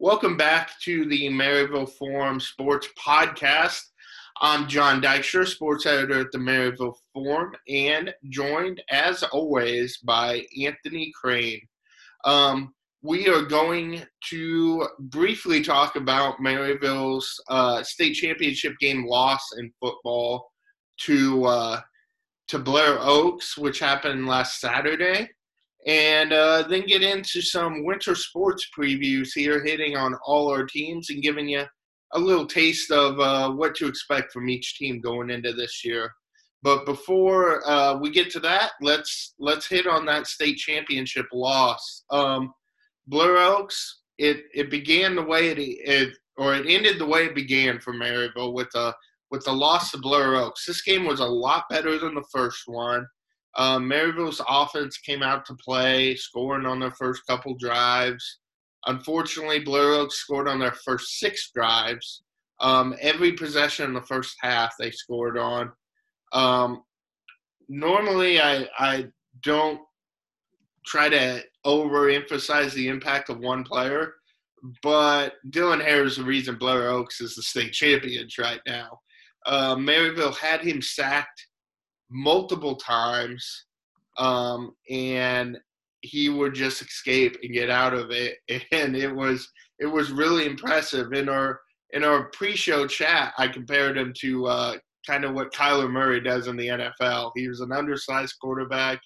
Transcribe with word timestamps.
Welcome 0.00 0.36
back 0.36 0.78
to 0.82 1.06
the 1.06 1.28
Maryville 1.28 1.90
Forum 1.90 2.38
Sports 2.38 2.86
Podcast. 2.96 3.82
I'm 4.40 4.68
John 4.68 5.02
Dykstra, 5.02 5.44
sports 5.44 5.86
editor 5.86 6.20
at 6.20 6.30
the 6.30 6.38
Maryville 6.38 6.94
Forum, 7.12 7.50
and 7.68 8.14
joined 8.28 8.80
as 8.90 9.24
always 9.24 9.96
by 9.96 10.46
Anthony 10.64 11.10
Crane. 11.20 11.60
Um, 12.24 12.74
we 13.02 13.26
are 13.26 13.42
going 13.42 14.04
to 14.30 14.86
briefly 15.00 15.64
talk 15.64 15.96
about 15.96 16.38
Maryville's 16.38 17.28
uh, 17.48 17.82
state 17.82 18.12
championship 18.12 18.78
game 18.78 19.04
loss 19.04 19.44
in 19.58 19.68
football 19.80 20.52
to 20.98 21.44
uh, 21.44 21.80
to 22.46 22.60
Blair 22.60 22.98
Oaks, 23.00 23.58
which 23.58 23.80
happened 23.80 24.28
last 24.28 24.60
Saturday 24.60 25.28
and 25.86 26.32
uh, 26.32 26.64
then 26.68 26.86
get 26.86 27.02
into 27.02 27.40
some 27.40 27.84
winter 27.84 28.14
sports 28.14 28.66
previews 28.76 29.28
here, 29.34 29.64
hitting 29.64 29.96
on 29.96 30.14
all 30.24 30.50
our 30.50 30.64
teams 30.64 31.10
and 31.10 31.22
giving 31.22 31.48
you 31.48 31.64
a 32.14 32.18
little 32.18 32.46
taste 32.46 32.90
of 32.90 33.18
uh, 33.20 33.50
what 33.50 33.74
to 33.76 33.86
expect 33.86 34.32
from 34.32 34.48
each 34.48 34.76
team 34.76 35.00
going 35.00 35.30
into 35.30 35.52
this 35.52 35.84
year. 35.84 36.10
But 36.62 36.86
before 36.86 37.68
uh, 37.68 37.98
we 37.98 38.10
get 38.10 38.30
to 38.30 38.40
that, 38.40 38.72
let's 38.82 39.34
let's 39.38 39.68
hit 39.68 39.86
on 39.86 40.04
that 40.06 40.26
state 40.26 40.56
championship 40.56 41.26
loss. 41.32 42.04
Um, 42.10 42.52
Oaks, 43.12 44.00
it 44.18 44.44
it 44.52 44.70
began 44.70 45.14
the 45.14 45.22
way 45.22 45.48
it, 45.48 45.58
it 45.58 46.16
or 46.36 46.54
it 46.54 46.66
ended 46.66 46.98
the 46.98 47.06
way 47.06 47.26
it 47.26 47.34
began 47.34 47.78
for 47.78 47.92
Maryville 47.92 48.54
with 48.54 48.74
a 48.74 48.92
with 49.30 49.44
the 49.44 49.52
loss 49.52 49.92
to 49.92 49.98
Blair 49.98 50.34
Oaks. 50.34 50.66
This 50.66 50.82
game 50.82 51.04
was 51.04 51.20
a 51.20 51.26
lot 51.26 51.64
better 51.70 51.98
than 51.98 52.14
the 52.14 52.24
first 52.32 52.62
one. 52.66 53.06
Um, 53.58 53.90
Maryville's 53.90 54.40
offense 54.48 54.98
came 54.98 55.22
out 55.22 55.44
to 55.46 55.54
play, 55.56 56.14
scoring 56.14 56.64
on 56.64 56.78
their 56.78 56.92
first 56.92 57.26
couple 57.26 57.56
drives. 57.56 58.38
Unfortunately, 58.86 59.58
Blair 59.58 59.94
Oaks 59.94 60.14
scored 60.14 60.48
on 60.48 60.60
their 60.60 60.74
first 60.84 61.18
six 61.18 61.50
drives. 61.50 62.22
Um, 62.60 62.94
every 63.00 63.32
possession 63.32 63.86
in 63.86 63.94
the 63.94 64.02
first 64.02 64.36
half 64.40 64.74
they 64.78 64.92
scored 64.92 65.36
on. 65.36 65.72
Um, 66.32 66.82
normally, 67.68 68.40
I, 68.40 68.68
I 68.78 69.08
don't 69.42 69.80
try 70.86 71.08
to 71.08 71.42
overemphasize 71.66 72.72
the 72.74 72.88
impact 72.88 73.28
of 73.28 73.40
one 73.40 73.64
player, 73.64 74.14
but 74.84 75.34
Dylan 75.50 75.82
Hare 75.84 76.04
is 76.04 76.16
the 76.16 76.24
reason 76.24 76.56
Blair 76.56 76.90
Oaks 76.90 77.20
is 77.20 77.34
the 77.34 77.42
state 77.42 77.72
champions 77.72 78.38
right 78.38 78.60
now. 78.66 79.00
Uh, 79.46 79.74
Maryville 79.74 80.36
had 80.36 80.60
him 80.60 80.80
sacked 80.80 81.48
multiple 82.10 82.76
times, 82.76 83.66
um, 84.18 84.72
and 84.90 85.58
he 86.02 86.28
would 86.28 86.54
just 86.54 86.80
escape 86.82 87.36
and 87.42 87.52
get 87.52 87.70
out 87.70 87.94
of 87.94 88.10
it. 88.10 88.36
And 88.72 88.96
it 88.96 89.14
was 89.14 89.48
it 89.78 89.86
was 89.86 90.10
really 90.10 90.46
impressive. 90.46 91.12
In 91.12 91.28
our 91.28 91.60
in 91.92 92.04
our 92.04 92.30
pre-show 92.30 92.86
chat, 92.86 93.32
I 93.38 93.48
compared 93.48 93.96
him 93.96 94.12
to 94.20 94.46
uh, 94.46 94.76
kind 95.06 95.24
of 95.24 95.34
what 95.34 95.52
Kyler 95.52 95.90
Murray 95.90 96.20
does 96.20 96.46
in 96.46 96.56
the 96.56 96.68
NFL. 96.68 97.32
He 97.34 97.48
was 97.48 97.60
an 97.60 97.72
undersized 97.72 98.34
quarterback, 98.42 99.00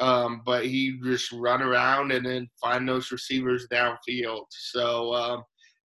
um, 0.00 0.42
but 0.44 0.64
he 0.64 0.98
just 1.04 1.30
run 1.32 1.62
around 1.62 2.10
and 2.12 2.26
then 2.26 2.48
find 2.60 2.88
those 2.88 3.12
receivers 3.12 3.68
downfield. 3.72 4.46
So 4.50 5.14
um, 5.14 5.42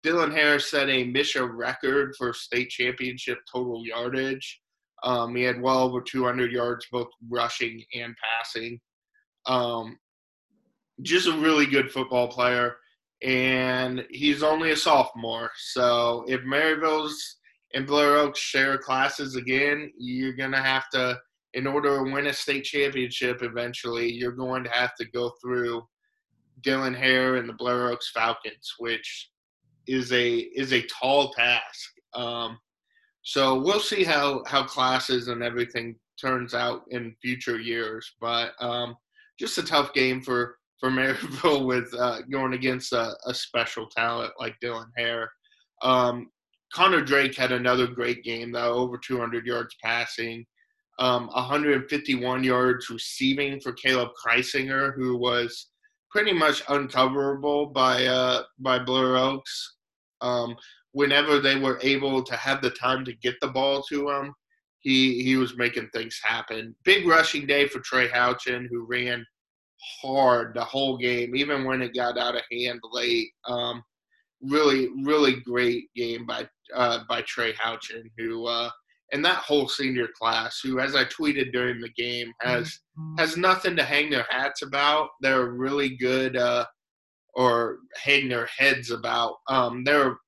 Dylan 0.05 0.35
Harris 0.35 0.71
set 0.71 0.89
a 0.89 1.05
MSHSAA 1.05 1.51
record 1.53 2.15
for 2.17 2.33
state 2.33 2.69
championship 2.69 3.39
total 3.53 3.85
yardage. 3.85 4.61
Um, 5.03 5.35
he 5.35 5.43
had 5.43 5.61
well 5.61 5.81
over 5.81 6.01
200 6.01 6.53
yards, 6.53 6.87
both 6.91 7.09
rushing 7.29 7.85
and 7.95 8.15
passing. 8.17 8.81
Um, 9.47 9.99
just 11.03 11.29
a 11.29 11.39
really 11.39 11.67
good 11.67 11.91
football 11.91 12.29
player, 12.29 12.77
and 13.23 14.05
he's 14.11 14.43
only 14.43 14.73
a 14.73 14.77
sophomore. 14.77 15.51
So 15.57 16.25
if 16.27 16.43
Maryville's 16.43 17.39
and 17.75 17.87
Blair 17.87 18.17
Oaks 18.17 18.41
share 18.41 18.79
classes 18.79 19.37
again, 19.37 19.93
you're 19.99 20.37
to 20.37 20.57
have 20.57 20.89
to, 20.93 21.19
in 21.55 21.67
order 21.67 21.99
to 21.99 22.13
win 22.13 22.27
a 22.27 22.33
state 22.33 22.65
championship 22.65 23.43
eventually, 23.43 24.11
you're 24.11 24.33
going 24.33 24.65
to 24.65 24.71
have 24.71 24.95
to 24.97 25.05
go 25.11 25.33
through 25.43 25.83
Dylan 26.63 26.97
Hare 26.97 27.37
and 27.37 27.49
the 27.49 27.55
Blair 27.55 27.91
Oaks 27.91 28.11
Falcons, 28.11 28.75
which 28.79 29.31
is 29.87 30.13
a 30.13 30.37
is 30.37 30.73
a 30.73 30.83
tall 30.83 31.31
task. 31.31 31.91
Um, 32.15 32.59
so 33.29 33.61
we'll 33.61 33.79
see 33.79 34.05
how 34.05 34.43
how 34.47 34.65
classes 34.65 35.29
and 35.29 35.43
everything 35.43 35.95
turns 36.19 36.55
out 36.55 36.85
in 36.89 37.15
future 37.21 37.61
years. 37.61 38.11
But 38.23 38.53
um, 38.59 38.97
just 39.39 39.59
a 39.59 39.63
tough 39.63 39.93
game 39.93 40.23
for 40.23 40.57
for 40.81 40.89
Maryville 40.99 41.67
with 41.67 41.93
uh, 41.93 42.23
going 42.31 42.55
against 42.55 42.95
a, 42.95 43.15
a, 43.27 43.35
special 43.35 43.87
talent 43.87 44.33
like 44.41 44.57
Dylan 44.65 44.89
Hare. 44.97 45.31
Um, 45.83 46.31
Connor 46.73 47.03
Drake 47.03 47.37
had 47.37 47.53
another 47.53 47.87
great 47.87 48.25
game 48.25 48.51
though, 48.51 48.73
over 48.73 48.97
200 48.97 49.45
yards 49.45 49.77
passing, 49.85 50.47
um, 50.99 51.27
151 51.27 52.43
yards 52.43 52.89
receiving 52.89 53.61
for 53.61 53.73
Caleb 53.75 54.09
Kreisinger, 54.25 54.95
who 54.95 55.19
was 55.19 55.67
pretty 56.11 56.33
much 56.33 56.65
uncoverable 56.65 57.75
by 57.75 58.07
uh, 58.07 58.45
by 58.59 58.79
Blair 58.79 59.19
Oaks. 59.19 59.75
Um, 60.23 60.57
whenever 60.99 61.39
they 61.39 61.57
were 61.57 61.79
able 61.81 62.25
to 62.25 62.35
have 62.35 62.61
the 62.61 62.71
time 62.71 63.05
to 63.05 63.13
get 63.23 63.37
the 63.41 63.47
ball 63.47 63.85
to 63.85 64.11
him, 64.11 64.35
he 64.81 65.23
he 65.23 65.37
was 65.37 65.57
making 65.57 65.89
things 65.91 66.19
happen. 66.25 66.75
Big 66.83 67.07
rushing 67.07 67.47
day 67.47 67.69
for 67.69 67.79
Trey 67.79 68.09
Houchin, 68.09 68.67
who 68.69 68.85
ran 68.85 69.25
hard 70.03 70.55
the 70.55 70.65
whole 70.65 70.99
game, 70.99 71.37
even 71.37 71.65
when 71.65 71.83
it 71.83 71.95
got 71.95 72.19
out 72.19 72.35
of 72.35 72.43
hand 72.51 72.81
late. 72.91 73.29
Um, 73.47 73.85
really, 74.43 74.89
really 75.05 75.37
great 75.43 75.85
game 75.95 76.27
by 76.27 76.49
uh, 76.75 77.01
by 77.09 77.23
Trey 77.23 77.53
Houchin, 77.53 78.11
who 78.19 78.47
uh, 78.47 78.69
and 79.13 79.25
that 79.25 79.37
whole 79.37 79.69
senior 79.69 80.09
class, 80.21 80.59
who, 80.65 80.81
as 80.81 80.97
I 80.97 81.05
tweeted 81.05 81.53
during 81.53 81.81
the 81.81 81.91
game, 81.91 82.33
has 82.41 82.67
mm-hmm. 82.99 83.21
has 83.21 83.37
nothing 83.37 83.77
to 83.77 83.85
hang 83.85 84.11
their 84.11 84.27
hats 84.29 84.63
about. 84.63 85.11
They're 85.21 85.53
really 85.53 85.97
good, 85.97 86.37
uh, 86.37 86.67
or 87.35 87.79
hang 88.03 88.29
their 88.29 88.47
heads 88.47 88.91
about. 88.91 89.37
Um, 89.49 89.85
they're 89.85 90.19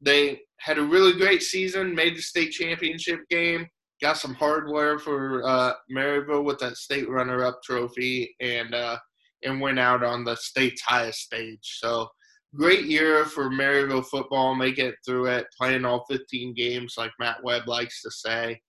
they 0.00 0.40
had 0.58 0.78
a 0.78 0.82
really 0.82 1.12
great 1.12 1.42
season, 1.42 1.94
made 1.94 2.16
the 2.16 2.22
state 2.22 2.52
championship 2.52 3.20
game, 3.28 3.66
got 4.00 4.16
some 4.16 4.34
hardware 4.34 4.98
for 4.98 5.46
uh, 5.46 5.72
Maryville 5.94 6.44
with 6.44 6.58
that 6.58 6.76
state 6.76 7.08
runner-up 7.08 7.60
trophy, 7.62 8.34
and 8.40 8.74
uh, 8.74 8.98
and 9.42 9.60
went 9.60 9.78
out 9.78 10.02
on 10.02 10.24
the 10.24 10.36
state's 10.36 10.82
highest 10.82 11.20
stage. 11.20 11.78
So 11.80 12.08
great 12.54 12.84
year 12.84 13.24
for 13.24 13.48
Maryville 13.50 14.06
football, 14.06 14.54
make 14.54 14.78
it 14.78 14.96
through 15.04 15.26
it, 15.26 15.46
playing 15.56 15.84
all 15.84 16.04
15 16.10 16.54
games 16.54 16.94
like 16.98 17.12
Matt 17.18 17.42
Webb 17.42 17.68
likes 17.68 18.02
to 18.02 18.10
say, 18.10 18.60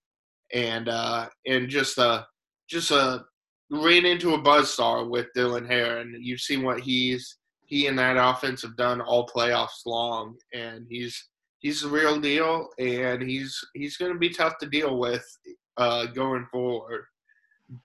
and 0.53 0.89
uh, 0.89 1.27
and 1.45 1.69
just 1.69 1.97
a 1.97 2.25
just 2.69 2.91
a 2.91 3.23
ran 3.69 4.05
into 4.05 4.33
a 4.33 4.41
buzzsaw 4.41 5.09
with 5.09 5.27
Dylan 5.35 5.67
Hare, 5.67 5.99
and 5.99 6.15
you've 6.23 6.41
seen 6.41 6.63
what 6.63 6.81
he's 6.81 7.37
he 7.71 7.87
and 7.87 7.97
that 7.97 8.17
offense 8.17 8.61
have 8.63 8.75
done 8.75 8.99
all 8.99 9.25
playoffs 9.25 9.85
long, 9.85 10.35
and 10.53 10.85
he's 10.89 11.29
he's 11.59 11.81
the 11.81 11.87
real 11.87 12.19
deal, 12.19 12.67
and 12.77 13.21
he's 13.23 13.57
he's 13.73 13.95
going 13.95 14.11
to 14.11 14.19
be 14.19 14.29
tough 14.29 14.57
to 14.57 14.65
deal 14.65 14.99
with 14.99 15.25
uh, 15.77 16.05
going 16.07 16.45
forward. 16.51 17.05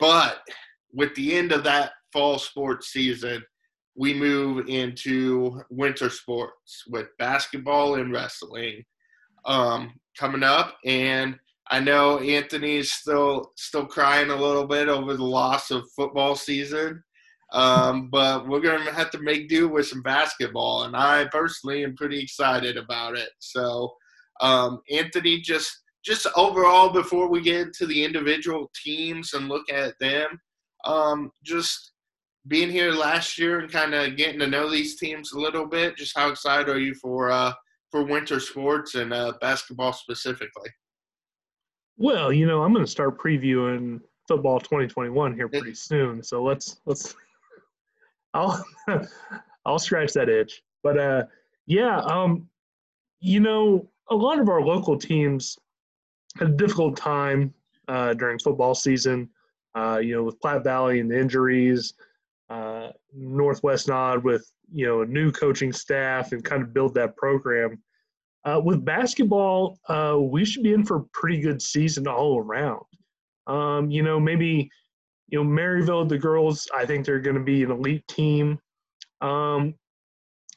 But 0.01 0.39
with 0.93 1.15
the 1.15 1.37
end 1.37 1.53
of 1.53 1.63
that 1.65 1.93
fall 2.13 2.37
sports 2.41 2.89
season, 2.89 3.45
we 3.95 4.13
move 4.13 4.69
into 4.69 5.63
winter 5.71 6.11
sports 6.11 6.83
with 6.89 7.07
basketball 7.21 7.95
and 7.95 8.13
wrestling 8.13 8.85
um, 9.45 9.93
coming 10.19 10.43
up, 10.43 10.79
and 10.85 11.39
I 11.71 11.79
know 11.79 12.19
Anthony's 12.19 12.91
still 12.91 13.53
still 13.57 13.87
crying 13.87 14.31
a 14.31 14.37
little 14.37 14.67
bit 14.67 14.89
over 14.89 15.17
the 15.17 15.23
loss 15.23 15.71
of 15.71 15.89
football 15.95 16.35
season. 16.35 17.05
Um, 17.57 18.11
but 18.11 18.47
we're 18.47 18.61
going 18.61 18.85
to 18.85 18.93
have 18.93 19.11
to 19.13 19.19
make 19.19 19.49
do 19.49 19.67
with 19.67 19.87
some 19.87 20.03
basketball, 20.03 20.85
and 20.85 20.95
I 20.95 21.25
personally 21.33 21.85
am 21.85 21.97
pretty 21.97 22.21
excited 22.21 22.77
about 22.77 23.17
it. 23.17 23.31
So, 23.39 23.95
um, 24.43 24.83
Anthony, 24.91 25.41
just 25.41 25.83
just 26.05 26.27
overall, 26.37 26.91
before 26.91 27.29
we 27.29 27.41
get 27.41 27.73
to 27.73 27.87
the 27.87 28.05
individual 28.05 28.71
teams 28.85 29.33
and 29.33 29.49
look 29.49 29.69
at 29.73 29.95
them, 30.01 30.39
um, 30.85 31.33
just 31.45 31.93
being 32.47 32.71
here 32.71 32.93
last 32.93 33.39
year 33.39 33.61
and 33.61 33.73
kind 33.73 33.95
of 33.95 34.17
getting 34.17 34.39
to 34.41 34.47
know 34.47 34.71
these 34.71 34.97
teams 34.97 35.33
a 35.33 35.41
little 35.41 35.67
bit. 35.67 35.97
Just 35.97 36.17
how 36.17 36.29
excited 36.29 36.69
are 36.69 36.79
you 36.79 36.95
for 36.95 37.31
uh, 37.31 37.55
for 37.91 38.05
winter 38.05 38.39
sports 38.39 38.97
and 38.97 39.15
uh, 39.15 39.33
basketball 39.41 39.95
specifically? 39.95 40.69
Well, 41.97 42.31
you 42.35 42.47
know, 42.47 42.63
I'm 42.63 42.75
going 42.75 42.85
to 42.85 42.91
start 42.91 43.19
previewing 43.19 44.01
football 44.29 44.61
2021 44.61 45.35
here 45.35 45.49
pretty 45.49 45.75
soon. 45.75 46.23
So 46.23 46.43
let's 46.43 46.81
let's 46.85 47.15
I'll 48.37 48.65
I'll 49.65 49.79
scratch 49.79 50.13
that 50.13 50.29
itch. 50.29 50.63
But 50.83 50.99
uh, 50.99 51.25
yeah, 51.67 51.99
um, 52.01 52.49
you 53.21 53.41
know, 53.41 53.89
a 54.11 54.15
lot 54.15 54.39
of 54.39 54.49
our 54.49 54.63
local 54.63 54.99
teams 54.99 55.59
had 56.39 56.49
a 56.49 56.53
difficult 56.53 56.97
time 56.97 57.53
uh, 57.89 58.15
during 58.15 58.39
football 58.39 58.75
season. 58.75 59.29
Uh, 59.75 59.99
you 59.99 60.15
know, 60.15 60.23
with 60.23 60.41
Platte 60.41 60.65
Valley 60.65 61.01
and 61.01 61.11
the 61.11 61.19
injuries, 61.19 61.95
uh, 62.49 62.89
Northwest 63.13 63.89
Nod 63.89 64.25
with 64.25 64.51
you 64.73 64.87
know 64.87 65.03
a 65.03 65.07
new 65.07 65.31
coaching 65.33 65.73
staff 65.73 66.33
and 66.33 66.45
kind 66.45 66.63
of 66.63 66.73
build 66.73 66.95
that 66.95 67.17
program. 67.17 67.83
Uh, 68.45 68.61
with 68.65 68.85
basketball, 68.85 69.77
uh, 69.89 70.17
we 70.19 70.45
should 70.45 70.63
be 70.63 70.73
in 70.73 70.85
for 70.85 70.99
a 70.99 71.05
pretty 71.13 71.41
good 71.41 71.61
season 71.61 72.07
all 72.07 72.39
around. 72.39 72.85
Um, 73.49 73.91
you 73.91 74.03
know, 74.03 74.21
maybe 74.21 74.71
you 75.29 75.43
know 75.43 75.49
Maryville, 75.49 76.09
the 76.09 76.19
girls. 76.19 76.69
I 76.75 76.87
think 76.87 77.05
they're 77.05 77.21
going 77.21 77.37
to 77.37 77.43
be 77.43 77.63
an 77.63 77.71
elite 77.71 78.07
team. 78.09 78.59
Um, 79.21 79.75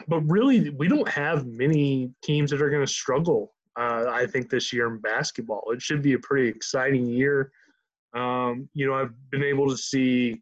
but 0.08 0.22
really, 0.22 0.70
we 0.72 0.88
don't 0.88 1.08
have 1.10 1.46
many 1.46 2.12
teams 2.24 2.52
that 2.52 2.62
are 2.62 2.70
going 2.70 2.86
to 2.86 2.92
struggle. 2.92 3.54
Uh, 3.78 4.06
I 4.10 4.26
think 4.26 4.50
this 4.50 4.74
year 4.74 4.88
in 4.88 5.00
basketball, 5.00 5.64
it 5.72 5.82
should 5.82 6.02
be 6.02 6.14
a 6.14 6.20
pretty 6.20 6.48
exciting 6.48 7.06
year. 7.06 7.52
Um, 8.16 8.68
you 8.74 8.88
know, 8.88 8.94
I've 8.94 9.14
been 9.30 9.44
able 9.44 9.70
to 9.70 9.78
see, 9.78 10.40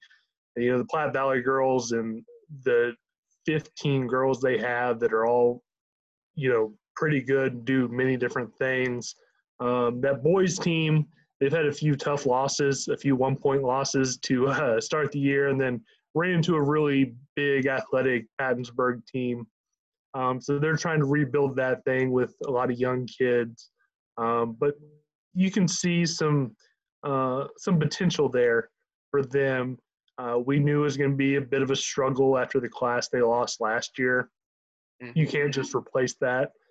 you 0.56 0.72
know, 0.72 0.78
the 0.78 0.86
Platte 0.86 1.14
Valley 1.14 1.42
girls 1.42 1.92
and 1.92 2.24
the 2.64 2.94
15 3.46 4.08
girls 4.08 4.42
they 4.42 4.58
have 4.58 5.00
that 5.00 5.14
are 5.14 5.26
all, 5.26 5.62
you 6.36 6.50
know, 6.50 6.74
pretty 6.96 7.22
good 7.22 7.54
and 7.54 7.66
do 7.66 7.88
many 7.90 8.18
different 8.18 8.54
things. 8.58 9.16
Um, 9.60 10.02
that 10.02 10.24
boys 10.24 10.58
team, 10.58 11.08
they've 11.40 11.52
had 11.52 11.66
a 11.66 11.72
few 11.72 11.96
tough 11.96 12.26
losses, 12.26 12.88
a 12.88 12.98
few 12.98 13.16
one 13.16 13.36
point 13.36 13.64
losses 13.64 14.18
to 14.20 14.48
uh, 14.50 14.82
start 14.82 15.12
the 15.12 15.20
year, 15.20 15.50
and 15.50 15.60
then 15.60 15.82
ran 16.16 16.32
into 16.32 16.56
a 16.56 16.62
really 16.62 17.14
big 17.36 17.68
athletic 17.68 18.26
Pattonsburg 18.40 19.06
team. 19.06 19.46
Um, 20.14 20.42
so 20.42 20.58
they're 20.58 20.78
trying 20.78 21.00
to 21.00 21.06
rebuild 21.06 21.56
that 21.58 21.84
thing 21.84 22.12
with 22.12 22.34
a 22.48 22.52
lot 22.52 22.72
of 22.72 22.80
young 22.80 23.06
kids. 23.06 23.70
Um, 24.18 24.56
but 24.60 24.74
you 25.34 25.52
can 25.52 25.68
see 25.68 26.06
some 26.06 26.56
uh, 27.04 27.46
some 27.58 27.80
potential 27.80 28.28
there 28.28 28.70
for 29.12 29.22
them. 29.22 29.78
Uh, 30.18 30.40
we 30.44 30.58
knew 30.58 30.80
it 30.80 30.84
was 30.84 30.98
going 30.98 31.12
to 31.12 31.16
be 31.16 31.36
a 31.36 31.42
bit 31.42 31.62
of 31.62 31.70
a 31.70 31.76
struggle 31.76 32.38
after 32.38 32.60
the 32.60 32.68
class 32.68 33.08
they 33.08 33.22
lost 33.22 33.62
last 33.62 34.00
year. 34.00 34.32
Mm-hmm. 35.02 35.18
You 35.18 35.28
can't 35.28 35.54
just 35.54 35.76
replace 35.76 36.16
that. 36.22 36.52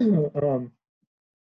Um, 0.00 0.70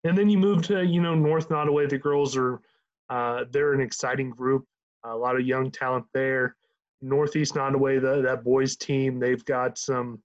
and 0.04 0.18
then 0.18 0.30
you 0.30 0.38
move 0.38 0.62
to 0.64 0.84
you 0.84 1.02
know 1.02 1.16
North 1.16 1.50
Nodaway. 1.50 1.90
The 1.90 1.98
girls 1.98 2.36
are 2.38 2.62
uh, 3.10 3.46
they're 3.52 3.74
an 3.74 3.82
exciting 3.82 4.30
group. 4.30 4.66
A 5.06 5.16
lot 5.16 5.36
of 5.36 5.46
young 5.46 5.72
talent 5.72 6.06
there. 6.14 6.56
Northeast 7.02 7.54
Nodaway, 7.54 8.02
the, 8.02 8.22
that 8.22 8.44
boys 8.44 8.76
team, 8.76 9.20
they've 9.20 9.44
got 9.46 9.78
some 9.78 10.22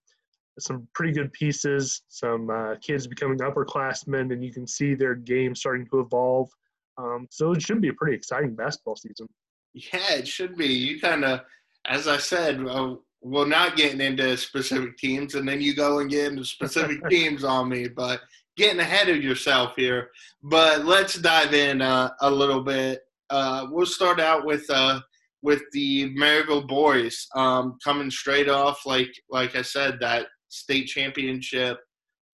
some 0.59 0.87
pretty 0.94 1.12
good 1.12 1.32
pieces. 1.32 2.03
Some 2.09 2.50
uh, 2.50 2.76
kids 2.81 3.06
becoming 3.06 3.38
upperclassmen, 3.38 4.32
and 4.32 4.44
you 4.44 4.53
can 4.53 4.67
see 4.67 4.94
their 4.94 5.15
game 5.15 5.55
starting 5.55 5.87
to 5.91 6.00
evolve. 6.00 6.50
Um, 6.97 7.27
so 7.31 7.53
it 7.53 7.62
should 7.62 7.81
be 7.81 7.88
a 7.88 7.94
pretty 7.94 8.17
exciting 8.17 8.55
basketball 8.55 8.97
season. 8.97 9.27
Yeah, 9.73 10.15
it 10.15 10.29
should 10.29 10.56
be. 10.56 10.67
You 10.67 11.00
kind 11.00 11.25
of, 11.25 11.41
as 11.87 12.06
I 12.06 12.19
said, 12.19 12.65
uh, 12.65 12.94
we're 13.20 13.49
not 13.49 13.77
getting 13.77 14.00
into 14.00 14.37
specific 14.37 14.97
teams, 14.97 15.35
and 15.35 15.49
then 15.49 15.61
you 15.61 15.75
go 15.75 15.99
and 15.99 16.11
get 16.11 16.31
into 16.31 16.44
specific 16.44 16.99
teams 17.11 17.43
on 17.43 17.69
me, 17.69 17.88
but 17.88 18.20
getting 18.56 18.81
ahead 18.81 19.09
of 19.09 19.23
yourself 19.23 19.73
here. 19.77 20.11
But 20.43 20.85
let's 20.85 21.15
dive 21.15 21.55
in 21.55 21.83
uh, 21.83 22.11
a 22.21 22.31
little 22.31 22.62
bit. 22.62 23.01
Uh, 23.31 23.67
we'll 23.71 23.87
start 23.87 24.21
out 24.21 24.45
with 24.45 24.65
uh, 24.71 25.01
with 25.43 25.62
the 25.73 26.15
Maryville 26.15 26.67
boys 26.67 27.27
um, 27.35 27.77
coming 27.83 28.11
straight 28.11 28.49
off, 28.49 28.87
like 28.87 29.12
like 29.31 29.56
I 29.56 29.62
said, 29.62 29.99
that 30.01 30.27
state 30.49 30.87
championship 30.87 31.79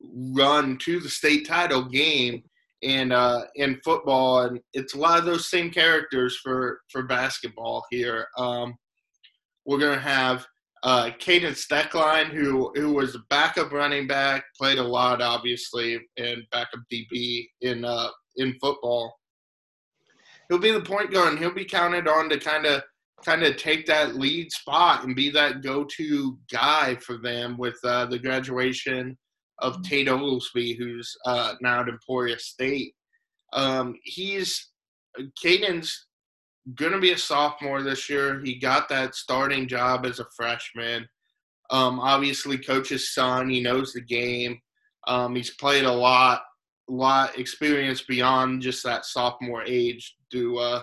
run 0.02 0.78
to 0.78 1.00
the 1.00 1.08
state 1.08 1.46
title 1.46 1.84
game 1.84 2.42
in 2.82 3.12
uh, 3.12 3.42
in 3.56 3.80
football, 3.84 4.42
and 4.42 4.60
it's 4.72 4.94
a 4.94 4.98
lot 4.98 5.18
of 5.18 5.24
those 5.24 5.50
same 5.50 5.70
characters 5.70 6.38
for 6.42 6.80
for 6.90 7.02
basketball 7.02 7.84
here. 7.90 8.26
Um, 8.36 8.74
we're 9.66 9.78
gonna 9.78 10.00
have 10.00 10.46
uh, 10.82 11.10
Caden 11.18 11.52
Steckline, 11.52 12.28
who 12.28 12.72
who 12.74 12.92
was 12.92 13.14
a 13.14 13.20
backup 13.28 13.72
running 13.72 14.06
back, 14.06 14.44
played 14.56 14.78
a 14.78 14.82
lot, 14.82 15.20
obviously, 15.20 16.00
and 16.16 16.42
backup 16.50 16.80
DB 16.92 17.46
in 17.60 17.84
uh, 17.84 18.08
in 18.36 18.56
football. 18.60 19.14
He'll 20.48 20.58
be 20.58 20.72
the 20.72 20.80
point 20.80 21.12
guard, 21.12 21.30
and 21.30 21.38
he'll 21.38 21.54
be 21.54 21.64
counted 21.64 22.08
on 22.08 22.28
to 22.30 22.38
kind 22.38 22.66
of 22.66 22.82
kind 23.24 23.42
of 23.42 23.56
take 23.56 23.86
that 23.86 24.16
lead 24.16 24.50
spot 24.50 25.04
and 25.04 25.14
be 25.14 25.30
that 25.30 25.62
go-to 25.62 26.38
guy 26.50 26.96
for 26.96 27.18
them 27.18 27.58
with 27.58 27.78
uh, 27.84 28.06
the 28.06 28.18
graduation 28.18 29.16
of 29.58 29.74
mm-hmm. 29.74 29.82
Tate 29.82 30.08
Oglesby, 30.08 30.74
who's 30.74 31.14
uh, 31.26 31.54
now 31.60 31.80
at 31.80 31.88
Emporia 31.88 32.38
State. 32.38 32.94
Um, 33.52 33.96
he's 34.04 34.70
Caden's 35.42 36.06
going 36.74 36.92
to 36.92 37.00
be 37.00 37.12
a 37.12 37.18
sophomore 37.18 37.82
this 37.82 38.08
year. 38.08 38.40
He 38.44 38.58
got 38.58 38.88
that 38.88 39.14
starting 39.14 39.66
job 39.66 40.06
as 40.06 40.20
a 40.20 40.26
freshman. 40.36 41.08
Um, 41.70 42.00
obviously, 42.00 42.58
coach's 42.58 43.14
son. 43.14 43.48
He 43.48 43.60
knows 43.60 43.92
the 43.92 44.00
game. 44.00 44.58
Um, 45.06 45.34
he's 45.34 45.54
played 45.56 45.84
a 45.84 45.92
lot, 45.92 46.42
a 46.88 46.92
lot 46.92 47.38
experience 47.38 48.02
beyond 48.02 48.62
just 48.62 48.82
that 48.84 49.06
sophomore 49.06 49.64
age 49.64 50.16
through 50.30 50.58
uh, 50.58 50.82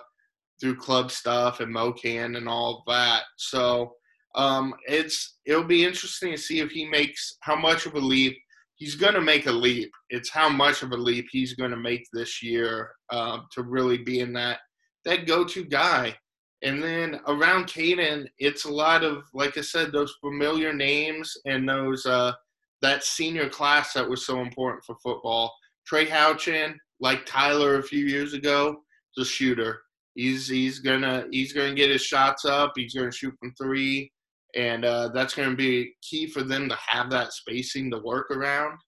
through 0.59 0.75
club 0.75 1.11
stuff 1.11 1.59
and 1.59 1.73
MoKan 1.73 2.35
and 2.37 2.49
all 2.49 2.83
that. 2.87 3.23
So 3.37 3.93
um, 4.35 4.73
it's 4.87 5.37
it'll 5.45 5.63
be 5.63 5.85
interesting 5.85 6.31
to 6.31 6.37
see 6.37 6.59
if 6.59 6.71
he 6.71 6.85
makes 6.85 7.37
how 7.41 7.55
much 7.55 7.85
of 7.85 7.95
a 7.95 7.99
leap. 7.99 8.37
He's 8.75 8.95
going 8.95 9.15
to 9.15 9.21
make 9.21 9.47
a 9.47 9.51
leap. 9.51 9.91
It's 10.11 10.29
how 10.29 10.49
much 10.49 10.83
of 10.83 10.91
a 10.91 10.97
leap 10.97 11.25
he's 11.31 11.55
going 11.55 11.71
to 11.71 11.77
make 11.77 12.05
this 12.13 12.43
year 12.43 12.91
uh, 13.09 13.39
to 13.53 13.63
really 13.63 13.97
be 13.97 14.19
in 14.19 14.33
that 14.33 14.59
that 15.07 15.25
go-to 15.25 15.63
guy. 15.63 16.15
And 16.63 16.81
then 16.81 17.19
around 17.27 17.65
Caden, 17.65 18.27
it's 18.39 18.65
a 18.65 18.71
lot 18.71 19.03
of, 19.03 19.23
like 19.33 19.57
I 19.57 19.61
said, 19.61 19.91
those 19.91 20.15
familiar 20.21 20.73
names 20.73 21.35
and 21.45 21.67
those 21.67 22.05
uh, 22.05 22.33
that 22.81 23.03
senior 23.03 23.49
class 23.49 23.93
that 23.93 24.07
was 24.07 24.25
so 24.25 24.41
important 24.41 24.83
for 24.83 24.95
football. 25.03 25.53
Trey 25.85 26.05
Houchin, 26.05 26.75
like 26.99 27.25
Tyler 27.25 27.77
a 27.77 27.83
few 27.83 28.05
years 28.05 28.33
ago, 28.33 28.77
is 29.15 29.27
a 29.27 29.29
shooter. 29.29 29.81
He's 30.15 30.47
he's 30.47 30.79
gonna 30.79 31.25
he's 31.31 31.53
gonna 31.53 31.75
get 31.75 31.91
his 31.91 32.01
shots 32.01 32.43
up. 32.43 32.73
He's 32.75 32.95
gonna 32.95 33.11
shoot 33.11 33.35
from 33.39 33.53
three, 33.53 34.11
and 34.55 34.83
uh, 34.83 35.09
that's 35.09 35.35
gonna 35.35 35.55
be 35.55 35.93
key 36.01 36.25
for 36.25 36.41
them 36.41 36.67
to 36.69 36.77
have 36.87 37.11
that 37.11 37.33
spacing 37.33 37.91
to 37.91 37.99
work 37.99 38.31
around. 38.31 38.79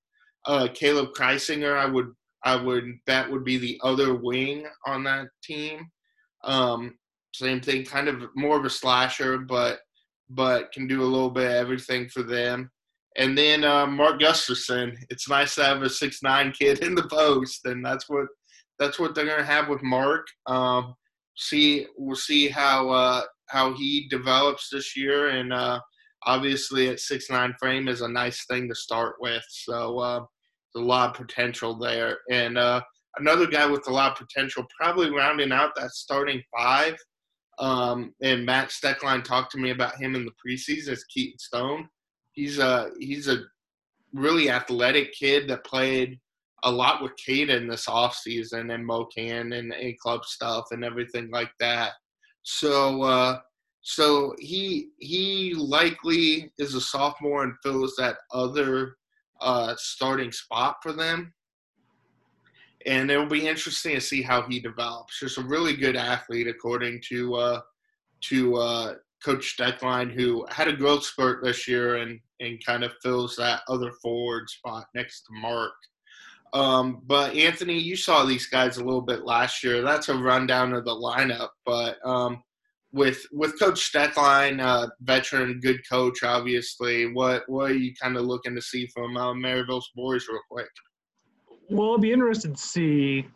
Uh, 0.48 0.68
Caleb 0.74 1.10
Kreisinger, 1.16 1.78
I 1.78 1.86
would 1.86 2.08
I 2.44 2.56
would 2.56 2.86
bet 3.06 3.30
would 3.30 3.44
be 3.44 3.58
the 3.58 3.80
other 3.84 4.16
wing 4.16 4.66
on 4.88 5.04
that 5.04 5.28
team. 5.44 5.88
Um, 6.44 6.96
same 7.34 7.62
thing, 7.62 7.86
kind 7.86 8.08
of 8.08 8.24
more 8.36 8.58
of 8.58 8.66
a 8.66 8.70
slasher, 8.70 9.40
but 9.40 9.80
but 10.30 10.72
can 10.72 10.88
do 10.88 11.02
a 11.02 11.04
little 11.04 11.30
bit 11.32 11.48
of 11.48 11.54
everything 11.54 12.08
for 12.10 12.22
them. 12.22 12.70
And 13.18 13.36
then 13.38 13.64
uh, 13.64 13.88
Mark 13.88 14.20
Gustafson. 14.20 14.96
It's 15.10 15.28
nice 15.28 15.56
to 15.56 15.64
have 15.64 15.82
a 15.82 15.90
six 15.90 16.22
nine 16.22 16.52
kid 16.52 16.80
in 16.80 16.96
the 16.96 17.08
post, 17.08 17.66
and 17.66 17.84
that's 17.84 18.08
what 18.08 18.28
that's 18.78 19.00
what 19.00 19.14
they're 19.14 19.26
gonna 19.26 19.44
have 19.44 19.68
with 19.68 19.84
Mark. 19.84 20.28
Um, 20.46 20.96
see 21.36 21.88
we'll 21.98 22.16
see 22.16 22.48
how 22.48 22.90
uh, 22.90 23.24
how 23.50 23.74
he 23.74 24.08
develops 24.10 24.70
this 24.70 24.96
year, 24.96 25.30
and 25.30 25.52
uh, 25.52 25.80
obviously 26.26 26.90
at 26.90 27.00
six 27.00 27.30
nine 27.30 27.54
frame 27.60 27.88
is 27.88 28.02
a 28.02 28.08
nice 28.08 28.46
thing 28.46 28.68
to 28.70 28.76
start 28.76 29.16
with. 29.20 29.44
So 29.50 30.00
uh, 30.00 30.20
there's 30.74 30.84
a 30.84 30.88
lot 30.88 31.10
of 31.10 31.28
potential 31.28 31.78
there, 31.78 32.20
and 32.30 32.58
uh, 32.58 32.82
another 33.20 33.48
guy 33.48 33.66
with 33.66 33.88
a 33.88 33.94
lot 33.94 34.12
of 34.12 34.28
potential, 34.28 34.66
probably 34.80 35.10
rounding 35.10 35.52
out 35.52 35.76
that 35.76 35.92
starting 35.92 36.42
five. 36.56 36.96
Um, 37.60 38.14
and 38.22 38.46
Matt 38.46 38.70
Steckline 38.70 39.24
talked 39.24 39.52
to 39.52 39.58
me 39.58 39.72
about 39.72 40.00
him 40.00 40.16
in 40.16 40.26
the 40.26 40.32
preseason 40.32 40.90
as 40.90 41.04
Keaton 41.06 41.40
Stone. 41.40 41.90
He's 42.32 42.58
a 42.60 42.92
he's 43.00 43.28
a 43.28 43.44
really 44.14 44.50
athletic 44.50 45.14
kid 45.14 45.50
that 45.50 45.66
played 45.66 46.20
a 46.64 46.72
lot 46.72 47.02
with 47.02 47.12
Caden 47.28 47.70
this 47.70 47.86
offseason 47.86 48.74
and 48.74 48.88
MoKan 48.88 49.58
and 49.58 49.74
A 49.74 49.98
club 50.02 50.26
stuff 50.26 50.66
and 50.72 50.84
everything 50.84 51.30
like 51.32 51.52
that. 51.60 51.92
So 52.44 53.04
uh, 53.04 53.40
so 53.82 54.36
he 54.40 54.90
he 55.00 55.54
likely 55.54 56.52
is 56.58 56.76
a 56.76 56.82
sophomore 56.82 57.44
and 57.44 57.54
fills 57.64 57.96
that 57.98 58.18
other 58.34 58.96
uh, 59.42 59.76
starting 59.78 60.32
spot 60.32 60.78
for 60.82 60.94
them. 60.94 61.34
And 62.90 63.12
it'll 63.12 63.28
be 63.28 63.48
interesting 63.48 63.94
to 63.94 64.02
see 64.02 64.24
how 64.24 64.42
he 64.42 64.60
develops. 64.60 65.20
Just 65.20 65.38
a 65.38 65.44
really 65.44 65.76
good 65.76 65.96
athlete, 65.96 66.48
according 66.48 67.04
to 67.10 67.36
uh, 67.36 67.62
to 68.22 68.56
uh, 68.56 68.94
Coach 69.24 69.56
Steckline, 69.56 70.12
who 70.12 70.44
had 70.50 70.68
a 70.68 70.76
growth 70.76 71.04
spurt 71.04 71.44
this 71.44 71.68
year 71.68 71.98
and 71.98 72.20
and 72.40 72.66
kind 72.66 72.84
of 72.84 72.92
fills 73.04 73.36
that 73.36 73.62
other 73.70 73.92
forward 74.02 74.50
spot 74.50 74.88
next 74.96 75.22
to 75.24 75.34
Mark. 75.34 75.74
Um, 76.52 77.04
but 77.06 77.36
Anthony, 77.36 77.78
you 77.78 77.96
saw 77.96 78.26
these 78.26 78.48
guys 78.48 78.78
a 78.78 78.84
little 78.84 79.04
bit 79.04 79.24
last 79.24 79.64
year. 79.64 79.84
That's 79.84 80.10
a 80.10 80.18
rundown 80.18 80.74
of 80.74 80.84
the 80.84 80.96
lineup. 80.96 81.50
But 81.68 82.04
um, 82.04 82.42
with 82.92 83.24
with 83.32 83.60
Coach 83.60 83.92
Steckline, 83.92 84.60
uh, 84.60 84.88
veteran, 85.02 85.60
good 85.60 85.88
coach, 85.88 86.24
obviously. 86.24 87.14
What 87.14 87.44
what 87.48 87.70
are 87.70 87.76
you 87.76 87.94
kind 88.02 88.18
of 88.18 88.24
looking 88.26 88.56
to 88.56 88.62
see 88.64 88.88
from 88.88 89.16
uh, 89.16 89.36
Maryville's 89.36 89.92
boys, 89.96 90.28
real 90.28 90.42
quick? 90.50 90.70
Well, 91.70 91.92
I'll 91.92 91.98
be 91.98 92.12
interested 92.12 92.56
to 92.56 92.62
see 92.62 93.28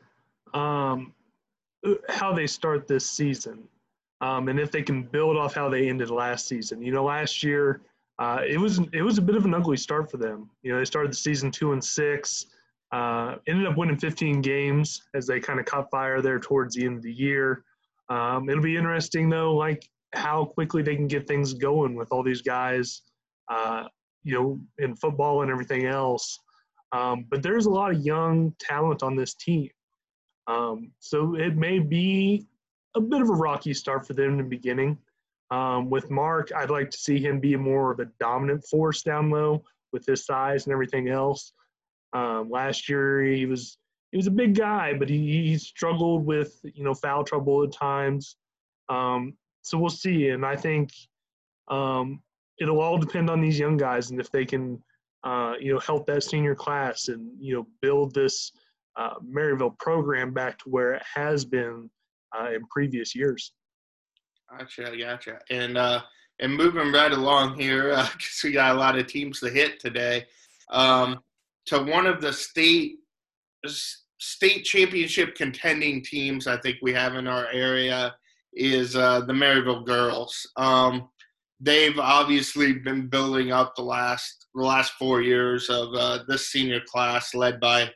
um, 0.54 1.14
how 2.10 2.34
they 2.34 2.48
start 2.48 2.88
this 2.88 3.10
season, 3.10 3.64
um, 4.22 4.48
and 4.48 4.60
if 4.60 4.72
they 4.72 4.82
can 4.82 5.04
build 5.04 5.38
off 5.38 5.54
how 5.54 5.70
they 5.70 5.88
ended 5.88 6.10
last 6.10 6.48
season. 6.48 6.82
You 6.82 6.92
know, 6.92 7.04
last 7.04 7.44
year 7.44 7.82
uh, 8.20 8.42
it 8.48 8.58
was 8.58 8.80
it 8.94 9.02
was 9.02 9.18
a 9.18 9.22
bit 9.22 9.36
of 9.36 9.46
an 9.46 9.54
ugly 9.54 9.78
start 9.78 10.10
for 10.10 10.18
them. 10.18 10.50
You 10.62 10.72
know, 10.72 10.80
they 10.80 10.86
started 10.86 11.12
the 11.12 11.18
season 11.18 11.52
two 11.52 11.74
and 11.74 11.84
six, 11.84 12.46
uh, 12.92 13.36
ended 13.48 13.66
up 13.68 13.78
winning 13.78 13.98
15 13.98 14.42
games 14.42 15.04
as 15.16 15.26
they 15.26 15.40
kind 15.40 15.60
of 15.60 15.66
caught 15.66 15.90
fire 15.90 16.22
there 16.22 16.40
towards 16.40 16.76
the 16.76 16.86
end 16.86 16.98
of 16.98 17.04
the 17.04 17.14
year. 17.14 17.64
Um, 18.10 18.50
it'll 18.50 18.64
be 18.64 18.78
interesting 18.78 19.30
though, 19.30 19.56
like 19.56 19.88
how 20.14 20.46
quickly 20.46 20.84
they 20.84 20.96
can 20.96 21.08
get 21.08 21.28
things 21.28 21.54
going 21.54 21.96
with 21.96 22.12
all 22.12 22.22
these 22.22 22.44
guys, 22.44 23.02
uh, 23.50 23.86
you 24.24 24.36
know, 24.36 24.60
in 24.78 24.96
football 24.96 25.42
and 25.42 25.50
everything 25.50 25.86
else. 25.86 26.40
Um, 26.94 27.26
but 27.30 27.42
there's 27.42 27.66
a 27.66 27.72
lot 27.72 27.92
of 27.92 28.06
young 28.06 28.56
talent 28.60 29.02
on 29.04 29.16
this 29.16 29.34
team. 29.34 29.70
Um, 30.48 30.92
so 31.00 31.36
it 31.36 31.58
may 31.58 31.80
be 31.80 32.46
a 32.96 33.02
bit 33.02 33.22
of 33.22 33.30
a 33.30 33.34
rocky 33.34 33.74
start 33.74 34.06
for 34.06 34.14
them 34.14 34.32
in 34.34 34.38
the 34.38 34.44
beginning. 34.44 34.98
Um, 35.50 35.90
with 35.90 36.10
Mark, 36.12 36.52
I'd 36.56 36.70
like 36.70 36.92
to 36.92 36.98
see 36.98 37.20
him 37.20 37.40
be 37.40 37.56
more 37.56 37.92
of 37.92 38.00
a 38.00 38.06
dominant 38.20 38.64
force 38.66 39.02
down 39.02 39.32
low 39.32 39.64
with 39.92 40.06
his 40.06 40.26
size 40.26 40.66
and 40.66 40.74
everything 40.74 41.10
else. 41.10 41.54
Um, 42.14 42.50
last 42.50 42.88
year 42.88 43.24
he 43.24 43.46
was 43.48 43.78
he 44.12 44.18
was 44.18 44.28
a 44.28 44.32
big 44.32 44.56
guy, 44.56 44.94
but 44.94 45.10
he, 45.10 45.48
he 45.48 45.58
struggled 45.58 46.26
with 46.26 46.60
you 46.64 46.84
know 46.84 46.94
foul 46.94 47.24
trouble 47.24 47.64
at 47.64 47.72
times. 47.72 48.36
Um, 48.90 49.36
so 49.64 49.78
we'll 49.78 49.90
see, 49.90 50.30
and 50.30 50.46
I 50.46 50.56
think 50.56 50.92
um, 51.70 52.22
it'll 52.60 52.82
all 52.82 53.00
depend 53.00 53.30
on 53.30 53.42
these 53.42 53.58
young 53.58 53.78
guys 53.78 54.12
and 54.12 54.20
if 54.20 54.30
they 54.30 54.46
can 54.46 54.84
uh, 55.24 55.54
you 55.60 55.74
know 55.74 55.80
help 55.80 56.06
that 56.08 56.24
senior 56.24 56.56
class 56.56 57.08
and 57.08 57.32
you 57.40 57.56
know 57.56 57.68
build 57.82 58.14
this 58.14 58.52
uh, 58.96 59.16
Maryville 59.26 59.78
program 59.80 60.34
back 60.34 60.60
to 60.60 60.70
where 60.70 60.94
it 60.94 61.04
has 61.16 61.46
been 61.46 61.90
uh, 62.38 62.52
in 62.52 62.66
previous 62.70 63.16
years. 63.16 63.54
Gotcha, 64.50 64.96
gotcha. 64.98 65.40
And 65.50 65.78
uh, 65.78 66.02
and 66.40 66.56
moving 66.56 66.92
right 66.92 67.12
along 67.12 67.60
here, 67.60 67.90
because 68.12 68.42
we 68.44 68.52
got 68.52 68.76
a 68.76 68.80
lot 68.80 68.98
of 68.98 69.08
teams 69.08 69.40
to 69.40 69.50
hit 69.50 69.80
today. 69.80 70.26
Um, 70.70 71.20
to 71.68 71.82
one 71.82 72.08
of 72.08 72.22
the 72.22 72.34
state 72.34 72.98
state 74.20 74.64
championship 74.64 75.36
contending 75.36 76.04
teams, 76.04 76.48
I 76.48 76.58
think 76.58 76.78
we 76.82 76.94
have 76.94 77.16
in 77.16 77.28
our 77.28 77.48
area 77.52 78.16
is 78.54 78.96
uh, 78.96 79.22
the 79.22 79.34
Maryville 79.34 79.86
girls. 79.86 80.48
Um, 80.58 81.10
they've 81.60 81.98
obviously 81.98 82.74
been 82.74 83.08
building 83.08 83.52
up 83.52 83.76
the 83.76 83.84
last 83.84 84.48
the 84.56 84.62
last 84.62 84.94
four 84.94 85.22
years 85.22 85.70
of 85.70 85.94
uh, 85.96 86.20
this 86.28 86.50
senior 86.50 86.82
class, 86.88 87.34
led 87.34 87.60
by 87.60 87.90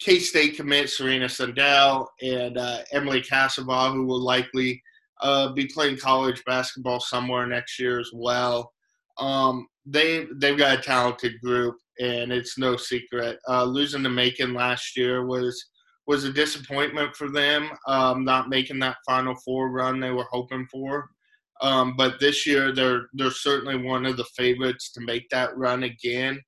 K 0.00 0.18
State 0.18 0.56
commit 0.56 0.90
Serena 0.90 1.28
Sundell 1.28 2.06
and 2.22 2.58
uh, 2.58 2.78
Emily 2.92 3.22
Cassava, 3.22 3.90
who 3.90 4.04
will 4.04 4.22
likely 4.22 4.82
uh, 5.22 5.52
be 5.52 5.66
playing 5.66 5.96
college 5.96 6.42
basketball 6.44 7.00
somewhere 7.00 7.46
next 7.46 7.78
year 7.78 8.00
as 8.00 8.10
well. 8.12 8.72
Um, 9.18 9.66
they 9.86 10.26
they've 10.36 10.58
got 10.58 10.78
a 10.78 10.82
talented 10.82 11.40
group, 11.40 11.76
and 12.00 12.32
it's 12.32 12.58
no 12.58 12.76
secret. 12.76 13.38
Uh, 13.48 13.64
losing 13.64 14.02
to 14.02 14.10
Macon 14.10 14.54
last 14.54 14.96
year 14.96 15.26
was 15.26 15.64
was 16.06 16.24
a 16.24 16.32
disappointment 16.32 17.16
for 17.16 17.30
them, 17.30 17.70
um, 17.86 18.24
not 18.24 18.50
making 18.50 18.78
that 18.80 18.96
Final 19.06 19.34
Four 19.44 19.70
run 19.70 20.00
they 20.00 20.10
were 20.10 20.26
hoping 20.30 20.66
for. 20.70 21.08
Um, 21.64 21.94
but 21.96 22.20
this 22.20 22.46
year, 22.46 22.74
they're 22.74 23.08
they're 23.14 23.30
certainly 23.30 23.76
one 23.76 24.04
of 24.04 24.16
the 24.16 24.28
favorites 24.36 24.92
to 24.92 25.00
make 25.00 25.28
that 25.30 25.56
run 25.56 25.84
again. 25.84 26.38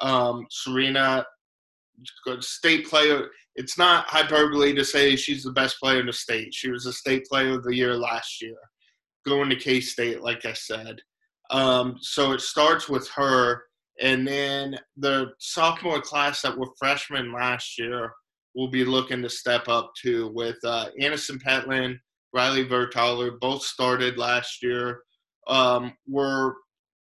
Um, 0.00 0.46
Serena, 0.50 1.24
state 2.40 2.88
player 2.88 3.28
it's 3.56 3.78
not 3.78 4.06
hyperbole 4.08 4.74
to 4.74 4.84
say 4.84 5.14
she's 5.14 5.44
the 5.44 5.52
best 5.52 5.78
player 5.78 6.00
in 6.00 6.06
the 6.06 6.12
state. 6.12 6.52
She 6.52 6.70
was 6.70 6.86
a 6.86 6.92
state 6.92 7.24
player 7.26 7.54
of 7.54 7.64
the 7.64 7.74
year 7.74 7.96
last 7.96 8.42
year, 8.42 8.56
going 9.26 9.48
to 9.50 9.56
K 9.56 9.80
State, 9.80 10.22
like 10.22 10.44
I 10.44 10.52
said. 10.52 10.96
Um, 11.50 11.96
so 12.00 12.32
it 12.32 12.40
starts 12.40 12.88
with 12.88 13.08
her, 13.10 13.62
and 14.00 14.26
then 14.26 14.76
the 14.96 15.28
sophomore 15.38 16.00
class 16.00 16.42
that 16.42 16.56
were 16.58 16.72
freshmen 16.78 17.32
last 17.32 17.78
year 17.78 18.12
will 18.56 18.70
be 18.70 18.84
looking 18.84 19.22
to 19.22 19.30
step 19.30 19.68
up 19.68 19.92
too. 20.00 20.32
With 20.34 20.58
uh, 20.64 20.86
Aniston 21.00 21.40
Petlin, 21.40 21.96
Riley 22.34 22.66
Vertaler, 22.66 23.38
both 23.40 23.62
started 23.62 24.18
last 24.18 24.62
year. 24.62 25.00
Um, 25.46 25.92
were 26.08 26.56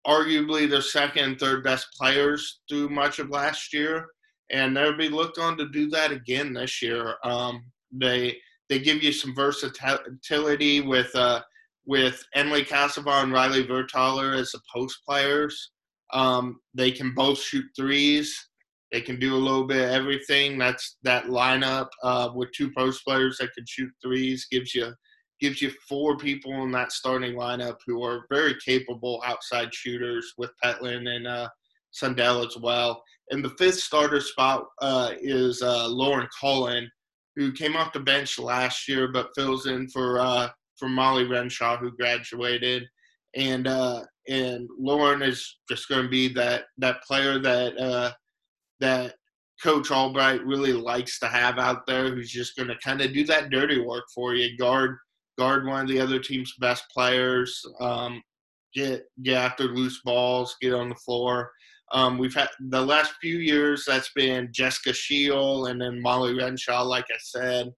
arguably 0.06 0.70
the 0.70 0.82
second 0.82 1.24
and 1.24 1.40
third 1.40 1.64
best 1.64 1.88
players 1.98 2.62
through 2.68 2.90
much 2.90 3.20
of 3.20 3.30
last 3.30 3.74
year 3.74 4.08
and 4.54 4.78
they'll 4.78 4.96
be 4.96 5.10
looked 5.10 5.40
on 5.40 5.58
to 5.58 5.68
do 5.70 5.90
that 5.90 6.12
again 6.12 6.54
this 6.54 6.82
year. 6.82 7.16
Um, 7.24 7.66
they 7.92 8.38
they 8.70 8.80
give 8.80 9.04
you 9.04 9.12
some 9.12 9.36
versatility 9.36 10.82
with 10.82 11.14
uh, 11.16 11.42
with 11.86 12.24
Emily 12.34 12.64
Cassava 12.64 13.22
and 13.22 13.34
Riley 13.34 13.66
Vertaler 13.66 14.38
as 14.38 14.52
the 14.52 14.62
post 14.74 15.00
players. 15.08 15.72
Um, 16.14 16.60
they 16.74 16.92
can 16.92 17.14
both 17.14 17.40
shoot 17.40 17.66
threes. 17.76 18.36
They 18.92 19.02
can 19.02 19.20
do 19.20 19.34
a 19.34 19.38
little 19.38 19.66
bit 19.66 19.84
of 19.84 19.90
everything. 19.90 20.60
That's 20.60 20.98
that 21.02 21.26
lineup 21.26 21.88
uh, 22.04 22.30
with 22.36 22.52
two 22.52 22.72
post 22.78 23.04
players 23.04 23.38
that 23.40 23.54
can 23.56 23.66
shoot 23.68 23.90
threes 24.04 24.48
gives 24.52 24.76
you 24.76 24.94
gives 25.40 25.62
you 25.62 25.72
four 25.88 26.18
people 26.18 26.64
in 26.64 26.72
that 26.72 26.92
starting 26.92 27.34
lineup 27.34 27.78
who 27.86 28.04
are 28.04 28.26
very 28.30 28.56
capable 28.66 29.22
outside 29.26 29.74
shooters 29.74 30.34
with 30.38 30.52
Petlin 30.64 31.08
and 31.08 31.28
uh, 31.28 31.50
Sundell 31.92 32.46
as 32.46 32.58
well. 32.58 33.04
And 33.30 33.44
the 33.44 33.52
fifth 33.52 33.80
starter 33.80 34.22
spot 34.22 34.66
uh, 34.82 35.12
is 35.20 35.62
uh, 35.62 35.88
Lauren 35.88 36.28
Cullen, 36.40 36.90
who 37.36 37.52
came 37.52 37.76
off 37.76 37.94
the 37.94 38.00
bench 38.00 38.38
last 38.38 38.88
year 38.88 39.08
but 39.08 39.32
fills 39.36 39.66
in 39.66 39.88
for 39.90 40.20
uh, 40.20 40.50
for 40.78 40.90
Molly 40.90 41.26
Renshaw, 41.26 41.78
who 41.78 41.92
graduated. 41.92 42.84
And 43.36 43.68
uh, 43.68 44.04
and 44.28 44.70
Lauren 44.78 45.22
is 45.22 45.60
just 45.70 45.90
going 45.90 46.04
to 46.04 46.10
be 46.10 46.28
that 46.34 46.66
that 46.78 47.04
player 47.04 47.40
that 47.40 47.78
uh, 47.78 48.12
that 48.80 49.16
Coach 49.62 49.92
Albright 49.92 50.46
really 50.46 50.74
likes 50.74 51.20
to 51.20 51.28
have 51.28 51.58
out 51.58 51.86
there, 51.88 52.14
who's 52.14 52.30
just 52.32 52.56
going 52.56 52.68
to 52.68 52.78
kind 52.84 53.02
of 53.02 53.14
do 53.14 53.24
that 53.26 53.50
dirty 53.50 53.80
work 53.80 54.06
for 54.14 54.36
you, 54.36 54.58
guard 54.58 54.98
guard 55.38 55.66
one 55.66 55.82
of 55.82 55.88
the 55.88 56.00
other 56.00 56.20
team's 56.20 56.54
best 56.60 56.86
players, 56.94 57.64
um, 57.80 58.22
get 58.74 59.06
get 59.24 59.38
after 59.38 59.66
loose 59.66 60.02
balls, 60.04 60.56
get 60.62 60.74
on 60.74 60.90
the 60.90 60.96
floor. 60.96 61.52
Um, 61.92 62.18
we've 62.18 62.34
had 62.34 62.50
the 62.70 62.82
last 62.82 63.14
few 63.22 63.38
years 63.38 63.84
that's 63.86 64.12
been 64.16 64.50
Jessica 64.52 64.94
Shield 64.94 65.68
and 65.68 65.80
then 65.80 66.02
Molly 66.02 66.34
Renshaw, 66.34 66.82
like 66.82 67.06
I 67.12 67.18
said. 67.20 67.72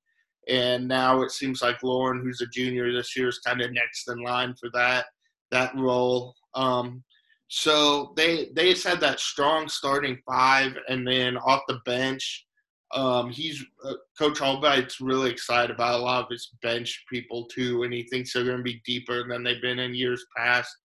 And 0.47 0.87
now 0.87 1.21
it 1.21 1.31
seems 1.31 1.61
like 1.61 1.83
Lauren, 1.83 2.21
who's 2.21 2.39
a 2.41 2.47
junior 2.47 2.93
this 2.93 3.15
year, 3.17 3.27
is 3.27 3.39
kind 3.39 3.61
of 3.61 3.71
next 3.73 4.09
in 4.09 4.23
line 4.23 4.55
for 4.59 4.69
that 4.73 5.05
that 5.51 5.75
role. 5.75 6.35
Um, 6.53 7.03
so 7.47 8.13
they 8.15 8.49
they 8.55 8.73
just 8.73 8.87
had 8.87 9.01
that 9.01 9.19
strong 9.19 9.67
starting 9.67 10.17
five, 10.27 10.75
and 10.87 11.07
then 11.07 11.37
off 11.37 11.61
the 11.67 11.79
bench, 11.85 12.45
um, 12.93 13.29
he's 13.31 13.63
uh, 13.83 13.93
Coach 14.17 14.41
Albright's 14.41 15.01
really 15.01 15.29
excited 15.31 15.71
about 15.71 15.99
a 15.99 16.03
lot 16.03 16.23
of 16.23 16.29
his 16.29 16.51
bench 16.61 17.03
people 17.11 17.45
too, 17.45 17.83
and 17.83 17.93
he 17.93 18.03
thinks 18.03 18.31
they're 18.31 18.45
going 18.45 18.57
to 18.57 18.63
be 18.63 18.81
deeper 18.85 19.27
than 19.27 19.43
they've 19.43 19.61
been 19.61 19.79
in 19.79 19.95
years 19.95 20.25
past. 20.35 20.75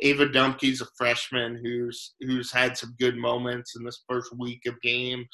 Ava 0.00 0.28
Dumpke's 0.28 0.82
a 0.82 0.86
freshman 0.96 1.58
who's 1.62 2.14
who's 2.20 2.52
had 2.52 2.76
some 2.76 2.94
good 3.00 3.16
moments 3.16 3.76
in 3.76 3.84
this 3.84 4.04
first 4.08 4.36
week 4.38 4.62
of 4.66 4.80
games. 4.82 5.28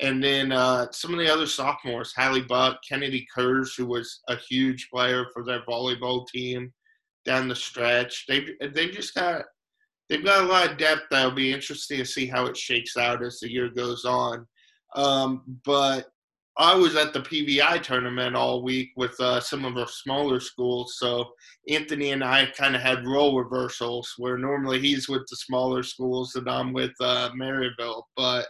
And 0.00 0.22
then 0.24 0.50
uh, 0.50 0.86
some 0.92 1.12
of 1.12 1.18
the 1.18 1.30
other 1.30 1.46
sophomores, 1.46 2.14
Hallie 2.16 2.42
Buck, 2.42 2.78
Kennedy 2.88 3.26
Kurz, 3.34 3.74
who 3.74 3.84
was 3.84 4.20
a 4.28 4.36
huge 4.36 4.88
player 4.90 5.26
for 5.34 5.44
their 5.44 5.62
volleyball 5.66 6.26
team 6.26 6.72
down 7.26 7.48
the 7.48 7.56
stretch. 7.56 8.24
They 8.26 8.46
they've 8.60 8.92
just 8.92 9.14
got 9.14 9.44
they've 10.08 10.24
got 10.24 10.44
a 10.44 10.46
lot 10.46 10.70
of 10.70 10.78
depth 10.78 11.02
that'll 11.10 11.32
be 11.32 11.52
interesting 11.52 11.98
to 11.98 12.04
see 12.04 12.26
how 12.26 12.46
it 12.46 12.56
shakes 12.56 12.96
out 12.96 13.22
as 13.22 13.40
the 13.40 13.50
year 13.50 13.68
goes 13.68 14.04
on. 14.04 14.46
Um, 14.96 15.42
but 15.64 16.08
I 16.56 16.74
was 16.74 16.94
at 16.96 17.12
the 17.12 17.20
PVI 17.20 17.82
tournament 17.82 18.36
all 18.36 18.62
week 18.62 18.90
with 18.96 19.18
uh, 19.20 19.40
some 19.40 19.64
of 19.64 19.76
our 19.76 19.86
smaller 19.88 20.40
schools. 20.40 20.96
So 20.98 21.30
Anthony 21.68 22.10
and 22.10 22.22
I 22.22 22.46
kind 22.56 22.76
of 22.76 22.82
had 22.82 23.06
role 23.06 23.38
reversals 23.38 24.12
where 24.18 24.36
normally 24.36 24.78
he's 24.78 25.08
with 25.08 25.22
the 25.30 25.36
smaller 25.36 25.82
schools 25.82 26.34
and 26.34 26.48
I'm 26.50 26.72
with 26.72 26.92
uh, 27.00 27.30
Maryville. 27.34 28.02
But 28.16 28.46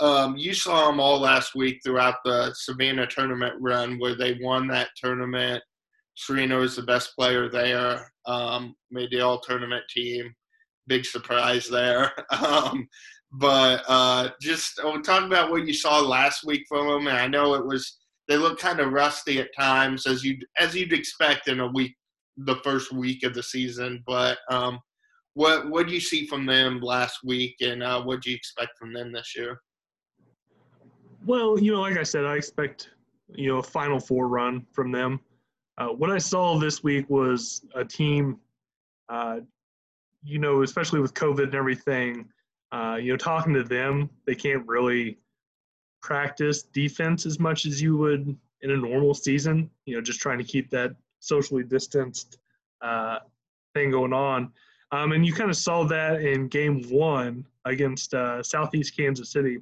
um, 0.00 0.36
you 0.36 0.54
saw 0.54 0.88
them 0.88 0.98
all 0.98 1.20
last 1.20 1.54
week 1.54 1.80
throughout 1.84 2.16
the 2.24 2.52
Savannah 2.54 3.06
tournament 3.06 3.54
run 3.60 3.98
where 3.98 4.16
they 4.16 4.38
won 4.42 4.66
that 4.68 4.88
tournament. 4.96 5.62
Serena 6.16 6.56
was 6.56 6.76
the 6.76 6.82
best 6.82 7.14
player 7.14 7.48
there, 7.48 8.10
um, 8.26 8.74
made 8.90 9.10
the 9.10 9.20
all 9.20 9.40
tournament 9.40 9.84
team. 9.88 10.34
Big 10.86 11.04
surprise 11.04 11.68
there. 11.68 12.12
um, 12.44 12.88
but 13.32 13.82
uh, 13.88 14.30
just 14.40 14.80
oh, 14.82 15.00
talk 15.00 15.24
about 15.24 15.50
what 15.50 15.66
you 15.66 15.74
saw 15.74 16.00
last 16.00 16.44
week 16.44 16.64
from 16.68 16.86
them. 16.88 17.06
And 17.08 17.16
I 17.16 17.26
know 17.26 17.54
it 17.54 17.66
was 17.66 17.98
they 18.28 18.36
look 18.36 18.58
kind 18.58 18.80
of 18.80 18.92
rusty 18.92 19.40
at 19.40 19.54
times, 19.54 20.06
as 20.06 20.24
you 20.24 20.38
as 20.58 20.74
you'd 20.74 20.92
expect 20.92 21.48
in 21.48 21.60
a 21.60 21.66
week, 21.66 21.94
the 22.36 22.56
first 22.56 22.92
week 22.92 23.22
of 23.24 23.34
the 23.34 23.42
season. 23.42 24.02
But 24.06 24.38
um, 24.50 24.80
what 25.34 25.70
what 25.70 25.86
do 25.86 25.94
you 25.94 26.00
see 26.00 26.26
from 26.26 26.46
them 26.46 26.80
last 26.80 27.18
week, 27.24 27.56
and 27.60 27.82
uh, 27.82 28.02
what 28.02 28.22
do 28.22 28.30
you 28.30 28.36
expect 28.36 28.78
from 28.78 28.92
them 28.92 29.12
this 29.12 29.34
year? 29.36 29.60
Well, 31.24 31.58
you 31.58 31.72
know, 31.72 31.80
like 31.80 31.98
I 31.98 32.04
said, 32.04 32.24
I 32.24 32.36
expect 32.36 32.90
you 33.34 33.48
know 33.48 33.58
a 33.58 33.62
Final 33.62 33.98
Four 33.98 34.28
run 34.28 34.66
from 34.72 34.92
them. 34.92 35.20
Uh, 35.78 35.88
what 35.88 36.10
I 36.10 36.18
saw 36.18 36.58
this 36.58 36.82
week 36.82 37.10
was 37.10 37.66
a 37.74 37.84
team 37.84 38.38
uh, 39.08 39.40
you 40.26 40.38
know, 40.38 40.62
especially 40.62 41.00
with 41.00 41.14
COVID 41.14 41.44
and 41.44 41.54
everything, 41.54 42.26
uh, 42.76 42.96
you 42.96 43.10
know, 43.10 43.16
talking 43.16 43.54
to 43.54 43.62
them, 43.62 44.10
they 44.26 44.34
can't 44.34 44.66
really 44.66 45.18
practice 46.02 46.62
defense 46.62 47.24
as 47.24 47.40
much 47.40 47.64
as 47.64 47.80
you 47.80 47.96
would 47.96 48.36
in 48.60 48.70
a 48.70 48.76
normal 48.76 49.14
season. 49.14 49.70
You 49.86 49.96
know, 49.96 50.02
just 50.02 50.20
trying 50.20 50.38
to 50.38 50.44
keep 50.44 50.68
that 50.70 50.94
socially 51.20 51.64
distanced 51.64 52.38
uh, 52.82 53.20
thing 53.72 53.90
going 53.90 54.12
on. 54.12 54.52
Um, 54.92 55.12
and 55.12 55.24
you 55.24 55.32
kind 55.32 55.48
of 55.48 55.56
saw 55.56 55.84
that 55.84 56.20
in 56.20 56.48
game 56.48 56.82
one 56.90 57.46
against 57.64 58.12
uh, 58.12 58.42
Southeast 58.42 58.94
Kansas 58.94 59.30
City. 59.30 59.58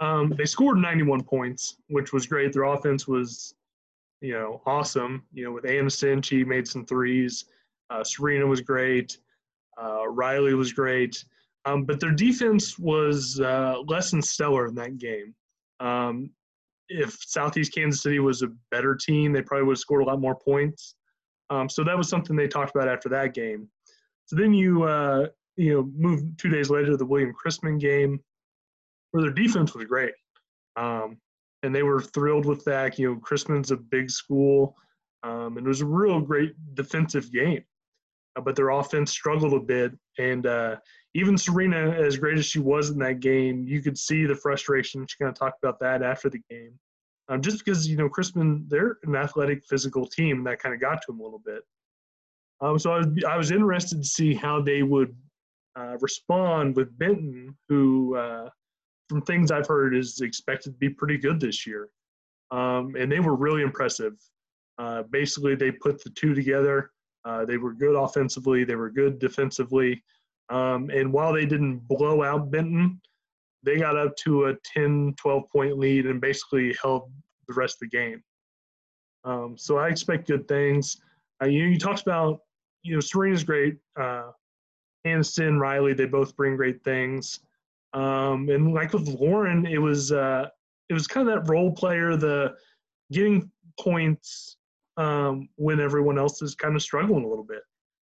Um, 0.00 0.34
they 0.36 0.44
scored 0.44 0.78
91 0.78 1.24
points, 1.24 1.76
which 1.88 2.12
was 2.12 2.26
great. 2.26 2.52
Their 2.52 2.64
offense 2.64 3.08
was, 3.08 3.54
you 4.20 4.34
know, 4.34 4.60
awesome. 4.66 5.24
You 5.32 5.44
know, 5.44 5.52
with 5.52 5.64
Aniston, 5.64 6.22
she 6.22 6.44
made 6.44 6.68
some 6.68 6.84
threes. 6.84 7.46
Uh, 7.88 8.04
Serena 8.04 8.46
was 8.46 8.60
great. 8.60 9.18
Uh, 9.82 10.06
Riley 10.08 10.54
was 10.54 10.72
great. 10.72 11.24
Um, 11.66 11.84
but 11.84 12.00
their 12.00 12.12
defense 12.12 12.78
was 12.78 13.40
uh, 13.40 13.76
less 13.86 14.10
than 14.10 14.22
stellar 14.22 14.66
in 14.66 14.74
that 14.76 14.98
game. 14.98 15.34
Um, 15.78 16.30
if 16.88 17.16
Southeast 17.20 17.74
Kansas 17.74 18.02
City 18.02 18.18
was 18.18 18.42
a 18.42 18.48
better 18.70 18.94
team, 18.94 19.32
they 19.32 19.42
probably 19.42 19.66
would 19.66 19.72
have 19.72 19.78
scored 19.78 20.02
a 20.02 20.06
lot 20.06 20.20
more 20.20 20.34
points. 20.34 20.94
Um, 21.50 21.68
so 21.68 21.84
that 21.84 21.96
was 21.96 22.08
something 22.08 22.36
they 22.36 22.48
talked 22.48 22.74
about 22.74 22.88
after 22.88 23.08
that 23.10 23.34
game. 23.34 23.68
So 24.26 24.36
then 24.36 24.54
you 24.54 24.84
uh, 24.84 25.26
you 25.56 25.74
know 25.74 25.90
move 25.96 26.36
two 26.36 26.48
days 26.48 26.70
later 26.70 26.92
to 26.92 26.96
the 26.96 27.04
William 27.04 27.32
Chrisman 27.34 27.80
game, 27.80 28.20
where 29.10 29.22
their 29.22 29.32
defense 29.32 29.74
was 29.74 29.84
great, 29.84 30.12
um, 30.76 31.18
and 31.62 31.74
they 31.74 31.82
were 31.82 32.00
thrilled 32.00 32.46
with 32.46 32.64
that. 32.64 32.98
You 32.98 33.10
know, 33.10 33.20
Chrisman's 33.20 33.72
a 33.72 33.76
big 33.76 34.10
school, 34.10 34.76
um, 35.22 35.56
and 35.56 35.66
it 35.66 35.68
was 35.68 35.80
a 35.80 35.86
real 35.86 36.20
great 36.20 36.52
defensive 36.74 37.32
game, 37.32 37.64
but 38.44 38.54
their 38.56 38.70
offense 38.70 39.10
struggled 39.10 39.54
a 39.54 39.60
bit, 39.60 39.92
and 40.18 40.46
uh, 40.46 40.76
even 41.14 41.36
Serena, 41.36 41.90
as 41.90 42.16
great 42.16 42.38
as 42.38 42.46
she 42.46 42.60
was 42.60 42.90
in 42.90 42.98
that 42.98 43.20
game, 43.20 43.64
you 43.66 43.82
could 43.82 43.98
see 43.98 44.26
the 44.26 44.34
frustration. 44.34 45.06
She 45.06 45.16
kind 45.18 45.28
of 45.28 45.34
talked 45.34 45.62
about 45.62 45.80
that 45.80 46.02
after 46.02 46.30
the 46.30 46.40
game. 46.48 46.78
Um, 47.28 47.40
just 47.40 47.64
because, 47.64 47.88
you 47.88 47.96
know, 47.96 48.08
Chrisman, 48.08 48.68
they're 48.68 48.98
an 49.04 49.14
athletic, 49.14 49.64
physical 49.64 50.06
team 50.06 50.44
that 50.44 50.60
kind 50.60 50.74
of 50.74 50.80
got 50.80 51.00
to 51.02 51.12
them 51.12 51.20
a 51.20 51.22
little 51.22 51.42
bit. 51.44 51.62
Um, 52.60 52.78
so 52.78 52.92
I 52.92 52.98
was, 52.98 53.06
I 53.28 53.36
was 53.36 53.50
interested 53.50 53.98
to 53.98 54.08
see 54.08 54.34
how 54.34 54.60
they 54.60 54.82
would 54.82 55.14
uh, 55.76 55.96
respond 56.00 56.76
with 56.76 56.96
Benton, 56.98 57.56
who, 57.68 58.16
uh, 58.16 58.48
from 59.08 59.22
things 59.22 59.50
I've 59.50 59.66
heard, 59.66 59.96
is 59.96 60.20
expected 60.20 60.72
to 60.72 60.78
be 60.78 60.90
pretty 60.90 61.18
good 61.18 61.40
this 61.40 61.66
year. 61.66 61.88
Um, 62.50 62.94
and 62.98 63.10
they 63.10 63.20
were 63.20 63.36
really 63.36 63.62
impressive. 63.62 64.14
Uh, 64.78 65.04
basically, 65.10 65.54
they 65.54 65.70
put 65.70 66.02
the 66.02 66.10
two 66.10 66.34
together. 66.34 66.90
Uh, 67.24 67.44
they 67.44 67.56
were 67.56 67.72
good 67.72 67.96
offensively, 67.96 68.64
they 68.64 68.76
were 68.76 68.90
good 68.90 69.18
defensively. 69.18 70.02
Um, 70.48 70.90
and 70.90 71.12
while 71.12 71.32
they 71.32 71.46
didn't 71.46 71.86
blow 71.86 72.22
out 72.22 72.50
Benton, 72.50 73.00
they 73.62 73.78
got 73.78 73.96
up 73.96 74.16
to 74.16 74.46
a 74.46 74.54
10, 74.74 75.14
12 75.18 75.44
point 75.50 75.78
lead 75.78 76.06
and 76.06 76.20
basically 76.20 76.74
held 76.82 77.10
the 77.46 77.54
rest 77.54 77.76
of 77.76 77.90
the 77.90 77.96
game. 77.96 78.22
Um, 79.24 79.56
so 79.58 79.78
I 79.78 79.88
expect 79.88 80.28
good 80.28 80.48
things. 80.48 80.96
Uh, 81.42 81.46
you, 81.46 81.64
you 81.64 81.78
talked 81.78 82.02
about, 82.02 82.40
you 82.82 82.94
know, 82.94 83.00
Serena's 83.00 83.44
great. 83.44 83.76
Uh, 83.98 84.30
Aniston, 85.06 85.58
Riley, 85.58 85.92
they 85.92 86.06
both 86.06 86.36
bring 86.36 86.56
great 86.56 86.82
things. 86.84 87.40
Um, 87.92 88.48
and 88.48 88.72
like 88.72 88.92
with 88.92 89.08
Lauren, 89.08 89.66
it 89.66 89.78
was 89.78 90.12
uh, 90.12 90.48
it 90.88 90.94
was 90.94 91.06
kind 91.06 91.28
of 91.28 91.34
that 91.34 91.50
role 91.50 91.72
player, 91.72 92.16
the 92.16 92.54
getting 93.10 93.50
points 93.78 94.56
um, 95.00 95.48
when 95.56 95.80
everyone 95.80 96.18
else 96.18 96.42
is 96.42 96.54
kind 96.54 96.76
of 96.76 96.82
struggling 96.82 97.24
a 97.24 97.28
little 97.28 97.44
bit 97.44 97.62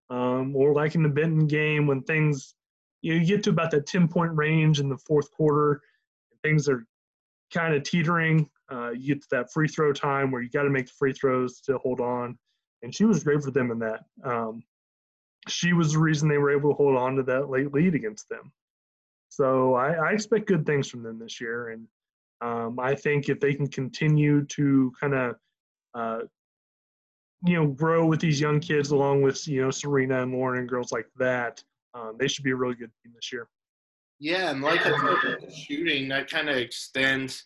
um, 0.09 0.55
or 0.55 0.73
like 0.73 0.95
in 0.95 1.03
the 1.03 1.09
Benton 1.09 1.47
game 1.47 1.87
when 1.87 2.03
things 2.03 2.55
you, 3.01 3.13
know, 3.13 3.21
you 3.21 3.25
get 3.25 3.43
to 3.43 3.49
about 3.49 3.71
that 3.71 3.87
10 3.87 4.07
point 4.09 4.31
range 4.35 4.79
in 4.79 4.89
the 4.89 4.97
fourth 4.97 5.31
quarter, 5.31 5.81
things 6.43 6.67
are 6.67 6.85
kind 7.53 7.73
of 7.73 7.83
teetering. 7.83 8.49
Uh, 8.69 8.91
you 8.91 9.15
get 9.15 9.21
to 9.21 9.27
that 9.31 9.51
free 9.51 9.67
throw 9.67 9.93
time 9.93 10.31
where 10.31 10.41
you 10.41 10.49
got 10.49 10.63
to 10.63 10.69
make 10.69 10.85
the 10.85 10.93
free 10.99 11.13
throws 11.13 11.61
to 11.61 11.77
hold 11.77 12.01
on. 12.01 12.37
And 12.83 12.93
she 12.93 13.05
was 13.05 13.23
great 13.23 13.41
for 13.41 13.51
them 13.51 13.71
in 13.71 13.79
that. 13.79 14.01
Um, 14.23 14.63
she 15.47 15.73
was 15.73 15.93
the 15.93 15.99
reason 15.99 16.27
they 16.27 16.37
were 16.37 16.51
able 16.51 16.71
to 16.71 16.75
hold 16.75 16.97
on 16.97 17.15
to 17.15 17.23
that 17.23 17.49
late 17.49 17.73
lead 17.73 17.95
against 17.95 18.27
them. 18.29 18.51
So 19.29 19.75
I, 19.75 19.93
I 19.93 20.11
expect 20.11 20.47
good 20.47 20.65
things 20.65 20.89
from 20.89 21.03
them 21.03 21.19
this 21.19 21.39
year. 21.39 21.69
And 21.69 21.87
um, 22.41 22.79
I 22.79 22.95
think 22.95 23.29
if 23.29 23.39
they 23.39 23.53
can 23.53 23.67
continue 23.67 24.45
to 24.47 24.91
kind 24.99 25.13
of 25.13 25.35
uh, 25.93 26.19
you 27.43 27.55
know 27.55 27.67
grow 27.67 28.05
with 28.05 28.19
these 28.19 28.39
young 28.39 28.59
kids 28.59 28.91
along 28.91 29.21
with 29.21 29.47
you 29.47 29.61
know 29.61 29.71
Serena 29.71 30.21
and 30.21 30.31
Lauren 30.31 30.59
and 30.59 30.69
girls 30.69 30.91
like 30.91 31.07
that. 31.17 31.63
Um, 31.93 32.15
they 32.17 32.27
should 32.27 32.43
be 32.43 32.51
a 32.51 32.55
really 32.55 32.75
good 32.75 32.91
team 33.03 33.13
this 33.15 33.31
year. 33.31 33.47
Yeah, 34.19 34.51
and 34.51 34.61
like 34.61 34.81
shooting, 35.51 36.07
that 36.09 36.29
kind 36.29 36.47
of 36.47 36.55
extends 36.55 37.45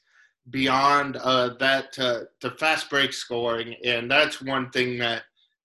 beyond 0.49 1.15
uh, 1.17 1.55
that 1.59 1.93
to, 1.93 2.27
to 2.41 2.51
fast 2.51 2.89
break 2.89 3.13
scoring, 3.13 3.75
and 3.85 4.11
that's 4.11 4.41
one 4.41 4.69
thing 4.71 4.97
that 4.99 5.23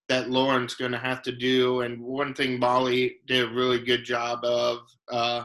that 0.09 0.31
Lauren's 0.31 0.75
going 0.75 0.93
to 0.93 0.99
have 0.99 1.23
to 1.23 1.33
do. 1.33 1.83
And 1.83 2.01
one 2.01 2.35
thing 2.35 2.59
Molly 2.59 3.17
did 3.27 3.45
a 3.45 3.53
really 3.53 3.79
good 3.79 4.05
job 4.05 4.45
of 4.45 4.79
uh, 5.11 5.45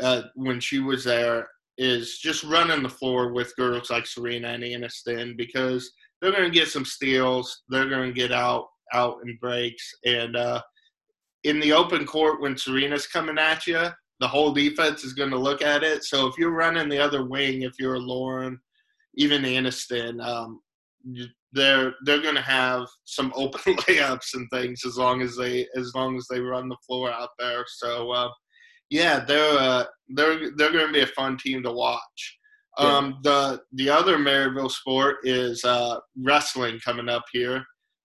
uh, 0.00 0.22
when 0.34 0.58
she 0.60 0.80
was 0.80 1.04
there 1.04 1.48
is 1.78 2.18
just 2.18 2.44
running 2.44 2.82
the 2.82 2.88
floor 2.88 3.32
with 3.32 3.54
girls 3.56 3.90
like 3.90 4.06
Serena 4.06 4.48
and 4.48 4.62
Aniston 4.62 5.36
because 5.36 5.92
they're 6.24 6.32
going 6.32 6.50
to 6.50 6.58
get 6.58 6.68
some 6.68 6.86
steals. 6.86 7.64
They're 7.68 7.88
going 7.88 8.08
to 8.08 8.18
get 8.18 8.32
out 8.32 8.68
out 8.94 9.18
in 9.26 9.36
breaks, 9.42 9.92
and 10.06 10.36
uh, 10.36 10.62
in 11.42 11.60
the 11.60 11.72
open 11.72 12.06
court 12.06 12.40
when 12.40 12.56
Serena's 12.56 13.06
coming 13.06 13.38
at 13.38 13.66
you, 13.66 13.88
the 14.20 14.28
whole 14.28 14.52
defense 14.52 15.04
is 15.04 15.12
going 15.12 15.30
to 15.30 15.38
look 15.38 15.60
at 15.60 15.82
it. 15.82 16.02
So 16.04 16.26
if 16.26 16.38
you're 16.38 16.52
running 16.52 16.88
the 16.88 16.98
other 16.98 17.26
wing, 17.26 17.62
if 17.62 17.72
you're 17.78 17.98
Lauren, 17.98 18.58
even 19.16 19.42
Aniston, 19.42 20.24
um, 20.24 20.60
they're 21.52 21.92
they're 22.04 22.22
going 22.22 22.36
to 22.36 22.40
have 22.40 22.86
some 23.04 23.30
open 23.36 23.74
layups 23.76 24.32
and 24.32 24.48
things 24.50 24.80
as 24.86 24.96
long 24.96 25.20
as 25.20 25.36
they 25.36 25.66
as 25.76 25.92
long 25.94 26.16
as 26.16 26.26
they 26.30 26.40
run 26.40 26.70
the 26.70 26.76
floor 26.86 27.12
out 27.12 27.30
there. 27.38 27.66
So 27.68 28.12
uh, 28.12 28.30
yeah, 28.88 29.20
they're 29.20 29.58
uh, 29.58 29.84
they're 30.08 30.56
they're 30.56 30.72
going 30.72 30.86
to 30.86 30.92
be 30.92 31.02
a 31.02 31.06
fun 31.08 31.36
team 31.36 31.62
to 31.64 31.72
watch. 31.72 32.38
Um, 32.76 33.18
the 33.22 33.62
the 33.72 33.88
other 33.88 34.16
Maryville 34.16 34.70
sport 34.70 35.18
is 35.22 35.64
uh, 35.64 36.00
wrestling 36.20 36.80
coming 36.84 37.08
up 37.08 37.24
here. 37.32 37.64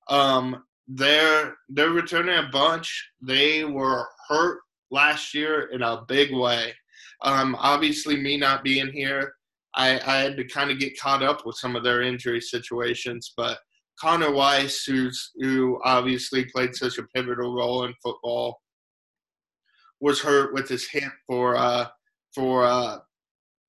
Um, 0.09 0.63
they're 0.87 1.55
they're 1.69 1.89
returning 1.89 2.37
a 2.37 2.49
bunch. 2.51 3.11
They 3.21 3.63
were 3.63 4.07
hurt 4.27 4.59
last 4.91 5.33
year 5.33 5.69
in 5.71 5.81
a 5.81 6.03
big 6.07 6.33
way. 6.33 6.73
Um, 7.21 7.55
obviously, 7.59 8.17
me 8.17 8.37
not 8.37 8.63
being 8.63 8.91
here, 8.91 9.33
I, 9.75 9.99
I 9.99 10.17
had 10.21 10.37
to 10.37 10.43
kind 10.45 10.71
of 10.71 10.79
get 10.79 10.99
caught 10.99 11.23
up 11.23 11.45
with 11.45 11.55
some 11.55 11.75
of 11.75 11.83
their 11.83 12.01
injury 12.01 12.41
situations. 12.41 13.33
But 13.35 13.59
Connor 13.99 14.31
Weiss, 14.31 14.83
who's 14.85 15.31
who 15.35 15.79
obviously 15.83 16.45
played 16.45 16.75
such 16.75 16.97
a 16.97 17.07
pivotal 17.15 17.53
role 17.53 17.83
in 17.83 17.93
football, 18.01 18.61
was 19.99 20.21
hurt 20.21 20.53
with 20.53 20.69
his 20.69 20.87
hip 20.89 21.11
for 21.27 21.55
uh, 21.55 21.87
for 22.33 22.65
uh, 22.65 22.97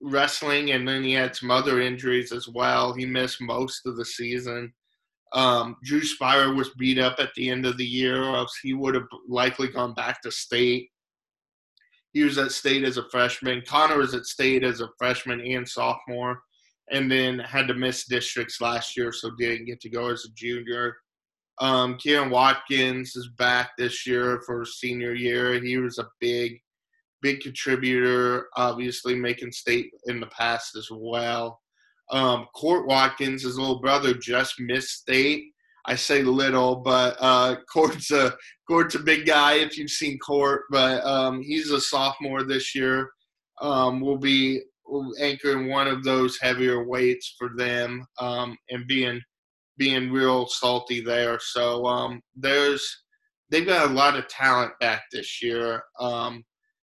wrestling, 0.02 0.70
and 0.72 0.86
then 0.86 1.02
he 1.02 1.12
had 1.12 1.36
some 1.36 1.50
other 1.50 1.80
injuries 1.80 2.32
as 2.32 2.48
well. 2.48 2.92
He 2.92 3.06
missed 3.06 3.40
most 3.40 3.86
of 3.86 3.96
the 3.96 4.04
season. 4.04 4.72
Um, 5.32 5.76
Drew 5.84 6.02
Spire 6.02 6.54
was 6.54 6.70
beat 6.78 6.98
up 6.98 7.16
at 7.18 7.30
the 7.36 7.50
end 7.50 7.66
of 7.66 7.76
the 7.76 7.86
year, 7.86 8.22
or 8.22 8.36
else 8.36 8.58
he 8.62 8.74
would 8.74 8.94
have 8.94 9.06
likely 9.28 9.68
gone 9.68 9.94
back 9.94 10.22
to 10.22 10.30
state. 10.30 10.88
He 12.12 12.24
was 12.24 12.38
at 12.38 12.50
state 12.50 12.82
as 12.82 12.96
a 12.96 13.08
freshman. 13.10 13.62
Connor 13.66 13.98
was 13.98 14.14
at 14.14 14.26
state 14.26 14.64
as 14.64 14.80
a 14.80 14.88
freshman 14.98 15.40
and 15.40 15.68
sophomore, 15.68 16.42
and 16.90 17.10
then 17.10 17.38
had 17.38 17.68
to 17.68 17.74
miss 17.74 18.06
districts 18.06 18.60
last 18.60 18.96
year, 18.96 19.12
so 19.12 19.30
didn't 19.38 19.66
get 19.66 19.80
to 19.82 19.88
go 19.88 20.08
as 20.08 20.24
a 20.24 20.34
junior. 20.34 20.96
Um, 21.60 21.98
Kieran 21.98 22.30
Watkins 22.30 23.14
is 23.14 23.28
back 23.36 23.72
this 23.76 24.06
year 24.06 24.42
for 24.46 24.64
senior 24.64 25.14
year. 25.14 25.62
He 25.62 25.76
was 25.76 25.98
a 25.98 26.08
big 26.18 26.58
big 27.22 27.40
contributor, 27.40 28.48
obviously 28.56 29.14
making 29.14 29.52
state 29.52 29.90
in 30.06 30.20
the 30.20 30.26
past 30.26 30.76
as 30.76 30.88
well. 30.90 31.60
Um, 32.10 32.46
Court 32.54 32.86
Watkins, 32.86 33.42
his 33.42 33.58
little 33.58 33.80
brother, 33.80 34.14
just 34.14 34.60
missed 34.60 35.00
state. 35.00 35.44
I 35.86 35.94
say 35.94 36.22
little, 36.22 36.76
but 36.76 37.16
uh, 37.20 37.56
Court's 37.72 38.10
a 38.10 38.34
Court's 38.68 38.94
a 38.94 39.00
big 39.00 39.26
guy 39.26 39.54
if 39.54 39.78
you've 39.78 39.90
seen 39.90 40.18
Court, 40.18 40.62
but 40.70 41.04
um, 41.04 41.40
he's 41.42 41.70
a 41.70 41.80
sophomore 41.80 42.42
this 42.42 42.74
year. 42.74 43.10
Um, 43.60 44.00
will 44.00 44.18
be 44.18 44.62
anchoring 45.20 45.68
one 45.68 45.86
of 45.86 46.02
those 46.02 46.38
heavier 46.40 46.84
weights 46.84 47.34
for 47.38 47.50
them 47.56 48.04
um, 48.18 48.56
and 48.70 48.86
being 48.86 49.20
being 49.76 50.10
real 50.10 50.46
salty 50.46 51.00
there. 51.00 51.38
So 51.40 51.86
um, 51.86 52.20
there's 52.36 52.86
they've 53.50 53.66
got 53.66 53.90
a 53.90 53.94
lot 53.94 54.16
of 54.16 54.28
talent 54.28 54.72
back 54.80 55.02
this 55.12 55.42
year. 55.42 55.82
Um, 55.98 56.44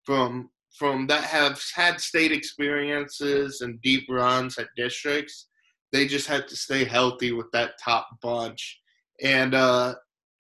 from 0.05 0.51
from 0.79 1.07
that 1.07 1.23
have 1.25 1.61
had 1.75 2.01
state 2.01 2.33
experiences 2.33 3.61
and 3.61 3.81
deep 3.83 4.05
runs 4.09 4.59
at 4.59 4.67
districts. 4.77 5.49
They 5.93 6.07
just 6.07 6.27
had 6.27 6.49
to 6.49 6.57
stay 6.57 6.85
healthy 6.85 7.31
with 7.31 7.47
that 7.53 7.73
top 7.83 8.09
bunch, 8.21 8.81
and 9.23 9.55
uh, 9.55 9.95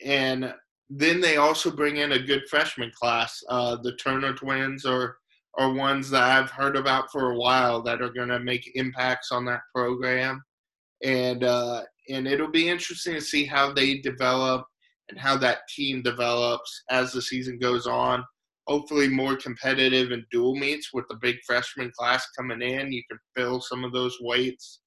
and 0.04 0.52
then 0.90 1.20
they 1.20 1.36
also 1.36 1.70
bring 1.70 1.98
in 1.98 2.12
a 2.12 2.18
good 2.18 2.42
freshman 2.50 2.90
class. 2.98 3.40
Uh, 3.48 3.76
the 3.82 3.94
Turner 3.96 4.34
twins 4.34 4.84
are 4.84 5.16
are 5.56 5.72
ones 5.72 6.10
that 6.10 6.22
I've 6.22 6.50
heard 6.50 6.76
about 6.76 7.10
for 7.12 7.30
a 7.30 7.38
while 7.38 7.80
that 7.82 8.02
are 8.02 8.12
going 8.12 8.28
to 8.28 8.40
make 8.40 8.72
impacts 8.74 9.30
on 9.30 9.44
that 9.44 9.60
program, 9.72 10.42
and 11.04 11.44
uh, 11.44 11.82
and 12.10 12.26
it'll 12.26 12.50
be 12.50 12.68
interesting 12.68 13.14
to 13.14 13.20
see 13.20 13.44
how 13.44 13.72
they 13.72 13.98
develop 13.98 14.66
and 15.08 15.18
how 15.18 15.36
that 15.36 15.68
team 15.68 16.02
develops 16.02 16.82
as 16.90 17.12
the 17.12 17.22
season 17.22 17.58
goes 17.58 17.86
on. 17.86 18.24
Hopefully, 18.66 19.08
more 19.08 19.36
competitive 19.36 20.10
in 20.10 20.24
dual 20.30 20.56
meets 20.56 20.92
with 20.92 21.04
the 21.08 21.18
big 21.20 21.36
freshman 21.46 21.92
class 21.98 22.26
coming 22.36 22.62
in. 22.62 22.92
You 22.92 23.02
can 23.10 23.18
fill 23.36 23.60
some 23.60 23.84
of 23.84 23.92
those 23.92 24.16
weights 24.20 24.80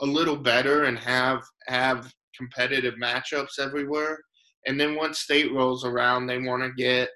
a 0.00 0.06
little 0.06 0.36
better 0.36 0.84
and 0.84 0.98
have 0.98 1.42
have 1.66 2.12
competitive 2.36 2.94
matchups 2.94 3.58
everywhere. 3.58 4.18
And 4.66 4.80
then 4.80 4.94
once 4.96 5.18
state 5.18 5.52
rolls 5.52 5.84
around, 5.84 6.26
they 6.26 6.38
want 6.38 6.62
to 6.62 6.72
get. 6.72 7.10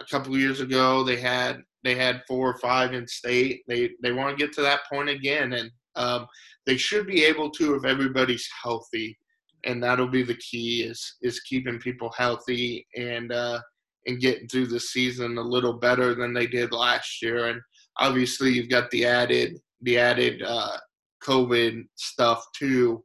A 0.00 0.04
couple 0.04 0.38
years 0.38 0.60
ago, 0.60 1.02
they 1.02 1.16
had 1.16 1.60
they 1.82 1.96
had 1.96 2.22
four 2.28 2.48
or 2.48 2.58
five 2.58 2.94
in 2.94 3.04
state. 3.08 3.62
They 3.66 3.90
they 4.00 4.12
want 4.12 4.30
to 4.30 4.40
get 4.40 4.54
to 4.54 4.62
that 4.62 4.82
point 4.88 5.08
again, 5.08 5.54
and 5.54 5.70
um, 5.96 6.26
they 6.66 6.76
should 6.76 7.06
be 7.06 7.24
able 7.24 7.50
to 7.50 7.74
if 7.74 7.84
everybody's 7.84 8.48
healthy, 8.62 9.18
and 9.64 9.82
that'll 9.82 10.08
be 10.08 10.22
the 10.22 10.36
key 10.36 10.82
is 10.82 11.16
is 11.20 11.40
keeping 11.40 11.80
people 11.80 12.12
healthy 12.16 12.86
and 12.96 13.32
uh, 13.32 13.60
and 14.06 14.20
getting 14.20 14.48
through 14.48 14.66
the 14.66 14.80
season 14.80 15.38
a 15.38 15.42
little 15.42 15.74
better 15.74 16.14
than 16.14 16.32
they 16.32 16.46
did 16.46 16.72
last 16.72 17.22
year. 17.22 17.48
And 17.48 17.60
obviously, 17.98 18.52
you've 18.52 18.70
got 18.70 18.90
the 18.90 19.04
added 19.06 19.58
the 19.82 19.98
added 19.98 20.42
uh, 20.42 20.76
COVID 21.22 21.84
stuff 21.96 22.44
too 22.56 23.04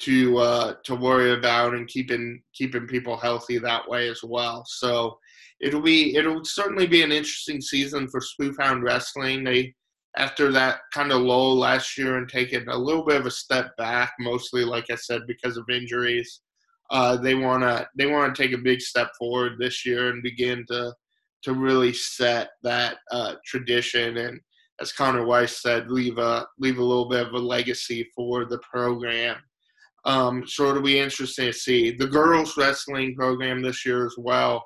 to 0.00 0.38
uh, 0.38 0.74
to 0.84 0.94
worry 0.94 1.32
about 1.32 1.74
and 1.74 1.88
keeping 1.88 2.42
keeping 2.54 2.86
people 2.86 3.16
healthy 3.16 3.58
that 3.58 3.88
way 3.88 4.08
as 4.08 4.20
well. 4.22 4.64
So 4.66 5.18
it'll 5.60 5.82
be 5.82 6.16
it'll 6.16 6.44
certainly 6.44 6.86
be 6.86 7.02
an 7.02 7.12
interesting 7.12 7.60
season 7.60 8.08
for 8.08 8.20
Spoofhound 8.20 8.82
Wrestling. 8.82 9.44
They 9.44 9.74
after 10.16 10.52
that 10.52 10.78
kind 10.92 11.10
of 11.10 11.22
lull 11.22 11.56
last 11.56 11.98
year 11.98 12.18
and 12.18 12.28
taking 12.28 12.68
a 12.68 12.76
little 12.76 13.04
bit 13.04 13.20
of 13.20 13.26
a 13.26 13.30
step 13.30 13.76
back, 13.76 14.12
mostly 14.20 14.64
like 14.64 14.86
I 14.90 14.94
said 14.94 15.22
because 15.26 15.56
of 15.56 15.64
injuries. 15.68 16.40
Uh, 16.90 17.16
they 17.16 17.34
wanna 17.34 17.88
they 17.96 18.06
wanna 18.06 18.34
take 18.34 18.52
a 18.52 18.58
big 18.58 18.80
step 18.80 19.10
forward 19.18 19.52
this 19.58 19.86
year 19.86 20.10
and 20.10 20.22
begin 20.22 20.64
to 20.68 20.92
to 21.42 21.52
really 21.52 21.92
set 21.92 22.50
that 22.62 22.98
uh, 23.10 23.34
tradition 23.44 24.16
and 24.16 24.40
as 24.80 24.92
Connor 24.92 25.24
Weiss 25.24 25.62
said, 25.62 25.90
leave 25.90 26.18
a 26.18 26.46
leave 26.58 26.78
a 26.78 26.84
little 26.84 27.08
bit 27.08 27.26
of 27.26 27.32
a 27.32 27.38
legacy 27.38 28.10
for 28.14 28.44
the 28.44 28.58
program. 28.58 29.36
Um, 30.04 30.44
so 30.46 30.68
it'll 30.68 30.82
be 30.82 30.98
interesting 30.98 31.46
to 31.46 31.52
see 31.52 31.90
the 31.92 32.06
girls 32.06 32.56
wrestling 32.56 33.14
program 33.14 33.62
this 33.62 33.86
year 33.86 34.04
as 34.04 34.14
well. 34.18 34.64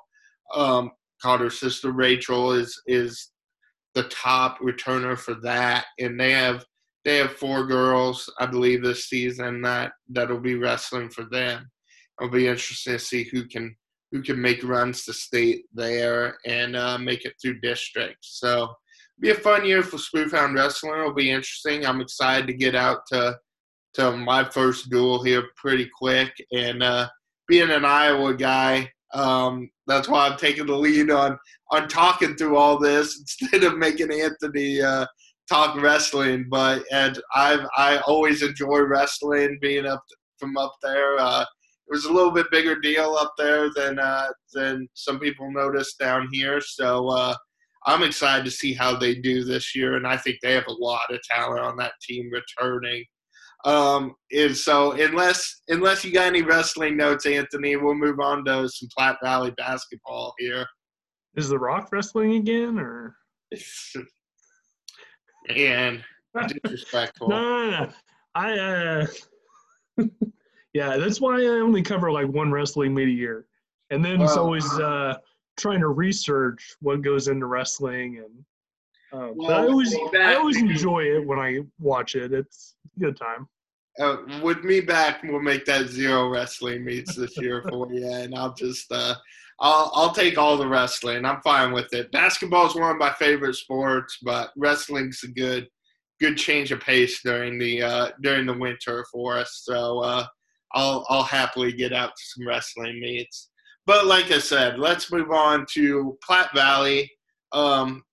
Um, 0.53 0.91
Carter's 1.21 1.59
sister 1.59 1.91
Rachel 1.91 2.53
is 2.53 2.81
is 2.87 3.31
the 3.93 4.03
top 4.03 4.59
returner 4.59 5.17
for 5.17 5.35
that, 5.35 5.85
and 5.99 6.19
they 6.19 6.31
have 6.31 6.65
they 7.05 7.17
have 7.17 7.33
four 7.33 7.65
girls, 7.65 8.29
I 8.39 8.45
believe, 8.45 8.83
this 8.83 9.05
season 9.05 9.61
that 9.61 9.93
that'll 10.09 10.39
be 10.39 10.55
wrestling 10.55 11.09
for 11.09 11.25
them. 11.25 11.69
It'll 12.19 12.31
be 12.31 12.47
interesting 12.47 12.93
to 12.93 12.99
see 12.99 13.23
who 13.31 13.45
can 13.45 13.75
who 14.11 14.21
can 14.21 14.41
make 14.41 14.63
runs 14.63 15.05
to 15.05 15.13
state 15.13 15.65
there 15.73 16.37
and 16.45 16.75
uh, 16.75 16.97
make 16.97 17.25
it 17.25 17.33
through 17.39 17.59
districts. 17.59 18.39
So 18.39 18.73
be 19.19 19.29
a 19.29 19.35
fun 19.35 19.65
year 19.65 19.83
for 19.83 19.97
Spoofhound 19.97 20.55
Wrestling. 20.55 20.93
It'll 20.99 21.13
be 21.13 21.29
interesting. 21.29 21.85
I'm 21.85 22.01
excited 22.01 22.47
to 22.47 22.53
get 22.53 22.75
out 22.75 23.01
to 23.11 23.37
to 23.95 24.11
my 24.15 24.43
first 24.43 24.89
duel 24.89 25.23
here 25.23 25.49
pretty 25.55 25.89
quick. 25.97 26.31
And 26.51 26.83
uh, 26.83 27.09
being 27.47 27.71
an 27.71 27.85
Iowa 27.85 28.35
guy, 28.35 28.89
um, 29.13 29.69
that's 29.87 30.07
why 30.07 30.27
I'm 30.27 30.37
taking 30.37 30.67
the 30.67 30.75
lead 30.75 31.09
on 31.11 31.37
on 31.71 31.87
talking 31.87 32.35
through 32.35 32.57
all 32.57 32.77
this 32.79 33.19
instead 33.41 33.63
of 33.63 33.77
making 33.77 34.11
Anthony 34.11 34.81
uh, 34.81 35.05
talk 35.49 35.79
wrestling. 35.81 36.47
But 36.49 36.83
and 36.91 37.19
I've 37.35 37.65
I 37.75 37.97
always 37.99 38.41
enjoy 38.41 38.79
wrestling, 38.81 39.57
being 39.61 39.85
up 39.85 40.03
from 40.39 40.57
up 40.57 40.75
there. 40.81 41.19
Uh, 41.19 41.45
it 41.89 41.93
was 41.93 42.05
a 42.05 42.13
little 42.13 42.31
bit 42.31 42.51
bigger 42.51 42.79
deal 42.79 43.15
up 43.19 43.33
there 43.37 43.69
than 43.75 43.97
uh, 43.97 44.27
than 44.53 44.87
some 44.93 45.19
people 45.19 45.51
noticed 45.51 45.97
down 45.97 46.27
here. 46.31 46.61
So 46.61 47.07
uh, 47.09 47.33
I'm 47.87 48.03
excited 48.03 48.45
to 48.45 48.51
see 48.51 48.73
how 48.73 48.95
they 48.95 49.15
do 49.15 49.43
this 49.43 49.75
year, 49.75 49.95
and 49.95 50.05
I 50.05 50.15
think 50.15 50.37
they 50.41 50.53
have 50.53 50.67
a 50.67 50.83
lot 50.83 51.11
of 51.11 51.19
talent 51.23 51.61
on 51.61 51.77
that 51.77 51.93
team 52.01 52.29
returning. 52.31 53.03
Um, 53.65 54.13
and 54.31 54.55
so 54.55 54.91
unless 54.91 55.61
unless 55.67 56.05
you 56.05 56.13
got 56.13 56.27
any 56.27 56.43
wrestling 56.43 56.95
notes, 56.95 57.25
Anthony, 57.25 57.75
we'll 57.75 57.95
move 57.95 58.19
on 58.19 58.45
to 58.45 58.69
some 58.69 58.87
Platte 58.95 59.17
Valley 59.23 59.51
basketball 59.57 60.33
here. 60.37 60.67
Is 61.35 61.49
the 61.49 61.57
Rock 61.57 61.89
wrestling 61.91 62.35
again, 62.35 62.77
or? 62.77 63.15
and 65.49 66.03
disrespectful. 66.63 67.29
no, 67.29 67.41
no, 67.41 67.69
no. 67.71 67.89
I 68.35 68.59
uh, 68.59 69.07
yeah, 70.79 70.95
that's 70.95 71.19
why 71.19 71.41
I 71.41 71.59
only 71.59 71.81
cover 71.81 72.09
like 72.09 72.27
one 72.27 72.53
wrestling 72.53 72.93
meet 72.93 73.09
a 73.09 73.11
year, 73.11 73.45
and 73.89 74.03
then 74.03 74.21
it's 74.21 74.37
always 74.37 74.65
uh 74.79 75.15
trying 75.57 75.81
to 75.81 75.89
research 75.89 76.77
what 76.79 77.01
goes 77.01 77.27
into 77.27 77.47
wrestling 77.47 78.23
and 78.23 78.45
um, 79.11 79.33
well, 79.35 79.47
but 79.49 79.57
I 79.57 79.67
always 79.67 79.93
I 80.17 80.35
always 80.35 80.55
enjoy 80.55 81.03
it 81.03 81.27
when 81.27 81.37
I 81.37 81.59
watch 81.79 82.15
it. 82.15 82.31
It's 82.31 82.75
a 82.95 82.99
good 83.01 83.17
time. 83.17 83.49
Uh, 83.99 84.17
with 84.41 84.63
me 84.63 84.79
back, 84.79 85.21
we'll 85.23 85.41
make 85.41 85.65
that 85.65 85.87
zero 85.87 86.29
wrestling 86.29 86.85
meets 86.85 87.13
this 87.13 87.35
year 87.41 87.61
for 87.67 87.91
you, 87.91 88.07
and 88.07 88.33
I'll 88.33 88.53
just 88.53 88.89
uh, 88.89 89.15
I'll 89.59 89.91
I'll 89.93 90.13
take 90.13 90.37
all 90.37 90.55
the 90.55 90.67
wrestling. 90.67 91.25
I'm 91.25 91.41
fine 91.41 91.73
with 91.73 91.93
it. 91.93 92.09
Basketball 92.13 92.67
is 92.67 92.75
one 92.75 92.91
of 92.91 92.97
my 92.97 93.11
favorite 93.19 93.55
sports, 93.55 94.17
but 94.21 94.51
wrestling's 94.55 95.23
a 95.25 95.27
good 95.27 95.67
good 96.21 96.37
change 96.37 96.71
of 96.71 96.79
pace 96.79 97.19
during 97.21 97.59
the 97.59 97.81
uh, 97.81 98.09
during 98.21 98.45
the 98.45 98.53
winter 98.57 99.05
for 99.11 99.37
us. 99.37 99.63
So 99.65 99.99
uh, 99.99 100.25
I'll 100.73 101.05
I'll 101.09 101.23
happily 101.23 101.71
get 101.73 101.93
out 101.93 102.09
to 102.09 102.23
some 102.25 102.47
wrestling 102.47 102.99
meets. 102.99 103.49
But 103.85 104.05
like 104.05 104.31
I 104.31 104.39
said, 104.39 104.77
let's 104.77 105.11
move 105.11 105.31
on 105.31 105.65
to 105.73 106.17
Platte 106.23 106.53
Valley. 106.53 107.09
Um, 107.51 108.03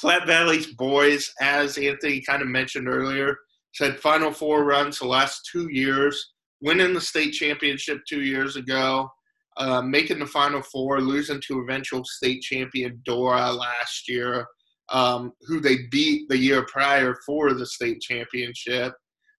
Platte 0.00 0.26
Valley's 0.26 0.74
boys, 0.74 1.32
as 1.40 1.78
Anthony 1.78 2.20
kind 2.20 2.42
of 2.42 2.48
mentioned 2.48 2.88
earlier, 2.88 3.36
said 3.74 3.98
Final 3.98 4.30
Four 4.30 4.64
runs 4.64 4.98
the 4.98 5.08
last 5.08 5.48
two 5.50 5.68
years, 5.70 6.32
winning 6.60 6.94
the 6.94 7.00
state 7.00 7.32
championship 7.32 7.98
two 8.08 8.22
years 8.22 8.56
ago, 8.56 9.08
uh, 9.56 9.82
making 9.82 10.18
the 10.20 10.26
Final 10.26 10.62
Four, 10.62 11.00
losing 11.00 11.40
to 11.48 11.60
eventual 11.60 12.04
state 12.04 12.42
champion 12.42 13.00
Dora 13.04 13.50
last 13.50 14.08
year, 14.08 14.46
um, 14.90 15.32
who 15.48 15.58
they 15.58 15.78
beat 15.90 16.28
the 16.28 16.38
year 16.38 16.64
prior 16.66 17.16
for 17.26 17.54
the 17.54 17.66
state 17.66 18.00
championship. 18.00 18.92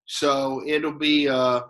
So 0.07 0.61
it'll 0.67 0.97
be. 0.97 1.29
Uh, 1.29 1.61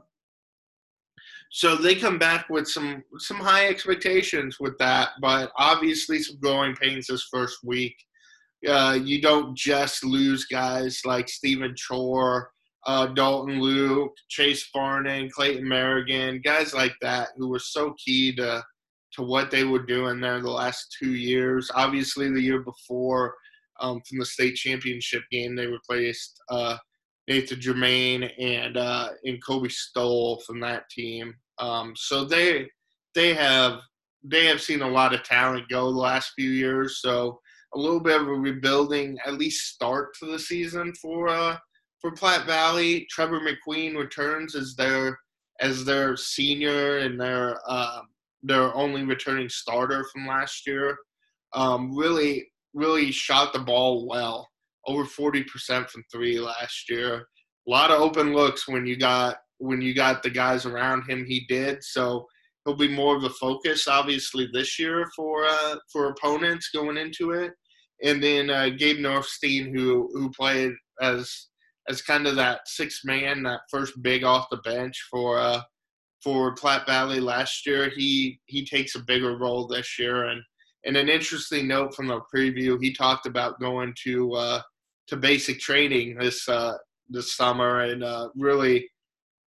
so 1.57 1.75
they 1.75 1.95
come 1.95 2.19
back 2.19 2.49
with 2.49 2.67
some 2.67 3.03
some 3.17 3.37
high 3.37 3.67
expectations 3.67 4.57
with 4.59 4.77
that, 4.77 5.09
but 5.21 5.51
obviously 5.57 6.19
some 6.19 6.37
growing 6.39 6.75
pains 6.75 7.07
this 7.07 7.27
first 7.31 7.57
week 7.63 7.95
uh, 8.65 8.97
you 9.01 9.21
don't 9.21 9.55
just 9.55 10.03
lose 10.03 10.45
guys 10.45 11.01
like 11.05 11.29
Stephen 11.29 11.75
Chore, 11.75 12.51
uh, 12.85 13.07
Dalton 13.07 13.61
Luke, 13.61 14.13
Chase 14.29 14.67
Farnan, 14.75 15.29
Clayton 15.29 15.65
Merrigan, 15.65 16.43
guys 16.43 16.73
like 16.73 16.95
that 17.01 17.29
who 17.37 17.49
were 17.49 17.59
so 17.59 17.93
key 18.03 18.35
to 18.35 18.63
to 19.13 19.21
what 19.21 19.49
they 19.49 19.63
were 19.63 19.85
doing 19.85 20.19
there 20.19 20.41
the 20.41 20.49
last 20.49 20.95
two 20.99 21.13
years. 21.13 21.71
Obviously, 21.73 22.29
the 22.29 22.41
year 22.41 22.61
before 22.61 23.35
um, 23.79 24.01
from 24.07 24.19
the 24.19 24.25
state 24.25 24.55
championship 24.55 25.23
game, 25.31 25.55
they 25.55 25.67
replaced 25.67 26.39
uh, 26.49 26.77
Nathan 27.27 27.61
Germain 27.61 28.23
and 28.23 28.75
uh, 28.75 29.09
and 29.23 29.43
Kobe 29.45 29.69
Stoll 29.69 30.41
from 30.45 30.59
that 30.61 30.89
team. 30.89 31.35
Um, 31.59 31.93
so 31.95 32.25
they 32.25 32.69
they 33.15 33.33
have 33.33 33.79
they 34.23 34.45
have 34.45 34.61
seen 34.61 34.81
a 34.81 34.89
lot 34.89 35.13
of 35.13 35.23
talent 35.23 35.69
go 35.69 35.91
the 35.91 35.97
last 35.97 36.33
few 36.35 36.49
years. 36.49 37.01
So 37.01 37.39
a 37.73 37.79
little 37.79 37.99
bit 37.99 38.21
of 38.21 38.27
a 38.27 38.33
rebuilding, 38.33 39.17
at 39.25 39.33
least 39.33 39.73
start 39.73 40.13
to 40.19 40.25
the 40.25 40.39
season 40.39 40.93
for 41.01 41.27
uh, 41.29 41.57
for 42.01 42.11
Platte 42.11 42.45
Valley. 42.45 43.07
Trevor 43.09 43.39
McQueen 43.39 43.97
returns 43.97 44.55
as 44.55 44.75
their 44.75 45.17
as 45.59 45.85
their 45.85 46.15
senior 46.15 46.99
and 46.99 47.19
their 47.19 47.59
uh, 47.67 48.01
their 48.43 48.73
only 48.75 49.03
returning 49.03 49.49
starter 49.49 50.05
from 50.11 50.27
last 50.27 50.67
year. 50.67 50.97
Um, 51.53 51.95
really, 51.95 52.49
really 52.73 53.11
shot 53.11 53.53
the 53.53 53.59
ball 53.59 54.07
well, 54.07 54.47
over 54.85 55.05
forty 55.05 55.43
percent 55.43 55.89
from 55.89 56.03
three 56.11 56.39
last 56.39 56.89
year. 56.89 57.27
A 57.67 57.69
lot 57.69 57.91
of 57.91 57.99
open 57.99 58.33
looks 58.33 58.67
when 58.67 58.85
you 58.85 58.97
got 58.97 59.37
when 59.59 59.81
you 59.81 59.93
got 59.93 60.23
the 60.23 60.29
guys 60.29 60.65
around 60.65 61.03
him. 61.09 61.25
He 61.25 61.45
did 61.47 61.83
so. 61.83 62.25
He'll 62.65 62.75
be 62.75 62.89
more 62.89 63.15
of 63.15 63.23
a 63.23 63.29
focus, 63.29 63.87
obviously, 63.87 64.49
this 64.51 64.77
year 64.77 65.07
for 65.15 65.45
uh, 65.45 65.75
for 65.91 66.09
opponents 66.09 66.69
going 66.73 66.97
into 66.97 67.31
it 67.31 67.53
and 68.03 68.21
then 68.21 68.49
uh, 68.49 68.69
Gabe 68.69 68.99
Northstein, 68.99 69.73
who 69.73 70.09
who 70.13 70.29
played 70.31 70.73
as 71.01 71.47
as 71.89 72.01
kind 72.01 72.27
of 72.27 72.35
that 72.35 72.61
six 72.65 73.01
man, 73.05 73.43
that 73.43 73.61
first 73.71 74.01
big 74.01 74.23
off 74.23 74.49
the 74.51 74.57
bench 74.57 75.07
for 75.09 75.39
uh, 75.39 75.61
for 76.23 76.53
Platte 76.55 76.85
Valley 76.85 77.19
last 77.19 77.65
year. 77.65 77.89
He 77.95 78.39
he 78.45 78.65
takes 78.65 78.95
a 78.95 79.03
bigger 79.03 79.37
role 79.37 79.67
this 79.67 79.97
year, 79.97 80.25
and 80.25 80.41
and 80.85 80.97
an 80.97 81.09
interesting 81.09 81.67
note 81.67 81.95
from 81.95 82.07
the 82.07 82.21
preview, 82.33 82.77
he 82.81 82.93
talked 82.93 83.25
about 83.25 83.59
going 83.59 83.93
to 84.03 84.33
uh, 84.33 84.61
to 85.07 85.17
basic 85.17 85.59
training 85.59 86.17
this 86.17 86.47
uh, 86.47 86.73
this 87.09 87.35
summer 87.35 87.81
and 87.81 88.03
uh, 88.03 88.29
really 88.35 88.87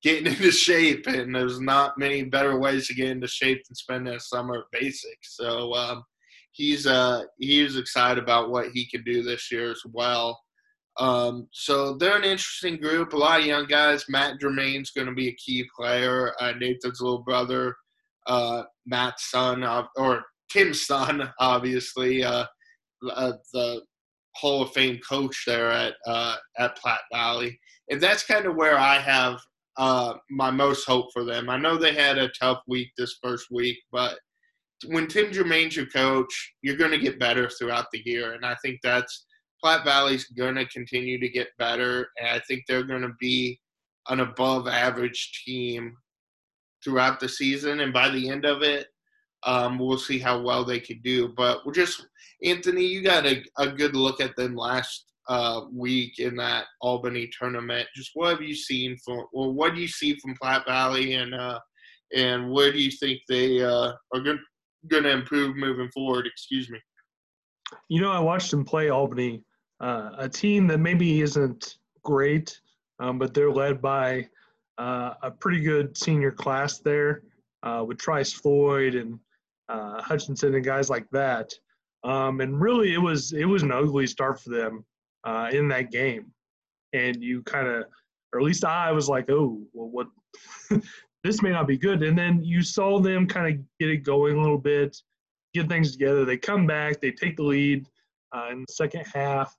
getting 0.03 0.27
into 0.33 0.51
shape. 0.51 1.07
And 1.07 1.35
there's 1.35 1.61
not 1.61 1.99
many 1.99 2.25
better 2.25 2.59
ways 2.59 2.87
to 2.89 2.95
get 2.95 3.11
into 3.11 3.29
shape 3.29 3.63
than 3.67 3.75
spending 3.75 4.15
a 4.15 4.21
summer 4.21 4.59
at 4.59 4.81
basics. 4.81 5.37
So 5.37 5.75
um, 5.75 6.05
he's 6.53 6.87
uh, 6.87 7.23
he's 7.39 7.77
excited 7.77 8.23
about 8.23 8.51
what 8.51 8.69
he 8.73 8.89
can 8.89 9.03
do 9.05 9.23
this 9.23 9.51
year 9.51 9.71
as 9.71 9.83
well. 9.93 10.41
Um, 10.99 11.49
so 11.53 11.95
they're 11.95 12.17
an 12.17 12.25
interesting 12.25 12.77
group. 12.77 13.13
A 13.13 13.17
lot 13.17 13.41
of 13.41 13.47
young 13.47 13.67
guys. 13.67 14.05
Matt 14.09 14.41
Germain's 14.41 14.91
going 14.91 15.07
to 15.07 15.15
be 15.15 15.29
a 15.29 15.37
key 15.37 15.65
player. 15.77 16.35
Uh, 16.41 16.53
Nathan's 16.53 17.01
little 17.01 17.23
brother, 17.23 17.75
uh, 18.27 18.65
Matt's 18.87 19.31
son, 19.31 19.65
or 19.97 20.23
Tim's 20.51 20.87
son, 20.87 21.31
obviously, 21.41 22.25
uh, 22.25 22.45
uh, 23.11 23.33
the 23.53 23.83
Hall 24.37 24.63
of 24.63 24.73
Fame 24.73 24.99
coach 25.09 25.45
there 25.47 25.71
at 25.71 25.95
uh, 26.07 26.37
at 26.59 26.77
Platte 26.77 27.01
Valley, 27.13 27.59
and 27.91 28.01
that's 28.01 28.27
kind 28.27 28.47
of 28.47 28.57
where 28.57 28.79
I 28.79 28.99
have 28.99 29.41
my 29.79 30.51
most 30.51 30.87
hope 30.87 31.07
for 31.13 31.25
them. 31.25 31.49
I 31.49 31.57
know 31.57 31.77
they 31.77 31.95
had 31.95 32.19
a 32.19 32.31
tough 32.41 32.61
week 32.67 32.89
this 32.97 33.19
first 33.23 33.47
week, 33.51 33.79
but 33.93 34.19
when 34.87 35.07
Tim 35.07 35.33
Germain's 35.33 35.77
your 35.77 35.87
coach, 35.87 36.55
you're 36.63 36.77
going 36.77 36.91
to 36.91 36.99
get 36.99 37.19
better 37.19 37.49
throughout 37.49 37.87
the 37.93 38.03
year, 38.05 38.33
and 38.35 38.45
I 38.45 38.57
think 38.63 38.81
that's 38.83 39.27
Platte 39.63 39.85
Valley's 39.85 40.25
going 40.25 40.55
to 40.55 40.67
continue 40.67 41.21
to 41.21 41.29
get 41.29 41.49
better, 41.59 42.09
and 42.19 42.29
I 42.29 42.41
think 42.49 42.65
they're 42.67 42.83
going 42.83 43.03
to 43.03 43.15
be 43.21 43.61
an 44.09 44.21
above 44.21 44.67
average 44.67 45.43
team 45.45 45.97
throughout 46.83 47.21
the 47.21 47.29
season. 47.29 47.81
And 47.81 47.93
by 47.93 48.09
the 48.09 48.29
end 48.29 48.45
of 48.45 48.63
it, 48.63 48.87
um, 49.45 49.79
we'll 49.79 49.99
see 49.99 50.19
how 50.19 50.41
well 50.41 50.65
they 50.65 50.81
can 50.81 51.01
do. 51.03 51.33
But 51.37 51.65
we're 51.65 51.73
just, 51.73 52.07
Anthony, 52.45 52.85
you 52.85 53.03
got 53.03 53.27
a, 53.27 53.43
a 53.59 53.69
good 53.69 53.95
look 53.95 54.21
at 54.21 54.37
them 54.37 54.57
last 54.57 55.10
uh, 55.31 55.63
week 55.73 56.19
in 56.19 56.35
that 56.35 56.65
Albany 56.81 57.31
tournament. 57.39 57.89
Just 57.95 58.11
what 58.15 58.31
have 58.31 58.43
you 58.43 58.55
seen 58.55 58.97
from, 59.05 59.25
well, 59.33 59.53
what 59.53 59.77
do 59.77 59.81
you 59.81 59.87
see 59.87 60.17
from 60.17 60.35
Platte 60.35 60.67
Valley, 60.67 61.15
and 61.15 61.33
uh, 61.33 61.59
and 62.15 62.51
where 62.51 62.73
do 62.73 62.83
you 62.83 62.91
think 62.91 63.21
they 63.29 63.63
uh, 63.63 63.93
are 64.13 64.21
going 64.21 65.05
to 65.05 65.09
improve 65.09 65.57
moving 65.57 65.89
forward? 65.95 66.27
Excuse 66.27 66.69
me. 66.69 66.81
You 67.89 68.01
know, 68.01 68.11
I 68.11 68.19
watched 68.19 68.51
them 68.51 68.65
play 68.65 68.91
Albany 68.91 69.45
uh, 69.79 70.11
a 70.19 70.29
team 70.29 70.67
that 70.67 70.79
maybe 70.79 71.21
isn't 71.21 71.77
great, 72.03 72.61
um, 72.99 73.17
but 73.17 73.33
they're 73.33 73.53
led 73.53 73.81
by 73.81 74.29
uh, 74.79 75.15
a 75.23 75.31
pretty 75.31 75.61
good 75.61 75.97
senior 75.97 76.33
class 76.33 76.81
there 76.81 77.23
uh, 77.63 77.85
with 77.87 77.99
Trice 77.99 78.33
Floyd 78.33 78.97
and 78.97 79.21
Hutchinson 79.69 80.57
and 80.57 80.65
guys 80.65 80.91
like 80.91 81.09
that. 81.13 81.53
Um, 82.03 82.41
and 82.41 82.61
really, 82.61 82.95
it 82.95 83.01
was 83.01 83.33
it 83.33 83.45
was 83.45 83.63
an 83.63 83.71
ugly 83.71 84.09
start 84.09 84.41
for 84.41 84.51
them 84.51 84.85
uh, 85.25 85.51
in 85.53 85.69
that 85.69 85.91
game. 85.91 86.33
And 86.93 87.23
you 87.23 87.43
kind 87.43 87.69
of, 87.69 87.85
or 88.33 88.41
at 88.41 88.45
least 88.45 88.65
I 88.65 88.93
was 88.93 89.09
like, 89.09 89.31
oh, 89.31 89.61
well, 89.73 89.89
what? 89.89 90.09
this 91.25 91.43
may 91.43 91.51
not 91.51 91.67
be 91.67 91.77
good. 91.77 92.03
And 92.03 92.19
then 92.19 92.43
you 92.43 92.63
saw 92.63 93.01
them 93.01 93.27
kind 93.27 93.55
of 93.55 93.63
get 93.79 93.91
it 93.91 93.99
going 93.99 94.37
a 94.37 94.41
little 94.41 94.59
bit, 94.59 94.97
get 95.55 95.69
things 95.69 95.93
together. 95.93 96.25
They 96.25 96.37
come 96.37 96.67
back, 96.67 97.01
they 97.01 97.11
take 97.11 97.37
the 97.37 97.43
lead 97.43 97.87
uh, 98.35 98.49
in 98.51 98.61
the 98.61 98.73
second 98.73 99.05
half. 99.13 99.55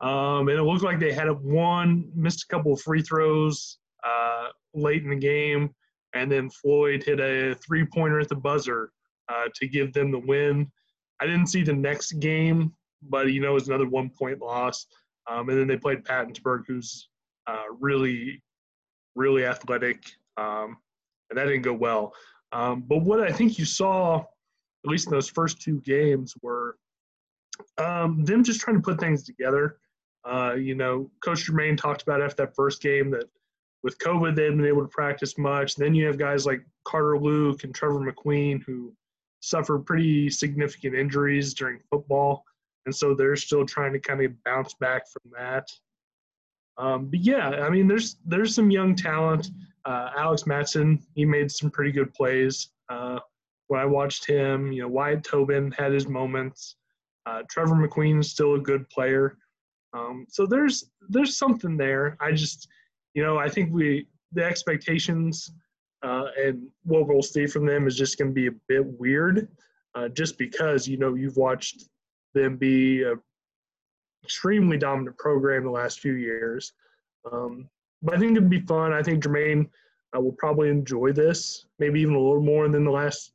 Um, 0.00 0.48
and 0.48 0.58
it 0.58 0.62
looked 0.62 0.84
like 0.84 1.00
they 1.00 1.12
had 1.12 1.30
one, 1.30 2.10
missed 2.14 2.44
a 2.44 2.54
couple 2.54 2.74
of 2.74 2.80
free 2.82 3.02
throws 3.02 3.78
uh, 4.04 4.48
late 4.74 5.02
in 5.02 5.10
the 5.10 5.16
game, 5.16 5.74
and 6.14 6.30
then 6.30 6.50
Floyd 6.50 7.02
hit 7.02 7.18
a 7.18 7.54
three 7.66 7.84
pointer 7.86 8.20
at 8.20 8.28
the 8.28 8.36
buzzer 8.36 8.90
uh, 9.28 9.46
to 9.54 9.66
give 9.66 9.92
them 9.92 10.10
the 10.10 10.18
win. 10.18 10.70
I 11.20 11.26
didn't 11.26 11.46
see 11.46 11.62
the 11.62 11.72
next 11.72 12.12
game, 12.20 12.72
but 13.02 13.32
you 13.32 13.40
know, 13.40 13.50
it 13.50 13.54
was 13.54 13.68
another 13.68 13.88
one 13.88 14.10
point 14.10 14.40
loss. 14.40 14.86
Um, 15.28 15.48
and 15.48 15.58
then 15.58 15.66
they 15.66 15.76
played 15.76 16.04
Pattonsburg, 16.04 16.64
who's 16.66 17.08
uh, 17.46 17.64
really, 17.80 18.42
really 19.14 19.44
athletic, 19.44 20.04
um, 20.36 20.76
and 21.30 21.38
that 21.38 21.46
didn't 21.46 21.62
go 21.62 21.72
well. 21.72 22.12
Um, 22.52 22.84
but 22.86 22.98
what 23.02 23.20
I 23.20 23.32
think 23.32 23.58
you 23.58 23.64
saw, 23.64 24.18
at 24.18 24.90
least 24.90 25.06
in 25.06 25.12
those 25.12 25.28
first 25.28 25.60
two 25.60 25.80
games, 25.80 26.34
were 26.42 26.76
um, 27.78 28.24
them 28.24 28.44
just 28.44 28.60
trying 28.60 28.76
to 28.76 28.82
put 28.82 29.00
things 29.00 29.24
together. 29.24 29.78
Uh, 30.24 30.54
you 30.54 30.74
know, 30.74 31.10
Coach 31.24 31.46
Germain 31.46 31.76
talked 31.76 32.02
about 32.02 32.22
after 32.22 32.44
that 32.44 32.54
first 32.54 32.82
game 32.82 33.10
that 33.10 33.28
with 33.82 33.98
COVID, 33.98 34.34
they 34.34 34.44
hadn't 34.44 34.58
been 34.58 34.66
able 34.66 34.82
to 34.82 34.88
practice 34.88 35.38
much. 35.38 35.76
Then 35.76 35.94
you 35.94 36.06
have 36.06 36.18
guys 36.18 36.46
like 36.46 36.64
Carter 36.84 37.18
Luke 37.18 37.64
and 37.64 37.74
Trevor 37.74 38.00
McQueen 38.00 38.62
who 38.64 38.92
suffered 39.40 39.86
pretty 39.86 40.28
significant 40.28 40.94
injuries 40.94 41.54
during 41.54 41.78
football. 41.90 42.44
And 42.86 42.94
so 42.94 43.14
they're 43.14 43.36
still 43.36 43.66
trying 43.66 43.92
to 43.92 43.98
kind 43.98 44.24
of 44.24 44.32
bounce 44.44 44.74
back 44.74 45.02
from 45.08 45.30
that. 45.36 45.68
Um, 46.78 47.06
but 47.06 47.20
yeah, 47.20 47.48
I 47.48 47.70
mean, 47.70 47.88
there's 47.88 48.16
there's 48.24 48.54
some 48.54 48.70
young 48.70 48.94
talent. 48.94 49.50
Uh, 49.84 50.10
Alex 50.16 50.46
Matson, 50.46 51.02
he 51.14 51.24
made 51.24 51.50
some 51.50 51.70
pretty 51.70 51.92
good 51.92 52.12
plays. 52.14 52.70
Uh, 52.88 53.18
when 53.68 53.80
I 53.80 53.84
watched 53.84 54.26
him, 54.26 54.72
you 54.72 54.82
know, 54.82 54.88
Wyatt 54.88 55.24
Tobin 55.24 55.72
had 55.72 55.92
his 55.92 56.06
moments. 56.06 56.76
Uh, 57.24 57.42
Trevor 57.50 57.74
McQueen 57.74 58.20
is 58.20 58.30
still 58.30 58.54
a 58.54 58.60
good 58.60 58.88
player. 58.88 59.36
Um, 59.92 60.26
so 60.28 60.46
there's 60.46 60.90
there's 61.08 61.36
something 61.36 61.76
there. 61.76 62.16
I 62.20 62.32
just, 62.32 62.68
you 63.14 63.22
know, 63.22 63.38
I 63.38 63.48
think 63.48 63.72
we 63.72 64.06
the 64.32 64.44
expectations 64.44 65.50
uh, 66.02 66.26
and 66.38 66.68
what 66.84 67.08
we'll 67.08 67.22
see 67.22 67.46
from 67.46 67.66
them 67.66 67.86
is 67.86 67.96
just 67.96 68.18
going 68.18 68.30
to 68.30 68.34
be 68.34 68.48
a 68.48 68.58
bit 68.68 68.84
weird, 68.84 69.48
uh, 69.94 70.08
just 70.08 70.38
because 70.38 70.86
you 70.86 70.98
know 70.98 71.14
you've 71.14 71.36
watched 71.36 71.88
them 72.36 72.56
be 72.56 73.02
a 73.02 73.14
extremely 74.22 74.76
dominant 74.76 75.16
program 75.18 75.64
the 75.64 75.70
last 75.70 76.00
few 76.00 76.14
years. 76.14 76.72
Um, 77.30 77.68
but 78.02 78.14
I 78.14 78.18
think 78.18 78.36
it'd 78.36 78.50
be 78.50 78.60
fun. 78.60 78.92
I 78.92 79.02
think 79.02 79.22
Germain 79.22 79.68
uh, 80.16 80.20
will 80.20 80.32
probably 80.32 80.68
enjoy 80.68 81.12
this, 81.12 81.66
maybe 81.78 82.00
even 82.00 82.14
a 82.14 82.20
little 82.20 82.42
more 82.42 82.68
than 82.68 82.84
the 82.84 82.90
last. 82.90 83.32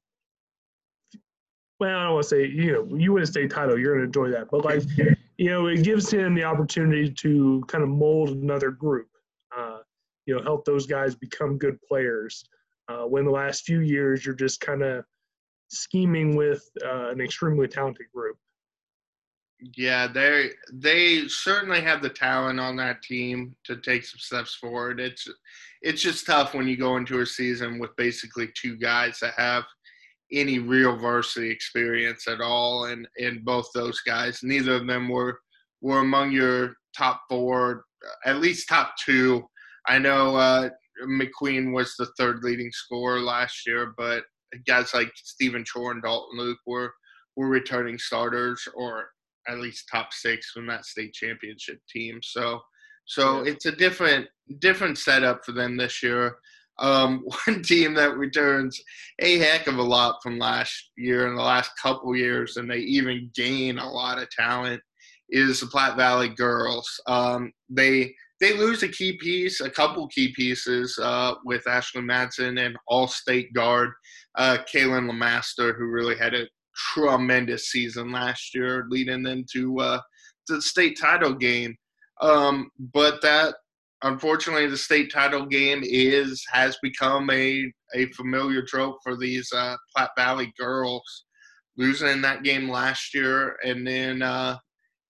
Well, 1.79 1.97
I 1.97 2.03
don't 2.03 2.13
want 2.13 2.23
to 2.23 2.29
say 2.29 2.45
you 2.45 2.71
know 2.73 2.95
you 2.95 3.13
win 3.13 3.23
a 3.23 3.27
state 3.27 3.49
title, 3.49 3.77
you're 3.77 3.93
going 3.95 4.01
to 4.01 4.19
enjoy 4.19 4.29
that, 4.37 4.49
but 4.51 4.63
like 4.63 4.83
you 5.41 5.49
know, 5.49 5.65
it 5.65 5.83
gives 5.83 6.11
him 6.11 6.35
the 6.35 6.43
opportunity 6.43 7.11
to 7.11 7.63
kind 7.67 7.83
of 7.83 7.89
mold 7.89 8.29
another 8.29 8.69
group. 8.69 9.07
Uh, 9.57 9.79
you 10.27 10.35
know, 10.35 10.43
help 10.43 10.65
those 10.65 10.85
guys 10.85 11.15
become 11.15 11.57
good 11.57 11.81
players. 11.81 12.45
Uh, 12.87 13.05
when 13.05 13.25
the 13.25 13.31
last 13.31 13.63
few 13.63 13.79
years 13.79 14.23
you're 14.25 14.35
just 14.35 14.59
kind 14.59 14.83
of 14.83 15.03
scheming 15.69 16.35
with 16.35 16.63
uh, 16.85 17.09
an 17.09 17.21
extremely 17.21 17.67
talented 17.67 18.05
group. 18.13 18.37
Yeah, 19.77 20.07
they 20.07 20.51
they 20.73 21.27
certainly 21.27 21.81
have 21.81 22.01
the 22.01 22.09
talent 22.09 22.59
on 22.59 22.75
that 22.77 23.03
team 23.03 23.55
to 23.65 23.77
take 23.77 24.03
some 24.03 24.17
steps 24.19 24.55
forward. 24.55 24.99
It's 24.99 25.27
it's 25.83 26.01
just 26.01 26.25
tough 26.25 26.53
when 26.55 26.67
you 26.67 26.77
go 26.77 26.97
into 26.97 27.19
a 27.19 27.25
season 27.25 27.77
with 27.77 27.95
basically 27.95 28.49
two 28.59 28.75
guys 28.77 29.19
that 29.21 29.33
have 29.37 29.63
any 30.33 30.59
real 30.59 30.97
varsity 30.97 31.51
experience 31.51 32.27
at 32.27 32.41
all, 32.41 32.85
and 32.85 33.07
and 33.19 33.45
both 33.45 33.69
those 33.73 34.01
guys, 34.01 34.39
neither 34.41 34.75
of 34.75 34.87
them 34.87 35.09
were 35.09 35.39
were 35.81 35.99
among 35.99 36.31
your 36.31 36.75
top 36.97 37.21
four, 37.29 37.85
at 38.25 38.37
least 38.37 38.67
top 38.67 38.93
two. 39.03 39.43
I 39.87 39.99
know 39.99 40.35
uh, 40.35 40.69
McQueen 41.05 41.73
was 41.73 41.95
the 41.97 42.07
third 42.17 42.43
leading 42.43 42.71
scorer 42.71 43.19
last 43.19 43.67
year, 43.67 43.93
but 43.95 44.23
guys 44.67 44.93
like 44.93 45.11
Stephen 45.15 45.63
Chore 45.65 45.91
and 45.91 46.01
Dalton 46.01 46.37
Luke 46.39 46.59
were 46.65 46.91
were 47.35 47.47
returning 47.47 47.97
starters 47.97 48.67
or 48.75 49.09
at 49.47 49.59
least 49.59 49.89
top 49.91 50.13
six 50.13 50.51
from 50.51 50.67
that 50.67 50.85
state 50.85 51.13
championship 51.13 51.79
team. 51.89 52.19
So 52.21 52.61
so 53.05 53.43
yeah. 53.43 53.51
it's 53.51 53.65
a 53.65 53.71
different 53.71 54.27
different 54.59 54.97
setup 54.97 55.43
for 55.45 55.51
them 55.51 55.77
this 55.77 56.01
year. 56.03 56.37
Um, 56.79 57.23
one 57.45 57.61
team 57.63 57.93
that 57.95 58.17
returns 58.17 58.81
a 59.19 59.37
heck 59.37 59.67
of 59.67 59.77
a 59.77 59.83
lot 59.83 60.17
from 60.23 60.39
last 60.39 60.91
year 60.97 61.27
and 61.27 61.37
the 61.37 61.43
last 61.43 61.71
couple 61.81 62.15
years, 62.15 62.57
and 62.57 62.69
they 62.69 62.77
even 62.77 63.31
gain 63.35 63.77
a 63.77 63.89
lot 63.89 64.21
of 64.21 64.29
talent, 64.29 64.81
is 65.29 65.59
the 65.59 65.67
Platte 65.67 65.97
Valley 65.97 66.29
Girls. 66.29 66.89
Um, 67.07 67.51
they 67.69 68.13
they 68.39 68.57
lose 68.57 68.81
a 68.81 68.87
key 68.87 69.17
piece, 69.17 69.61
a 69.61 69.69
couple 69.69 70.07
key 70.07 70.33
pieces 70.33 70.97
uh, 71.01 71.35
with 71.45 71.67
Ashley 71.67 72.01
Madsen 72.01 72.59
and 72.65 72.75
All-State 72.87 73.53
guard 73.53 73.91
uh, 74.35 74.57
Kaylin 74.73 75.07
Lamaster, 75.07 75.77
who 75.77 75.85
really 75.85 76.17
had 76.17 76.33
a 76.33 76.47
tremendous 76.75 77.69
season 77.69 78.11
last 78.11 78.55
year, 78.55 78.85
leading 78.89 79.23
them 79.23 79.45
to, 79.53 79.79
uh, 79.79 80.01
the 80.47 80.61
state 80.61 80.97
title 80.99 81.33
game. 81.33 81.75
Um, 82.21 82.69
but 82.93 83.21
that 83.21 83.55
unfortunately, 84.03 84.67
the 84.67 84.77
state 84.77 85.11
title 85.11 85.45
game 85.45 85.81
is 85.83 86.43
has 86.51 86.77
become 86.81 87.29
a 87.31 87.71
a 87.95 88.05
familiar 88.13 88.63
trope 88.63 88.97
for 89.03 89.17
these 89.17 89.51
uh, 89.53 89.75
Platte 89.95 90.11
Valley 90.17 90.53
girls, 90.57 91.25
losing 91.77 92.21
that 92.21 92.43
game 92.43 92.69
last 92.69 93.13
year, 93.13 93.57
and 93.63 93.85
then 93.85 94.21
uh, 94.21 94.57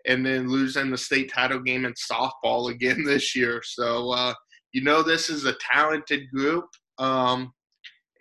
and 0.08 0.26
then 0.26 0.50
losing 0.50 0.90
the 0.90 0.98
state 0.98 1.32
title 1.32 1.60
game 1.60 1.86
in 1.86 1.94
softball 1.94 2.72
again 2.72 3.04
this 3.04 3.36
year. 3.36 3.62
So 3.64 4.12
uh, 4.12 4.34
you 4.72 4.84
know 4.84 5.04
this 5.04 5.30
is 5.30 5.46
a 5.46 5.56
talented 5.74 6.30
group. 6.34 6.66
Um, 6.98 7.52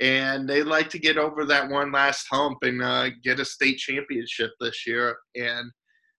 and 0.00 0.48
they'd 0.48 0.64
like 0.64 0.88
to 0.90 0.98
get 0.98 1.18
over 1.18 1.44
that 1.44 1.68
one 1.68 1.92
last 1.92 2.26
hump 2.30 2.58
and 2.62 2.82
uh, 2.82 3.10
get 3.22 3.38
a 3.38 3.44
state 3.44 3.76
championship 3.76 4.50
this 4.58 4.86
year. 4.86 5.16
And 5.36 5.70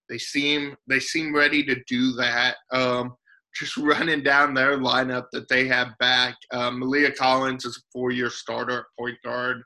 they 0.08 0.20
seem 0.20 0.76
they 0.88 1.00
seem 1.00 1.36
ready 1.36 1.64
to 1.64 1.76
do 1.88 2.12
that. 2.14 2.58
Um, 2.72 3.16
just 3.56 3.78
running 3.78 4.24
down 4.24 4.54
their 4.54 4.78
lineup 4.78 5.26
that 5.32 5.50
they 5.50 5.68
have 5.68 5.98
back. 6.00 6.36
Um, 6.52 6.80
Malia 6.80 7.12
Collins 7.12 7.66
is 7.66 7.78
a 7.78 7.88
four-year 7.92 8.30
starter 8.30 8.80
at 8.80 8.86
point 9.00 9.18
guard. 9.24 9.64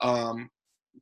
Um, 0.00 0.48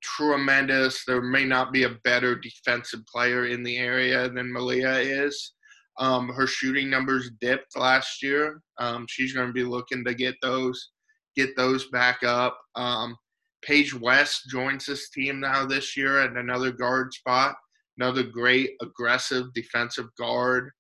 tremendous. 0.03 1.05
There 1.05 1.23
may 1.23 1.45
not 1.45 1.73
be 1.73 1.85
a 1.85 1.99
better 2.05 2.35
defensive 2.35 3.01
player 3.13 3.47
in 3.47 3.63
the 3.63 3.77
area 3.77 4.29
than 4.31 4.53
Malia 4.53 4.95
is. 4.95 5.53
Um, 5.99 6.29
her 6.29 6.47
shooting 6.47 6.91
numbers 6.91 7.31
dipped 7.41 7.77
last 7.77 8.23
year. 8.23 8.61
Um, 8.79 9.07
she's 9.09 9.33
going 9.33 9.47
to 9.47 9.53
be 9.53 9.65
looking 9.65 10.05
to 10.05 10.15
get 10.15 10.35
those 10.43 10.91
get 11.37 11.57
those 11.57 11.89
back 11.91 12.23
up. 12.23 12.59
Um, 12.75 13.17
Paige 13.63 13.95
West 13.95 14.43
joins 14.49 14.87
this 14.87 15.11
team 15.11 15.41
now 15.41 15.67
this 15.67 15.97
year 15.97 16.21
at 16.21 16.37
another 16.37 16.71
guard 16.71 17.13
spot. 17.13 17.57
Another 17.99 18.23
great 18.23 18.71
aggressive 18.83 19.53
defensive 19.55 20.09
guard. 20.19 20.71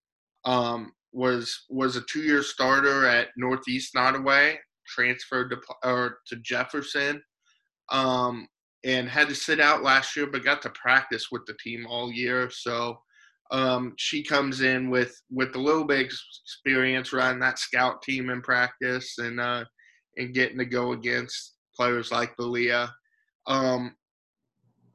Um, 0.44 0.92
was 1.12 1.64
was 1.70 1.96
a 1.96 2.02
two 2.02 2.20
year 2.20 2.42
starter 2.42 3.06
at 3.06 3.28
Northeast 3.36 3.94
Nodaway, 3.94 4.56
transferred 4.86 5.50
to 5.50 5.58
or 5.82 6.18
to 6.26 6.36
Jefferson, 6.36 7.22
um, 7.90 8.46
and 8.84 9.08
had 9.08 9.28
to 9.30 9.34
sit 9.34 9.60
out 9.60 9.82
last 9.82 10.14
year, 10.14 10.26
but 10.26 10.44
got 10.44 10.60
to 10.62 10.70
practice 10.70 11.28
with 11.32 11.44
the 11.46 11.56
team 11.62 11.86
all 11.88 12.12
year. 12.12 12.50
So 12.50 12.98
um, 13.50 13.94
she 13.96 14.22
comes 14.22 14.60
in 14.60 14.90
with 14.90 15.20
with 15.30 15.56
a 15.56 15.60
little 15.60 15.84
bit 15.84 16.12
experience 16.44 17.12
running 17.12 17.40
that 17.40 17.58
scout 17.58 18.02
team 18.02 18.28
in 18.28 18.42
practice 18.42 19.18
and 19.18 19.40
uh, 19.40 19.64
and 20.16 20.34
getting 20.34 20.58
to 20.58 20.64
go 20.64 20.92
against 20.92 21.56
players 21.74 22.10
like 22.10 22.36
Belia. 22.36 22.90
Um, 23.46 23.94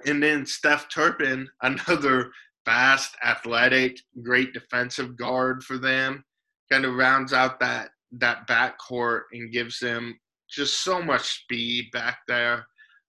and 0.06 0.22
then 0.22 0.46
Steph 0.46 0.90
Turpin, 0.90 1.48
another 1.62 2.32
fast, 2.66 3.16
athletic, 3.24 3.98
great 4.22 4.54
defensive 4.54 5.16
guard 5.16 5.64
for 5.64 5.78
them, 5.78 6.24
kind 6.72 6.86
of 6.86 6.96
rounds 6.96 7.34
out 7.34 7.60
that 7.60 7.90
that 8.20 8.46
backcourt 8.48 9.22
and 9.32 9.54
gives 9.54 9.80
them 9.80 10.20
just 10.50 10.84
so 10.84 11.02
much 11.02 11.44
speed 11.44 11.86
back 11.94 12.20
there. 12.28 12.66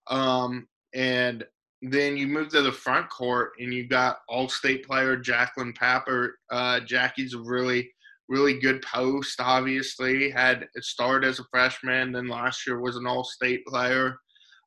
Um, 0.08 0.68
and 0.94 1.44
then 1.82 2.16
you 2.16 2.28
move 2.28 2.50
to 2.50 2.62
the 2.62 2.70
front 2.70 3.10
court 3.10 3.52
and 3.58 3.74
you 3.74 3.88
got 3.88 4.18
all-state 4.28 4.86
player 4.86 5.16
Jacqueline 5.16 5.72
Papper. 5.72 6.30
Uh, 6.50 6.78
Jackie's 6.80 7.34
a 7.34 7.40
really, 7.40 7.90
really 8.32 8.58
good 8.58 8.80
post. 8.82 9.38
Obviously, 9.40 10.30
had 10.30 10.66
started 10.78 11.28
as 11.28 11.38
a 11.38 11.44
freshman, 11.50 12.12
then 12.12 12.28
last 12.28 12.66
year 12.66 12.80
was 12.80 12.96
an 12.96 13.06
all-state 13.06 13.64
player. 13.66 14.16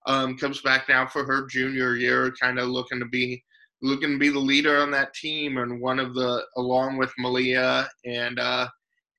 Um, 0.05 0.37
comes 0.37 0.61
back 0.61 0.87
now 0.87 1.07
for 1.07 1.25
her 1.25 1.47
junior 1.47 1.95
year, 1.95 2.31
kind 2.39 2.59
of 2.59 2.67
looking 2.67 2.99
to 2.99 3.05
be 3.05 3.43
looking 3.81 4.11
to 4.11 4.17
be 4.17 4.29
the 4.29 4.39
leader 4.39 4.77
on 4.77 4.89
that 4.91 5.13
team 5.13 5.57
and 5.57 5.81
one 5.81 5.99
of 5.99 6.13
the 6.13 6.43
along 6.57 6.97
with 6.97 7.11
Malia 7.17 7.87
and 8.05 8.39
uh, 8.39 8.67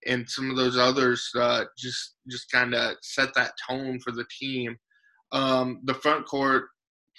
and 0.07 0.29
some 0.29 0.49
of 0.49 0.57
those 0.57 0.79
others 0.79 1.29
uh, 1.37 1.65
just 1.77 2.15
just 2.31 2.51
kind 2.53 2.73
of 2.73 2.97
set 3.03 3.35
that 3.35 3.53
tone 3.69 3.99
for 3.99 4.13
the 4.13 4.27
team. 4.39 4.77
Um, 5.33 5.81
the 5.85 5.95
front 5.95 6.25
court 6.25 6.67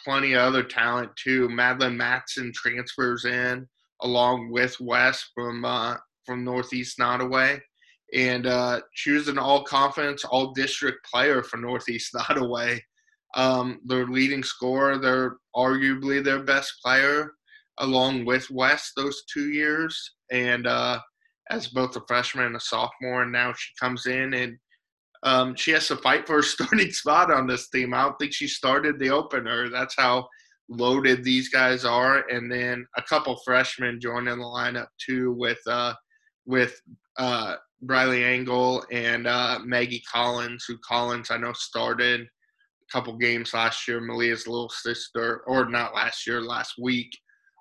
plenty 0.06 0.34
of 0.34 0.42
other 0.42 0.64
talent 0.64 1.12
too. 1.22 1.50
Madeline 1.50 1.98
Matson 1.98 2.54
transfers 2.56 3.26
in 3.26 3.68
along 4.02 4.50
with 4.52 4.80
West 4.80 5.32
from 5.36 5.66
uh, 5.66 5.98
from 6.28 6.44
Northeast 6.44 7.00
Nodaway, 7.00 7.60
and 8.14 8.46
uh, 8.46 8.82
was 9.08 9.28
an 9.30 9.40
all 9.40 9.64
conference, 9.64 10.24
all 10.26 10.52
district 10.52 11.00
player 11.12 11.42
for 11.42 11.58
Northeast 11.58 12.14
Nodaway. 12.16 12.80
Um, 13.36 13.80
their 13.86 14.06
leading 14.06 14.44
scorer, 14.44 14.98
they're 14.98 15.38
arguably 15.56 16.24
their 16.24 16.44
best 16.44 16.74
player, 16.84 17.32
along 17.80 18.26
with 18.26 18.50
West 18.52 18.92
those 18.96 19.24
two 19.32 19.50
years, 19.50 20.16
and 20.32 20.68
uh, 20.68 21.00
as 21.50 21.68
both 21.68 21.96
a 21.96 22.02
freshman 22.08 22.46
and 22.46 22.56
a 22.56 22.60
sophomore, 22.60 23.24
and 23.24 23.32
now 23.32 23.54
she 23.54 23.70
comes 23.80 24.06
in 24.06 24.34
and 24.34 24.58
um, 25.24 25.56
she 25.56 25.72
has 25.72 25.88
to 25.88 25.98
fight 25.98 26.28
for 26.28 26.40
a 26.40 26.44
starting 26.56 26.92
spot 26.92 27.32
on 27.32 27.48
this 27.48 27.70
team. 27.70 27.94
I 27.94 28.04
don't 28.04 28.18
think 28.20 28.34
she 28.34 28.48
started 28.48 29.00
the 29.00 29.10
opener. 29.10 29.70
That's 29.70 29.96
how 29.98 30.28
loaded 30.70 31.24
these 31.24 31.50
guys 31.50 31.86
are. 31.86 32.26
And 32.30 32.52
then 32.52 32.86
a 32.98 33.02
couple 33.02 33.40
freshmen 33.46 34.00
joining 34.00 34.38
the 34.38 34.44
lineup 34.44 34.88
too 35.04 35.34
with 35.34 35.60
uh, 35.68 35.94
with 36.48 36.82
uh, 37.18 37.56
Briley 37.82 38.24
Angle 38.24 38.84
and 38.92 39.28
uh, 39.28 39.60
Maggie 39.64 40.04
Collins, 40.12 40.66
who 40.68 40.78
Collins 40.80 41.30
I 41.30 41.38
know 41.38 41.54
started 41.54 42.22
a 42.22 42.92
couple 42.92 43.16
games 43.18 43.54
last 43.54 43.88
year. 43.88 44.00
Malia's 44.00 44.48
little 44.48 44.70
sister, 44.70 45.44
or 45.46 45.70
not 45.70 45.94
last 45.94 46.26
year, 46.26 46.42
last 46.42 46.74
week. 46.82 47.16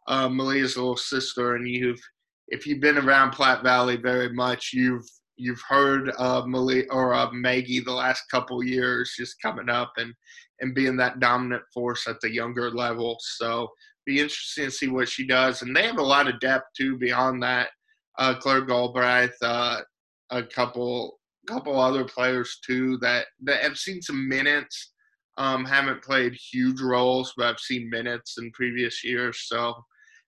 Uh, 0.09 0.29
Malia's 0.29 0.77
little 0.77 0.97
sister, 0.97 1.57
and 1.57 1.69
you've 1.69 2.01
if 2.49 2.67
you've 2.67 2.81
been 2.81 2.97
around 2.97 3.33
Platte 3.33 3.65
Valley 3.65 3.97
very 3.97 4.33
much, 4.33 4.71
you've 4.73 5.05
you've 5.37 5.61
heard 5.69 6.11
of 6.11 6.47
Malik 6.47 6.87
or 6.95 7.15
of 7.15 7.33
Maggie 7.33 7.81
the 7.81 7.93
last 7.93 8.23
couple 8.31 8.63
years, 8.65 9.15
just 9.19 9.43
coming 9.43 9.69
up 9.69 9.93
and 9.97 10.15
and 10.61 10.75
being 10.75 10.97
that 10.97 11.21
dominant 11.21 11.63
force 11.75 12.07
at 12.09 12.21
the 12.23 12.33
younger 12.33 12.71
level. 12.71 13.19
So 13.21 13.69
be 14.07 14.21
interesting 14.21 14.67
to 14.67 14.71
see 14.71 14.89
what 14.89 15.09
she 15.09 15.27
does. 15.27 15.61
And 15.61 15.77
they 15.77 15.83
have 15.83 15.99
a 15.99 16.03
lot 16.03 16.29
of 16.29 16.41
depth 16.41 16.69
too 16.77 16.97
beyond 16.97 17.43
that. 17.43 17.69
Uh, 18.19 18.35
Claire 18.35 18.63
Galbraith, 18.63 19.37
uh, 19.43 19.81
a 20.31 20.43
couple 20.43 21.19
couple 21.47 21.79
other 21.79 22.05
players 22.05 22.59
too 22.67 22.99
that 22.99 23.27
that 23.45 23.63
have 23.63 23.79
seen 23.79 24.03
some 24.03 24.29
minutes. 24.29 24.93
Um, 25.39 25.67
haven't 25.67 26.03
played 26.03 26.33
huge 26.33 26.81
roles, 26.81 27.35
but 27.37 27.47
I've 27.47 27.61
seen 27.61 27.91
minutes 27.91 28.39
in 28.39 28.51
previous 28.53 29.05
years. 29.05 29.45
So 29.47 29.75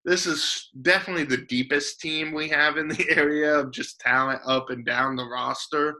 this 0.05 0.27
is 0.27 0.71
definitely 0.83 1.25
the 1.25 1.45
deepest 1.47 2.01
team 2.01 2.33
we 2.33 2.49
have 2.49 2.77
in 2.77 2.89
the 2.89 3.07
area 3.17 3.55
of 3.55 3.73
just 3.73 4.01
talent 4.01 4.41
up 4.47 4.71
and 4.71 4.85
down 4.85 5.17
the 5.17 5.25
roster. 5.25 5.95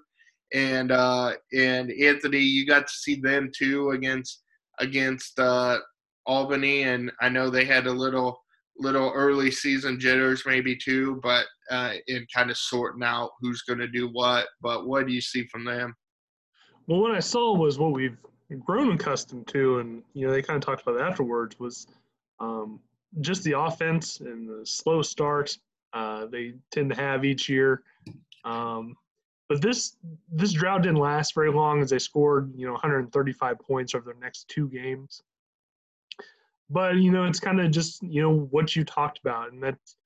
And 0.53 0.93
uh, 0.93 1.35
and 1.55 1.91
Anthony, 1.91 2.41
you 2.41 2.67
got 2.67 2.87
to 2.87 2.93
see 2.93 3.17
them 3.17 3.51
too 3.57 3.91
against 3.91 4.43
against 4.79 5.39
uh, 5.39 5.79
Albany, 6.27 6.85
and 6.85 7.13
I 7.21 7.29
know 7.29 7.51
they 7.51 7.65
had 7.65 7.87
a 7.87 7.93
little 7.93 8.41
little 8.79 9.11
early 9.15 9.51
season 9.51 9.99
jitters 9.99 10.45
maybe 10.47 10.77
too, 10.77 11.21
but 11.23 11.47
uh, 11.71 11.95
in 12.07 12.27
kind 12.35 12.51
of 12.51 12.57
sorting 12.57 13.03
out 13.03 13.31
who's 13.41 13.63
going 13.63 13.79
to 13.79 13.89
do 13.89 14.09
what. 14.09 14.47
But 14.61 14.87
what 14.87 15.07
do 15.07 15.13
you 15.13 15.21
see 15.21 15.47
from 15.47 15.65
them? 15.65 15.95
Well, 16.87 17.01
what 17.01 17.15
I 17.15 17.21
saw 17.21 17.55
was 17.55 17.79
what 17.79 17.93
we've 17.93 18.17
grown 18.65 18.93
accustomed 18.93 19.47
to, 19.49 19.81
and 19.81 20.03
you 20.15 20.27
know 20.27 20.33
they 20.33 20.43
kind 20.43 20.57
of 20.57 20.65
talked 20.65 20.83
about 20.83 21.01
afterwards 21.01 21.59
was 21.59 21.87
um, 22.41 22.81
just 23.21 23.43
the 23.45 23.59
offense 23.59 24.21
and 24.21 24.49
the 24.49 24.65
slow 24.65 25.03
start 25.03 25.57
uh, 25.93 26.27
they 26.27 26.55
tend 26.71 26.91
to 26.91 26.97
have 26.97 27.25
each 27.25 27.49
year. 27.49 27.83
Um, 28.45 28.95
but 29.49 29.63
this 29.63 29.97
this 30.31 30.53
drought 30.53 30.83
didn't 30.83 30.99
last 30.99 31.35
very 31.35 31.51
long 31.51 31.81
as 31.81 31.91
they 31.91 31.99
scored 31.99 32.53
you 32.55 32.67
know 32.67 32.73
135 32.73 33.59
points 33.59 33.95
over 33.95 34.05
their 34.05 34.21
next 34.21 34.49
two 34.49 34.69
games. 34.69 35.23
But 36.71 36.97
you 36.97 37.11
know 37.11 37.25
it's 37.25 37.41
kind 37.41 37.61
of 37.61 37.71
just 37.71 38.03
you 38.03 38.23
know 38.23 38.35
what 38.51 38.77
you 38.77 38.85
talked 38.85 39.19
about, 39.19 39.53
and 39.53 39.63
that's 39.63 39.97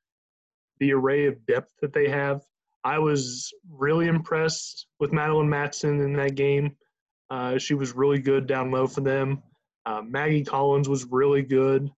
the 0.78 0.92
array 0.92 1.26
of 1.26 1.44
depth 1.46 1.72
that 1.80 1.92
they 1.92 2.08
have. 2.08 2.42
I 2.84 2.98
was 2.98 3.52
really 3.70 4.08
impressed 4.08 4.86
with 4.98 5.12
Madeline 5.12 5.48
Matson 5.48 6.00
in 6.00 6.14
that 6.14 6.34
game. 6.34 6.76
Uh, 7.30 7.58
she 7.58 7.74
was 7.74 7.94
really 7.94 8.18
good 8.18 8.46
down 8.46 8.70
low 8.70 8.86
for 8.86 9.00
them. 9.00 9.42
Uh, 9.86 10.02
Maggie 10.02 10.44
Collins 10.44 10.88
was 10.88 11.06
really 11.06 11.42
good. 11.42 11.90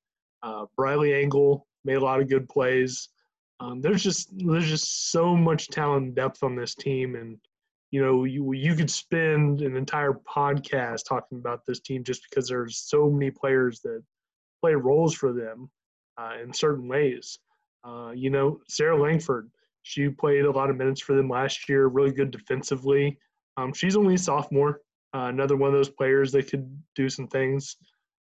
Uh, 0.42 0.66
Briley 0.76 1.14
Angle 1.14 1.66
made 1.84 1.96
a 1.96 2.04
lot 2.04 2.20
of 2.20 2.28
good 2.28 2.48
plays. 2.48 3.08
Um, 3.60 3.80
there's 3.80 4.02
just 4.02 4.28
there's 4.36 4.68
just 4.68 5.10
so 5.10 5.36
much 5.36 5.68
talent 5.68 6.06
and 6.06 6.14
depth 6.14 6.42
on 6.42 6.56
this 6.56 6.74
team, 6.74 7.14
and 7.14 7.38
you 7.90 8.02
know 8.02 8.24
you 8.24 8.52
you 8.52 8.74
could 8.74 8.90
spend 8.90 9.62
an 9.62 9.76
entire 9.76 10.12
podcast 10.12 11.02
talking 11.08 11.38
about 11.38 11.64
this 11.66 11.80
team 11.80 12.04
just 12.04 12.26
because 12.28 12.48
there's 12.48 12.78
so 12.78 13.08
many 13.08 13.30
players 13.30 13.80
that 13.80 14.02
play 14.64 14.74
roles 14.74 15.14
for 15.14 15.34
them 15.34 15.68
uh, 16.16 16.32
in 16.42 16.50
certain 16.50 16.88
ways. 16.88 17.38
Uh, 17.86 18.12
you 18.14 18.30
know, 18.30 18.58
Sarah 18.66 18.98
Langford, 18.98 19.50
she 19.82 20.08
played 20.08 20.46
a 20.46 20.50
lot 20.50 20.70
of 20.70 20.76
minutes 20.78 21.02
for 21.02 21.14
them 21.14 21.28
last 21.28 21.68
year, 21.68 21.88
really 21.88 22.12
good 22.12 22.30
defensively. 22.30 23.18
Um, 23.58 23.74
she's 23.74 23.94
only 23.94 24.14
a 24.14 24.18
sophomore, 24.18 24.80
uh, 25.14 25.26
another 25.26 25.56
one 25.56 25.68
of 25.68 25.74
those 25.74 25.90
players 25.90 26.32
that 26.32 26.48
could 26.50 26.66
do 26.94 27.10
some 27.10 27.28
things. 27.28 27.76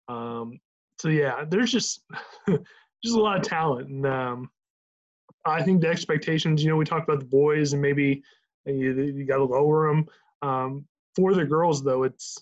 Um, 0.10 0.60
so 1.00 1.10
yeah, 1.10 1.44
there's 1.50 1.72
just 1.72 2.04
just 3.04 3.16
a 3.16 3.20
lot 3.20 3.38
of 3.38 3.44
talent, 3.44 3.90
and 3.90 4.06
um, 4.06 4.52
I 5.44 5.64
think 5.64 5.82
the 5.82 5.90
expectations. 5.90 6.64
You 6.64 6.70
know, 6.70 6.76
we 6.76 6.86
talked 6.86 7.10
about 7.10 7.20
the 7.20 7.26
boys, 7.26 7.74
and 7.74 7.82
maybe 7.82 8.22
you, 8.68 8.94
you 8.94 9.26
got 9.26 9.38
to 9.38 9.44
lower 9.44 9.90
them. 9.90 10.06
Um, 10.44 10.86
for 11.16 11.34
the 11.34 11.46
girls, 11.46 11.84
though, 11.84 12.04
it's 12.04 12.38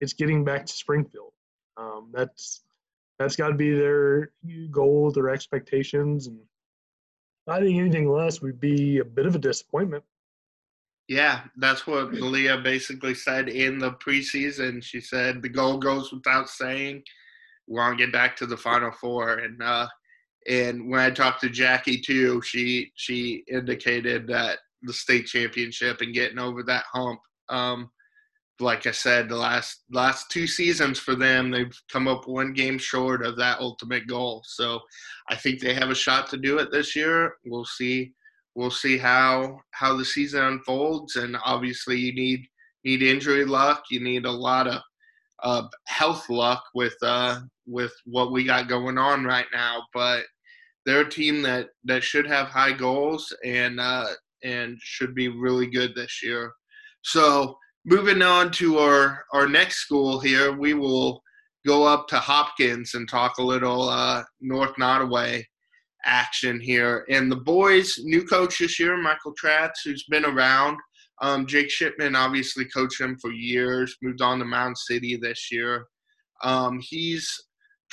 it's 0.00 0.12
getting 0.12 0.44
back 0.44 0.66
to 0.66 0.72
Springfield. 0.72 1.32
Um, 1.78 2.10
that's 2.12 2.62
that's 3.18 3.36
got 3.36 3.48
to 3.48 3.54
be 3.54 3.72
their 3.72 4.30
goal, 4.70 5.10
their 5.10 5.30
expectations, 5.30 6.26
and 6.26 6.38
I 7.48 7.60
think 7.60 7.78
anything 7.78 8.10
less 8.10 8.40
would 8.40 8.60
be 8.60 8.98
a 8.98 9.04
bit 9.04 9.26
of 9.26 9.34
a 9.34 9.38
disappointment. 9.38 10.04
Yeah, 11.08 11.40
that's 11.56 11.86
what 11.86 12.12
Leah 12.12 12.58
basically 12.58 13.14
said 13.14 13.48
in 13.48 13.78
the 13.78 13.92
preseason. 13.92 14.82
She 14.82 15.00
said 15.00 15.40
the 15.40 15.48
goal 15.48 15.78
goes 15.78 16.12
without 16.12 16.50
saying. 16.50 17.02
We 17.66 17.74
want 17.74 17.98
to 17.98 18.04
get 18.04 18.12
back 18.12 18.36
to 18.36 18.46
the 18.46 18.56
Final 18.56 18.92
Four, 18.92 19.38
and 19.38 19.62
uh, 19.62 19.88
and 20.48 20.90
when 20.90 21.00
I 21.00 21.10
talked 21.10 21.40
to 21.42 21.50
Jackie 21.50 22.00
too, 22.00 22.42
she 22.42 22.92
she 22.94 23.44
indicated 23.48 24.26
that 24.28 24.58
the 24.82 24.92
state 24.92 25.26
championship 25.26 26.00
and 26.00 26.14
getting 26.14 26.38
over 26.38 26.62
that 26.64 26.84
hump. 26.92 27.20
Um, 27.48 27.90
like 28.60 28.86
I 28.86 28.90
said, 28.90 29.28
the 29.28 29.36
last 29.36 29.84
last 29.90 30.30
two 30.30 30.46
seasons 30.46 30.98
for 30.98 31.14
them, 31.14 31.50
they've 31.50 31.82
come 31.90 32.08
up 32.08 32.26
one 32.26 32.52
game 32.52 32.78
short 32.78 33.24
of 33.24 33.36
that 33.36 33.60
ultimate 33.60 34.06
goal. 34.06 34.42
So 34.46 34.80
I 35.28 35.36
think 35.36 35.60
they 35.60 35.74
have 35.74 35.90
a 35.90 35.94
shot 35.94 36.28
to 36.30 36.36
do 36.36 36.58
it 36.58 36.70
this 36.72 36.96
year. 36.96 37.34
We'll 37.46 37.64
see. 37.64 38.12
We'll 38.54 38.70
see 38.70 38.98
how 38.98 39.60
how 39.70 39.96
the 39.96 40.04
season 40.04 40.42
unfolds, 40.42 41.16
and 41.16 41.36
obviously 41.44 41.98
you 41.98 42.14
need 42.14 42.46
need 42.84 43.02
injury 43.02 43.44
luck. 43.44 43.84
You 43.90 44.00
need 44.00 44.24
a 44.24 44.30
lot 44.30 44.66
of 44.66 44.82
uh, 45.42 45.68
health 45.86 46.28
luck 46.28 46.64
with 46.74 46.96
uh, 47.02 47.40
with 47.66 47.92
what 48.04 48.32
we 48.32 48.44
got 48.44 48.68
going 48.68 48.98
on 48.98 49.24
right 49.24 49.46
now. 49.52 49.82
But 49.94 50.24
they're 50.84 51.02
a 51.02 51.10
team 51.10 51.42
that 51.42 51.68
that 51.84 52.02
should 52.02 52.26
have 52.26 52.48
high 52.48 52.72
goals 52.72 53.32
and 53.44 53.78
uh, 53.78 54.08
and 54.42 54.76
should 54.80 55.14
be 55.14 55.28
really 55.28 55.66
good 55.66 55.94
this 55.94 56.20
year. 56.22 56.52
So 57.02 57.56
moving 57.88 58.20
on 58.20 58.50
to 58.52 58.78
our 58.78 59.24
our 59.32 59.48
next 59.48 59.76
school 59.76 60.20
here, 60.20 60.52
we 60.52 60.74
will 60.74 61.22
go 61.66 61.84
up 61.84 62.06
to 62.08 62.18
Hopkins 62.18 62.94
and 62.94 63.08
talk 63.08 63.38
a 63.38 63.42
little 63.42 63.88
uh, 63.88 64.22
North 64.40 64.74
Nodaway 64.76 65.42
action 66.04 66.60
here. 66.60 67.04
And 67.10 67.30
the 67.30 67.36
boys' 67.36 67.98
new 68.02 68.24
coach 68.24 68.58
this 68.58 68.78
year, 68.78 68.96
Michael 68.96 69.34
Tratz, 69.34 69.80
who's 69.84 70.04
been 70.04 70.24
around. 70.24 70.78
Um, 71.20 71.46
Jake 71.46 71.70
Shipman 71.70 72.14
obviously 72.14 72.66
coached 72.66 73.00
him 73.00 73.18
for 73.20 73.32
years. 73.32 73.96
Moved 74.02 74.22
on 74.22 74.38
to 74.38 74.44
Mound 74.44 74.78
City 74.78 75.16
this 75.16 75.50
year. 75.50 75.86
Um, 76.44 76.78
he's 76.80 77.28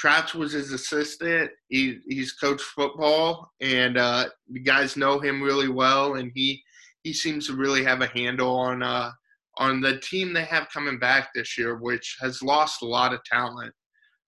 Tratz 0.02 0.36
was 0.36 0.52
his 0.52 0.74
assistant. 0.74 1.50
He 1.70 2.00
he's 2.08 2.34
coached 2.34 2.62
football, 2.62 3.50
and 3.62 3.98
uh, 3.98 4.26
the 4.50 4.60
guys 4.60 4.98
know 4.98 5.20
him 5.20 5.42
really 5.42 5.70
well. 5.70 6.16
And 6.16 6.32
he 6.36 6.62
he 7.04 7.14
seems 7.14 7.48
to 7.48 7.56
really 7.56 7.84
have 7.84 8.02
a 8.02 8.08
handle 8.08 8.56
on 8.56 8.84
uh, 8.84 9.12
on 9.58 9.82
the 9.82 10.00
team 10.00 10.34
they 10.34 10.44
have 10.46 10.70
coming 10.70 11.00
back 11.00 11.30
this 11.34 11.58
year, 11.58 11.76
which 11.78 12.18
has 12.22 12.42
lost 12.42 12.82
a 12.82 12.86
lot 12.86 13.14
of 13.14 13.24
talent 13.24 13.74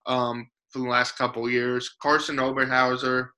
um, 0.05 0.47
for 0.69 0.79
the 0.79 0.87
last 0.87 1.17
couple 1.17 1.49
years. 1.49 1.95
Carson 2.01 2.37
Oberhauser. 2.37 3.29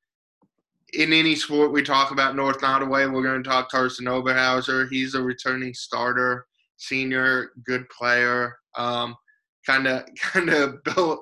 In 0.93 1.13
any 1.13 1.35
sport 1.35 1.71
we 1.71 1.83
talk 1.83 2.11
about 2.11 2.35
North 2.35 2.61
Nodaway, 2.61 3.11
we're 3.11 3.23
going 3.23 3.43
to 3.43 3.49
talk 3.49 3.69
Carson 3.69 4.05
Oberhauser. 4.05 4.89
He's 4.89 5.13
a 5.13 5.21
returning 5.21 5.73
starter, 5.73 6.47
senior, 6.77 7.51
good 7.65 7.87
player. 7.89 8.55
Kind 8.75 9.87
of, 9.87 10.03
kind 10.19 10.49
of 10.49 10.83
built 10.83 11.19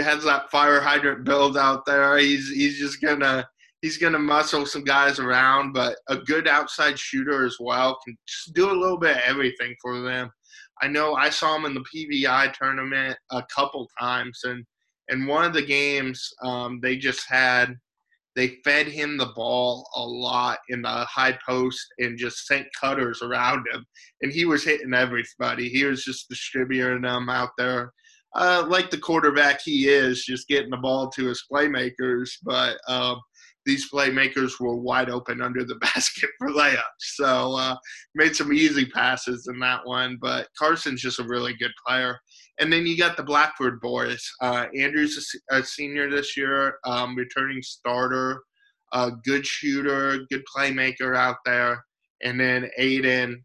has 0.00 0.24
that 0.24 0.50
fire 0.50 0.80
hydrant 0.80 1.24
build 1.24 1.56
out 1.58 1.84
there. 1.84 2.16
He's 2.18 2.48
he's 2.50 2.78
just 2.78 3.00
gonna 3.00 3.46
he's 3.82 3.98
going 3.98 4.12
to 4.12 4.18
muscle 4.18 4.64
some 4.64 4.84
guys 4.84 5.18
around, 5.18 5.72
but 5.72 5.96
a 6.08 6.16
good 6.16 6.48
outside 6.48 6.98
shooter 6.98 7.44
as 7.44 7.56
well 7.60 7.98
can 8.04 8.16
just 8.26 8.54
do 8.54 8.70
a 8.70 8.72
little 8.72 8.96
bit 8.96 9.16
of 9.16 9.22
everything 9.26 9.74
for 9.82 10.00
them. 10.00 10.30
I 10.80 10.88
know 10.88 11.14
I 11.14 11.30
saw 11.30 11.56
him 11.56 11.64
in 11.64 11.74
the 11.74 11.84
PVI 11.94 12.52
tournament 12.54 13.18
a 13.32 13.42
couple 13.54 13.88
times, 14.00 14.40
and 14.44 14.64
in 15.08 15.26
one 15.26 15.44
of 15.44 15.52
the 15.52 15.64
games, 15.64 16.28
um, 16.42 16.80
they 16.80 16.96
just 16.96 17.28
had 17.28 17.76
they 18.34 18.56
fed 18.64 18.86
him 18.86 19.18
the 19.18 19.32
ball 19.36 19.86
a 19.94 20.02
lot 20.02 20.58
in 20.70 20.80
the 20.80 20.88
high 20.88 21.38
post 21.46 21.86
and 21.98 22.16
just 22.16 22.46
sent 22.46 22.66
cutters 22.80 23.20
around 23.20 23.66
him, 23.72 23.84
and 24.22 24.32
he 24.32 24.44
was 24.44 24.64
hitting 24.64 24.94
everybody. 24.94 25.68
He 25.68 25.84
was 25.84 26.04
just 26.04 26.28
distributing 26.28 27.02
them 27.02 27.28
out 27.28 27.50
there. 27.58 27.92
Uh, 28.34 28.64
like 28.66 28.90
the 28.90 28.98
quarterback 28.98 29.60
he 29.62 29.88
is, 29.88 30.24
just 30.24 30.48
getting 30.48 30.70
the 30.70 30.76
ball 30.78 31.10
to 31.10 31.26
his 31.26 31.44
playmakers. 31.52 32.30
But 32.42 32.78
um, 32.88 33.20
these 33.64 33.90
playmakers 33.90 34.58
were 34.58 34.76
wide 34.76 35.10
open 35.10 35.40
under 35.40 35.64
the 35.64 35.74
basket 35.94 36.30
for 36.38 36.48
layups. 36.48 36.80
So 36.98 37.54
uh, 37.54 37.76
made 38.14 38.36
some 38.36 38.52
easy 38.52 38.86
passes 38.86 39.48
in 39.48 39.58
that 39.60 39.86
one. 39.86 40.18
But 40.20 40.48
Carson's 40.58 41.02
just 41.02 41.20
a 41.20 41.24
really 41.24 41.54
good 41.54 41.72
player. 41.86 42.18
And 42.58 42.72
then 42.72 42.86
you 42.86 42.96
got 42.96 43.16
the 43.16 43.22
Blackford 43.22 43.80
boys. 43.80 44.28
Uh, 44.40 44.66
Andrew's 44.76 45.36
a, 45.50 45.56
a, 45.56 45.64
senior 45.64 46.10
this 46.10 46.36
year, 46.36 46.74
um, 46.84 47.16
returning 47.16 47.62
starter, 47.62 48.42
good 49.24 49.46
shooter, 49.46 50.18
good 50.30 50.42
playmaker 50.54 51.16
out 51.16 51.36
there. 51.44 51.82
And 52.22 52.38
then 52.38 52.70
Aiden 52.78 53.36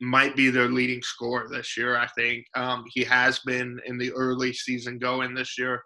might 0.00 0.34
be 0.34 0.50
their 0.50 0.68
leading 0.68 1.02
scorer 1.02 1.48
this 1.48 1.76
year. 1.76 1.96
I 1.96 2.06
think 2.08 2.44
um, 2.54 2.84
he 2.88 3.04
has 3.04 3.40
been 3.40 3.78
in 3.86 3.98
the 3.98 4.12
early 4.12 4.52
season 4.52 4.98
going 4.98 5.34
this 5.34 5.58
year 5.58 5.82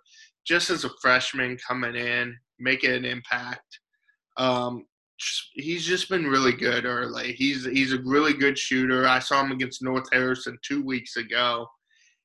just 0.51 0.69
as 0.69 0.83
a 0.83 0.91
freshman 1.01 1.57
coming 1.65 1.95
in, 1.95 2.37
making 2.59 2.91
an 2.91 3.05
impact. 3.05 3.79
Um, 4.37 4.85
he's 5.55 5.87
just 5.87 6.09
been 6.09 6.27
really 6.27 6.53
good 6.53 6.85
early. 6.85 7.35
He's 7.35 7.65
he's 7.65 7.93
a 7.93 8.03
really 8.03 8.33
good 8.33 8.59
shooter. 8.59 9.07
I 9.07 9.21
saw 9.21 9.45
him 9.45 9.53
against 9.53 9.81
North 9.81 10.09
Harrison 10.13 10.59
two 10.63 10.83
weeks 10.85 11.17
ago, 11.17 11.69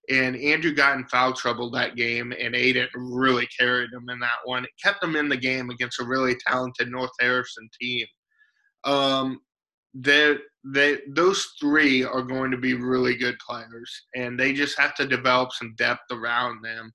and 0.09 0.35
Andrew 0.37 0.73
got 0.73 0.97
in 0.97 1.05
foul 1.05 1.33
trouble 1.33 1.69
that 1.71 1.95
game, 1.95 2.33
and 2.41 2.55
Aiden 2.55 2.87
really 2.95 3.47
carried 3.59 3.93
him 3.93 4.09
in 4.09 4.17
that 4.21 4.39
one. 4.45 4.63
It 4.63 4.71
kept 4.83 5.03
him 5.03 5.15
in 5.15 5.29
the 5.29 5.37
game 5.37 5.69
against 5.69 5.99
a 5.99 6.03
really 6.03 6.35
talented 6.47 6.89
North 6.89 7.13
Harrison 7.19 7.69
team. 7.79 8.07
Um, 8.85 9.39
they 9.93 10.37
they 10.63 10.97
those 11.13 11.45
three 11.61 12.03
are 12.03 12.23
going 12.23 12.49
to 12.49 12.57
be 12.57 12.73
really 12.73 13.17
good 13.17 13.37
players, 13.47 13.91
and 14.15 14.39
they 14.39 14.51
just 14.51 14.79
have 14.79 14.95
to 14.95 15.05
develop 15.05 15.51
some 15.51 15.75
depth 15.77 16.11
around 16.11 16.63
them. 16.63 16.91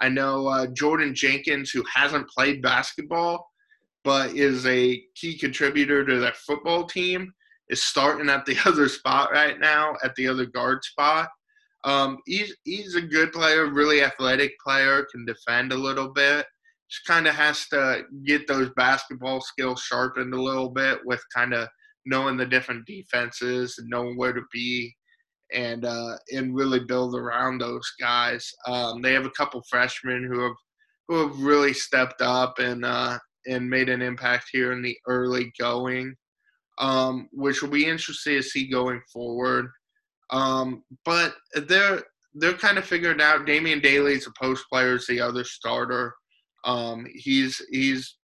I 0.00 0.08
know 0.08 0.46
uh, 0.46 0.66
Jordan 0.68 1.14
Jenkins, 1.14 1.70
who 1.70 1.84
hasn't 1.92 2.28
played 2.28 2.62
basketball 2.62 3.46
but 4.06 4.36
is 4.36 4.64
a 4.66 5.02
key 5.16 5.36
contributor 5.36 6.04
to 6.04 6.20
that 6.20 6.36
football 6.36 6.84
team, 6.84 7.32
is 7.68 7.82
starting 7.82 8.30
at 8.30 8.46
the 8.46 8.56
other 8.64 8.88
spot 8.88 9.32
right 9.32 9.58
now, 9.58 9.96
at 10.04 10.14
the 10.14 10.28
other 10.28 10.46
guard 10.46 10.82
spot. 10.84 11.28
Um, 11.84 12.18
he's 12.24 12.56
he's 12.62 12.94
a 12.94 13.00
good 13.00 13.32
player, 13.32 13.66
really 13.66 14.02
athletic 14.02 14.52
player, 14.64 15.04
can 15.10 15.26
defend 15.26 15.72
a 15.72 15.76
little 15.76 16.12
bit. 16.12 16.46
Just 16.88 17.04
kind 17.04 17.26
of 17.26 17.34
has 17.34 17.66
to 17.70 18.04
get 18.24 18.46
those 18.46 18.70
basketball 18.76 19.40
skills 19.40 19.82
sharpened 19.82 20.32
a 20.32 20.40
little 20.40 20.70
bit 20.70 21.00
with 21.04 21.22
kind 21.34 21.52
of 21.52 21.68
knowing 22.06 22.36
the 22.36 22.46
different 22.46 22.86
defenses 22.86 23.74
and 23.78 23.90
knowing 23.90 24.16
where 24.16 24.32
to 24.32 24.42
be 24.52 24.94
and 25.52 25.84
uh, 25.84 26.16
and 26.32 26.54
really 26.54 26.80
build 26.80 27.14
around 27.14 27.60
those 27.60 27.90
guys. 28.00 28.50
Um, 28.66 29.02
they 29.02 29.12
have 29.12 29.26
a 29.26 29.30
couple 29.30 29.62
freshmen 29.68 30.24
who 30.24 30.40
have 30.40 30.56
who 31.08 31.26
have 31.26 31.38
really 31.38 31.72
stepped 31.72 32.20
up 32.20 32.58
and 32.58 32.84
uh, 32.84 33.18
and 33.46 33.68
made 33.68 33.88
an 33.88 34.02
impact 34.02 34.48
here 34.52 34.72
in 34.72 34.82
the 34.82 34.96
early 35.06 35.52
going, 35.58 36.14
um, 36.78 37.28
which 37.32 37.62
will 37.62 37.70
be 37.70 37.86
interesting 37.86 38.36
to 38.36 38.42
see 38.42 38.68
going 38.68 39.00
forward. 39.12 39.70
Um, 40.30 40.82
but 41.04 41.34
they're 41.54 42.02
they're 42.34 42.54
kind 42.54 42.78
of 42.78 42.84
figured 42.84 43.20
out. 43.20 43.46
Damian 43.46 43.80
Daly's 43.80 44.26
a 44.26 44.32
post 44.38 44.64
player, 44.70 44.96
is 44.96 45.06
the 45.06 45.20
other 45.20 45.44
starter. 45.44 46.14
Um, 46.64 47.06
he's 47.14 47.64
he's 47.70 48.16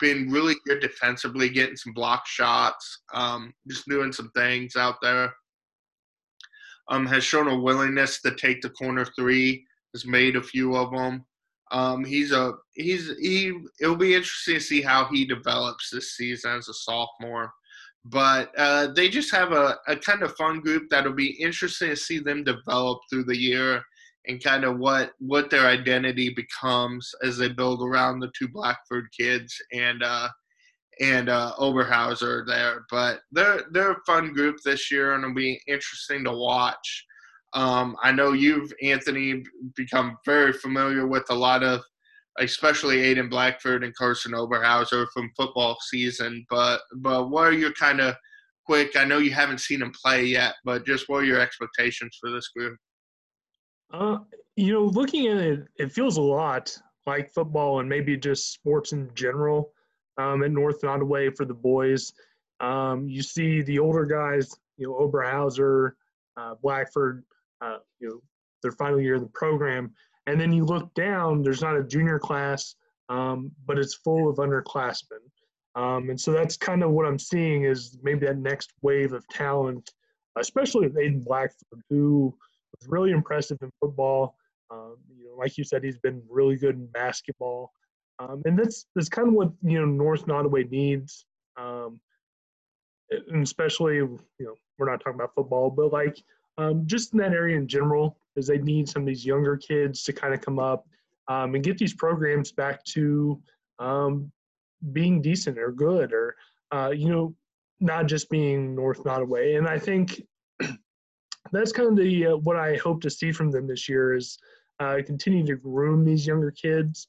been 0.00 0.28
really 0.32 0.56
good 0.66 0.80
defensively, 0.80 1.48
getting 1.48 1.76
some 1.76 1.92
block 1.92 2.26
shots, 2.26 3.02
um, 3.14 3.52
just 3.68 3.88
doing 3.88 4.12
some 4.12 4.32
things 4.34 4.74
out 4.74 4.96
there 5.00 5.32
um, 6.88 7.06
has 7.06 7.24
shown 7.24 7.48
a 7.48 7.58
willingness 7.58 8.20
to 8.22 8.34
take 8.34 8.60
the 8.60 8.70
corner 8.70 9.04
three. 9.04 9.64
Has 9.94 10.06
made 10.06 10.36
a 10.36 10.42
few 10.42 10.74
of 10.74 10.90
them. 10.90 11.24
Um, 11.70 12.04
he's 12.04 12.32
a 12.32 12.54
he's 12.74 13.10
he. 13.20 13.52
It'll 13.80 13.96
be 13.96 14.14
interesting 14.14 14.54
to 14.54 14.60
see 14.60 14.82
how 14.82 15.06
he 15.06 15.24
develops 15.24 15.90
this 15.90 16.16
season 16.16 16.52
as 16.52 16.68
a 16.68 16.74
sophomore. 16.74 17.52
But 18.04 18.50
uh, 18.58 18.88
they 18.94 19.08
just 19.08 19.32
have 19.32 19.52
a, 19.52 19.78
a 19.86 19.96
kind 19.96 20.22
of 20.22 20.34
fun 20.36 20.60
group 20.60 20.84
that'll 20.90 21.12
be 21.12 21.40
interesting 21.40 21.90
to 21.90 21.96
see 21.96 22.18
them 22.18 22.42
develop 22.42 22.98
through 23.08 23.24
the 23.24 23.36
year 23.36 23.82
and 24.26 24.42
kind 24.42 24.64
of 24.64 24.78
what 24.78 25.12
what 25.18 25.50
their 25.50 25.66
identity 25.66 26.30
becomes 26.34 27.10
as 27.22 27.36
they 27.36 27.48
build 27.48 27.82
around 27.82 28.20
the 28.20 28.30
two 28.36 28.48
Blackford 28.48 29.06
kids 29.18 29.54
and 29.72 30.02
uh, 30.02 30.28
and 31.00 31.28
uh, 31.28 31.52
Oberhauser 31.58 32.46
there. 32.46 32.84
But 32.90 33.20
they're 33.30 33.64
they're 33.70 33.92
a 33.92 34.04
fun 34.06 34.32
group 34.32 34.56
this 34.64 34.90
year, 34.90 35.14
and 35.14 35.24
it'll 35.24 35.34
be 35.34 35.60
interesting 35.66 36.24
to 36.24 36.32
watch. 36.32 37.06
Um, 37.54 37.96
I 38.02 38.12
know 38.12 38.32
you've 38.32 38.72
Anthony 38.82 39.44
become 39.76 40.16
very 40.24 40.52
familiar 40.52 41.06
with 41.06 41.24
a 41.30 41.34
lot 41.34 41.62
of, 41.62 41.82
especially 42.38 42.98
Aiden 42.98 43.28
Blackford 43.28 43.84
and 43.84 43.94
Carson 43.94 44.32
Oberhauser 44.32 45.06
from 45.12 45.30
football 45.36 45.76
season. 45.80 46.44
But 46.48 46.80
but 46.96 47.30
what 47.30 47.48
are 47.48 47.52
your 47.52 47.72
kind 47.72 48.00
of 48.00 48.14
quick? 48.64 48.96
I 48.96 49.04
know 49.04 49.18
you 49.18 49.32
haven't 49.32 49.60
seen 49.60 49.80
them 49.80 49.92
play 49.92 50.24
yet, 50.24 50.54
but 50.64 50.86
just 50.86 51.08
what 51.08 51.22
are 51.22 51.26
your 51.26 51.40
expectations 51.40 52.16
for 52.20 52.30
this 52.30 52.48
group? 52.48 52.76
Uh, 53.92 54.18
you 54.56 54.72
know, 54.72 54.84
looking 54.84 55.26
at 55.26 55.36
it, 55.36 55.60
it 55.76 55.92
feels 55.92 56.16
a 56.16 56.22
lot 56.22 56.74
like 57.06 57.32
football 57.32 57.80
and 57.80 57.88
maybe 57.88 58.16
just 58.16 58.52
sports 58.52 58.92
in 58.92 59.10
general 59.14 59.72
um, 60.18 60.42
at 60.42 60.50
North 60.50 60.82
Nodaway 60.82 61.34
for 61.36 61.44
the 61.44 61.54
boys. 61.54 62.12
Um, 62.60 63.08
you 63.08 63.22
see 63.22 63.62
the 63.62 63.78
older 63.78 64.04
guys, 64.04 64.54
you 64.76 64.86
know, 64.86 64.94
Oberhauser, 64.94 65.92
uh, 66.36 66.54
Blackford, 66.62 67.24
uh, 67.60 67.78
you 68.00 68.08
know, 68.08 68.20
their 68.62 68.72
final 68.72 69.00
year 69.00 69.16
in 69.16 69.22
the 69.22 69.28
program, 69.28 69.92
and 70.26 70.40
then 70.40 70.52
you 70.52 70.64
look 70.64 70.92
down. 70.94 71.42
There's 71.42 71.62
not 71.62 71.76
a 71.76 71.82
junior 71.82 72.18
class, 72.18 72.76
um, 73.08 73.50
but 73.66 73.78
it's 73.78 73.94
full 73.94 74.28
of 74.28 74.36
underclassmen. 74.36 75.20
Um, 75.74 76.10
and 76.10 76.20
so 76.20 76.32
that's 76.32 76.56
kind 76.56 76.82
of 76.82 76.90
what 76.90 77.06
I'm 77.06 77.18
seeing 77.18 77.64
is 77.64 77.98
maybe 78.02 78.26
that 78.26 78.38
next 78.38 78.72
wave 78.82 79.12
of 79.12 79.26
talent, 79.28 79.90
especially 80.38 80.86
with 80.86 80.96
Aiden 80.96 81.24
Blackford, 81.24 81.82
who 81.88 82.34
was 82.78 82.88
really 82.88 83.10
impressive 83.10 83.58
in 83.62 83.70
football. 83.80 84.36
Um, 84.70 84.96
you 85.16 85.26
know, 85.26 85.34
like 85.36 85.56
you 85.56 85.64
said, 85.64 85.82
he's 85.82 85.98
been 85.98 86.22
really 86.28 86.56
good 86.56 86.76
in 86.76 86.86
basketball, 86.86 87.72
um, 88.18 88.42
and 88.44 88.58
that's 88.58 88.86
that's 88.94 89.08
kind 89.08 89.28
of 89.28 89.34
what 89.34 89.50
you 89.62 89.78
know 89.78 89.86
North 89.86 90.26
Nodaway 90.26 90.70
needs, 90.70 91.24
um, 91.56 92.00
and 93.10 93.42
especially 93.42 93.96
you 93.96 94.18
know 94.38 94.54
we're 94.78 94.90
not 94.90 95.00
talking 95.00 95.14
about 95.14 95.34
football, 95.34 95.70
but 95.70 95.92
like 95.92 96.22
um, 96.58 96.86
just 96.86 97.12
in 97.12 97.18
that 97.18 97.32
area 97.32 97.56
in 97.56 97.66
general, 97.66 98.16
is 98.36 98.46
they 98.46 98.58
need 98.58 98.88
some 98.88 99.02
of 99.02 99.06
these 99.06 99.24
younger 99.24 99.56
kids 99.56 100.02
to 100.04 100.12
kind 100.12 100.34
of 100.34 100.40
come 100.40 100.58
up 100.58 100.86
um, 101.28 101.54
and 101.54 101.64
get 101.64 101.78
these 101.78 101.94
programs 101.94 102.52
back 102.52 102.84
to 102.84 103.40
um, 103.78 104.30
being 104.92 105.22
decent 105.22 105.58
or 105.58 105.72
good, 105.72 106.12
or 106.12 106.36
uh, 106.72 106.90
you 106.90 107.08
know, 107.08 107.34
not 107.80 108.06
just 108.06 108.30
being 108.30 108.74
North 108.74 109.04
Nodaway. 109.04 109.58
And 109.58 109.66
I 109.68 109.78
think 109.78 110.22
that's 111.52 111.72
kind 111.72 111.88
of 111.88 111.96
the 111.96 112.26
uh, 112.26 112.36
what 112.36 112.56
I 112.56 112.76
hope 112.76 113.00
to 113.02 113.10
see 113.10 113.32
from 113.32 113.50
them 113.50 113.66
this 113.66 113.88
year 113.88 114.14
is 114.14 114.38
uh, 114.80 114.98
continue 115.04 115.46
to 115.46 115.56
groom 115.56 116.04
these 116.04 116.26
younger 116.26 116.50
kids. 116.50 117.08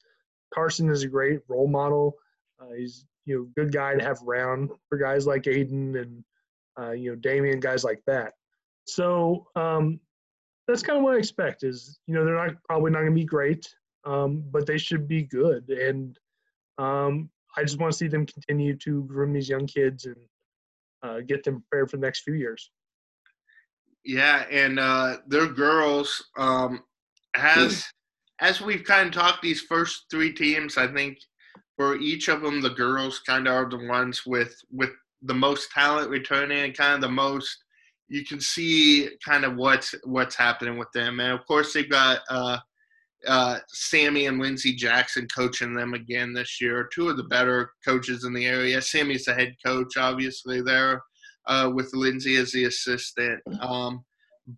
Carson 0.54 0.88
is 0.90 1.02
a 1.02 1.08
great 1.08 1.40
role 1.48 1.68
model. 1.68 2.14
Uh, 2.60 2.74
he's 2.76 3.04
you 3.24 3.36
know 3.36 3.48
good 3.56 3.72
guy 3.72 3.94
to 3.94 4.04
have 4.04 4.20
around 4.26 4.70
for 4.88 4.98
guys 4.98 5.26
like 5.26 5.44
Aiden 5.44 6.00
and 6.00 6.24
uh, 6.78 6.92
you 6.92 7.10
know 7.10 7.16
Damian, 7.16 7.60
guys 7.60 7.84
like 7.84 8.02
that. 8.06 8.34
So 8.86 9.46
um, 9.56 9.98
that's 10.68 10.82
kind 10.82 10.98
of 10.98 11.04
what 11.04 11.14
I 11.14 11.18
expect. 11.18 11.62
Is 11.64 11.98
you 12.06 12.14
know 12.14 12.24
they're 12.24 12.34
not 12.34 12.54
probably 12.68 12.90
not 12.90 13.00
going 13.00 13.12
to 13.12 13.20
be 13.20 13.24
great, 13.24 13.66
um, 14.04 14.44
but 14.50 14.66
they 14.66 14.78
should 14.78 15.08
be 15.08 15.22
good. 15.22 15.68
And 15.70 16.18
um, 16.78 17.30
I 17.56 17.62
just 17.62 17.78
want 17.78 17.92
to 17.92 17.98
see 17.98 18.08
them 18.08 18.26
continue 18.26 18.76
to 18.78 19.04
groom 19.04 19.32
these 19.32 19.48
young 19.48 19.66
kids 19.66 20.06
and 20.06 20.16
uh, 21.02 21.20
get 21.20 21.44
them 21.44 21.62
prepared 21.68 21.90
for 21.90 21.96
the 21.96 22.06
next 22.06 22.20
few 22.20 22.34
years. 22.34 22.70
Yeah, 24.04 24.44
and 24.50 24.78
uh, 24.78 25.18
their 25.26 25.46
girls, 25.46 26.24
um, 26.36 26.82
as 27.34 27.84
as 28.40 28.60
we've 28.60 28.84
kind 28.84 29.08
of 29.08 29.14
talked, 29.14 29.42
these 29.42 29.62
first 29.62 30.06
three 30.10 30.32
teams, 30.32 30.76
I 30.76 30.86
think 30.88 31.18
for 31.76 31.96
each 31.96 32.28
of 32.28 32.42
them, 32.42 32.60
the 32.60 32.70
girls 32.70 33.20
kind 33.20 33.46
of 33.46 33.54
are 33.54 33.68
the 33.68 33.86
ones 33.88 34.22
with 34.26 34.54
with 34.70 34.90
the 35.22 35.34
most 35.34 35.70
talent 35.70 36.10
returning 36.10 36.64
and 36.64 36.76
kind 36.76 36.94
of 36.94 37.00
the 37.00 37.08
most 37.08 37.64
you 38.08 38.24
can 38.24 38.40
see 38.40 39.08
kind 39.24 39.44
of 39.44 39.56
what's 39.56 39.94
what's 40.04 40.36
happening 40.36 40.76
with 40.76 40.92
them. 40.92 41.20
And 41.20 41.32
of 41.32 41.46
course, 41.46 41.72
they've 41.72 41.88
got 41.88 42.20
uh, 42.28 42.58
uh, 43.26 43.58
Sammy 43.68 44.26
and 44.26 44.38
Lindsay 44.38 44.74
Jackson 44.74 45.26
coaching 45.34 45.74
them 45.74 45.94
again 45.94 46.32
this 46.32 46.60
year. 46.60 46.88
Two 46.92 47.08
of 47.08 47.16
the 47.16 47.24
better 47.24 47.70
coaches 47.84 48.24
in 48.24 48.34
the 48.34 48.46
area. 48.46 48.82
Sammy's 48.82 49.24
the 49.24 49.34
head 49.34 49.54
coach, 49.64 49.96
obviously 49.96 50.60
there 50.60 51.02
uh, 51.46 51.70
with 51.72 51.94
Lindsay 51.94 52.36
as 52.36 52.52
the 52.52 52.64
assistant. 52.64 53.40
Um, 53.60 54.04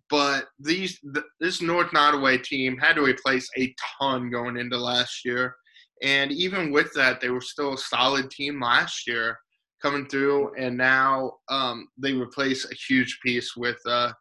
but 0.09 0.47
these 0.59 0.99
th- 1.13 1.25
this 1.39 1.61
North 1.61 1.91
Nodaway 1.91 2.43
team 2.43 2.77
had 2.77 2.95
to 2.95 3.03
replace 3.03 3.49
a 3.57 3.73
ton 3.99 4.29
going 4.29 4.57
into 4.57 4.77
last 4.77 5.23
year, 5.23 5.55
and 6.03 6.31
even 6.31 6.71
with 6.71 6.91
that, 6.93 7.21
they 7.21 7.29
were 7.29 7.41
still 7.41 7.73
a 7.73 7.77
solid 7.77 8.29
team 8.29 8.61
last 8.61 9.07
year 9.07 9.37
coming 9.81 10.07
through. 10.07 10.53
And 10.55 10.77
now 10.77 11.33
um, 11.49 11.87
they 11.97 12.13
replace 12.13 12.65
a 12.65 12.75
huge 12.75 13.19
piece 13.23 13.55
with 13.55 13.77
uh, 13.85 14.11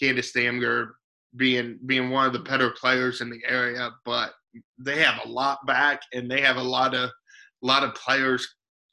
Candace 0.00 0.32
Damger 0.32 0.90
being 1.36 1.78
being 1.86 2.10
one 2.10 2.26
of 2.26 2.32
the 2.32 2.38
better 2.40 2.70
players 2.70 3.20
in 3.20 3.30
the 3.30 3.40
area. 3.48 3.90
But 4.04 4.32
they 4.78 5.02
have 5.02 5.20
a 5.24 5.28
lot 5.28 5.58
back, 5.66 6.00
and 6.12 6.30
they 6.30 6.40
have 6.40 6.56
a 6.56 6.62
lot 6.62 6.94
of 6.94 7.10
a 7.10 7.66
lot 7.66 7.82
of 7.82 7.94
players 7.94 8.46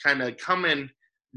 kind 0.03 0.21
of 0.21 0.36
coming 0.38 0.89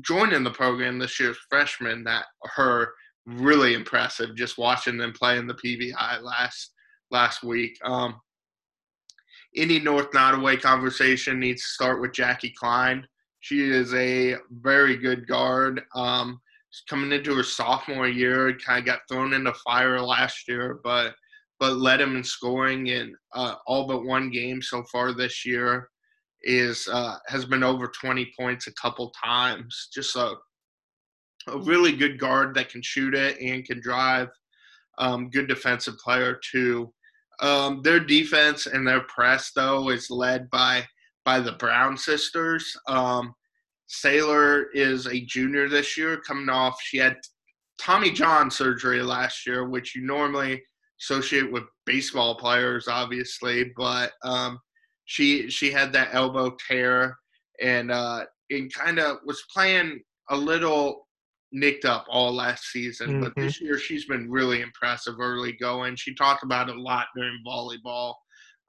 joining 0.03 0.45
the 0.45 0.51
program 0.51 0.99
this 0.99 1.19
year's 1.19 1.39
freshmen 1.49 2.05
that 2.05 2.27
are 2.59 2.93
really 3.27 3.75
impressive. 3.75 4.35
Just 4.37 4.59
watching 4.59 4.97
them 4.97 5.13
play 5.13 5.39
in 5.39 5.47
the 5.47 5.55
PVI 5.55 6.23
last 6.23 6.73
last 7.11 7.43
week. 7.43 7.79
Um, 7.85 8.21
any 9.57 9.79
North 9.79 10.11
Nodaway 10.11 10.61
conversation 10.61 11.39
needs 11.41 11.63
to 11.63 11.69
start 11.69 12.01
with 12.01 12.13
Jackie 12.13 12.55
Klein. 12.59 13.07
She 13.41 13.71
is 13.71 13.95
a 13.95 14.37
very 14.51 14.97
good 14.97 15.27
guard. 15.27 15.83
Um, 15.95 16.41
coming 16.89 17.13
into 17.13 17.35
her 17.35 17.43
sophomore 17.43 18.09
year, 18.09 18.57
kind 18.59 18.81
of 18.81 18.85
got 18.85 19.01
thrown 19.09 19.33
into 19.33 19.55
fire 19.55 20.01
last 20.01 20.49
year, 20.49 20.81
but 20.83 21.15
but 21.59 21.79
led 21.79 22.03
him 22.03 22.17
in 22.17 22.25
scoring 22.25 22.89
in 22.89 23.15
uh, 23.35 23.55
all 23.67 23.87
but 23.87 24.05
one 24.05 24.31
game 24.31 24.61
so 24.61 24.83
far 24.93 25.13
this 25.13 25.47
year 25.47 25.89
is 26.43 26.87
uh, 26.93 27.17
has 27.29 27.47
been 27.47 27.63
over 27.63 27.89
20 27.89 28.31
points 28.39 28.67
a 28.67 28.75
couple 28.75 29.13
times. 29.25 29.89
Just 29.95 30.17
a 30.17 30.35
a 31.49 31.59
really 31.59 31.93
good 31.93 32.19
guard 32.19 32.55
that 32.55 32.69
can 32.69 32.83
shoot 32.83 33.15
it 33.15 33.41
and 33.41 33.65
can 33.65 33.81
drive. 33.81 34.29
Um, 34.99 35.31
good 35.31 35.49
defensive 35.49 35.99
player 35.99 36.41
too. 36.51 36.93
Um, 37.41 37.83
their 37.83 38.01
defense 38.01 38.67
and 38.67 38.87
their 38.87 39.03
press 39.03 39.53
though 39.55 39.91
is 39.91 40.11
led 40.11 40.49
by 40.51 40.87
by 41.25 41.41
the 41.41 41.53
Brown 41.53 41.97
sisters. 41.97 42.75
Um, 42.89 43.35
Sailor 43.89 44.71
is 44.73 45.07
a 45.07 45.21
junior 45.21 45.69
this 45.69 45.97
year, 45.97 46.19
coming 46.19 46.49
off. 46.49 46.81
She 46.81 46.97
had 46.97 47.19
Tommy 47.79 48.11
John 48.11 48.51
surgery 48.51 49.03
last 49.03 49.47
year, 49.47 49.69
which 49.69 49.95
you 49.95 50.03
normally 50.03 50.63
associate 51.01 51.53
with 51.53 51.65
baseball 51.85 52.37
players, 52.37 52.89
obviously, 52.89 53.73
but 53.77 54.13
um, 54.25 54.59
she 55.05 55.49
she 55.51 55.71
had 55.71 55.93
that 55.93 56.11
elbow 56.13 56.57
tear 56.69 57.17
and 57.61 57.91
uh, 57.91 58.25
and 58.51 58.73
kind 58.73 58.99
of 58.99 59.19
was 59.25 59.45
playing 59.53 60.01
a 60.31 60.37
little 60.37 61.06
nicked 61.53 61.85
up 61.85 62.07
all 62.09 62.33
last 62.33 62.65
season. 62.67 63.09
Mm-hmm. 63.09 63.21
But 63.21 63.35
this 63.37 63.61
year 63.61 63.79
she's 63.79 64.07
been 64.07 64.31
really 64.31 64.61
impressive 64.61 65.15
early 65.21 65.53
going. 65.53 65.97
She 65.97 66.15
talked 66.15 66.43
about 66.43 66.69
it 66.69 66.77
a 66.77 66.81
lot 66.81 67.07
during 67.17 67.43
volleyball. 67.47 68.15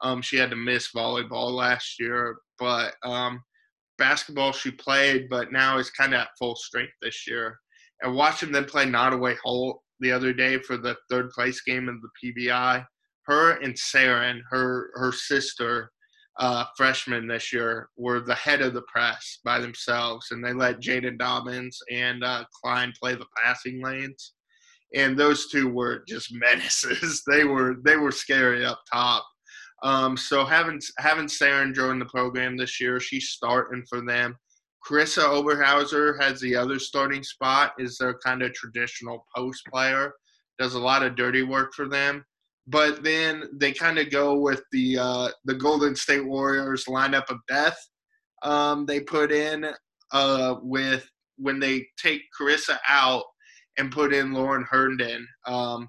Um, 0.02 0.22
she 0.22 0.38
had 0.38 0.52
to 0.52 0.56
miss 0.56 0.92
volleyball 0.96 1.52
last 1.52 2.00
year, 2.00 2.38
but 2.60 2.94
um, 3.04 3.42
basketball 3.98 4.52
she 4.52 4.72
played, 4.72 5.28
but 5.30 5.52
now 5.52 5.78
is 5.78 5.90
kind 5.90 6.14
of 6.14 6.22
at 6.22 6.30
full 6.38 6.56
strength 6.56 6.94
this 7.02 7.28
year. 7.28 7.58
And 8.02 8.16
watching 8.16 8.52
them 8.52 8.66
play 8.66 8.86
Nodaway 8.86 9.38
Holt 9.44 9.82
the 10.00 10.12
other 10.12 10.34
day 10.34 10.60
for 10.60 10.78
the 10.78 10.96
third 11.10 11.32
place 11.32 11.62
game 11.62 11.90
of 11.90 11.96
the 12.02 12.34
PVI, 12.48 12.86
her 13.26 13.52
and 13.62 13.74
Saren, 13.74 14.40
her 14.52 14.92
her 14.94 15.12
sister, 15.12 15.92
uh, 16.40 16.66
freshmen 16.76 17.28
this 17.28 17.52
year 17.52 17.90
were 17.98 18.20
the 18.20 18.36
head 18.36 18.62
of 18.62 18.74
the 18.74 18.84
press 18.84 19.40
by 19.44 19.60
themselves, 19.60 20.28
and 20.32 20.44
they 20.44 20.54
let 20.54 20.80
Jaden 20.80 21.18
Dobbins 21.18 21.80
and 21.92 22.24
uh, 22.24 22.46
Klein 22.62 22.94
play 23.00 23.16
the 23.16 23.26
passing 23.44 23.84
lanes, 23.84 24.34
and 24.96 25.18
those 25.18 25.48
two 25.50 25.70
were 25.70 26.04
just 26.08 26.32
menaces. 26.34 27.24
they 27.28 27.44
were 27.44 27.78
they 27.84 27.98
were 27.98 28.12
scary 28.12 28.66
up 28.66 28.80
top. 28.92 29.26
Um, 29.84 30.18
so 30.18 30.46
having 30.46 30.80
having 31.00 31.28
Saren 31.28 31.74
join 31.74 32.00
the 32.00 32.06
program 32.06 32.58
this 32.58 32.80
year, 32.80 33.00
she's 33.00 33.30
starting 33.30 33.84
for 33.90 34.02
them. 34.02 34.38
Carissa 34.88 35.24
Oberhauser 35.24 36.22
has 36.22 36.40
the 36.40 36.56
other 36.56 36.80
starting 36.80 37.24
spot. 37.24 37.74
Is 37.80 37.98
their 37.98 38.18
kind 38.20 38.44
of 38.44 38.54
traditional 38.54 39.26
post 39.36 39.64
player. 39.72 40.14
Does 40.60 40.76
a 40.76 40.80
lot 40.80 41.04
of 41.04 41.16
dirty 41.16 41.44
work 41.44 41.74
for 41.74 41.88
them 41.88 42.24
but 42.68 43.04
then 43.04 43.44
they 43.54 43.72
kind 43.72 43.98
of 43.98 44.12
go 44.12 44.36
with 44.36 44.62
the 44.72 44.98
uh, 44.98 45.30
the 45.46 45.56
Golden 45.56 45.96
State 45.96 46.26
Warriors 46.26 46.86
lineup 46.86 47.30
of 47.30 47.40
death. 47.48 47.78
Um, 48.44 48.86
they 48.86 49.00
put 49.00 49.32
in 49.32 49.66
uh, 50.12 50.56
with 50.62 51.10
when 51.38 51.60
they 51.60 51.86
take 51.98 52.22
Carissa 52.40 52.78
out 52.88 53.24
and 53.78 53.92
put 53.92 54.14
in 54.14 54.34
Lauren 54.34 54.66
Herndon, 54.70 55.26
um, 55.46 55.88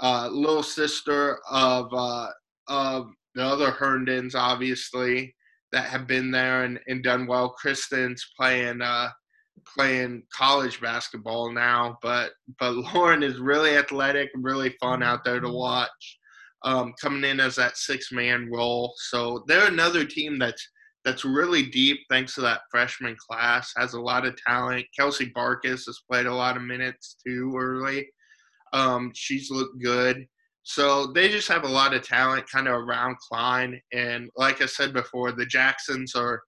uh, 0.00 0.28
little 0.30 0.62
sister 0.62 1.38
of 1.50 1.88
uh, 1.92 2.28
of 2.68 3.10
the 3.34 3.44
other 3.44 3.70
Herndons, 3.70 4.34
obviously 4.34 5.34
that 5.72 5.84
have 5.84 6.06
been 6.08 6.32
there 6.32 6.64
and, 6.64 6.80
and 6.88 7.02
done 7.02 7.26
well. 7.26 7.50
Kristen's 7.50 8.24
playing 8.36 8.82
uh, 8.82 9.08
playing 9.66 10.22
college 10.36 10.80
basketball 10.80 11.52
now, 11.52 11.98
but 12.02 12.32
but 12.58 12.72
Lauren 12.94 13.22
is 13.22 13.38
really 13.38 13.76
athletic, 13.76 14.30
really 14.34 14.74
fun 14.80 15.02
out 15.02 15.24
there 15.24 15.40
to 15.40 15.46
mm-hmm. 15.46 15.56
watch. 15.56 16.18
Um, 16.62 16.92
coming 17.00 17.24
in 17.24 17.40
as 17.40 17.56
that 17.56 17.78
six 17.78 18.12
man 18.12 18.50
role, 18.52 18.92
so 18.96 19.44
they're 19.46 19.68
another 19.68 20.04
team 20.04 20.38
that's 20.38 20.66
that's 21.04 21.24
really 21.24 21.62
deep 21.62 21.98
thanks 22.10 22.34
to 22.34 22.42
that 22.42 22.62
freshman 22.70 23.16
class. 23.16 23.72
Has 23.76 23.94
a 23.94 24.00
lot 24.00 24.26
of 24.26 24.36
talent. 24.46 24.84
Kelsey 24.98 25.30
Barkis 25.30 25.86
has 25.86 26.02
played 26.10 26.26
a 26.26 26.34
lot 26.34 26.56
of 26.56 26.62
minutes 26.62 27.16
too 27.26 27.54
early. 27.58 28.06
Um, 28.72 29.10
she's 29.14 29.50
looked 29.50 29.82
good. 29.82 30.26
So 30.62 31.06
they 31.06 31.28
just 31.28 31.48
have 31.48 31.64
a 31.64 31.68
lot 31.68 31.94
of 31.94 32.06
talent 32.06 32.48
kind 32.50 32.68
of 32.68 32.74
around 32.74 33.16
Klein. 33.28 33.80
And 33.92 34.28
like 34.36 34.60
I 34.60 34.66
said 34.66 34.92
before, 34.92 35.32
the 35.32 35.46
Jacksons 35.46 36.14
are 36.14 36.42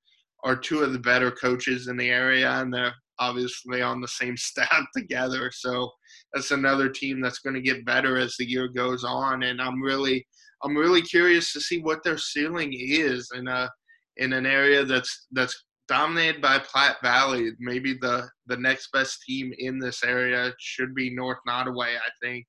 are 0.44 0.56
two 0.56 0.80
of 0.80 0.92
the 0.92 0.98
better 0.98 1.30
coaches 1.30 1.88
in 1.88 1.96
the 1.96 2.10
area, 2.10 2.50
and 2.50 2.72
they're 2.72 2.94
obviously 3.18 3.82
on 3.82 4.00
the 4.00 4.08
same 4.08 4.36
staff 4.36 4.84
together. 4.96 5.50
So 5.52 5.90
that's 6.32 6.50
another 6.50 6.88
team 6.88 7.20
that's 7.20 7.38
going 7.38 7.54
to 7.54 7.62
get 7.62 7.84
better 7.86 8.18
as 8.18 8.34
the 8.38 8.48
year 8.48 8.68
goes 8.68 9.04
on. 9.04 9.44
And 9.44 9.60
I'm 9.60 9.80
really, 9.80 10.26
I'm 10.62 10.76
really 10.76 11.02
curious 11.02 11.52
to 11.52 11.60
see 11.60 11.80
what 11.80 12.02
their 12.02 12.18
ceiling 12.18 12.72
is 12.72 13.30
in 13.34 13.48
a 13.48 13.70
in 14.18 14.34
an 14.34 14.44
area 14.44 14.84
that's 14.84 15.26
that's 15.32 15.64
dominated 15.88 16.42
by 16.42 16.58
Platte 16.58 16.96
Valley. 17.02 17.52
Maybe 17.58 17.94
the 17.94 18.28
the 18.46 18.56
next 18.56 18.90
best 18.92 19.22
team 19.26 19.52
in 19.58 19.78
this 19.78 20.02
area 20.04 20.52
should 20.58 20.94
be 20.94 21.14
North 21.14 21.38
Nodaway. 21.48 21.96
I 21.96 22.10
think 22.22 22.46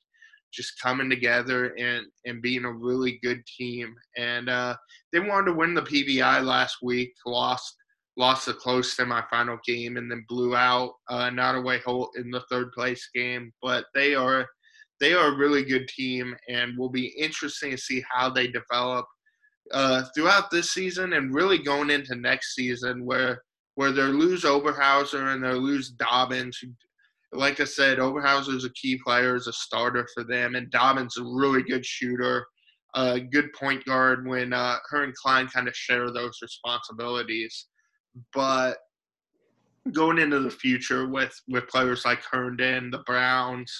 just 0.53 0.79
coming 0.81 1.09
together 1.09 1.73
and 1.79 2.05
and 2.25 2.41
being 2.41 2.65
a 2.65 2.71
really 2.71 3.19
good 3.23 3.41
team. 3.57 3.93
And 4.17 4.49
uh, 4.49 4.75
they 5.11 5.19
wanted 5.19 5.51
to 5.51 5.57
win 5.57 5.73
the 5.73 5.81
PVI 5.81 6.43
last 6.43 6.77
week, 6.81 7.11
lost 7.25 7.75
lost 8.17 8.47
a 8.47 8.53
close 8.53 8.95
semifinal 8.95 9.57
game, 9.65 9.97
and 9.97 10.09
then 10.09 10.25
blew 10.27 10.55
out 10.55 10.93
uh, 11.09 11.29
Nodaway 11.29 11.81
Holt 11.81 12.11
in 12.17 12.29
the 12.31 12.43
third 12.49 12.71
place 12.71 13.09
game. 13.13 13.51
But 13.61 13.85
they 13.93 14.15
are 14.15 14.47
they 14.99 15.13
are 15.13 15.33
a 15.33 15.37
really 15.37 15.63
good 15.63 15.87
team, 15.87 16.35
and 16.49 16.77
will 16.77 16.89
be 16.89 17.07
interesting 17.17 17.71
to 17.71 17.77
see 17.77 18.03
how 18.09 18.29
they 18.29 18.47
develop 18.47 19.05
uh, 19.71 20.03
throughout 20.15 20.51
this 20.51 20.71
season 20.71 21.13
and 21.13 21.33
really 21.33 21.57
going 21.57 21.89
into 21.89 22.15
next 22.15 22.55
season, 22.55 23.05
where 23.05 23.41
where 23.75 23.91
they 23.91 24.03
lose 24.03 24.43
Oberhauser 24.43 25.33
and 25.33 25.43
they 25.43 25.53
lose 25.53 25.89
Dobbins. 25.89 26.59
Like 27.31 27.59
I 27.59 27.63
said, 27.63 27.97
Oberhauser 27.97 28.55
is 28.55 28.65
a 28.65 28.73
key 28.73 28.99
player, 29.03 29.35
is 29.35 29.47
a 29.47 29.53
starter 29.53 30.07
for 30.13 30.23
them, 30.23 30.53
and 30.53 30.69
Dobbins 30.69 31.17
a 31.17 31.23
really 31.23 31.63
good 31.63 31.83
shooter, 31.83 32.45
a 32.93 33.19
good 33.19 33.51
point 33.53 33.83
guard 33.85 34.27
when 34.27 34.53
uh, 34.53 34.77
her 34.89 35.03
and 35.03 35.15
Klein 35.15 35.47
kind 35.47 35.67
of 35.67 35.75
share 35.75 36.11
those 36.11 36.37
responsibilities. 36.43 37.67
But 38.33 38.77
going 39.91 40.17
into 40.17 40.39
the 40.39 40.51
future 40.51 41.07
with 41.07 41.33
with 41.47 41.67
players 41.67 42.05
like 42.05 42.23
Herndon, 42.23 42.91
the 42.91 42.99
Browns, 42.99 43.71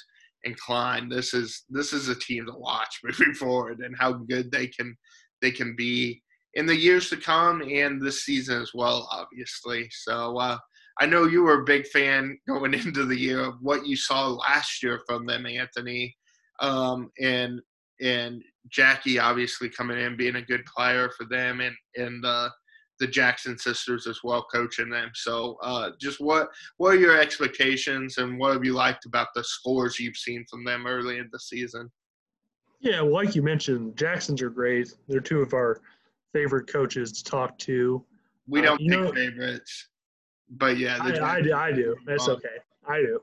and 0.45 0.57
Klein, 0.57 1.09
this 1.09 1.33
is 1.33 1.63
this 1.69 1.93
is 1.93 2.09
a 2.09 2.15
team 2.15 2.45
to 2.45 2.53
watch 2.57 2.99
moving 3.03 3.33
forward 3.33 3.79
and 3.79 3.95
how 3.97 4.13
good 4.13 4.51
they 4.51 4.67
can 4.67 4.95
they 5.41 5.51
can 5.51 5.75
be 5.75 6.21
in 6.55 6.65
the 6.65 6.75
years 6.75 7.09
to 7.09 7.17
come 7.17 7.61
and 7.61 8.01
this 8.01 8.23
season 8.23 8.61
as 8.61 8.71
well, 8.73 9.07
obviously. 9.11 9.89
So 9.91 10.37
uh, 10.37 10.57
I 10.99 11.05
know 11.05 11.25
you 11.25 11.43
were 11.43 11.61
a 11.61 11.65
big 11.65 11.87
fan 11.87 12.37
going 12.47 12.73
into 12.73 13.05
the 13.05 13.17
year 13.17 13.41
of 13.41 13.55
what 13.61 13.87
you 13.87 13.95
saw 13.95 14.27
last 14.27 14.83
year 14.83 15.01
from 15.07 15.25
them, 15.25 15.45
Anthony, 15.45 16.15
um, 16.59 17.09
and 17.19 17.59
and 18.01 18.41
Jackie 18.69 19.19
obviously 19.19 19.69
coming 19.69 19.99
in 19.99 20.17
being 20.17 20.35
a 20.35 20.41
good 20.41 20.65
player 20.65 21.09
for 21.17 21.25
them, 21.25 21.61
and 21.61 21.75
and 21.95 22.25
uh, 22.25 22.49
the 22.99 23.07
Jackson 23.07 23.57
sisters 23.57 24.07
as 24.07 24.19
well 24.23 24.45
coaching 24.51 24.89
them. 24.89 25.11
So 25.13 25.57
uh, 25.61 25.91
just 25.99 26.21
what 26.21 26.49
what 26.77 26.93
are 26.93 26.99
your 26.99 27.19
expectations 27.19 28.17
and 28.17 28.37
what 28.37 28.53
have 28.53 28.63
you 28.63 28.73
liked 28.73 29.05
about 29.05 29.27
the 29.33 29.43
scores 29.43 29.99
you've 29.99 30.17
seen 30.17 30.45
from 30.49 30.63
them 30.63 30.85
early 30.85 31.17
in 31.17 31.29
the 31.31 31.39
season? 31.39 31.91
Yeah, 32.79 33.01
well, 33.01 33.13
like 33.13 33.35
you 33.35 33.41
mentioned, 33.41 33.95
Jacksons 33.97 34.41
are 34.41 34.49
great. 34.49 34.93
They're 35.07 35.21
two 35.21 35.41
of 35.41 35.53
our 35.53 35.81
favorite 36.33 36.67
coaches 36.67 37.11
to 37.13 37.23
talk 37.23 37.57
to. 37.59 38.03
We 38.47 38.61
don't 38.61 38.73
uh, 38.73 38.77
pick 38.77 38.87
know, 38.87 39.13
favorites, 39.13 39.87
but 40.49 40.77
yeah, 40.77 40.97
I, 40.99 41.37
I, 41.37 41.41
do. 41.41 41.53
I 41.53 41.71
do. 41.71 41.95
That's 42.05 42.27
okay. 42.27 42.57
I 42.85 42.97
do. 42.99 43.21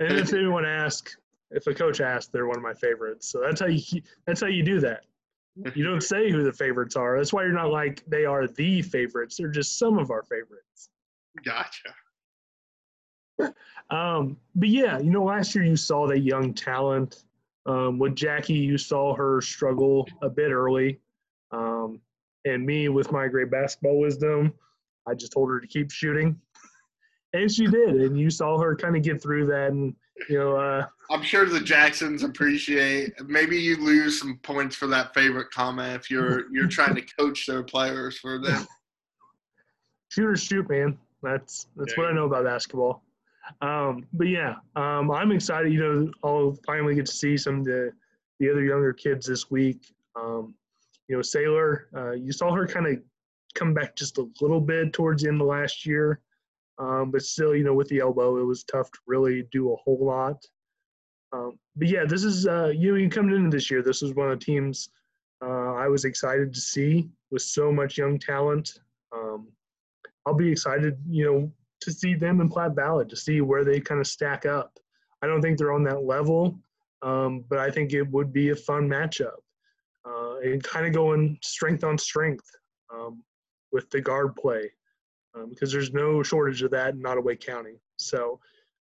And 0.00 0.18
if 0.18 0.32
anyone 0.34 0.66
asks, 0.66 1.16
if 1.50 1.66
a 1.66 1.74
coach 1.74 2.00
asks, 2.00 2.30
they're 2.30 2.46
one 2.46 2.58
of 2.58 2.62
my 2.62 2.74
favorites. 2.74 3.28
So 3.28 3.40
that's 3.40 3.60
how 3.60 3.66
you 3.66 4.02
that's 4.26 4.42
how 4.42 4.46
you 4.46 4.62
do 4.62 4.78
that. 4.80 5.04
You 5.74 5.84
don't 5.84 6.02
say 6.02 6.30
who 6.30 6.44
the 6.44 6.52
favorites 6.52 6.94
are. 6.96 7.16
That's 7.16 7.32
why 7.32 7.42
you're 7.42 7.52
not 7.52 7.70
like 7.70 8.04
they 8.06 8.24
are 8.24 8.46
the 8.46 8.82
favorites. 8.82 9.36
They're 9.36 9.48
just 9.48 9.78
some 9.78 9.98
of 9.98 10.10
our 10.10 10.22
favorites. 10.22 10.90
Gotcha. 11.44 11.94
Um, 13.90 14.36
but 14.54 14.68
yeah, 14.68 14.98
you 14.98 15.10
know, 15.10 15.24
last 15.24 15.54
year 15.54 15.64
you 15.64 15.76
saw 15.76 16.06
that 16.08 16.20
young 16.20 16.52
talent. 16.54 17.24
Um, 17.66 17.98
with 17.98 18.14
Jackie, 18.14 18.54
you 18.54 18.78
saw 18.78 19.14
her 19.14 19.40
struggle 19.40 20.08
a 20.22 20.28
bit 20.30 20.50
early. 20.50 21.00
Um, 21.50 22.00
and 22.44 22.64
me, 22.64 22.88
with 22.88 23.12
my 23.12 23.28
great 23.28 23.50
basketball 23.50 23.98
wisdom, 23.98 24.52
I 25.06 25.14
just 25.14 25.32
told 25.32 25.50
her 25.50 25.60
to 25.60 25.66
keep 25.66 25.90
shooting, 25.90 26.38
and 27.32 27.50
she 27.50 27.66
did. 27.66 27.96
And 27.96 28.18
you 28.18 28.30
saw 28.30 28.58
her 28.58 28.76
kind 28.76 28.96
of 28.96 29.02
get 29.02 29.22
through 29.22 29.46
that, 29.46 29.72
and 29.72 29.94
you 30.28 30.38
know. 30.38 30.56
Uh, 30.56 30.86
I'm 31.10 31.22
sure 31.22 31.46
the 31.46 31.60
Jacksons 31.60 32.22
appreciate. 32.22 33.12
Maybe 33.26 33.56
you 33.58 33.76
lose 33.76 34.20
some 34.20 34.38
points 34.42 34.76
for 34.76 34.86
that 34.88 35.14
favorite 35.14 35.50
comment 35.50 35.94
if 35.94 36.10
you're 36.10 36.52
you're 36.52 36.68
trying 36.68 36.94
to 36.94 37.02
coach 37.02 37.46
their 37.46 37.62
players 37.62 38.18
for 38.18 38.38
them. 38.38 38.66
Shoot 40.10 40.26
or 40.26 40.36
shoot, 40.36 40.70
man. 40.70 40.96
That's 41.22 41.66
that's 41.76 41.94
what 41.96 42.06
I 42.06 42.12
know 42.12 42.24
about 42.24 42.44
basketball. 42.44 43.02
Um, 43.60 44.06
but 44.14 44.28
yeah, 44.28 44.54
um, 44.74 45.10
I'm 45.10 45.32
excited. 45.32 45.70
You 45.70 45.80
know, 45.80 46.12
I'll 46.24 46.58
finally 46.66 46.94
get 46.94 47.06
to 47.06 47.12
see 47.12 47.36
some 47.36 47.60
of 47.60 47.64
the 47.66 47.92
the 48.40 48.50
other 48.50 48.64
younger 48.64 48.94
kids 48.94 49.26
this 49.26 49.50
week. 49.50 49.92
Um, 50.16 50.54
you 51.08 51.16
know, 51.16 51.22
Sailor, 51.22 51.88
uh, 51.94 52.12
you 52.12 52.32
saw 52.32 52.52
her 52.54 52.66
kind 52.66 52.86
of 52.86 53.02
come 53.54 53.74
back 53.74 53.96
just 53.96 54.18
a 54.18 54.28
little 54.40 54.60
bit 54.60 54.92
towards 54.92 55.22
the 55.22 55.28
end 55.28 55.40
of 55.40 55.46
last 55.46 55.84
year. 55.84 56.20
Um, 56.78 57.10
but 57.10 57.22
still, 57.22 57.54
you 57.56 57.64
know, 57.64 57.74
with 57.74 57.88
the 57.88 58.00
elbow, 58.00 58.36
it 58.38 58.44
was 58.44 58.64
tough 58.64 58.90
to 58.92 58.98
really 59.06 59.44
do 59.50 59.72
a 59.72 59.76
whole 59.76 59.98
lot. 60.00 60.44
Um, 61.32 61.58
but 61.76 61.88
yeah, 61.88 62.04
this 62.04 62.24
is, 62.24 62.46
uh, 62.46 62.72
you 62.74 62.92
know, 62.92 62.98
you 62.98 63.08
coming 63.08 63.34
into 63.34 63.50
this 63.50 63.70
year, 63.70 63.82
this 63.82 64.00
was 64.00 64.14
one 64.14 64.30
of 64.30 64.38
the 64.38 64.44
teams 64.44 64.90
uh, 65.42 65.74
I 65.74 65.88
was 65.88 66.04
excited 66.04 66.52
to 66.52 66.60
see 66.60 67.08
with 67.30 67.42
so 67.42 67.70
much 67.70 67.98
young 67.98 68.18
talent. 68.18 68.80
Um, 69.14 69.48
I'll 70.26 70.34
be 70.34 70.50
excited, 70.50 70.98
you 71.08 71.24
know, 71.24 71.52
to 71.80 71.92
see 71.92 72.14
them 72.14 72.40
in 72.40 72.48
Platte 72.48 72.74
Valley, 72.74 73.06
to 73.06 73.16
see 73.16 73.40
where 73.40 73.64
they 73.64 73.80
kind 73.80 74.00
of 74.00 74.06
stack 74.06 74.46
up. 74.46 74.78
I 75.22 75.26
don't 75.26 75.40
think 75.40 75.58
they're 75.58 75.72
on 75.72 75.84
that 75.84 76.04
level, 76.04 76.58
um, 77.02 77.44
but 77.48 77.58
I 77.58 77.70
think 77.70 77.92
it 77.92 78.08
would 78.10 78.32
be 78.32 78.50
a 78.50 78.56
fun 78.56 78.88
matchup 78.88 79.38
uh, 80.04 80.38
and 80.38 80.62
kind 80.62 80.86
of 80.86 80.92
going 80.92 81.38
strength 81.42 81.84
on 81.84 81.98
strength 81.98 82.48
um, 82.92 83.22
with 83.72 83.88
the 83.90 84.00
guard 84.00 84.34
play 84.36 84.70
um, 85.38 85.50
because 85.50 85.72
there's 85.72 85.92
no 85.92 86.22
shortage 86.22 86.62
of 86.62 86.70
that 86.72 86.94
in 86.94 87.02
Nodaway 87.02 87.38
County. 87.40 87.80
So 87.96 88.40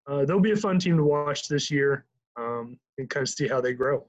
uh, 0.08 0.26
they'll 0.26 0.40
be 0.40 0.52
a 0.52 0.58
fun 0.58 0.80
team 0.80 0.98
to 0.98 1.04
watch 1.04 1.48
this 1.48 1.72
year 1.72 2.06
um, 2.38 2.78
and 2.98 3.10
kind 3.10 3.24
of 3.24 3.30
see 3.30 3.48
how 3.48 3.62
they 3.62 3.74
grow. 3.74 4.06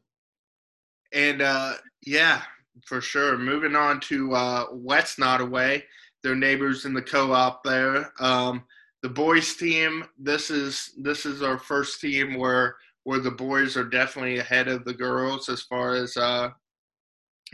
And 1.13 1.43
uh, 1.43 1.75
yeah, 2.05 2.43
for 2.87 3.01
sure. 3.01 3.39
Moving 3.39 3.77
on 3.77 4.01
to 4.01 4.35
uh, 4.35 4.65
West 4.73 5.19
Nodaway, 5.19 5.83
their 6.23 6.35
neighbors 6.35 6.85
in 6.85 6.95
the 6.95 7.03
co-op 7.03 7.63
there. 7.63 8.13
Um, 8.21 8.65
the 9.03 9.09
boys 9.11 9.55
team. 9.55 10.05
This 10.19 10.51
is 10.51 10.93
this 10.97 11.27
is 11.27 11.43
our 11.43 11.59
first 11.59 12.01
team 12.01 12.39
where 12.39 12.77
where 13.05 13.21
the 13.21 13.31
boys 13.31 13.77
are 13.77 13.85
definitely 13.85 14.39
ahead 14.39 14.67
of 14.67 14.85
the 14.85 14.95
girls 14.95 15.51
as 15.51 15.61
far 15.63 15.95
as 15.95 16.17
uh, 16.17 16.49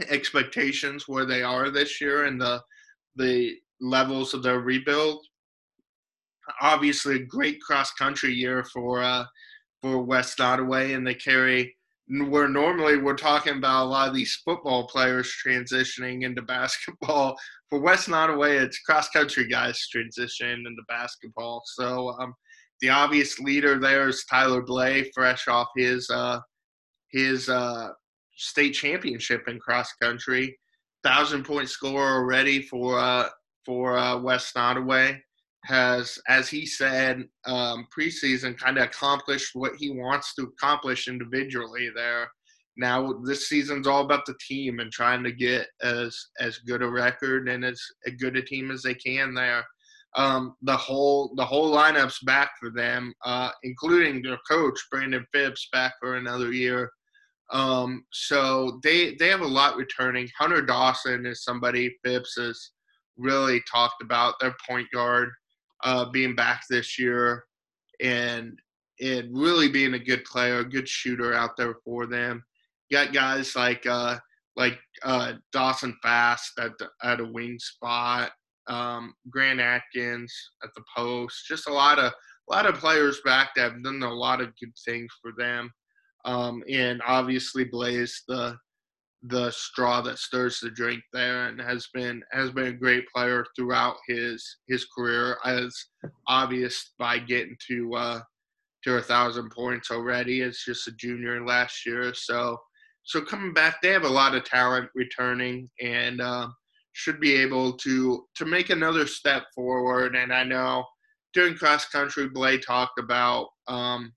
expectations 0.09 1.09
where 1.09 1.27
they 1.27 1.43
are 1.43 1.71
this 1.71 2.01
year 2.01 2.27
and 2.27 2.41
the 2.41 2.63
the 3.17 3.57
levels 3.81 4.35
of 4.35 4.43
their 4.43 4.61
rebuild. 4.61 5.25
Obviously, 6.61 7.17
a 7.17 7.25
great 7.25 7.61
cross 7.61 7.93
country 7.93 8.33
year 8.33 8.65
for 8.65 9.03
uh, 9.03 9.25
for 9.81 10.03
West 10.03 10.39
Nodaway, 10.39 10.95
and 10.95 11.07
they 11.07 11.15
carry 11.15 11.75
where 12.29 12.49
normally 12.49 12.97
we're 12.97 13.15
talking 13.15 13.57
about 13.57 13.85
a 13.85 13.89
lot 13.89 14.09
of 14.09 14.15
these 14.15 14.41
football 14.45 14.89
players 14.89 15.33
transitioning 15.47 16.25
into 16.25 16.43
basketball. 16.57 17.37
For 17.69 17.79
West 17.79 18.09
Nodaway, 18.09 18.61
it's 18.61 18.81
cross 18.81 19.09
country 19.11 19.47
guys 19.47 19.87
transition 19.89 20.65
into 20.67 20.83
basketball. 20.89 21.63
So 21.65 22.17
um, 22.21 22.35
the 22.81 22.89
obvious 22.89 23.39
leader 23.39 23.79
there 23.79 24.09
is 24.09 24.25
Tyler 24.29 24.63
Blay, 24.63 25.09
fresh 25.15 25.47
off 25.47 25.69
his 25.77 26.11
uh, 26.11 26.41
his 27.13 27.49
uh, 27.49 27.91
state 28.37 28.73
championship 28.73 29.47
in 29.49 29.59
cross 29.59 29.93
country. 30.03 30.57
Thousand 31.05 31.45
point 31.45 31.69
scorer 31.69 32.17
already 32.17 32.63
for 32.63 32.99
uh, 32.99 33.29
for 33.65 33.99
uh, 33.99 34.19
West 34.19 34.55
Nodaway 34.55 35.21
has, 35.65 36.19
as 36.29 36.49
he 36.49 36.65
said, 36.65 37.25
um, 37.47 37.87
preseason 37.97 38.57
kind 38.57 38.79
of 38.79 38.85
accomplished 38.85 39.51
what 39.55 39.73
he 39.77 39.91
wants 39.91 40.35
to 40.35 40.43
accomplish 40.43 41.09
individually 41.09 41.91
there. 41.95 42.31
Now 42.77 43.13
this 43.25 43.49
season's 43.49 43.87
all 43.87 44.03
about 44.03 44.25
the 44.27 44.37
team 44.47 44.81
and 44.81 44.91
trying 44.91 45.23
to 45.25 45.33
get 45.33 45.67
as 45.83 46.17
as 46.41 46.59
good 46.59 46.83
a 46.83 46.89
record 46.89 47.49
and 47.49 47.65
as 47.65 47.81
good 48.19 48.37
a 48.37 48.43
team 48.43 48.71
as 48.71 48.83
they 48.83 48.95
can 48.95 49.35
there. 49.35 49.65
Um, 50.17 50.55
the 50.63 50.77
whole 50.77 51.35
the 51.37 51.45
whole 51.45 51.75
lineup's 51.75 52.23
back 52.25 52.53
for 52.59 52.71
them, 52.71 53.13
uh, 53.25 53.51
including 53.65 54.23
their 54.23 54.39
coach 54.49 54.79
Brandon 54.91 55.27
Phipps 55.33 55.69
back 55.73 55.95
for 56.01 56.17
another 56.17 56.53
year. 56.53 56.91
Um, 57.53 58.05
so 58.13 58.81
they 58.83 59.15
they 59.17 59.29
have 59.29 59.43
a 59.43 59.47
lot 59.47 59.77
returning. 59.77 60.29
Hunter 60.39 60.63
Dawson 60.63 61.27
is 61.27 61.45
somebody 61.45 61.97
Phipps 62.05 62.35
has 62.39 62.71
really 63.21 63.63
talked 63.71 64.03
about. 64.03 64.35
Their 64.41 64.55
point 64.69 64.89
guard 64.93 65.31
uh, 65.85 66.07
being 66.11 66.35
back 66.35 66.63
this 66.69 66.99
year 66.99 67.45
and 68.03 68.59
and 69.01 69.29
really 69.33 69.69
being 69.69 69.95
a 69.95 69.99
good 69.99 70.25
player, 70.25 70.59
a 70.59 70.69
good 70.69 70.89
shooter 70.89 71.33
out 71.33 71.57
there 71.57 71.77
for 71.85 72.07
them. 72.07 72.45
You 72.89 72.99
got 72.99 73.15
guys 73.15 73.57
like 73.57 73.87
uh, 73.87 74.19
like 74.57 74.79
uh, 75.03 75.35
Dawson 75.53 75.97
Fast 76.03 76.53
at 76.59 76.73
the, 76.79 76.89
at 77.03 77.21
a 77.21 77.25
wing 77.25 77.59
spot, 77.59 78.33
um, 78.69 79.15
Grant 79.31 79.61
Atkins 79.61 80.33
at 80.63 80.71
the 80.75 80.83
post. 80.95 81.47
Just 81.47 81.69
a 81.69 81.73
lot 81.73 81.99
of 81.99 82.13
a 82.13 82.53
lot 82.53 82.67
of 82.67 82.75
players 82.75 83.21
back 83.25 83.51
that 83.55 83.73
have 83.73 83.83
done 83.85 84.03
a 84.03 84.13
lot 84.13 84.41
of 84.41 84.53
good 84.61 84.73
things 84.85 85.11
for 85.23 85.33
them. 85.39 85.71
Um, 86.25 86.63
and 86.69 87.01
obviously 87.07 87.65
Blaze 87.65 88.23
the 88.29 88.57
the 89.25 89.51
straw 89.51 90.01
that 90.01 90.19
stirs 90.19 90.61
the 90.61 90.71
drink 90.71 91.03
there 91.13 91.47
and 91.49 91.61
has 91.61 91.89
been 91.93 92.23
has 92.33 92.51
been 92.51 92.69
a 92.69 92.73
great 92.73 93.05
player 93.15 93.45
throughout 93.55 93.97
his 94.09 94.59
his 94.67 94.87
career 94.97 95.37
as 95.45 95.75
obvious 96.27 96.93
by 96.99 97.19
getting 97.19 97.57
to 97.69 97.95
uh 97.95 98.21
to 98.83 98.97
a 98.97 99.03
thousand 99.03 99.51
points 99.51 99.91
already 99.91 100.41
as 100.41 100.63
just 100.65 100.89
a 100.89 100.93
junior 100.93 101.45
last 101.45 101.85
year. 101.85 102.15
So 102.15 102.59
so 103.03 103.21
coming 103.21 103.53
back 103.53 103.83
they 103.83 103.91
have 103.91 104.05
a 104.05 104.09
lot 104.09 104.35
of 104.35 104.45
talent 104.45 104.89
returning 104.95 105.69
and 105.81 106.21
uh, 106.21 106.49
should 106.93 107.21
be 107.21 107.35
able 107.35 107.75
to 107.75 108.25
to 108.37 108.45
make 108.47 108.71
another 108.71 109.07
step 109.07 109.45
forward. 109.55 110.17
And 110.17 110.33
i 110.33 110.45
know 110.45 110.85
during 111.35 111.55
cross 111.55 111.87
country 111.87 112.29
blay 112.29 112.59
talked 112.59 112.99
about 112.99 113.49
um 113.69 114.13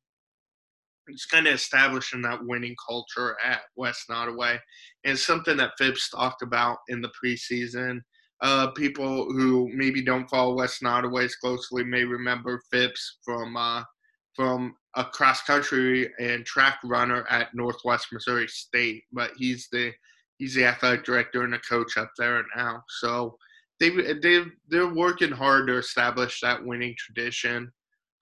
it's 1.07 1.25
kind 1.25 1.47
of 1.47 1.53
establishing 1.53 2.21
that 2.21 2.43
winning 2.43 2.75
culture 2.87 3.35
at 3.43 3.61
West 3.75 4.05
Nodaway. 4.09 4.59
And 5.05 5.17
something 5.17 5.57
that 5.57 5.73
Phipps 5.77 6.09
talked 6.09 6.41
about 6.41 6.77
in 6.89 7.01
the 7.01 7.11
preseason. 7.23 8.01
Uh, 8.41 8.71
people 8.71 9.25
who 9.31 9.69
maybe 9.73 10.03
don't 10.03 10.29
follow 10.29 10.55
West 10.55 10.81
Nodaway 10.81 11.25
as 11.25 11.35
closely 11.35 11.83
may 11.83 12.03
remember 12.03 12.61
Phipps 12.71 13.19
from 13.23 13.55
uh, 13.55 13.83
from 14.35 14.75
a 14.95 15.03
cross 15.03 15.41
country 15.43 16.11
and 16.19 16.45
track 16.45 16.79
runner 16.83 17.25
at 17.29 17.53
Northwest 17.53 18.07
Missouri 18.11 18.47
State, 18.47 19.03
but 19.11 19.31
he's 19.37 19.67
the 19.71 19.91
he's 20.37 20.55
the 20.55 20.65
athletic 20.65 21.03
director 21.03 21.43
and 21.43 21.55
a 21.55 21.59
coach 21.59 21.97
up 21.97 22.11
there 22.17 22.43
now. 22.55 22.83
So 22.99 23.37
they 23.79 23.89
they 23.89 24.43
they're 24.67 24.93
working 24.93 25.31
hard 25.31 25.67
to 25.67 25.77
establish 25.77 26.41
that 26.41 26.63
winning 26.63 26.95
tradition. 26.97 27.71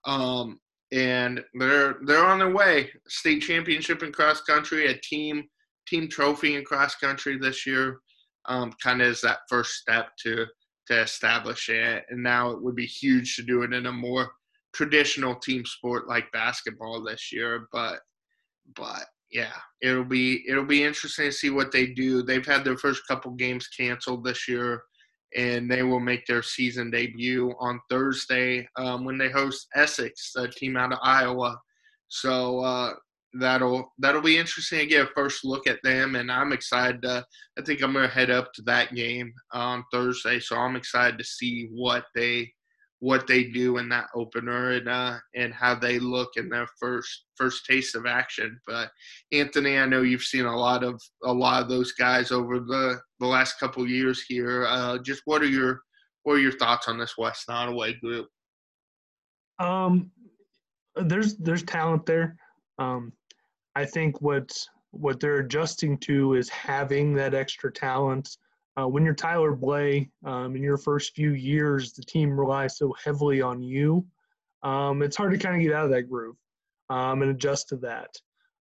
Um, 0.06 0.60
and 0.92 1.44
they're 1.54 1.98
they're 2.06 2.26
on 2.26 2.40
their 2.40 2.54
way. 2.54 2.90
State 3.08 3.42
championship 3.42 4.04
in 4.04 4.12
cross 4.12 4.42
country, 4.42 4.88
a 4.88 4.98
team 4.98 5.44
team 5.88 6.08
trophy 6.08 6.56
in 6.56 6.64
cross 6.64 6.96
country 6.96 7.38
this 7.38 7.66
year, 7.66 8.00
um, 8.46 8.72
kind 8.84 9.02
of 9.02 9.08
is 9.08 9.22
that 9.22 9.40
first 9.50 9.76
step 9.76 10.10
to 10.24 10.46
to 10.88 11.02
establish 11.02 11.70
it. 11.70 12.06
And 12.10 12.22
now 12.22 12.52
it 12.52 12.62
would 12.62 12.76
be 12.76 12.86
huge 12.86 13.36
to 13.36 13.44
do 13.44 13.64
it 13.64 13.74
in 13.74 13.86
a 13.86 13.92
more 13.92 14.32
traditional 14.74 15.36
team 15.36 15.66
sport 15.66 16.08
like 16.08 16.32
basketball 16.32 17.04
this 17.04 17.32
year. 17.32 17.68
But 17.72 18.00
but 18.76 19.06
yeah, 19.32 19.54
it'll 19.82 20.04
be 20.04 20.44
it'll 20.48 20.66
be 20.66 20.84
interesting 20.84 21.26
to 21.26 21.32
see 21.32 21.50
what 21.50 21.72
they 21.72 21.88
do. 21.88 22.22
They've 22.22 22.46
had 22.46 22.66
their 22.66 22.78
first 22.78 23.08
couple 23.08 23.32
games 23.32 23.68
canceled 23.70 24.26
this 24.26 24.48
year 24.48 24.84
and 25.36 25.70
they 25.70 25.84
will 25.84 26.00
make 26.00 26.26
their 26.26 26.44
season 26.44 26.92
debut 26.92 27.54
on 27.60 27.80
Thursday 27.90 28.68
um, 28.76 29.06
when 29.06 29.18
they 29.18 29.30
host 29.30 29.68
Essex, 29.76 30.34
a 30.36 30.48
team 30.48 30.78
out 30.78 30.94
of 30.94 31.00
Iowa. 31.02 31.60
So 32.10 32.60
uh, 32.60 32.94
that'll 33.34 33.94
that'll 34.00 34.22
be 34.22 34.38
interesting 34.38 34.80
to 34.80 34.86
get 34.86 35.06
a 35.08 35.10
first 35.16 35.46
look 35.46 35.68
at 35.68 35.80
them, 35.84 36.16
and 36.16 36.32
I'm 36.32 36.52
excited. 36.52 37.02
To, 37.04 37.26
I 37.58 37.62
think 37.62 37.82
I'm 37.82 37.94
gonna 37.94 38.08
head 38.08 38.30
up 38.30 38.52
to 38.54 38.62
that 38.64 38.94
game 38.94 39.34
on 39.54 39.84
Thursday, 39.92 40.40
so 40.40 40.58
I'm 40.58 40.76
excited 40.76 41.18
to 41.18 41.24
see 41.24 41.70
what 41.72 42.06
they 42.16 42.52
what 43.02 43.26
they 43.26 43.46
do 43.46 43.80
in 43.80 43.90
that 43.90 44.06
opener 44.14 44.74
and 44.74 44.88
uh, 44.88 45.18
and 45.36 45.54
how 45.54 45.74
they 45.74 45.98
look 45.98 46.30
in 46.38 46.48
their 46.50 46.68
first 46.80 47.26
first 47.36 47.66
taste 47.66 47.96
of 47.96 48.06
action. 48.06 48.60
But 48.68 48.92
Anthony, 49.32 49.80
I 49.80 49.88
know 49.88 50.04
you've 50.04 50.22
seen 50.22 50.46
a 50.46 50.56
lot 50.56 50.84
of 50.84 51.02
a 51.24 51.34
lot 51.34 51.64
of 51.64 51.68
those 51.68 51.92
guys 51.94 52.32
over 52.32 52.60
the 52.60 53.02
the 53.20 53.26
last 53.26 53.60
couple 53.60 53.88
years 53.88 54.22
here. 54.22 54.68
Uh, 54.68 55.00
just 55.00 55.24
what 55.26 55.42
are 55.42 55.48
your 55.48 55.82
what 56.24 56.34
are 56.36 56.40
your 56.40 56.52
thoughts 56.52 56.88
on 56.88 57.00
this 57.00 57.18
West 57.18 57.48
Nodaway 57.50 58.00
group? 58.00 58.28
Um, 59.58 60.12
there's 60.96 61.38
there's 61.38 61.64
talent 61.64 62.06
there. 62.06 62.38
Um, 62.78 63.14
I 63.76 63.84
think 63.84 64.22
what 64.22 64.56
what 64.92 65.20
they're 65.20 65.40
adjusting 65.40 65.98
to 66.00 66.36
is 66.36 66.50
having 66.50 67.16
that 67.16 67.34
extra 67.34 67.72
talent 67.72 68.38
uh, 68.80 68.88
when 68.88 69.04
you're 69.04 69.14
Tyler 69.14 69.54
Blay, 69.54 70.10
um, 70.26 70.56
in 70.56 70.64
your 70.64 70.78
first 70.78 71.14
few 71.14 71.32
years, 71.32 71.94
the 71.94 72.04
team 72.04 72.40
relies 72.40 72.78
so 72.78 72.94
heavily 73.04 73.42
on 73.42 73.62
you. 73.62 74.06
Um, 74.64 75.02
it's 75.02 75.18
hard 75.18 75.32
to 75.32 75.38
kind 75.38 75.56
of 75.56 75.62
get 75.62 75.74
out 75.74 75.86
of 75.86 75.92
that 75.92 76.04
groove 76.04 76.36
um, 76.90 77.22
and 77.22 77.32
adjust 77.32 77.70
to 77.70 77.78
that. 77.78 78.16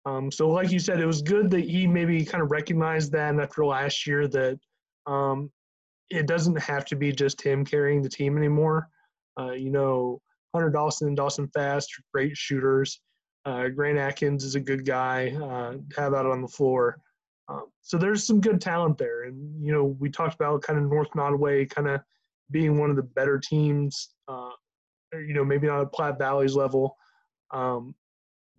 Um, 0.06 0.30
so, 0.30 0.48
like 0.48 0.70
you 0.70 0.78
said, 0.78 1.00
it 1.00 1.06
was 1.06 1.20
good 1.20 1.50
that 1.50 1.68
he 1.68 1.86
maybe 1.86 2.24
kind 2.24 2.42
of 2.42 2.50
recognized 2.50 3.12
that 3.12 3.38
after 3.38 3.66
last 3.66 4.06
year 4.06 4.26
that 4.28 4.59
um, 5.06 5.50
it 6.11 6.26
doesn't 6.26 6.59
have 6.59 6.84
to 6.86 6.96
be 6.96 7.12
just 7.12 7.42
him 7.42 7.64
carrying 7.64 8.00
the 8.00 8.09
team 8.09 8.38
anymore. 8.38 8.88
Uh, 9.38 9.52
you 9.52 9.70
know, 9.70 10.20
Hunter 10.54 10.70
Dawson 10.70 11.09
and 11.09 11.16
Dawson 11.16 11.48
Fast 11.48 11.92
are 11.98 12.02
great 12.12 12.36
shooters. 12.36 13.00
Uh, 13.44 13.68
Grant 13.68 13.98
Atkins 13.98 14.44
is 14.44 14.54
a 14.54 14.61
good 14.61 14.86
guy. 14.86 15.30
Uh, 15.30 15.76
have 15.96 16.14
out 16.14 16.26
on 16.26 16.40
the 16.40 16.48
floor. 16.48 16.98
Um, 17.49 17.66
so 17.80 17.96
there's 17.96 18.24
some 18.24 18.40
good 18.40 18.61
talent 18.61 18.99
there, 18.99 19.24
and 19.24 19.64
you 19.64 19.72
know 19.72 19.96
we 19.99 20.11
talked 20.11 20.34
about 20.34 20.62
kind 20.62 20.78
of 20.78 20.84
North 20.84 21.11
Nodaway 21.16 21.68
kind 21.68 21.88
of 21.88 22.01
being 22.51 22.78
one 22.78 22.90
of 22.90 22.96
the 22.96 23.03
better 23.03 23.38
teams. 23.38 24.11
Uh, 24.26 24.51
you 25.12 25.32
know, 25.32 25.44
maybe 25.44 25.66
not 25.66 25.80
at 25.80 25.92
Platte 25.92 26.18
Valley's 26.18 26.55
level, 26.55 26.96
um, 27.51 27.94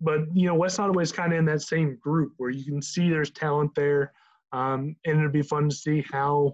but 0.00 0.20
you 0.34 0.46
know 0.46 0.54
West 0.54 0.78
Nodaway 0.78 1.02
is 1.02 1.12
kind 1.12 1.32
of 1.32 1.38
in 1.38 1.44
that 1.46 1.62
same 1.62 1.96
group 2.00 2.32
where 2.38 2.50
you 2.50 2.64
can 2.64 2.82
see 2.82 3.08
there's 3.08 3.30
talent 3.30 3.74
there, 3.74 4.12
um, 4.52 4.96
and 5.04 5.18
it'd 5.20 5.32
be 5.32 5.42
fun 5.42 5.68
to 5.68 5.74
see 5.74 6.04
how 6.10 6.52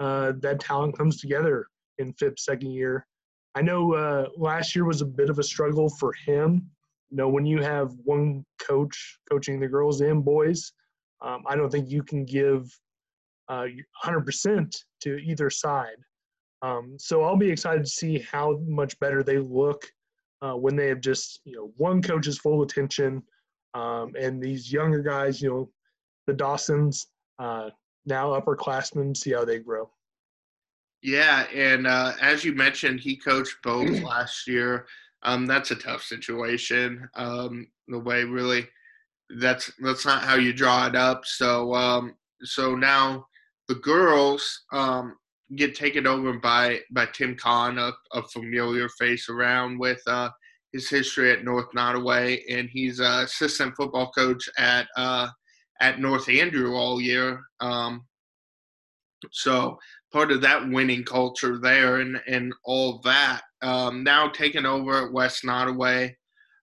uh, 0.00 0.32
that 0.40 0.60
talent 0.60 0.96
comes 0.96 1.20
together 1.20 1.66
in 1.98 2.12
Phipps' 2.14 2.44
second 2.44 2.70
year. 2.72 3.06
I 3.54 3.62
know 3.62 3.94
uh, 3.94 4.28
last 4.36 4.74
year 4.74 4.84
was 4.84 5.00
a 5.00 5.06
bit 5.06 5.30
of 5.30 5.38
a 5.38 5.42
struggle 5.42 5.88
for 5.88 6.12
him. 6.12 6.68
You 7.10 7.16
know, 7.16 7.28
when 7.28 7.46
you 7.46 7.62
have 7.62 7.92
one 8.04 8.44
coach 8.60 9.18
coaching 9.30 9.58
the 9.58 9.68
girls 9.68 10.00
and 10.00 10.24
boys, 10.24 10.72
um, 11.22 11.42
I 11.46 11.56
don't 11.56 11.70
think 11.70 11.90
you 11.90 12.02
can 12.02 12.24
give 12.24 12.70
uh, 13.48 13.66
100% 14.04 14.76
to 15.02 15.16
either 15.16 15.50
side. 15.50 15.96
Um, 16.62 16.96
so 16.98 17.22
I'll 17.22 17.36
be 17.36 17.50
excited 17.50 17.84
to 17.84 17.90
see 17.90 18.18
how 18.18 18.60
much 18.66 18.98
better 18.98 19.22
they 19.22 19.38
look 19.38 19.84
uh, 20.42 20.54
when 20.54 20.76
they 20.76 20.88
have 20.88 21.00
just 21.00 21.40
you 21.44 21.56
know 21.56 21.72
one 21.76 22.02
coach's 22.02 22.38
full 22.38 22.62
attention, 22.62 23.22
um, 23.74 24.12
and 24.18 24.42
these 24.42 24.72
younger 24.72 25.02
guys, 25.02 25.40
you 25.40 25.50
know, 25.50 25.70
the 26.26 26.32
Dawsons, 26.32 27.08
uh, 27.38 27.70
now 28.06 28.38
upperclassmen, 28.38 29.16
see 29.16 29.32
how 29.32 29.44
they 29.44 29.58
grow. 29.58 29.90
Yeah, 31.02 31.46
and 31.54 31.86
uh, 31.86 32.12
as 32.20 32.44
you 32.44 32.54
mentioned, 32.54 33.00
he 33.00 33.16
coached 33.16 33.56
both 33.62 33.88
last 34.02 34.46
year. 34.46 34.86
Um, 35.22 35.46
that's 35.46 35.70
a 35.70 35.76
tough 35.76 36.02
situation. 36.02 37.08
Um, 37.14 37.68
the 37.88 37.98
way 37.98 38.24
really 38.24 38.68
that's 39.36 39.70
that's 39.80 40.06
not 40.06 40.22
how 40.22 40.36
you 40.36 40.52
draw 40.52 40.86
it 40.86 40.96
up. 40.96 41.24
So 41.24 41.74
um, 41.74 42.14
so 42.42 42.74
now 42.74 43.26
the 43.68 43.76
girls 43.76 44.64
um, 44.72 45.16
get 45.56 45.74
taken 45.74 46.06
over 46.06 46.34
by 46.38 46.80
by 46.90 47.06
Tim 47.06 47.36
Kahn, 47.36 47.78
a, 47.78 47.92
a 48.12 48.22
familiar 48.28 48.88
face 48.98 49.28
around 49.28 49.78
with 49.78 50.00
uh, 50.06 50.30
his 50.72 50.88
history 50.88 51.32
at 51.32 51.44
North 51.44 51.70
Nodaway, 51.76 52.40
and 52.50 52.68
he's 52.70 53.00
a 53.00 53.22
assistant 53.24 53.74
football 53.76 54.10
coach 54.12 54.48
at 54.58 54.86
uh, 54.96 55.28
at 55.80 56.00
North 56.00 56.28
Andrew 56.28 56.74
all 56.74 57.00
year. 57.00 57.40
Um, 57.60 58.06
so 59.32 59.78
part 60.12 60.30
of 60.32 60.40
that 60.42 60.68
winning 60.68 61.04
culture 61.04 61.58
there 61.58 61.96
and 61.96 62.20
and 62.26 62.54
all 62.64 63.00
that. 63.00 63.42
Um, 63.60 64.04
now 64.04 64.28
taking 64.28 64.66
over 64.66 65.06
at 65.06 65.12
West 65.12 65.44
Nodaway 65.44 66.14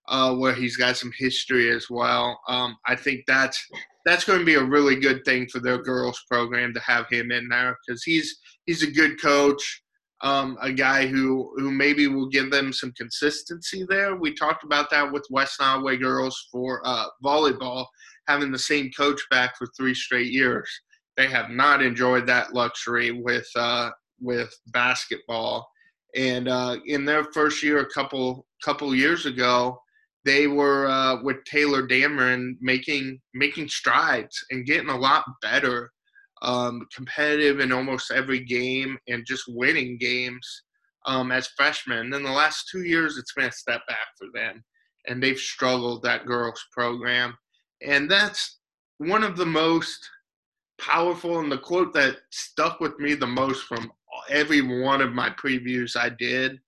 uh, 0.08 0.34
where 0.34 0.54
he's 0.54 0.76
got 0.76 0.96
some 0.96 1.12
history 1.16 1.70
as 1.70 1.86
well. 1.90 2.40
Um, 2.48 2.76
I 2.86 2.96
think 2.96 3.24
that's 3.26 3.64
that's 4.04 4.24
going 4.24 4.38
to 4.38 4.44
be 4.44 4.54
a 4.54 4.64
really 4.64 4.96
good 4.96 5.24
thing 5.24 5.48
for 5.48 5.58
their 5.58 5.78
girls 5.78 6.22
program 6.30 6.72
to 6.74 6.80
have 6.80 7.08
him 7.10 7.32
in 7.32 7.48
there 7.48 7.76
because 7.86 8.02
he's 8.04 8.38
he's 8.64 8.82
a 8.82 8.90
good 8.90 9.20
coach, 9.20 9.82
um, 10.22 10.56
a 10.60 10.72
guy 10.72 11.06
who 11.06 11.52
who 11.56 11.70
maybe 11.70 12.06
will 12.06 12.28
give 12.28 12.50
them 12.50 12.72
some 12.72 12.92
consistency 12.92 13.84
there. 13.88 14.16
We 14.16 14.32
talked 14.34 14.64
about 14.64 14.90
that 14.90 15.10
with 15.10 15.26
West 15.30 15.58
Nodaway 15.60 16.00
girls 16.00 16.48
for 16.52 16.80
uh, 16.84 17.06
volleyball, 17.24 17.86
having 18.28 18.52
the 18.52 18.58
same 18.58 18.90
coach 18.96 19.20
back 19.30 19.56
for 19.56 19.66
three 19.76 19.94
straight 19.94 20.30
years. 20.32 20.68
They 21.16 21.26
have 21.28 21.50
not 21.50 21.82
enjoyed 21.82 22.26
that 22.26 22.54
luxury 22.54 23.10
with 23.10 23.48
uh, 23.56 23.90
with 24.20 24.54
basketball. 24.68 25.68
And 26.14 26.48
uh, 26.48 26.78
in 26.86 27.04
their 27.04 27.24
first 27.24 27.62
year, 27.62 27.80
a 27.80 27.90
couple 27.90 28.46
couple 28.62 28.94
years 28.94 29.26
ago, 29.26 29.80
they 30.26 30.48
were 30.48 30.88
uh, 30.88 31.22
with 31.22 31.44
Taylor 31.44 31.86
Dameron 31.86 32.56
making 32.60 33.20
making 33.32 33.68
strides 33.68 34.36
and 34.50 34.66
getting 34.66 34.90
a 34.90 34.98
lot 34.98 35.24
better, 35.40 35.92
um, 36.42 36.86
competitive 36.94 37.60
in 37.60 37.70
almost 37.72 38.10
every 38.10 38.40
game 38.40 38.98
and 39.08 39.24
just 39.24 39.44
winning 39.46 39.96
games 39.98 40.62
um, 41.06 41.30
as 41.30 41.46
freshmen. 41.56 42.10
Then 42.10 42.24
the 42.24 42.30
last 42.30 42.68
two 42.70 42.82
years, 42.82 43.16
it's 43.16 43.32
been 43.34 43.46
a 43.46 43.52
step 43.52 43.82
back 43.86 44.08
for 44.18 44.26
them, 44.34 44.64
and 45.06 45.22
they've 45.22 45.38
struggled 45.38 46.02
that 46.02 46.26
girls 46.26 46.62
program, 46.72 47.38
and 47.80 48.10
that's 48.10 48.58
one 48.98 49.22
of 49.22 49.36
the 49.36 49.46
most 49.46 50.10
powerful 50.80 51.38
and 51.38 51.50
the 51.50 51.58
quote 51.58 51.94
that 51.94 52.16
stuck 52.32 52.80
with 52.80 52.98
me 52.98 53.14
the 53.14 53.26
most 53.26 53.62
from 53.64 53.90
every 54.28 54.60
one 54.82 55.00
of 55.00 55.12
my 55.12 55.30
previews 55.30 55.96
I 55.96 56.08
did 56.08 56.58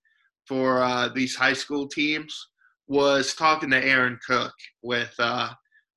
for 0.47 0.83
uh, 0.83 1.09
these 1.09 1.35
high 1.35 1.53
school 1.53 1.89
teams 1.89 2.49
was 2.89 3.35
talking 3.35 3.71
to 3.71 3.85
Erin 3.85 4.19
Cook 4.27 4.53
with 4.83 5.15
uh, 5.19 5.51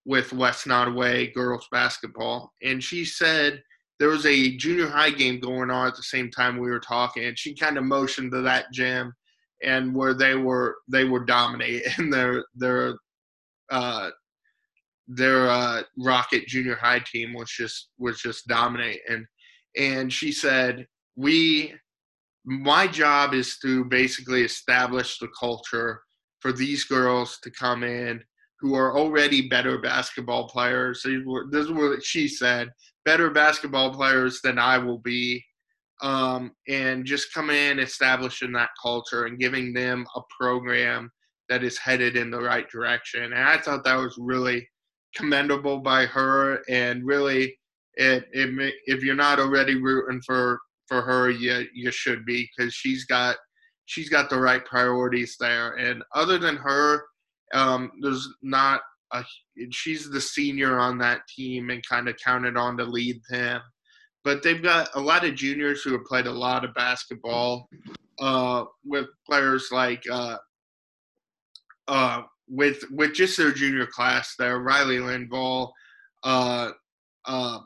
with 0.05 0.33
West 0.33 0.65
Nodaway 0.65 1.33
girls 1.33 1.67
basketball, 1.71 2.51
and 2.63 2.83
she 2.83 3.05
said 3.05 3.61
there 3.99 4.09
was 4.09 4.25
a 4.25 4.55
junior 4.57 4.87
high 4.87 5.11
game 5.11 5.39
going 5.39 5.69
on 5.69 5.87
at 5.87 5.95
the 5.95 6.03
same 6.03 6.29
time 6.29 6.57
we 6.57 6.69
were 6.69 6.79
talking, 6.79 7.25
and 7.25 7.37
she 7.37 7.55
kind 7.55 7.77
of 7.77 7.83
motioned 7.83 8.31
to 8.31 8.41
that 8.41 8.71
gym, 8.73 9.13
and 9.63 9.95
where 9.95 10.13
they 10.13 10.35
were 10.35 10.77
they 10.87 11.05
were 11.05 11.25
dominating 11.25 12.09
their 12.11 12.43
their 12.55 12.95
uh, 13.69 14.09
their 15.07 15.49
uh, 15.49 15.83
Rocket 15.97 16.47
junior 16.47 16.75
high 16.75 17.03
team 17.11 17.33
was 17.33 17.49
just 17.49 17.89
was 17.97 18.19
just 18.19 18.47
dominating, 18.47 19.25
and 19.77 20.11
she 20.11 20.31
said 20.31 20.87
we 21.15 21.73
my 22.43 22.87
job 22.87 23.33
is 23.33 23.59
to 23.59 23.85
basically 23.85 24.41
establish 24.41 25.19
the 25.19 25.29
culture 25.39 26.01
for 26.41 26.51
these 26.51 26.83
girls 26.83 27.39
to 27.43 27.51
come 27.51 27.83
in 27.83 28.21
who 28.59 28.75
are 28.75 28.95
already 28.95 29.47
better 29.47 29.79
basketball 29.79 30.47
players. 30.47 31.01
This 31.03 31.65
is 31.65 31.71
what 31.71 32.03
she 32.03 32.27
said 32.27 32.69
better 33.03 33.29
basketball 33.31 33.93
players 33.93 34.41
than 34.43 34.59
I 34.59 34.77
will 34.77 34.99
be. 34.99 35.43
Um, 36.03 36.51
and 36.67 37.05
just 37.05 37.33
come 37.33 37.49
in, 37.49 37.79
establishing 37.79 38.51
that 38.53 38.69
culture 38.81 39.25
and 39.25 39.39
giving 39.39 39.73
them 39.73 40.05
a 40.15 40.21
program 40.39 41.11
that 41.49 41.63
is 41.63 41.77
headed 41.77 42.15
in 42.15 42.31
the 42.31 42.41
right 42.41 42.67
direction. 42.69 43.23
And 43.23 43.43
I 43.43 43.57
thought 43.57 43.83
that 43.83 43.97
was 43.97 44.17
really 44.19 44.67
commendable 45.15 45.79
by 45.79 46.05
her. 46.05 46.61
And 46.69 47.05
really, 47.05 47.57
it, 47.95 48.25
it 48.31 48.73
if 48.85 49.03
you're 49.03 49.15
not 49.15 49.39
already 49.39 49.75
rooting 49.75 50.21
for 50.25 50.59
for 50.87 51.01
her, 51.01 51.29
you 51.29 51.65
you 51.73 51.91
should 51.91 52.25
be 52.25 52.49
because 52.57 52.73
she's 52.73 53.05
got 53.05 53.35
she's 53.85 54.09
got 54.09 54.29
the 54.29 54.39
right 54.39 54.63
priorities 54.65 55.35
there. 55.39 55.73
And 55.73 56.03
other 56.13 56.37
than 56.37 56.55
her, 56.57 57.03
um, 57.53 57.91
there's 58.01 58.27
not 58.41 58.81
a, 59.13 59.23
she's 59.71 60.09
the 60.09 60.21
senior 60.21 60.79
on 60.79 60.97
that 60.99 61.21
team 61.27 61.69
and 61.69 61.85
kind 61.87 62.07
of 62.07 62.15
counted 62.23 62.57
on 62.57 62.77
to 62.77 62.83
lead 62.83 63.21
them. 63.29 63.61
But 64.23 64.43
they've 64.43 64.61
got 64.61 64.89
a 64.93 65.01
lot 65.01 65.25
of 65.25 65.35
juniors 65.35 65.81
who 65.81 65.93
have 65.93 66.05
played 66.05 66.27
a 66.27 66.31
lot 66.31 66.63
of 66.63 66.73
basketball 66.75 67.67
uh, 68.19 68.65
with 68.85 69.07
players 69.27 69.69
like 69.71 70.03
uh, 70.11 70.37
uh, 71.87 72.21
with 72.47 72.83
with 72.91 73.13
just 73.13 73.37
their 73.37 73.51
junior 73.51 73.87
class 73.87 74.35
there, 74.37 74.59
Riley 74.59 74.97
Linval. 74.97 75.71
Uh, 76.23 76.69
uh, 77.25 77.59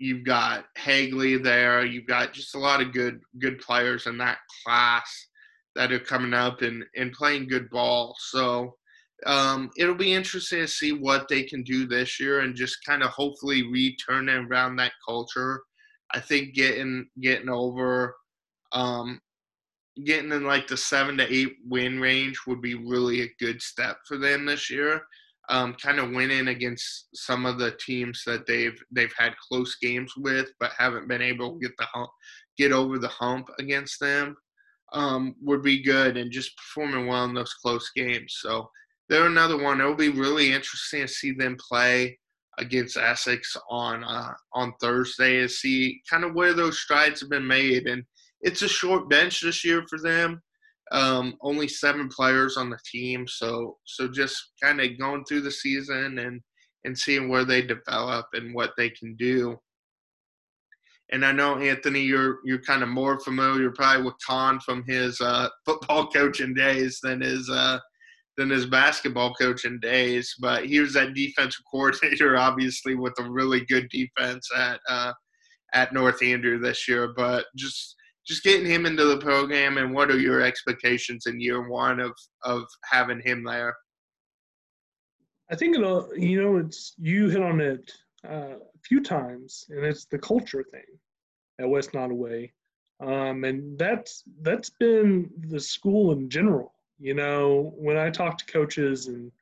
you've 0.00 0.24
got 0.24 0.64
Hagley 0.76 1.36
there. 1.36 1.84
You've 1.84 2.06
got 2.06 2.32
just 2.32 2.56
a 2.56 2.58
lot 2.58 2.80
of 2.80 2.92
good 2.92 3.20
good 3.38 3.60
players 3.60 4.06
in 4.06 4.18
that 4.18 4.38
class 4.64 5.28
that 5.76 5.92
are 5.92 6.00
coming 6.00 6.34
up 6.34 6.62
and, 6.62 6.84
and 6.96 7.12
playing 7.12 7.46
good 7.46 7.70
ball. 7.70 8.16
So 8.18 8.74
um, 9.26 9.70
it'll 9.76 9.94
be 9.94 10.14
interesting 10.14 10.60
to 10.60 10.68
see 10.68 10.92
what 10.92 11.28
they 11.28 11.44
can 11.44 11.62
do 11.62 11.86
this 11.86 12.18
year 12.18 12.40
and 12.40 12.56
just 12.56 12.78
kind 12.84 13.02
of 13.02 13.10
hopefully 13.10 13.70
return 13.70 14.28
around 14.28 14.76
that 14.76 14.92
culture. 15.06 15.62
I 16.12 16.18
think 16.18 16.54
getting 16.54 17.06
getting 17.20 17.50
over 17.50 18.16
um, 18.72 19.20
getting 20.04 20.32
in 20.32 20.44
like 20.44 20.66
the 20.66 20.78
seven 20.78 21.18
to 21.18 21.32
eight 21.32 21.56
win 21.68 22.00
range 22.00 22.40
would 22.46 22.62
be 22.62 22.74
really 22.74 23.22
a 23.22 23.34
good 23.38 23.60
step 23.60 23.98
for 24.08 24.16
them 24.16 24.46
this 24.46 24.70
year. 24.70 25.02
Um, 25.50 25.74
kind 25.82 25.98
of 25.98 26.12
winning 26.12 26.46
against 26.46 27.08
some 27.12 27.44
of 27.44 27.58
the 27.58 27.72
teams 27.84 28.22
that 28.24 28.46
they've 28.46 28.80
they've 28.92 29.12
had 29.18 29.34
close 29.48 29.76
games 29.82 30.12
with, 30.16 30.48
but 30.60 30.70
haven't 30.78 31.08
been 31.08 31.22
able 31.22 31.54
to 31.54 31.58
get 31.58 31.76
the 31.76 31.86
hump, 31.86 32.10
get 32.56 32.70
over 32.70 32.98
the 32.98 33.08
hump 33.08 33.48
against 33.58 33.98
them 33.98 34.36
um, 34.92 35.34
would 35.42 35.62
be 35.62 35.82
good, 35.82 36.16
and 36.16 36.30
just 36.30 36.56
performing 36.56 37.06
well 37.06 37.24
in 37.24 37.34
those 37.34 37.54
close 37.54 37.90
games. 37.94 38.36
So 38.40 38.70
they're 39.08 39.26
another 39.26 39.60
one. 39.60 39.80
It'll 39.80 39.94
be 39.94 40.08
really 40.08 40.52
interesting 40.52 41.02
to 41.02 41.08
see 41.08 41.32
them 41.32 41.56
play 41.68 42.18
against 42.58 42.96
Essex 42.96 43.56
on 43.70 44.04
uh, 44.04 44.34
on 44.54 44.72
Thursday 44.80 45.40
and 45.40 45.50
see 45.50 46.00
kind 46.08 46.24
of 46.24 46.34
where 46.34 46.54
those 46.54 46.78
strides 46.78 47.20
have 47.20 47.30
been 47.30 47.46
made. 47.46 47.86
And 47.86 48.04
it's 48.40 48.62
a 48.62 48.68
short 48.68 49.08
bench 49.08 49.40
this 49.40 49.64
year 49.64 49.84
for 49.88 49.98
them. 49.98 50.42
Um, 50.92 51.36
only 51.40 51.68
seven 51.68 52.08
players 52.08 52.56
on 52.56 52.68
the 52.68 52.78
team, 52.90 53.26
so 53.28 53.78
so 53.84 54.08
just 54.08 54.52
kind 54.62 54.80
of 54.80 54.98
going 54.98 55.24
through 55.24 55.42
the 55.42 55.50
season 55.50 56.18
and 56.18 56.40
and 56.84 56.98
seeing 56.98 57.28
where 57.28 57.44
they 57.44 57.62
develop 57.62 58.26
and 58.32 58.54
what 58.54 58.72
they 58.76 58.90
can 58.90 59.14
do. 59.16 59.56
And 61.12 61.24
I 61.24 61.32
know 61.32 61.58
Anthony, 61.58 62.02
you're 62.02 62.38
you're 62.44 62.62
kind 62.62 62.82
of 62.82 62.88
more 62.88 63.18
familiar 63.20 63.70
probably 63.70 64.04
with 64.04 64.14
Con 64.24 64.60
from 64.60 64.84
his 64.86 65.20
uh, 65.20 65.48
football 65.66 66.06
coaching 66.08 66.54
days 66.54 67.00
than 67.02 67.20
his 67.20 67.48
uh, 67.50 67.78
than 68.36 68.50
his 68.50 68.66
basketball 68.66 69.34
coaching 69.34 69.80
days. 69.80 70.34
But 70.40 70.66
he 70.66 70.80
was 70.80 70.94
that 70.94 71.14
defensive 71.14 71.64
coordinator, 71.70 72.36
obviously, 72.36 72.94
with 72.94 73.14
a 73.18 73.30
really 73.30 73.64
good 73.66 73.88
defense 73.90 74.48
at 74.56 74.80
uh, 74.88 75.12
at 75.74 75.92
North 75.92 76.22
Andrew 76.22 76.58
this 76.58 76.86
year. 76.86 77.12
But 77.16 77.46
just 77.56 77.96
just 78.26 78.44
getting 78.44 78.66
him 78.66 78.86
into 78.86 79.04
the 79.04 79.18
program, 79.18 79.78
and 79.78 79.92
what 79.92 80.10
are 80.10 80.18
your 80.18 80.40
expectations 80.40 81.26
in 81.26 81.40
year 81.40 81.68
one 81.68 82.00
of 82.00 82.12
of 82.42 82.64
having 82.84 83.20
him 83.20 83.44
there? 83.44 83.76
I 85.50 85.56
think 85.56 85.76
it'll, 85.76 86.08
you 86.16 86.40
know, 86.40 86.56
it's 86.58 86.94
you 86.98 87.28
hit 87.28 87.42
on 87.42 87.60
it 87.60 87.92
uh, 88.28 88.56
a 88.56 88.78
few 88.84 89.02
times, 89.02 89.66
and 89.70 89.84
it's 89.84 90.04
the 90.04 90.18
culture 90.18 90.64
thing 90.70 90.84
at 91.60 91.68
West 91.68 91.92
Nodaway, 91.92 92.50
um, 93.00 93.44
and 93.44 93.78
that's 93.78 94.22
that's 94.42 94.70
been 94.70 95.30
the 95.48 95.60
school 95.60 96.12
in 96.12 96.30
general 96.30 96.72
you 97.00 97.14
know, 97.14 97.72
when 97.76 97.96
I 97.96 98.10
talk 98.10 98.36
to 98.38 98.46
coaches 98.46 99.06
and 99.06 99.32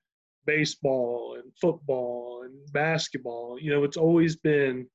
baseball 0.46 1.34
and 1.34 1.52
football 1.60 2.42
and 2.44 2.54
basketball, 2.72 3.58
you 3.60 3.72
know, 3.72 3.82
it's 3.82 3.96
always 3.96 4.36
been 4.36 4.86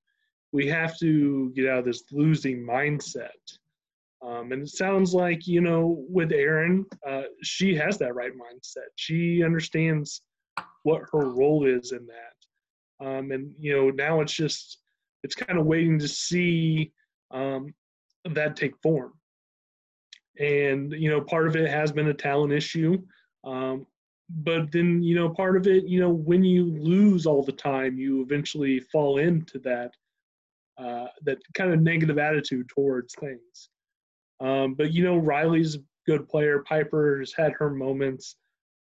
we 0.54 0.68
have 0.68 0.98
to 1.00 1.52
get 1.56 1.68
out 1.68 1.80
of 1.80 1.86
this 1.86 2.04
losing 2.12 2.66
mindset. 2.66 3.28
Um, 4.26 4.52
and 4.52 4.64
it 4.64 4.70
sounds 4.70 5.14
like, 5.14 5.48
you 5.48 5.60
know, 5.60 6.06
with 6.08 6.32
Erin, 6.32 6.86
uh, 7.08 7.24
she 7.42 7.76
has 7.76 7.98
that 7.98 8.16
right 8.16 8.32
mindset. 8.32 8.88
She 8.96 9.44
understands 9.44 10.22
what 10.84 11.02
her 11.12 11.30
role 11.30 11.66
is 11.66 11.92
in 11.92 12.08
that. 12.08 13.06
Um, 13.06 13.32
and, 13.32 13.54
you 13.60 13.76
know, 13.76 13.90
now 13.90 14.22
it's 14.22 14.34
just, 14.34 14.80
it's 15.24 15.36
kind 15.36 15.60
of 15.60 15.66
waiting 15.66 16.00
to 16.00 16.08
see 16.08 16.94
um, 17.32 17.74
that 18.26 18.56
take 18.56 18.76
form 18.82 19.14
and 20.40 20.94
you 20.94 21.10
know 21.10 21.22
part 21.22 21.48
of 21.48 21.56
it 21.56 21.70
has 21.70 21.92
been 21.92 22.08
a 22.08 22.14
talent 22.14 22.52
issue 22.52 23.02
um, 23.44 23.86
but 24.30 24.72
then 24.72 25.04
you 25.04 25.16
know 25.16 25.30
part 25.30 25.56
of 25.56 25.68
it 25.68 25.86
you 25.86 26.00
know 26.00 26.10
when 26.10 26.44
you 26.44 26.66
lose 26.80 27.26
all 27.26 27.44
the 27.44 27.52
time 27.52 27.98
you 27.98 28.22
eventually 28.22 28.80
fall 28.80 29.18
into 29.18 29.60
that 29.60 29.92
uh, 30.78 31.08
that 31.22 31.38
kind 31.54 31.72
of 31.72 31.82
negative 31.82 32.18
attitude 32.18 32.68
towards 32.70 33.14
things 33.16 33.70
um, 34.44 34.74
but 34.76 34.91
you 34.91 35.04
know 35.04 35.18
riley's 35.18 35.76
a 35.76 35.80
good 36.06 36.28
player 36.28 36.64
piper 36.68 37.20
has 37.20 37.34
had 37.36 37.54
her 37.54 37.70
moments 37.70 38.36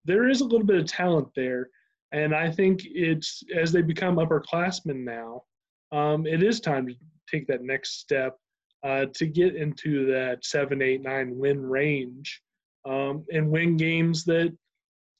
there 0.05 0.29
is 0.29 0.41
a 0.41 0.45
little 0.45 0.65
bit 0.65 0.79
of 0.79 0.85
talent 0.85 1.27
there 1.35 1.69
and 2.11 2.33
i 2.33 2.49
think 2.49 2.81
it's 2.85 3.43
as 3.55 3.71
they 3.71 3.81
become 3.81 4.15
upperclassmen 4.15 5.03
now 5.03 5.43
um, 5.91 6.27
it 6.27 6.43
is 6.43 6.59
time 6.59 6.87
to 6.87 6.95
take 7.29 7.47
that 7.47 7.63
next 7.63 7.99
step 7.99 8.37
uh, 8.83 9.05
to 9.13 9.25
get 9.25 9.55
into 9.55 10.05
that 10.05 10.45
seven, 10.45 10.81
eight, 10.81 11.01
nine 11.01 11.37
win 11.37 11.61
range 11.61 12.41
um, 12.87 13.25
and 13.31 13.49
win 13.49 13.77
games 13.77 14.23
that 14.25 14.55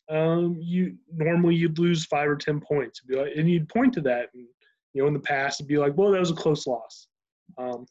um, 0.09 0.57
you 0.59 0.95
normally 1.13 1.55
you'd 1.55 1.77
lose 1.77 2.05
five 2.05 2.27
or 2.27 2.35
ten 2.35 2.59
points. 2.59 3.01
And 3.09 3.49
you'd 3.49 3.69
point 3.69 3.93
to 3.93 4.01
that, 4.01 4.29
and 4.33 4.45
you 4.93 5.01
know 5.01 5.07
in 5.07 5.13
the 5.13 5.19
past 5.19 5.59
it'd 5.59 5.67
be 5.67 5.77
like, 5.77 5.95
well, 5.97 6.11
that 6.11 6.19
was 6.19 6.31
a 6.31 6.35
close 6.35 6.65
loss. 6.65 7.07
Um, 7.57 7.85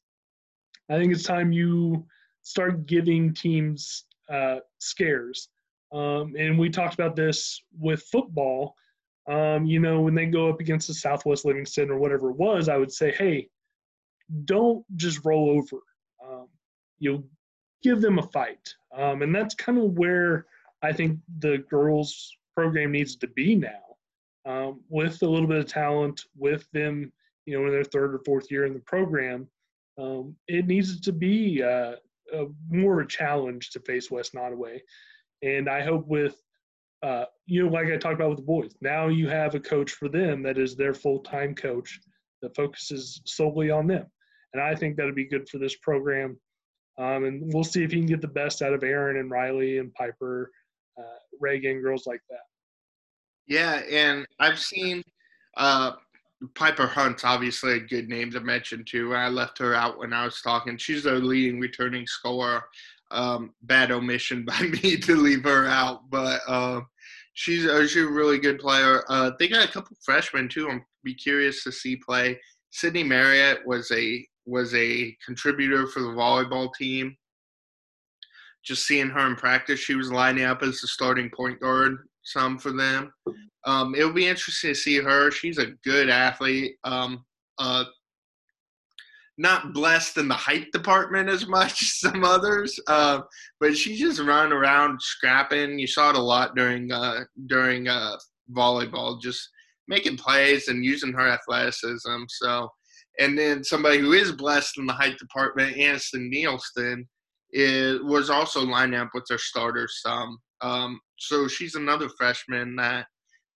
I 0.90 0.96
think 0.96 1.12
it's 1.12 1.22
time 1.22 1.52
you 1.52 2.06
start 2.48 2.86
giving 2.86 3.34
teams 3.34 4.04
uh, 4.30 4.56
scares. 4.78 5.50
Um, 5.92 6.34
and 6.38 6.58
we 6.58 6.70
talked 6.70 6.94
about 6.94 7.14
this 7.14 7.62
with 7.78 8.02
football. 8.04 8.74
Um, 9.28 9.66
you 9.66 9.80
know, 9.80 10.00
when 10.00 10.14
they 10.14 10.24
go 10.24 10.48
up 10.48 10.58
against 10.58 10.88
the 10.88 10.94
Southwest 10.94 11.44
Livingston 11.44 11.90
or 11.90 11.98
whatever 11.98 12.30
it 12.30 12.36
was, 12.36 12.70
I 12.70 12.78
would 12.78 12.90
say, 12.90 13.12
hey, 13.12 13.50
don't 14.46 14.82
just 14.96 15.26
roll 15.26 15.50
over. 15.50 15.82
Um, 16.26 16.48
you'll 16.98 17.24
give 17.82 18.00
them 18.00 18.18
a 18.18 18.22
fight. 18.22 18.74
Um, 18.96 19.20
and 19.20 19.34
that's 19.34 19.54
kind 19.54 19.76
of 19.76 19.98
where 19.98 20.46
I 20.82 20.94
think 20.94 21.18
the 21.40 21.58
girls 21.70 22.34
program 22.56 22.92
needs 22.92 23.16
to 23.16 23.26
be 23.26 23.54
now. 23.54 23.84
Um, 24.46 24.80
with 24.88 25.20
a 25.20 25.28
little 25.28 25.46
bit 25.46 25.58
of 25.58 25.66
talent, 25.66 26.22
with 26.34 26.66
them, 26.72 27.12
you 27.44 27.58
know, 27.58 27.66
in 27.66 27.72
their 27.72 27.84
third 27.84 28.14
or 28.14 28.20
fourth 28.24 28.50
year 28.50 28.64
in 28.64 28.72
the 28.72 28.80
program, 28.80 29.46
um, 29.98 30.34
it 30.46 30.66
needs 30.66 30.98
to 31.00 31.12
be 31.12 31.62
uh, 31.62 31.96
a, 32.32 32.46
more 32.70 33.00
of 33.00 33.06
a 33.06 33.08
challenge 33.08 33.70
to 33.70 33.80
face 33.80 34.10
West 34.10 34.34
Nodaway. 34.34 34.80
And 35.42 35.68
I 35.68 35.82
hope 35.82 36.06
with, 36.06 36.36
uh, 37.02 37.24
you 37.46 37.64
know, 37.64 37.72
like 37.72 37.86
I 37.86 37.96
talked 37.96 38.14
about 38.14 38.30
with 38.30 38.38
the 38.38 38.44
boys, 38.44 38.72
now 38.80 39.08
you 39.08 39.28
have 39.28 39.54
a 39.54 39.60
coach 39.60 39.92
for 39.92 40.08
them 40.08 40.42
that 40.42 40.58
is 40.58 40.76
their 40.76 40.94
full 40.94 41.20
time 41.20 41.54
coach 41.54 42.00
that 42.42 42.54
focuses 42.56 43.20
solely 43.24 43.70
on 43.70 43.86
them 43.86 44.06
and 44.52 44.62
I 44.62 44.74
think 44.74 44.96
that'd 44.96 45.14
be 45.14 45.24
good 45.24 45.48
for 45.48 45.58
this 45.58 45.76
program. 45.76 46.38
Um, 46.98 47.24
and 47.24 47.52
we'll 47.52 47.64
see 47.64 47.84
if 47.84 47.92
he 47.92 47.98
can 47.98 48.06
get 48.06 48.20
the 48.20 48.28
best 48.28 48.62
out 48.62 48.72
of 48.72 48.82
Erin 48.82 49.18
and 49.18 49.30
Riley 49.30 49.78
and 49.78 49.92
Piper, 49.94 50.50
uh, 50.98 51.18
Reagan, 51.40 51.80
girls 51.80 52.06
like 52.06 52.20
that. 52.28 52.40
Yeah, 53.46 53.82
and 53.90 54.26
I've 54.40 54.58
seen 54.58 55.02
uh, 55.56 55.92
Piper 56.54 56.86
Hunt's 56.86 57.24
obviously 57.24 57.72
a 57.74 57.80
good 57.80 58.08
name 58.08 58.30
to 58.30 58.40
mention 58.40 58.84
too. 58.84 59.14
I 59.14 59.28
left 59.28 59.58
her 59.58 59.74
out 59.74 59.98
when 59.98 60.12
I 60.12 60.24
was 60.24 60.40
talking. 60.40 60.76
She's 60.76 61.04
their 61.04 61.18
leading 61.18 61.58
returning 61.58 62.06
scorer. 62.06 62.64
Um, 63.10 63.54
bad 63.62 63.90
omission 63.90 64.44
by 64.46 64.60
me 64.60 64.96
to 64.98 65.16
leave 65.16 65.44
her 65.44 65.66
out, 65.66 66.10
but 66.10 66.40
uh, 66.46 66.80
she's, 67.32 67.66
uh, 67.66 67.86
she's 67.86 68.04
a 68.04 68.06
really 68.06 68.38
good 68.38 68.58
player. 68.58 69.02
Uh, 69.08 69.32
they 69.38 69.48
got 69.48 69.68
a 69.68 69.72
couple 69.72 69.96
freshmen 70.04 70.48
too. 70.48 70.68
I'm 70.70 70.84
be 71.04 71.14
curious 71.14 71.64
to 71.64 71.72
see 71.72 71.96
play. 71.96 72.38
Sydney 72.70 73.02
Marriott 73.02 73.66
was 73.66 73.90
a 73.92 74.26
was 74.46 74.74
a 74.74 75.16
contributor 75.24 75.86
for 75.86 76.00
the 76.00 76.08
volleyball 76.08 76.72
team. 76.74 77.16
Just 78.64 78.86
seeing 78.86 79.08
her 79.08 79.26
in 79.26 79.36
practice, 79.36 79.78
she 79.78 79.94
was 79.94 80.10
lining 80.10 80.44
up 80.44 80.62
as 80.62 80.80
the 80.80 80.88
starting 80.88 81.30
point 81.30 81.60
guard 81.60 81.98
some 82.22 82.58
for 82.58 82.72
them. 82.72 83.12
Um, 83.68 83.94
it'll 83.94 84.14
be 84.14 84.26
interesting 84.26 84.70
to 84.70 84.74
see 84.74 84.96
her. 84.96 85.30
She's 85.30 85.58
a 85.58 85.72
good 85.84 86.08
athlete. 86.08 86.76
Um, 86.84 87.26
uh, 87.58 87.84
not 89.36 89.74
blessed 89.74 90.16
in 90.16 90.26
the 90.26 90.34
height 90.34 90.72
department 90.72 91.28
as 91.28 91.46
much 91.46 91.82
as 91.82 91.92
some 92.00 92.24
others, 92.24 92.80
uh, 92.86 93.20
but 93.60 93.76
she 93.76 93.94
just 93.94 94.20
run 94.20 94.54
around 94.54 95.02
scrapping. 95.02 95.78
You 95.78 95.86
saw 95.86 96.10
it 96.10 96.16
a 96.16 96.20
lot 96.20 96.56
during 96.56 96.90
uh, 96.90 97.24
during 97.46 97.88
uh, 97.88 98.16
volleyball, 98.56 99.20
just 99.20 99.50
making 99.86 100.16
plays 100.16 100.68
and 100.68 100.82
using 100.82 101.12
her 101.12 101.28
athleticism. 101.28 102.22
So, 102.28 102.70
and 103.20 103.38
then 103.38 103.62
somebody 103.62 103.98
who 103.98 104.12
is 104.12 104.32
blessed 104.32 104.78
in 104.78 104.86
the 104.86 104.94
height 104.94 105.18
department, 105.18 105.76
Aniston 105.76 106.30
Nielsen, 106.30 107.06
is 107.52 108.00
was 108.02 108.30
also 108.30 108.62
lined 108.64 108.94
up 108.94 109.10
with 109.12 109.24
their 109.28 109.38
starters 109.38 110.00
some. 110.02 110.38
Um, 110.62 111.00
so 111.18 111.48
she's 111.48 111.74
another 111.74 112.08
freshman 112.18 112.74
that 112.76 113.06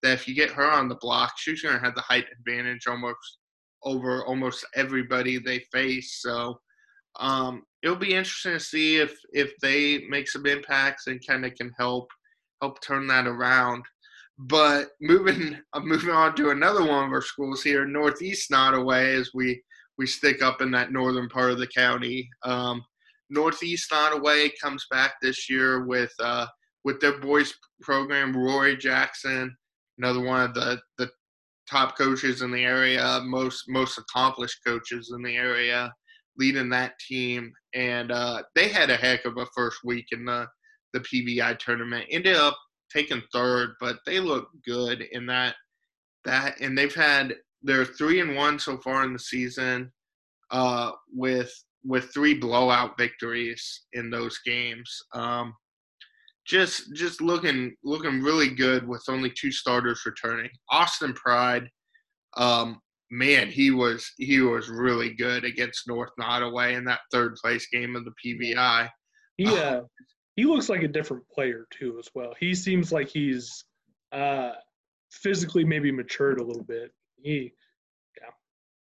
that 0.02 0.12
if 0.12 0.28
you 0.28 0.34
get 0.34 0.50
her 0.50 0.70
on 0.70 0.88
the 0.88 0.96
block, 0.96 1.32
she's 1.36 1.62
going 1.62 1.74
to 1.74 1.80
have 1.80 1.94
the 1.94 2.02
height 2.02 2.26
advantage 2.38 2.86
almost 2.86 3.38
over 3.84 4.24
almost 4.26 4.66
everybody 4.76 5.38
they 5.38 5.60
face. 5.72 6.20
So 6.20 6.58
um, 7.18 7.62
it'll 7.82 7.96
be 7.96 8.14
interesting 8.14 8.52
to 8.52 8.60
see 8.60 8.96
if 8.96 9.16
if 9.32 9.52
they 9.60 10.04
make 10.08 10.28
some 10.28 10.46
impacts 10.46 11.06
and 11.06 11.24
kind 11.26 11.44
of 11.44 11.54
can 11.54 11.70
help 11.78 12.08
help 12.60 12.80
turn 12.80 13.06
that 13.08 13.26
around. 13.26 13.84
But 14.38 14.88
moving 15.00 15.58
uh, 15.72 15.80
moving 15.80 16.10
on 16.10 16.34
to 16.36 16.50
another 16.50 16.84
one 16.84 17.06
of 17.06 17.12
our 17.12 17.22
schools 17.22 17.62
here, 17.62 17.84
Northeast 17.86 18.50
Nodaway, 18.50 19.18
as 19.18 19.30
we 19.34 19.62
we 19.98 20.06
stick 20.06 20.42
up 20.42 20.62
in 20.62 20.70
that 20.72 20.92
northern 20.92 21.28
part 21.28 21.50
of 21.50 21.58
the 21.58 21.66
county. 21.66 22.28
Um, 22.44 22.82
Northeast 23.30 23.90
Nodaway 23.90 24.50
comes 24.60 24.86
back 24.90 25.14
this 25.20 25.48
year 25.50 25.84
with 25.84 26.12
uh, 26.20 26.46
with 26.84 27.00
their 27.00 27.18
boys 27.18 27.54
program, 27.80 28.36
Rory 28.36 28.76
Jackson, 28.76 29.54
another 29.98 30.20
one 30.20 30.42
of 30.42 30.54
the, 30.54 30.80
the 30.98 31.10
top 31.70 31.96
coaches 31.96 32.42
in 32.42 32.50
the 32.50 32.64
area, 32.64 33.20
most 33.24 33.64
most 33.68 33.98
accomplished 33.98 34.58
coaches 34.66 35.12
in 35.14 35.22
the 35.22 35.36
area, 35.36 35.92
leading 36.36 36.68
that 36.70 36.98
team. 37.08 37.52
And 37.74 38.10
uh, 38.12 38.42
they 38.54 38.68
had 38.68 38.90
a 38.90 38.96
heck 38.96 39.24
of 39.24 39.36
a 39.38 39.46
first 39.54 39.78
week 39.84 40.06
in 40.12 40.24
the 40.24 40.46
the 40.92 41.00
PVI 41.00 41.58
tournament. 41.58 42.06
Ended 42.10 42.36
up 42.36 42.56
taking 42.92 43.22
third, 43.32 43.70
but 43.80 43.96
they 44.06 44.20
look 44.20 44.48
good 44.66 45.02
in 45.12 45.26
that 45.26 45.54
that. 46.24 46.60
And 46.60 46.76
they've 46.76 46.94
had 46.94 47.34
they're 47.62 47.84
three 47.84 48.20
and 48.20 48.36
one 48.36 48.58
so 48.58 48.78
far 48.78 49.04
in 49.04 49.12
the 49.12 49.18
season, 49.18 49.92
uh, 50.50 50.92
with 51.12 51.52
with 51.84 52.12
three 52.12 52.34
blowout 52.34 52.96
victories 52.98 53.82
in 53.92 54.10
those 54.10 54.38
games. 54.44 54.94
Um, 55.14 55.54
just 56.46 56.94
just 56.94 57.20
looking 57.20 57.74
looking 57.84 58.20
really 58.20 58.48
good 58.48 58.86
with 58.86 59.04
only 59.08 59.30
two 59.30 59.52
starters 59.52 60.02
returning. 60.04 60.50
Austin 60.70 61.12
Pride, 61.14 61.68
um, 62.36 62.80
man, 63.10 63.48
he 63.48 63.70
was 63.70 64.10
he 64.18 64.40
was 64.40 64.68
really 64.68 65.14
good 65.14 65.44
against 65.44 65.86
North 65.86 66.10
Nodaway 66.18 66.76
in 66.76 66.84
that 66.86 67.00
third 67.12 67.36
place 67.36 67.68
game 67.72 67.94
of 67.94 68.04
the 68.04 68.12
PVI. 68.24 68.88
Yeah, 69.38 69.52
uh, 69.52 69.82
he 70.36 70.44
looks 70.44 70.68
like 70.68 70.82
a 70.82 70.88
different 70.88 71.24
player 71.28 71.66
too 71.70 71.96
as 71.98 72.08
well. 72.14 72.34
He 72.38 72.54
seems 72.54 72.92
like 72.92 73.08
he's 73.08 73.64
uh, 74.12 74.52
physically 75.10 75.64
maybe 75.64 75.92
matured 75.92 76.40
a 76.40 76.44
little 76.44 76.64
bit. 76.64 76.90
He 77.22 77.52
yeah. 78.20 78.30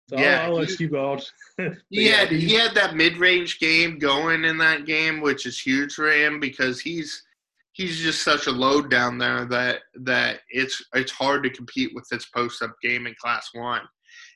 So 0.09 0.19
yeah, 0.19 0.43
I'll, 0.45 0.53
I'll 0.53 0.61
let 0.61 0.81
you 0.81 0.89
go. 0.89 1.19
he 1.59 2.09
yeah, 2.09 2.17
had 2.17 2.31
he 2.31 2.55
had 2.55 2.75
that 2.75 2.97
mid 2.97 3.19
range 3.19 3.59
game 3.59 3.99
going 3.99 4.45
in 4.45 4.57
that 4.59 4.87
game, 4.87 5.21
which 5.21 5.45
is 5.45 5.61
huge 5.61 5.93
for 5.93 6.11
him 6.11 6.41
because 6.41 6.81
he's 6.81 7.23
he's 7.73 8.01
just 8.01 8.23
such 8.23 8.47
a 8.47 8.53
load 8.53 8.91
down 8.91 9.19
there 9.19 9.45
that 9.47 9.81
that 10.03 10.41
it's 10.51 10.83
it's 10.95 11.13
hard 11.13 11.43
to 11.45 11.51
compete 11.51 11.91
with 11.95 12.07
his 12.11 12.27
post 12.35 12.63
up 12.63 12.75
game 12.83 13.07
in 13.07 13.15
class 13.21 13.49
one. 13.55 13.83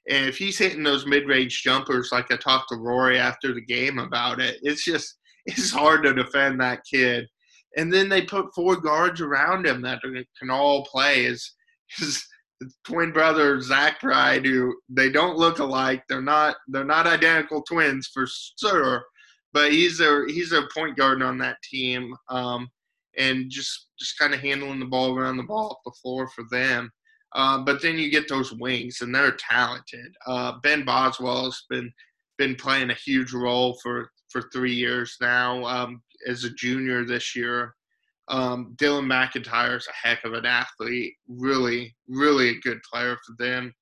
And 0.08 0.26
if 0.26 0.36
he's 0.36 0.58
hitting 0.58 0.82
those 0.82 1.06
mid 1.06 1.26
range 1.26 1.62
jumpers, 1.62 2.10
like 2.12 2.30
I 2.30 2.36
talked 2.36 2.68
to 2.70 2.76
Rory 2.76 3.18
after 3.18 3.54
the 3.54 3.64
game 3.64 3.98
about 3.98 4.40
it, 4.40 4.58
it's 4.62 4.84
just 4.84 5.18
it's 5.46 5.70
hard 5.70 6.04
to 6.04 6.14
defend 6.14 6.60
that 6.60 6.82
kid. 6.90 7.26
And 7.76 7.92
then 7.92 8.08
they 8.08 8.22
put 8.22 8.54
four 8.54 8.76
guards 8.76 9.20
around 9.20 9.66
him 9.66 9.82
that 9.82 10.00
can 10.38 10.50
all 10.50 10.84
play. 10.84 11.24
His 11.24 11.54
his 11.88 12.24
twin 12.84 13.12
brother 13.12 13.60
Zach 13.60 14.00
Pride, 14.00 14.46
who 14.46 14.74
they 14.88 15.10
don't 15.10 15.36
look 15.36 15.58
alike. 15.58 16.02
They're 16.08 16.22
not 16.22 16.56
they're 16.68 16.84
not 16.84 17.06
identical 17.06 17.62
twins 17.62 18.08
for 18.12 18.26
sure, 18.58 19.04
but 19.52 19.72
he's 19.72 20.00
a 20.00 20.24
he's 20.28 20.52
a 20.52 20.68
point 20.74 20.96
guard 20.96 21.22
on 21.22 21.36
that 21.38 21.56
team. 21.62 22.14
Um, 22.28 22.68
and 23.18 23.50
just 23.50 23.88
just 23.98 24.18
kind 24.18 24.34
of 24.34 24.40
handling 24.40 24.80
the 24.80 24.86
ball 24.86 25.16
around 25.16 25.36
the 25.36 25.42
ball 25.42 25.70
off 25.70 25.84
the 25.84 25.92
floor 26.02 26.28
for 26.28 26.44
them. 26.50 26.90
Uh, 27.34 27.58
but 27.58 27.82
then 27.82 27.98
you 27.98 28.10
get 28.10 28.28
those 28.28 28.52
wings, 28.52 29.00
and 29.00 29.14
they're 29.14 29.36
talented. 29.36 30.14
Uh, 30.26 30.52
ben 30.62 30.84
Boswell 30.84 31.46
has 31.46 31.62
been 31.68 31.92
been 32.38 32.54
playing 32.54 32.90
a 32.90 32.94
huge 32.94 33.32
role 33.32 33.78
for 33.82 34.10
for 34.30 34.42
three 34.52 34.74
years 34.74 35.16
now 35.20 35.64
um, 35.64 36.02
as 36.28 36.44
a 36.44 36.50
junior 36.50 37.04
this 37.04 37.36
year. 37.36 37.74
Um, 38.28 38.74
Dylan 38.76 39.06
McIntyre 39.06 39.76
is 39.76 39.86
a 39.86 40.08
heck 40.08 40.24
of 40.24 40.32
an 40.32 40.46
athlete, 40.46 41.14
really, 41.28 41.94
really 42.08 42.50
a 42.50 42.60
good 42.60 42.78
player 42.90 43.16
for 43.26 43.34
them. 43.38 43.72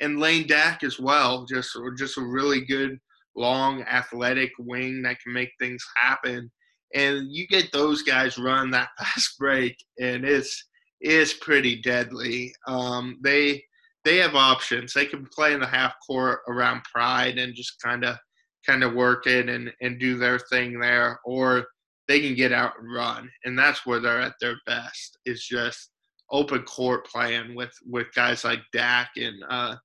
And 0.00 0.20
Lane 0.20 0.46
Dack 0.46 0.84
as 0.84 0.98
well, 0.98 1.44
just 1.44 1.76
just 1.98 2.18
a 2.18 2.22
really 2.22 2.64
good, 2.64 2.98
long, 3.34 3.82
athletic 3.82 4.52
wing 4.58 5.02
that 5.02 5.20
can 5.20 5.32
make 5.32 5.50
things 5.58 5.84
happen 5.96 6.50
and 6.94 7.30
you 7.30 7.46
get 7.46 7.72
those 7.72 8.02
guys 8.02 8.38
run 8.38 8.70
that 8.70 8.90
fast 8.98 9.38
break, 9.38 9.76
and 10.00 10.24
it's 10.24 10.64
it's 11.00 11.34
pretty 11.34 11.80
deadly. 11.80 12.54
Um, 12.66 13.18
they 13.22 13.62
they 14.04 14.16
have 14.18 14.34
options. 14.34 14.92
They 14.92 15.06
can 15.06 15.26
play 15.34 15.52
in 15.52 15.60
the 15.60 15.66
half 15.66 15.94
court 16.06 16.40
around 16.48 16.82
Pride 16.84 17.38
and 17.38 17.54
just 17.54 17.80
kind 17.82 18.04
of 18.04 18.16
kind 18.66 18.84
of 18.84 18.94
work 18.94 19.26
it 19.26 19.48
and 19.48 19.72
and 19.80 19.98
do 19.98 20.18
their 20.18 20.38
thing 20.38 20.78
there, 20.78 21.18
or 21.24 21.66
they 22.08 22.20
can 22.20 22.34
get 22.34 22.52
out 22.52 22.72
and 22.78 22.92
run, 22.92 23.30
and 23.44 23.58
that's 23.58 23.86
where 23.86 24.00
they're 24.00 24.20
at 24.20 24.34
their 24.40 24.56
best. 24.66 25.18
It's 25.24 25.46
just 25.46 25.90
open 26.30 26.62
court 26.62 27.06
playing 27.06 27.54
with 27.54 27.72
with 27.86 28.06
guys 28.14 28.44
like 28.44 28.60
Dak 28.72 29.10
and 29.16 29.42
uh, 29.48 29.76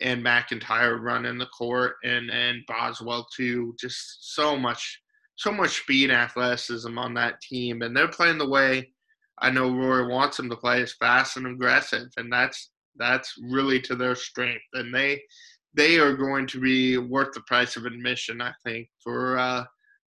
and 0.00 0.24
McIntyre 0.24 1.00
running 1.00 1.38
the 1.38 1.46
court 1.46 1.96
and 2.04 2.30
and 2.30 2.62
Boswell 2.66 3.26
too. 3.34 3.74
Just 3.80 4.34
so 4.34 4.56
much 4.56 5.00
so 5.40 5.50
much 5.50 5.80
speed 5.80 6.10
and 6.10 6.20
athleticism 6.20 6.98
on 6.98 7.14
that 7.14 7.40
team, 7.40 7.80
and 7.80 7.96
they're 7.96 8.08
playing 8.08 8.36
the 8.36 8.48
way 8.48 8.92
I 9.38 9.50
know 9.50 9.74
Rory 9.74 10.06
wants 10.06 10.36
them 10.36 10.50
to 10.50 10.56
play, 10.56 10.82
is 10.82 10.92
fast 10.92 11.38
and 11.38 11.46
aggressive, 11.46 12.08
and 12.18 12.30
that's 12.30 12.72
that's 12.96 13.32
really 13.42 13.80
to 13.80 13.94
their 13.94 14.14
strength, 14.14 14.66
and 14.74 14.94
they 14.94 15.22
they 15.72 15.98
are 15.98 16.12
going 16.12 16.46
to 16.48 16.60
be 16.60 16.98
worth 16.98 17.32
the 17.32 17.40
price 17.46 17.76
of 17.76 17.86
admission, 17.86 18.42
I 18.42 18.52
think, 18.64 18.88
for 19.02 19.38
uh, 19.38 19.64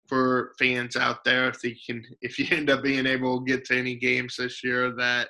for 0.09 0.51
fans 0.59 0.97
out 0.97 1.23
there 1.23 1.47
if 1.47 1.61
they 1.61 1.77
can 1.85 2.03
if 2.21 2.37
you 2.37 2.47
end 2.51 2.69
up 2.69 2.83
being 2.83 3.05
able 3.05 3.39
to 3.39 3.45
get 3.45 3.63
to 3.65 3.77
any 3.77 3.95
games 3.95 4.35
this 4.35 4.61
year 4.65 4.93
that 4.97 5.29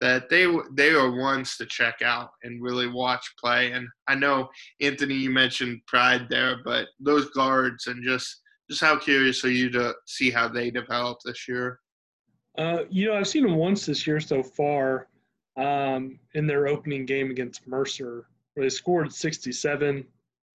that 0.00 0.28
they 0.28 0.46
they 0.74 0.90
are 0.90 1.18
ones 1.18 1.56
to 1.56 1.66
check 1.66 2.00
out 2.00 2.30
and 2.44 2.62
really 2.62 2.86
watch 2.86 3.34
play. 3.40 3.72
And 3.72 3.88
I 4.06 4.14
know 4.14 4.50
Anthony, 4.80 5.14
you 5.14 5.30
mentioned 5.30 5.80
pride 5.88 6.28
there, 6.30 6.58
but 6.64 6.86
those 7.00 7.28
guards 7.30 7.88
and 7.88 8.04
just 8.04 8.41
just 8.70 8.82
how 8.82 8.96
curious 8.98 9.44
are 9.44 9.50
you 9.50 9.70
to 9.70 9.94
see 10.06 10.30
how 10.30 10.48
they 10.48 10.70
develop 10.70 11.18
this 11.24 11.48
year? 11.48 11.80
Uh, 12.58 12.84
you 12.90 13.08
know, 13.08 13.14
I've 13.14 13.28
seen 13.28 13.44
them 13.44 13.56
once 13.56 13.86
this 13.86 14.06
year 14.06 14.20
so 14.20 14.42
far 14.42 15.08
um, 15.56 16.18
in 16.34 16.46
their 16.46 16.68
opening 16.68 17.06
game 17.06 17.30
against 17.30 17.66
Mercer, 17.66 18.26
where 18.54 18.64
they 18.64 18.70
scored 18.70 19.12
67, 19.12 20.04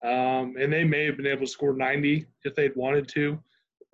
um, 0.03 0.55
and 0.59 0.71
they 0.71 0.83
may 0.83 1.05
have 1.05 1.17
been 1.17 1.27
able 1.27 1.45
to 1.45 1.51
score 1.51 1.73
90 1.73 2.25
if 2.43 2.55
they'd 2.55 2.75
wanted 2.75 3.07
to. 3.09 3.39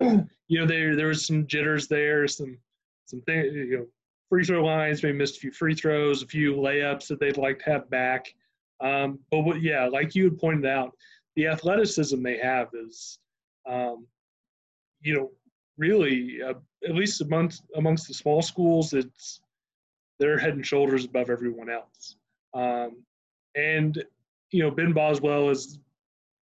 you 0.00 0.58
know, 0.58 0.66
there 0.66 0.96
there 0.96 1.08
was 1.08 1.26
some 1.26 1.46
jitters 1.46 1.86
there, 1.86 2.26
some 2.26 2.58
some 3.06 3.20
things, 3.22 3.54
you 3.54 3.78
know, 3.78 3.86
free 4.28 4.44
throw 4.44 4.64
lines, 4.64 5.02
maybe 5.02 5.16
missed 5.16 5.36
a 5.36 5.40
few 5.40 5.52
free 5.52 5.74
throws, 5.74 6.22
a 6.22 6.26
few 6.26 6.54
layups 6.54 7.06
that 7.06 7.20
they'd 7.20 7.36
like 7.36 7.58
to 7.60 7.70
have 7.70 7.90
back. 7.90 8.34
Um, 8.80 9.18
but 9.30 9.42
what, 9.42 9.62
yeah, 9.62 9.86
like 9.86 10.14
you 10.14 10.24
had 10.24 10.38
pointed 10.38 10.66
out, 10.66 10.96
the 11.36 11.46
athleticism 11.46 12.22
they 12.22 12.38
have 12.38 12.68
is 12.74 13.18
Um, 13.66 14.06
you 15.00 15.14
know, 15.14 15.30
really, 15.78 16.40
uh, 16.42 16.54
at 16.84 16.94
least 16.94 17.20
amongst 17.20 17.64
amongst 17.76 18.08
the 18.08 18.14
small 18.14 18.42
schools, 18.42 18.92
it's 18.92 19.40
they're 20.18 20.38
head 20.38 20.54
and 20.54 20.66
shoulders 20.66 21.04
above 21.04 21.30
everyone 21.30 21.70
else. 21.70 22.16
Um, 22.54 23.02
and 23.56 24.02
you 24.50 24.62
know, 24.62 24.70
Ben 24.70 24.92
Boswell 24.92 25.48
has 25.48 25.78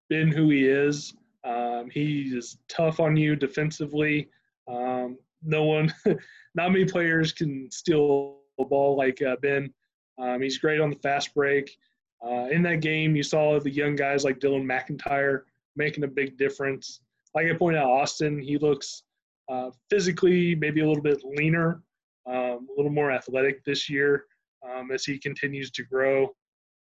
been 0.09 0.31
who 0.31 0.49
he 0.49 0.65
is. 0.65 1.13
Um, 1.43 1.89
he 1.91 2.33
is 2.35 2.57
tough 2.67 2.99
on 2.99 3.15
you 3.15 3.35
defensively. 3.35 4.29
Um, 4.67 5.17
no 5.43 5.63
one, 5.63 5.93
not 6.55 6.71
many 6.71 6.85
players 6.85 7.31
can 7.31 7.69
steal 7.71 8.37
a 8.59 8.65
ball 8.65 8.95
like 8.97 9.21
uh, 9.21 9.35
Ben. 9.41 9.73
Um, 10.19 10.41
he's 10.41 10.57
great 10.57 10.79
on 10.79 10.89
the 10.89 10.97
fast 10.97 11.33
break. 11.33 11.77
Uh, 12.25 12.47
in 12.51 12.63
that 12.63 12.81
game, 12.81 13.15
you 13.15 13.23
saw 13.23 13.59
the 13.59 13.69
young 13.69 13.95
guys 13.95 14.23
like 14.23 14.39
Dylan 14.39 14.63
McIntyre 14.63 15.41
making 15.77 16.03
a 16.03 16.07
big 16.07 16.37
difference. 16.37 17.01
Like 17.33 17.47
I 17.47 17.53
pointed 17.53 17.79
out, 17.79 17.89
Austin, 17.89 18.39
he 18.39 18.57
looks 18.57 19.03
uh, 19.49 19.69
physically 19.89 20.55
maybe 20.55 20.81
a 20.81 20.87
little 20.87 21.03
bit 21.03 21.23
leaner, 21.23 21.81
um, 22.25 22.67
a 22.69 22.73
little 22.75 22.91
more 22.91 23.11
athletic 23.11 23.63
this 23.63 23.89
year 23.89 24.25
um, 24.67 24.91
as 24.91 25.05
he 25.05 25.17
continues 25.17 25.71
to 25.71 25.83
grow. 25.83 26.29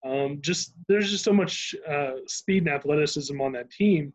Um, 0.05 0.39
just 0.41 0.73
there's 0.87 1.11
just 1.11 1.23
so 1.23 1.33
much 1.33 1.75
uh, 1.87 2.13
speed 2.27 2.63
and 2.63 2.73
athleticism 2.73 3.39
on 3.41 3.51
that 3.53 3.69
team, 3.71 4.13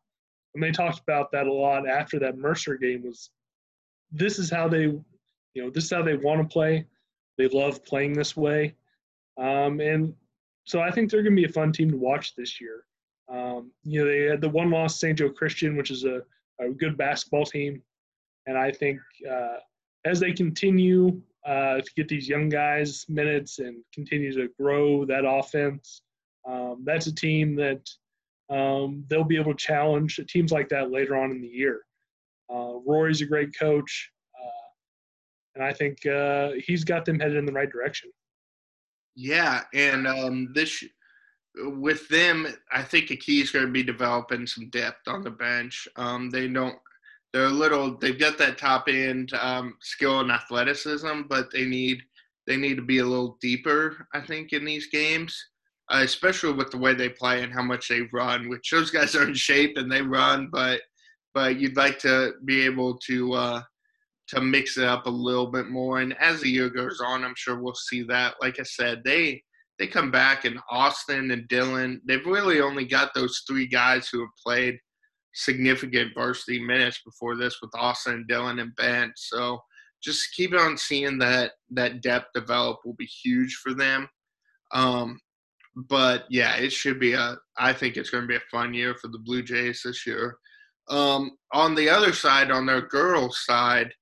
and 0.54 0.62
they 0.62 0.70
talked 0.70 1.00
about 1.00 1.30
that 1.32 1.46
a 1.46 1.52
lot 1.52 1.88
after 1.88 2.18
that 2.20 2.38
Mercer 2.38 2.76
game. 2.76 3.02
Was 3.04 3.30
this 4.10 4.38
is 4.38 4.50
how 4.50 4.68
they, 4.68 4.82
you 4.84 5.02
know, 5.56 5.70
this 5.70 5.84
is 5.84 5.90
how 5.90 6.02
they 6.02 6.16
want 6.16 6.40
to 6.40 6.52
play. 6.52 6.86
They 7.36 7.48
love 7.48 7.84
playing 7.84 8.12
this 8.12 8.36
way, 8.36 8.74
um, 9.38 9.80
and 9.80 10.14
so 10.64 10.80
I 10.80 10.90
think 10.90 11.10
they're 11.10 11.22
going 11.22 11.36
to 11.36 11.42
be 11.42 11.48
a 11.48 11.52
fun 11.52 11.72
team 11.72 11.90
to 11.90 11.96
watch 11.96 12.34
this 12.36 12.60
year. 12.60 12.84
Um, 13.32 13.70
you 13.82 14.00
know, 14.00 14.10
they 14.10 14.22
had 14.24 14.40
the 14.40 14.48
one 14.48 14.70
loss 14.70 15.00
St. 15.00 15.18
Joe 15.18 15.30
Christian, 15.30 15.76
which 15.76 15.90
is 15.90 16.04
a, 16.04 16.20
a 16.60 16.68
good 16.68 16.98
basketball 16.98 17.46
team, 17.46 17.82
and 18.46 18.58
I 18.58 18.70
think 18.70 19.00
uh, 19.30 19.56
as 20.04 20.20
they 20.20 20.32
continue 20.32 21.20
uh, 21.46 21.76
to 21.76 21.90
get 21.96 22.08
these 22.08 22.28
young 22.28 22.48
guys 22.48 23.06
minutes 23.08 23.58
and 23.58 23.82
continue 23.94 24.32
to 24.32 24.48
grow 24.60 25.04
that 25.06 25.24
offense, 25.26 26.02
um, 26.46 26.82
that's 26.84 27.06
a 27.06 27.14
team 27.14 27.56
that 27.56 27.88
um, 28.50 29.04
they'll 29.08 29.24
be 29.24 29.38
able 29.38 29.54
to 29.54 29.58
challenge 29.58 30.20
teams 30.28 30.52
like 30.52 30.68
that 30.68 30.90
later 30.90 31.16
on 31.16 31.30
in 31.30 31.40
the 31.40 31.48
year. 31.48 31.80
Uh, 32.52 32.74
Rory's 32.86 33.22
a 33.22 33.26
great 33.26 33.56
coach, 33.58 34.10
uh, 34.38 34.68
and 35.54 35.64
I 35.64 35.72
think 35.72 36.04
uh, 36.06 36.50
he's 36.66 36.84
got 36.84 37.04
them 37.04 37.18
headed 37.18 37.36
in 37.36 37.46
the 37.46 37.52
right 37.52 37.70
direction. 37.70 38.10
Yeah, 39.14 39.62
and 39.72 40.06
um, 40.06 40.52
this 40.54 40.82
with 41.56 42.08
them, 42.08 42.46
I 42.70 42.82
think 42.82 43.08
the 43.08 43.16
key 43.16 43.40
is 43.40 43.50
going 43.50 43.66
to 43.66 43.70
be 43.70 43.82
developing 43.82 44.46
some 44.46 44.70
depth 44.70 45.06
on 45.06 45.22
the 45.22 45.30
bench. 45.30 45.86
Um, 45.96 46.30
they 46.30 46.48
don't. 46.48 46.78
They're 47.32 47.44
a 47.44 47.50
little. 47.50 47.96
They've 47.96 48.18
got 48.18 48.38
that 48.38 48.58
top 48.58 48.88
end 48.88 49.32
um, 49.34 49.76
skill 49.80 50.20
and 50.20 50.30
athleticism, 50.30 51.22
but 51.28 51.50
they 51.50 51.64
need 51.64 52.02
they 52.46 52.56
need 52.56 52.76
to 52.76 52.82
be 52.82 52.98
a 52.98 53.04
little 53.04 53.38
deeper. 53.40 54.06
I 54.12 54.20
think 54.20 54.52
in 54.52 54.64
these 54.64 54.86
games, 54.88 55.36
uh, 55.90 56.00
especially 56.02 56.52
with 56.52 56.70
the 56.70 56.78
way 56.78 56.94
they 56.94 57.08
play 57.08 57.42
and 57.42 57.52
how 57.52 57.62
much 57.62 57.88
they 57.88 58.02
run. 58.12 58.48
Which 58.48 58.70
those 58.70 58.90
guys 58.90 59.14
are 59.14 59.26
in 59.26 59.34
shape 59.34 59.76
and 59.76 59.90
they 59.90 60.02
run, 60.02 60.48
but 60.50 60.80
but 61.34 61.58
you'd 61.58 61.76
like 61.76 61.98
to 62.00 62.34
be 62.44 62.62
able 62.62 62.98
to 62.98 63.32
uh, 63.32 63.62
to 64.28 64.40
mix 64.40 64.78
it 64.78 64.84
up 64.84 65.06
a 65.06 65.10
little 65.10 65.46
bit 65.46 65.68
more. 65.68 66.00
And 66.00 66.16
as 66.18 66.40
the 66.40 66.50
year 66.50 66.70
goes 66.70 67.00
on, 67.04 67.24
I'm 67.24 67.34
sure 67.36 67.58
we'll 67.58 67.74
see 67.74 68.02
that. 68.04 68.34
Like 68.40 68.58
I 68.60 68.64
said, 68.64 69.02
they 69.04 69.42
they 69.78 69.86
come 69.86 70.10
back 70.10 70.44
and 70.44 70.58
Austin 70.70 71.30
and 71.30 71.48
Dylan, 71.48 71.98
they've 72.06 72.26
really 72.26 72.60
only 72.60 72.84
got 72.84 73.14
those 73.14 73.42
three 73.46 73.66
guys 73.66 74.08
who 74.08 74.20
have 74.20 74.30
played 74.44 74.78
significant 75.34 76.12
varsity 76.14 76.60
minutes 76.60 77.00
before 77.04 77.36
this 77.36 77.56
with 77.62 77.70
Austin, 77.74 78.26
Dylan, 78.28 78.60
and 78.60 78.74
Ben. 78.76 79.12
So 79.16 79.60
just 80.02 80.34
keep 80.34 80.54
on 80.54 80.76
seeing 80.76 81.18
that 81.18 81.52
that 81.70 82.02
depth 82.02 82.28
develop 82.34 82.80
will 82.84 82.94
be 82.94 83.06
huge 83.06 83.54
for 83.62 83.72
them. 83.72 84.08
Um, 84.72 85.18
but 85.74 86.24
yeah, 86.28 86.56
it 86.56 86.72
should 86.72 87.00
be 87.00 87.14
a. 87.14 87.36
I 87.56 87.72
think 87.72 87.96
it's 87.96 88.10
going 88.10 88.22
to 88.22 88.28
be 88.28 88.36
a 88.36 88.40
fun 88.50 88.74
year 88.74 88.94
for 88.94 89.08
the 89.08 89.18
Blue 89.18 89.42
Jays 89.42 89.82
this 89.84 90.06
year. 90.06 90.36
Um, 90.90 91.32
on 91.52 91.74
the 91.74 91.88
other 91.88 92.12
side, 92.12 92.50
on 92.50 92.66
their 92.66 92.82
girls' 92.82 93.44
side, 93.44 93.92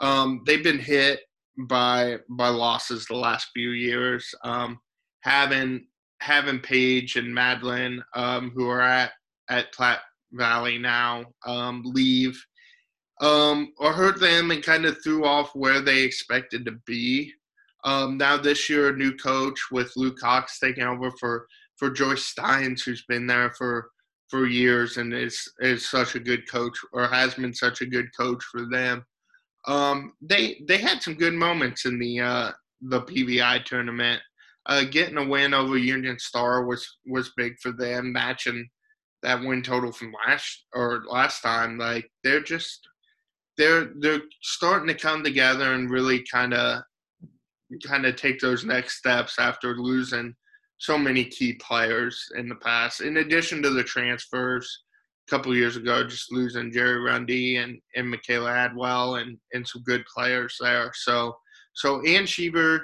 um, 0.00 0.42
they've 0.46 0.64
been 0.64 0.78
hit 0.78 1.20
by 1.68 2.18
by 2.30 2.48
losses 2.48 3.06
the 3.06 3.16
last 3.16 3.48
few 3.54 3.70
years. 3.70 4.34
Um, 4.44 4.78
having 5.20 5.86
having 6.20 6.60
Paige 6.60 7.16
and 7.16 7.34
Madeline, 7.34 8.02
um, 8.14 8.50
who 8.54 8.68
are 8.68 8.82
at 8.82 9.12
at 9.48 9.72
Platte 9.72 10.00
Valley 10.32 10.78
now, 10.78 11.24
um, 11.46 11.82
leave 11.84 12.40
um, 13.20 13.72
or 13.78 13.92
hurt 13.92 14.18
them 14.18 14.50
and 14.50 14.62
kind 14.62 14.86
of 14.86 15.02
threw 15.02 15.24
off 15.24 15.54
where 15.54 15.80
they 15.80 16.02
expected 16.02 16.64
to 16.64 16.72
be. 16.86 17.32
Um, 17.84 18.16
now 18.16 18.36
this 18.36 18.68
year, 18.68 18.88
a 18.88 18.96
new 18.96 19.14
coach 19.16 19.58
with 19.70 19.92
Luke 19.96 20.18
Cox 20.18 20.58
taking 20.58 20.84
over 20.84 21.10
for 21.18 21.46
for 21.76 21.90
Joyce 21.90 22.24
Steins, 22.24 22.82
who's 22.82 23.04
been 23.08 23.26
there 23.26 23.50
for 23.56 23.90
for 24.28 24.46
years 24.46 24.96
and 24.96 25.12
is 25.12 25.50
is 25.60 25.88
such 25.88 26.14
a 26.14 26.20
good 26.20 26.48
coach 26.48 26.78
or 26.92 27.08
has 27.08 27.34
been 27.34 27.54
such 27.54 27.80
a 27.80 27.86
good 27.86 28.08
coach 28.16 28.42
for 28.44 28.66
them. 28.66 29.04
Um, 29.66 30.14
they 30.20 30.62
they 30.68 30.78
had 30.78 31.02
some 31.02 31.14
good 31.14 31.34
moments 31.34 31.84
in 31.84 31.98
the 31.98 32.20
uh, 32.20 32.52
the 32.82 33.02
PVI 33.02 33.64
tournament. 33.64 34.20
Uh, 34.66 34.84
getting 34.84 35.16
a 35.16 35.26
win 35.26 35.54
over 35.54 35.78
Union 35.78 36.18
Star 36.18 36.64
was 36.64 36.86
was 37.06 37.32
big 37.36 37.58
for 37.62 37.72
them, 37.72 38.12
matching 38.12 38.68
that 39.22 39.40
win 39.40 39.62
total 39.62 39.92
from 39.92 40.14
last 40.26 40.66
or 40.74 41.02
last 41.08 41.40
time. 41.40 41.78
Like 41.78 42.10
they're 42.22 42.42
just 42.42 42.86
they're 43.56 43.92
they're 43.98 44.22
starting 44.42 44.88
to 44.88 44.94
come 44.94 45.24
together 45.24 45.72
and 45.72 45.90
really 45.90 46.24
kind 46.30 46.54
of 46.54 46.82
kind 47.86 48.04
of 48.04 48.16
take 48.16 48.40
those 48.40 48.64
next 48.64 48.98
steps 48.98 49.38
after 49.38 49.76
losing 49.76 50.34
so 50.78 50.98
many 50.98 51.24
key 51.24 51.54
players 51.54 52.26
in 52.36 52.48
the 52.48 52.54
past. 52.56 53.00
In 53.00 53.18
addition 53.18 53.62
to 53.62 53.70
the 53.70 53.84
transfers, 53.84 54.82
a 55.28 55.30
couple 55.30 55.54
years 55.54 55.76
ago, 55.76 56.04
just 56.04 56.32
losing 56.32 56.72
Jerry 56.72 57.00
Rundy 57.00 57.58
and, 57.58 57.78
and 57.94 58.10
Michaela 58.10 58.50
Adwell 58.50 59.20
and, 59.20 59.38
and 59.52 59.66
some 59.66 59.82
good 59.82 60.04
players 60.12 60.56
there. 60.60 60.90
So 60.94 61.36
so 61.74 62.00
Ann 62.06 62.24
Sheever 62.24 62.80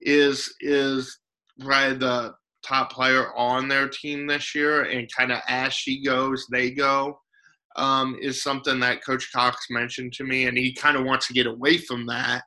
is 0.00 0.54
is 0.60 1.18
probably 1.60 1.96
the 1.98 2.34
top 2.64 2.92
player 2.92 3.34
on 3.36 3.68
their 3.68 3.88
team 3.88 4.26
this 4.26 4.54
year, 4.54 4.84
and 4.84 5.10
kind 5.16 5.32
of 5.32 5.40
as 5.48 5.72
she 5.72 6.02
goes, 6.02 6.46
they 6.50 6.70
go. 6.70 7.18
Um, 7.76 8.16
is 8.22 8.42
something 8.42 8.80
that 8.80 9.04
Coach 9.04 9.30
Cox 9.32 9.66
mentioned 9.68 10.14
to 10.14 10.24
me, 10.24 10.46
and 10.46 10.56
he 10.56 10.72
kind 10.72 10.96
of 10.96 11.04
wants 11.04 11.26
to 11.26 11.34
get 11.34 11.46
away 11.46 11.76
from 11.76 12.06
that 12.06 12.44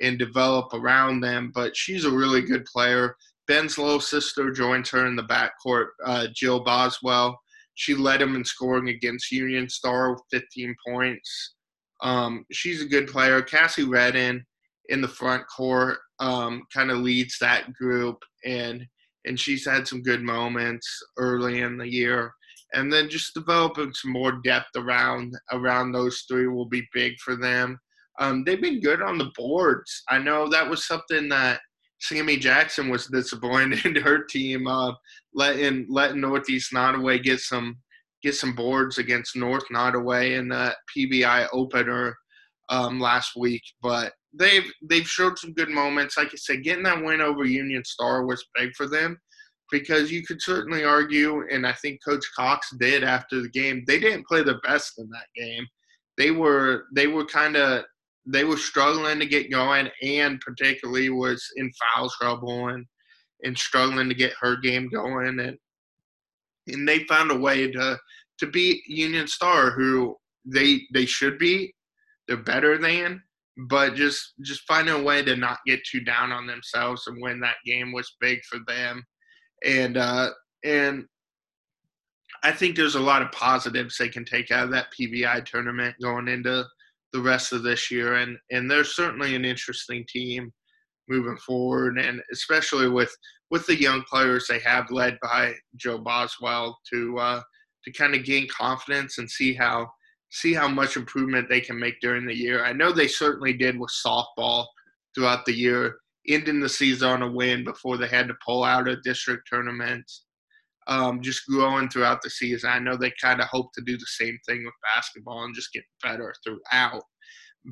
and 0.00 0.18
develop 0.18 0.72
around 0.72 1.20
them. 1.20 1.52
But 1.54 1.76
she's 1.76 2.06
a 2.06 2.10
really 2.10 2.40
good 2.40 2.64
player. 2.64 3.14
Ben's 3.46 3.76
little 3.76 4.00
sister 4.00 4.50
joins 4.50 4.88
her 4.90 5.06
in 5.06 5.16
the 5.16 5.24
backcourt, 5.24 5.88
uh, 6.06 6.28
Jill 6.34 6.60
Boswell. 6.60 7.38
She 7.74 7.94
led 7.94 8.22
him 8.22 8.36
in 8.36 8.44
scoring 8.44 8.88
against 8.88 9.32
Union 9.32 9.68
Star 9.68 10.12
with 10.12 10.22
15 10.30 10.74
points. 10.86 11.54
Um, 12.02 12.44
she's 12.52 12.82
a 12.82 12.88
good 12.88 13.08
player. 13.08 13.42
Cassie 13.42 13.84
Redden 13.84 14.46
in 14.88 15.00
the 15.00 15.08
front 15.08 15.44
court 15.54 15.98
um, 16.18 16.62
kind 16.72 16.90
of 16.90 16.98
leads 16.98 17.38
that 17.38 17.72
group, 17.74 18.18
and 18.44 18.84
and 19.26 19.38
she's 19.38 19.66
had 19.66 19.86
some 19.86 20.02
good 20.02 20.22
moments 20.22 20.88
early 21.18 21.60
in 21.60 21.76
the 21.76 21.88
year. 21.88 22.32
And 22.72 22.92
then 22.92 23.10
just 23.10 23.34
developing 23.34 23.92
some 23.92 24.12
more 24.12 24.40
depth 24.44 24.70
around 24.76 25.34
around 25.52 25.92
those 25.92 26.24
three 26.28 26.48
will 26.48 26.68
be 26.68 26.88
big 26.94 27.18
for 27.18 27.36
them. 27.36 27.78
Um, 28.18 28.44
they've 28.44 28.60
been 28.60 28.80
good 28.80 29.02
on 29.02 29.18
the 29.18 29.30
boards. 29.36 30.02
I 30.08 30.18
know 30.18 30.48
that 30.48 30.68
was 30.68 30.86
something 30.86 31.28
that 31.30 31.60
Sammy 32.00 32.36
Jackson 32.36 32.88
was 32.88 33.06
disappointed 33.06 33.84
in 33.84 33.96
her 34.02 34.24
team, 34.24 34.66
uh, 34.66 34.92
letting 35.34 35.86
letting 35.88 36.20
Northeast 36.20 36.72
Nodaway 36.72 37.22
get 37.22 37.40
some 37.40 37.78
get 38.22 38.34
some 38.34 38.54
boards 38.54 38.98
against 38.98 39.36
North 39.36 39.64
Nodaway 39.72 40.38
in 40.38 40.48
the 40.48 40.74
PVI 40.94 41.48
opener 41.52 42.16
um, 42.68 43.00
last 43.00 43.32
week. 43.36 43.62
But 43.82 44.12
they've 44.32 44.70
they've 44.88 45.08
showed 45.08 45.38
some 45.38 45.52
good 45.52 45.70
moments. 45.70 46.16
Like 46.16 46.28
I 46.32 46.36
said, 46.36 46.62
getting 46.62 46.84
that 46.84 47.02
win 47.02 47.20
over 47.20 47.44
Union 47.44 47.84
Star 47.84 48.24
was 48.24 48.44
big 48.54 48.70
for 48.76 48.86
them 48.88 49.18
because 49.70 50.10
you 50.10 50.24
could 50.24 50.42
certainly 50.42 50.84
argue, 50.84 51.44
and 51.50 51.66
I 51.66 51.72
think 51.72 52.00
Coach 52.06 52.24
Cox 52.36 52.70
did 52.78 53.04
after 53.04 53.40
the 53.40 53.48
game. 53.48 53.84
They 53.86 53.98
didn't 53.98 54.26
play 54.26 54.42
the 54.42 54.60
best 54.64 54.98
in 54.98 55.08
that 55.10 55.26
game. 55.36 55.66
They 56.18 56.30
were 56.30 56.84
they 56.94 57.06
were 57.06 57.24
kind 57.24 57.56
of 57.56 57.84
they 58.26 58.44
were 58.44 58.56
struggling 58.56 59.18
to 59.18 59.26
get 59.26 59.50
going, 59.50 59.88
and 60.02 60.40
particularly 60.40 61.10
was 61.10 61.44
in 61.56 61.70
foul 61.80 62.10
trouble 62.20 62.68
and 62.68 62.86
and 63.42 63.56
struggling 63.56 64.08
to 64.08 64.14
get 64.14 64.34
her 64.40 64.56
game 64.56 64.88
going, 64.88 65.40
and 65.40 65.56
and 66.68 66.88
they 66.88 67.04
found 67.04 67.30
a 67.30 67.36
way 67.36 67.70
to 67.70 67.98
to 68.38 68.46
beat 68.46 68.82
Union 68.86 69.26
Star, 69.26 69.70
who 69.70 70.16
they 70.44 70.82
they 70.92 71.06
should 71.06 71.38
be, 71.38 71.74
they're 72.26 72.36
better 72.36 72.78
than, 72.78 73.22
but 73.68 73.94
just 73.94 74.34
just 74.42 74.62
finding 74.66 74.94
a 74.94 75.02
way 75.02 75.22
to 75.22 75.36
not 75.36 75.58
get 75.66 75.80
too 75.84 76.00
down 76.00 76.32
on 76.32 76.46
themselves 76.46 77.06
and 77.06 77.20
win 77.20 77.40
that 77.40 77.56
game 77.66 77.92
was 77.92 78.16
big 78.20 78.40
for 78.44 78.58
them, 78.66 79.04
and 79.64 79.96
uh, 79.96 80.30
and 80.64 81.04
I 82.42 82.52
think 82.52 82.76
there's 82.76 82.94
a 82.94 83.00
lot 83.00 83.22
of 83.22 83.32
positives 83.32 83.98
they 83.98 84.08
can 84.08 84.24
take 84.24 84.50
out 84.50 84.64
of 84.64 84.70
that 84.70 84.92
PVI 84.98 85.44
tournament 85.44 85.94
going 86.02 86.28
into 86.28 86.64
the 87.12 87.20
rest 87.20 87.52
of 87.52 87.62
this 87.62 87.90
year, 87.90 88.14
and 88.14 88.38
and 88.50 88.70
they're 88.70 88.84
certainly 88.84 89.34
an 89.34 89.44
interesting 89.44 90.04
team 90.08 90.52
moving 91.08 91.36
forward, 91.38 91.98
and 91.98 92.22
especially 92.32 92.88
with 92.88 93.14
with 93.50 93.66
the 93.66 93.78
young 93.78 94.02
players 94.02 94.46
they 94.46 94.60
have, 94.60 94.90
led 94.90 95.18
by 95.20 95.54
Joe 95.76 95.98
Boswell, 95.98 96.78
to 96.92 97.18
uh, 97.18 97.42
to 97.84 97.92
kind 97.92 98.14
of 98.14 98.24
gain 98.24 98.46
confidence 98.48 99.18
and 99.18 99.30
see 99.30 99.54
how 99.54 99.90
see 100.30 100.54
how 100.54 100.68
much 100.68 100.96
improvement 100.96 101.48
they 101.48 101.60
can 101.60 101.78
make 101.78 102.00
during 102.00 102.26
the 102.26 102.34
year. 102.34 102.64
I 102.64 102.72
know 102.72 102.92
they 102.92 103.08
certainly 103.08 103.52
did 103.52 103.78
with 103.78 103.90
softball 103.90 104.66
throughout 105.14 105.44
the 105.44 105.52
year, 105.52 105.96
ending 106.28 106.60
the 106.60 106.68
season 106.68 107.08
on 107.08 107.22
a 107.22 107.30
win 107.30 107.64
before 107.64 107.96
they 107.96 108.06
had 108.06 108.28
to 108.28 108.34
pull 108.44 108.64
out 108.64 108.88
a 108.88 109.00
district 109.00 109.48
tournament. 109.48 110.10
Um, 110.86 111.20
just 111.20 111.46
growing 111.46 111.88
throughout 111.88 112.20
the 112.22 112.30
season. 112.30 112.70
I 112.70 112.80
know 112.80 112.96
they 112.96 113.12
kind 113.22 113.40
of 113.40 113.46
hope 113.46 113.72
to 113.74 113.82
do 113.84 113.96
the 113.96 114.06
same 114.06 114.36
thing 114.48 114.64
with 114.64 114.74
basketball 114.94 115.44
and 115.44 115.54
just 115.54 115.72
get 115.72 115.84
better 116.02 116.34
throughout. 116.42 117.02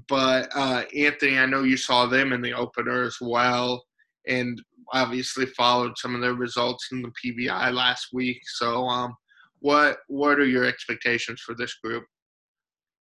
But 0.08 0.48
uh, 0.54 0.84
Anthony, 0.94 1.38
I 1.38 1.46
know 1.46 1.64
you 1.64 1.76
saw 1.76 2.06
them 2.06 2.32
in 2.32 2.42
the 2.42 2.52
opener 2.52 3.02
as 3.02 3.16
well, 3.20 3.82
and 4.28 4.60
obviously 4.92 5.46
followed 5.46 5.96
some 5.96 6.14
of 6.14 6.20
their 6.20 6.34
results 6.34 6.88
in 6.92 7.02
the 7.02 7.12
PVI 7.24 7.72
last 7.72 8.08
week. 8.12 8.40
So, 8.44 8.84
um, 8.84 9.16
what 9.60 9.98
what 10.08 10.38
are 10.38 10.46
your 10.46 10.64
expectations 10.64 11.40
for 11.40 11.54
this 11.54 11.74
group? 11.82 12.04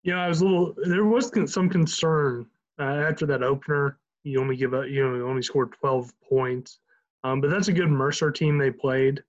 Yeah, 0.06 0.24
I 0.24 0.28
was 0.28 0.42
a 0.42 0.46
little. 0.46 0.76
There 0.78 1.04
was 1.04 1.32
some 1.52 1.68
concern 1.68 2.46
uh, 2.80 2.84
after 2.84 3.26
that 3.26 3.42
opener. 3.42 3.98
You 4.24 4.40
only 4.40 4.56
give 4.56 4.76
up. 4.76 4.86
You 4.88 5.04
know, 5.04 5.16
you 5.16 5.28
only 5.28 5.42
scored 5.42 5.74
12 5.80 6.14
points, 6.30 6.78
um, 7.24 7.42
but 7.42 7.50
that's 7.50 7.70
a 7.70 7.74
good 7.74 7.90
Mercer 7.90 8.30
team 8.30 8.60
they 8.60 8.70
played. 8.70 9.24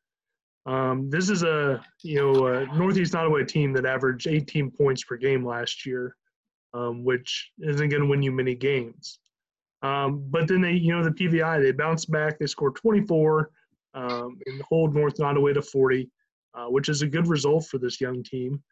Um, 0.67 1.09
this 1.09 1.31
is 1.31 1.45
a 1.45 1.83
you 2.03 2.21
know 2.21 2.47
a 2.49 2.67
Northeast 2.77 3.15
Nodaway 3.15 3.49
team 3.49 3.73
that 3.73 3.87
averaged 3.87 4.27
18 4.27 4.71
points 4.71 5.03
per 5.03 5.17
game 5.17 5.47
last 5.47 5.87
year, 5.87 6.15
um, 6.75 7.05
which 7.05 7.53
isn't 7.59 7.89
going 7.89 8.03
to 8.03 8.09
win 8.09 8.23
you 8.23 8.31
many 8.31 8.55
games. 8.55 9.19
Um, 9.81 10.27
but 10.29 10.47
then 10.47 10.61
they, 10.61 10.73
you 10.73 10.95
know, 10.95 11.03
the 11.03 11.11
PVI 11.11 11.63
they 11.63 11.73
bounced 11.73 12.11
back. 12.11 12.39
They 12.39 12.47
scored 12.47 12.75
24 12.75 13.51
um, 13.95 14.39
and 14.45 14.61
hold 14.69 14.95
North 14.95 15.17
Nodaway 15.17 15.55
to 15.55 15.63
40, 15.63 16.11
uh, 16.55 16.67
which 16.67 16.91
is 16.91 17.01
a 17.01 17.07
good 17.07 17.29
result 17.29 17.67
for 17.67 17.79
this 17.79 17.99
young 17.99 18.23
team. 18.23 18.63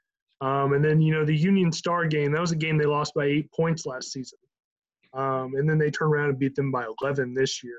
Um, 0.40 0.72
and 0.72 0.84
then, 0.84 1.00
you 1.00 1.12
know, 1.12 1.24
the 1.24 1.36
Union 1.36 1.72
Star 1.72 2.06
game, 2.06 2.32
that 2.32 2.40
was 2.40 2.52
a 2.52 2.56
game 2.56 2.76
they 2.76 2.86
lost 2.86 3.14
by 3.14 3.24
eight 3.26 3.50
points 3.52 3.86
last 3.86 4.12
season. 4.12 4.38
Um, 5.12 5.54
and 5.54 5.68
then 5.68 5.78
they 5.78 5.90
turned 5.90 6.12
around 6.12 6.30
and 6.30 6.38
beat 6.38 6.54
them 6.54 6.72
by 6.72 6.86
11 7.02 7.34
this 7.34 7.62
year. 7.62 7.78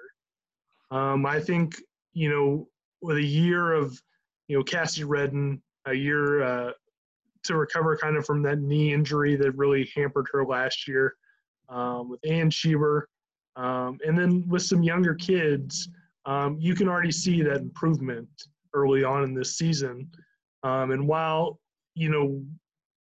Um, 0.92 1.26
I 1.26 1.40
think, 1.40 1.76
you 2.14 2.30
know, 2.30 2.68
with 3.02 3.18
a 3.18 3.24
year 3.24 3.74
of, 3.74 4.00
you 4.48 4.58
know, 4.58 4.64
Cassie 4.64 5.04
Redden, 5.04 5.62
a 5.86 5.94
year 5.94 6.44
uh, 6.44 6.72
to 7.44 7.58
recover 7.58 7.98
kind 7.98 8.16
of 8.16 8.26
from 8.26 8.42
that 8.44 8.60
knee 8.60 8.94
injury 8.94 9.36
that 9.36 9.52
really 9.58 9.92
hampered 9.96 10.28
her 10.32 10.46
last 10.46 10.88
year, 10.88 11.16
um, 11.70 12.10
with 12.10 12.20
Ann 12.26 12.50
Schieber, 12.50 13.04
um, 13.56 13.98
and 14.06 14.18
then 14.18 14.48
with 14.48 14.62
some 14.62 14.82
younger 14.84 15.14
kids, 15.14 15.90
um, 16.26 16.58
you 16.60 16.74
can 16.74 16.88
already 16.88 17.12
see 17.12 17.42
that 17.42 17.58
improvement 17.58 18.30
early 18.74 19.04
on 19.04 19.24
in 19.24 19.34
this 19.34 19.58
season. 19.58 20.10
And 20.64 21.08
while 21.08 21.60
you 21.96 22.10
know, 22.10 22.44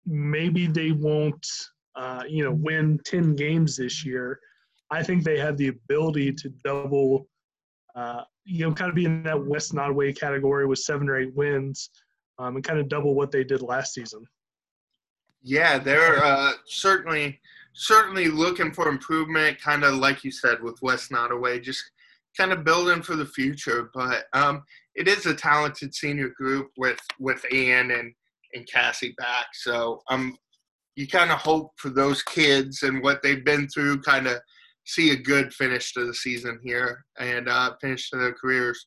maybe 0.05 0.67
they 0.67 0.91
won't, 0.91 1.45
uh, 1.95 2.23
you 2.27 2.43
know, 2.43 2.51
win 2.51 2.99
10 3.05 3.35
games 3.35 3.77
this 3.77 4.05
year. 4.05 4.39
I 4.91 5.01
think 5.01 5.23
they 5.23 5.39
have 5.39 5.57
the 5.57 5.69
ability 5.69 6.33
to 6.33 6.49
double, 6.63 7.27
uh, 7.95 8.23
you 8.45 8.65
know, 8.65 8.73
kind 8.73 8.89
of 8.89 8.95
be 8.95 9.05
in 9.05 9.23
that 9.23 9.43
West 9.43 9.73
Nodaway 9.73 10.17
category 10.17 10.67
with 10.67 10.79
seven 10.79 11.09
or 11.09 11.17
eight 11.17 11.33
wins 11.33 11.89
um, 12.37 12.55
and 12.55 12.63
kind 12.63 12.79
of 12.79 12.89
double 12.89 13.15
what 13.15 13.31
they 13.31 13.43
did 13.43 13.61
last 13.61 13.93
season. 13.93 14.25
Yeah, 15.41 15.77
they're 15.77 16.23
uh, 16.23 16.53
certainly 16.65 17.39
certainly 17.73 18.27
looking 18.27 18.71
for 18.71 18.87
improvement, 18.87 19.59
kind 19.59 19.83
of 19.83 19.95
like 19.95 20.23
you 20.23 20.31
said 20.31 20.61
with 20.61 20.81
West 20.81 21.11
Nodaway, 21.11 21.61
just 21.61 21.83
kind 22.37 22.51
of 22.51 22.63
building 22.63 23.01
for 23.01 23.15
the 23.15 23.25
future. 23.25 23.89
But 23.93 24.25
um, 24.33 24.63
it 24.95 25.07
is 25.07 25.25
a 25.25 25.33
talented 25.33 25.93
senior 25.93 26.29
group 26.29 26.71
with 26.77 26.99
with 27.19 27.43
Ann 27.51 27.91
and 27.91 28.13
and 28.53 28.67
Cassie 28.67 29.13
back. 29.17 29.47
So 29.53 30.01
um, 30.09 30.37
you 30.95 31.07
kind 31.07 31.31
of 31.31 31.39
hope 31.39 31.71
for 31.77 31.89
those 31.89 32.21
kids 32.23 32.83
and 32.83 33.01
what 33.01 33.21
they've 33.21 33.43
been 33.43 33.67
through, 33.67 34.01
kind 34.01 34.27
of 34.27 34.39
see 34.85 35.11
a 35.11 35.15
good 35.15 35.53
finish 35.53 35.93
to 35.93 36.05
the 36.05 36.13
season 36.13 36.59
here 36.63 37.03
and 37.19 37.47
uh, 37.47 37.73
finish 37.81 38.09
to 38.09 38.17
their 38.17 38.33
careers. 38.33 38.85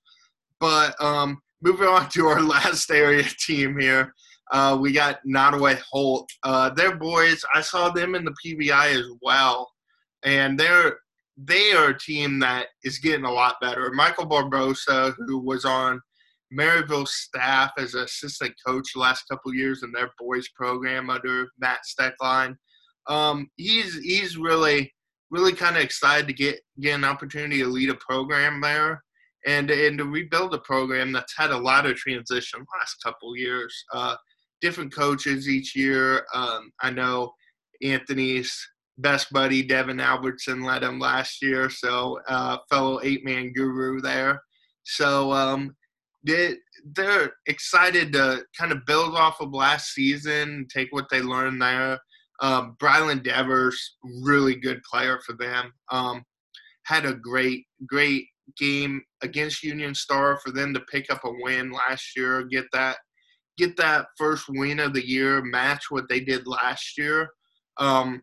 But 0.60 1.01
um, 1.02 1.40
moving 1.62 1.88
on 1.88 2.09
to 2.10 2.26
our 2.26 2.43
last 2.43 2.90
area 2.90 3.24
team 3.47 3.78
here, 3.78 4.14
uh, 4.52 4.78
we 4.80 4.93
got 4.93 5.18
Nodaway 5.26 5.80
Holt. 5.90 6.28
Uh, 6.43 6.70
their 6.70 6.97
boys, 6.97 7.44
I 7.55 7.60
saw 7.60 7.90
them 7.90 8.14
in 8.14 8.24
the 8.24 8.34
PBI 8.44 8.94
as 8.94 9.06
well, 9.22 9.70
and 10.22 10.59
they're 10.59 10.98
they 11.36 11.72
are 11.72 11.90
a 11.90 11.98
team 11.98 12.38
that 12.38 12.68
is 12.82 12.98
getting 12.98 13.26
a 13.26 13.30
lot 13.30 13.56
better. 13.60 13.93
Michael 13.93 14.26
Barbosa, 14.26 15.14
who 15.18 15.38
was 15.38 15.66
on 15.66 16.01
Maryville 16.52 17.09
staff 17.09 17.73
as 17.78 17.94
an 17.94 18.05
assistant 18.05 18.55
coach 18.64 18.93
the 18.94 19.01
last 19.01 19.24
couple 19.31 19.55
years 19.55 19.82
in 19.82 19.93
their 19.93 20.10
boys 20.18 20.48
program 20.55 21.10
under 21.10 21.48
Matt 21.59 21.81
Stoecklein. 21.86 22.56
Um, 23.09 23.48
he's 23.56 23.98
he's 24.01 24.36
really 24.36 24.93
really 25.31 25.52
kind 25.52 25.77
of 25.77 25.82
excited 25.82 26.27
to 26.27 26.32
get 26.32 26.60
get 26.81 26.94
an 26.94 27.05
opportunity 27.05 27.59
to 27.59 27.68
lead 27.68 27.90
a 27.90 27.94
program 27.94 28.60
there 28.60 29.02
and 29.47 29.70
and 29.70 29.98
to 29.98 30.05
rebuild 30.05 30.55
a 30.55 30.59
program 30.59 31.12
that's 31.12 31.36
had 31.36 31.51
a 31.51 31.59
lot 31.59 31.86
of 31.86 31.97
transition 31.97 32.64
last 32.78 32.97
couple 33.02 33.36
years. 33.36 33.74
Uh, 33.93 34.16
different 34.60 34.94
coaches 34.94 35.48
each 35.48 35.77
year. 35.77 36.24
Um, 36.35 36.70
I 36.81 36.90
know 36.90 37.32
Anthony's 37.82 38.56
best 38.98 39.31
buddy 39.32 39.62
Devin 39.62 40.01
Albertson 40.01 40.62
led 40.62 40.82
him 40.82 40.98
last 40.98 41.43
year, 41.43 41.68
so 41.70 42.18
uh, 42.28 42.59
fellow 42.70 43.01
eight 43.02 43.24
man 43.24 43.52
guru 43.52 44.01
there. 44.01 44.43
So 44.85 45.32
um, 45.32 45.77
they 46.26 46.56
they're 46.94 47.32
excited 47.46 48.12
to 48.12 48.44
kind 48.58 48.72
of 48.72 48.84
build 48.86 49.14
off 49.14 49.40
of 49.40 49.52
last 49.52 49.92
season, 49.92 50.66
take 50.72 50.88
what 50.90 51.08
they 51.10 51.20
learned 51.20 51.60
there. 51.60 51.98
Um, 52.40 52.76
Brylan 52.80 53.24
Devers, 53.24 53.96
really 54.22 54.54
good 54.54 54.82
player 54.82 55.18
for 55.24 55.34
them. 55.34 55.72
Um, 55.90 56.22
had 56.84 57.06
a 57.06 57.14
great, 57.14 57.64
great 57.86 58.26
game 58.56 59.02
against 59.22 59.64
Union 59.64 59.94
Star 59.94 60.38
for 60.38 60.52
them 60.52 60.72
to 60.74 60.80
pick 60.92 61.10
up 61.10 61.24
a 61.24 61.32
win 61.42 61.72
last 61.72 62.16
year, 62.16 62.44
get 62.44 62.66
that, 62.72 62.98
get 63.56 63.76
that 63.78 64.06
first 64.16 64.44
win 64.48 64.78
of 64.78 64.92
the 64.92 65.06
year, 65.06 65.42
match 65.42 65.86
what 65.90 66.08
they 66.08 66.20
did 66.20 66.46
last 66.46 66.96
year. 66.98 67.30
Um, 67.78 68.22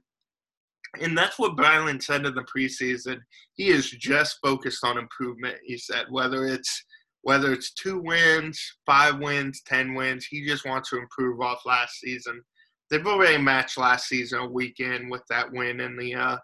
and 1.01 1.17
that's 1.17 1.39
what 1.39 1.57
Brylan 1.57 2.01
said 2.01 2.25
in 2.25 2.35
the 2.35 2.45
preseason. 2.55 3.17
He 3.55 3.69
is 3.69 3.89
just 3.89 4.38
focused 4.43 4.84
on 4.85 4.97
improvement. 4.97 5.57
He 5.65 5.77
said 5.77 6.05
whether 6.09 6.45
it's 6.45 6.85
whether 7.24 7.54
it's 7.54 7.74
two 7.74 8.00
wins, 8.00 8.62
five 8.86 9.18
wins, 9.20 9.62
ten 9.66 9.95
wins, 9.95 10.26
he 10.26 10.45
just 10.45 10.66
wants 10.66 10.90
to 10.90 10.98
improve 10.98 11.41
off 11.41 11.66
last 11.66 12.00
season. 12.00 12.41
They've 12.90 13.08
already 13.08 13.38
matched 13.38 13.78
last 13.78 14.08
season 14.08 14.40
a 14.40 14.50
weekend 14.50 15.10
with 15.10 15.24
that 15.30 15.52
win 15.52 15.80
in 15.80 15.98
the 15.98 16.14
uh, 16.14 16.38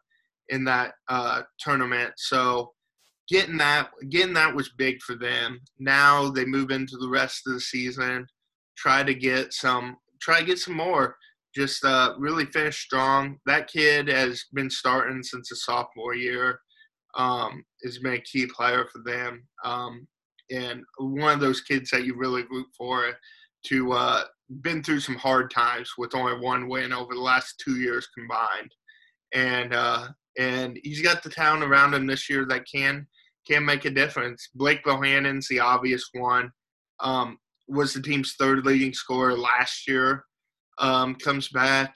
in 0.47 0.63
that 0.63 0.93
uh, 1.09 1.43
tournament. 1.59 2.13
So 2.17 2.71
getting 3.27 3.57
that 3.57 3.89
getting 4.09 4.33
that 4.33 4.55
was 4.55 4.69
big 4.69 5.01
for 5.01 5.15
them. 5.15 5.59
Now 5.77 6.29
they 6.29 6.45
move 6.45 6.71
into 6.71 6.97
the 6.97 7.09
rest 7.09 7.45
of 7.45 7.53
the 7.53 7.61
season, 7.61 8.25
try 8.77 9.03
to 9.03 9.13
get 9.13 9.53
some 9.53 9.97
try 10.21 10.39
to 10.39 10.45
get 10.45 10.59
some 10.59 10.75
more. 10.75 11.15
Just 11.53 11.83
uh, 11.83 12.13
really 12.17 12.45
finish 12.45 12.79
strong. 12.79 13.37
That 13.45 13.67
kid 13.67 14.07
has 14.07 14.45
been 14.53 14.69
starting 14.69 15.23
since 15.23 15.49
his 15.49 15.65
sophomore 15.65 16.15
year. 16.15 16.59
Um, 17.15 17.65
has 17.83 17.97
been 17.97 18.13
a 18.13 18.21
key 18.21 18.45
player 18.45 18.85
for 18.93 19.01
them. 19.03 19.47
Um, 19.65 20.07
and 20.51 20.83
one 20.97 21.33
of 21.33 21.39
those 21.39 21.61
kids 21.61 21.89
that 21.91 22.05
you 22.05 22.15
really 22.15 22.43
root 22.49 22.67
for 22.77 23.11
to 23.65 23.91
uh, 23.91 24.23
been 24.61 24.83
through 24.83 24.99
some 24.99 25.15
hard 25.15 25.51
times 25.51 25.91
with 25.97 26.15
only 26.15 26.39
one 26.39 26.67
win 26.67 26.93
over 26.93 27.13
the 27.13 27.19
last 27.19 27.61
two 27.63 27.77
years 27.79 28.07
combined, 28.15 28.73
and 29.33 29.73
uh, 29.73 30.07
and 30.37 30.79
he's 30.83 31.01
got 31.01 31.23
the 31.23 31.29
town 31.29 31.63
around 31.63 31.93
him 31.93 32.07
this 32.07 32.29
year 32.29 32.45
that 32.45 32.65
can 32.71 33.05
can 33.47 33.65
make 33.65 33.85
a 33.85 33.89
difference. 33.89 34.49
Blake 34.55 34.83
Bohannon's 34.83 35.47
the 35.47 35.59
obvious 35.59 36.09
one. 36.13 36.51
Um, 36.99 37.37
was 37.67 37.93
the 37.93 38.01
team's 38.01 38.33
third 38.33 38.65
leading 38.65 38.93
scorer 38.93 39.37
last 39.37 39.87
year. 39.87 40.25
Um, 40.79 41.15
comes 41.15 41.49
back 41.49 41.95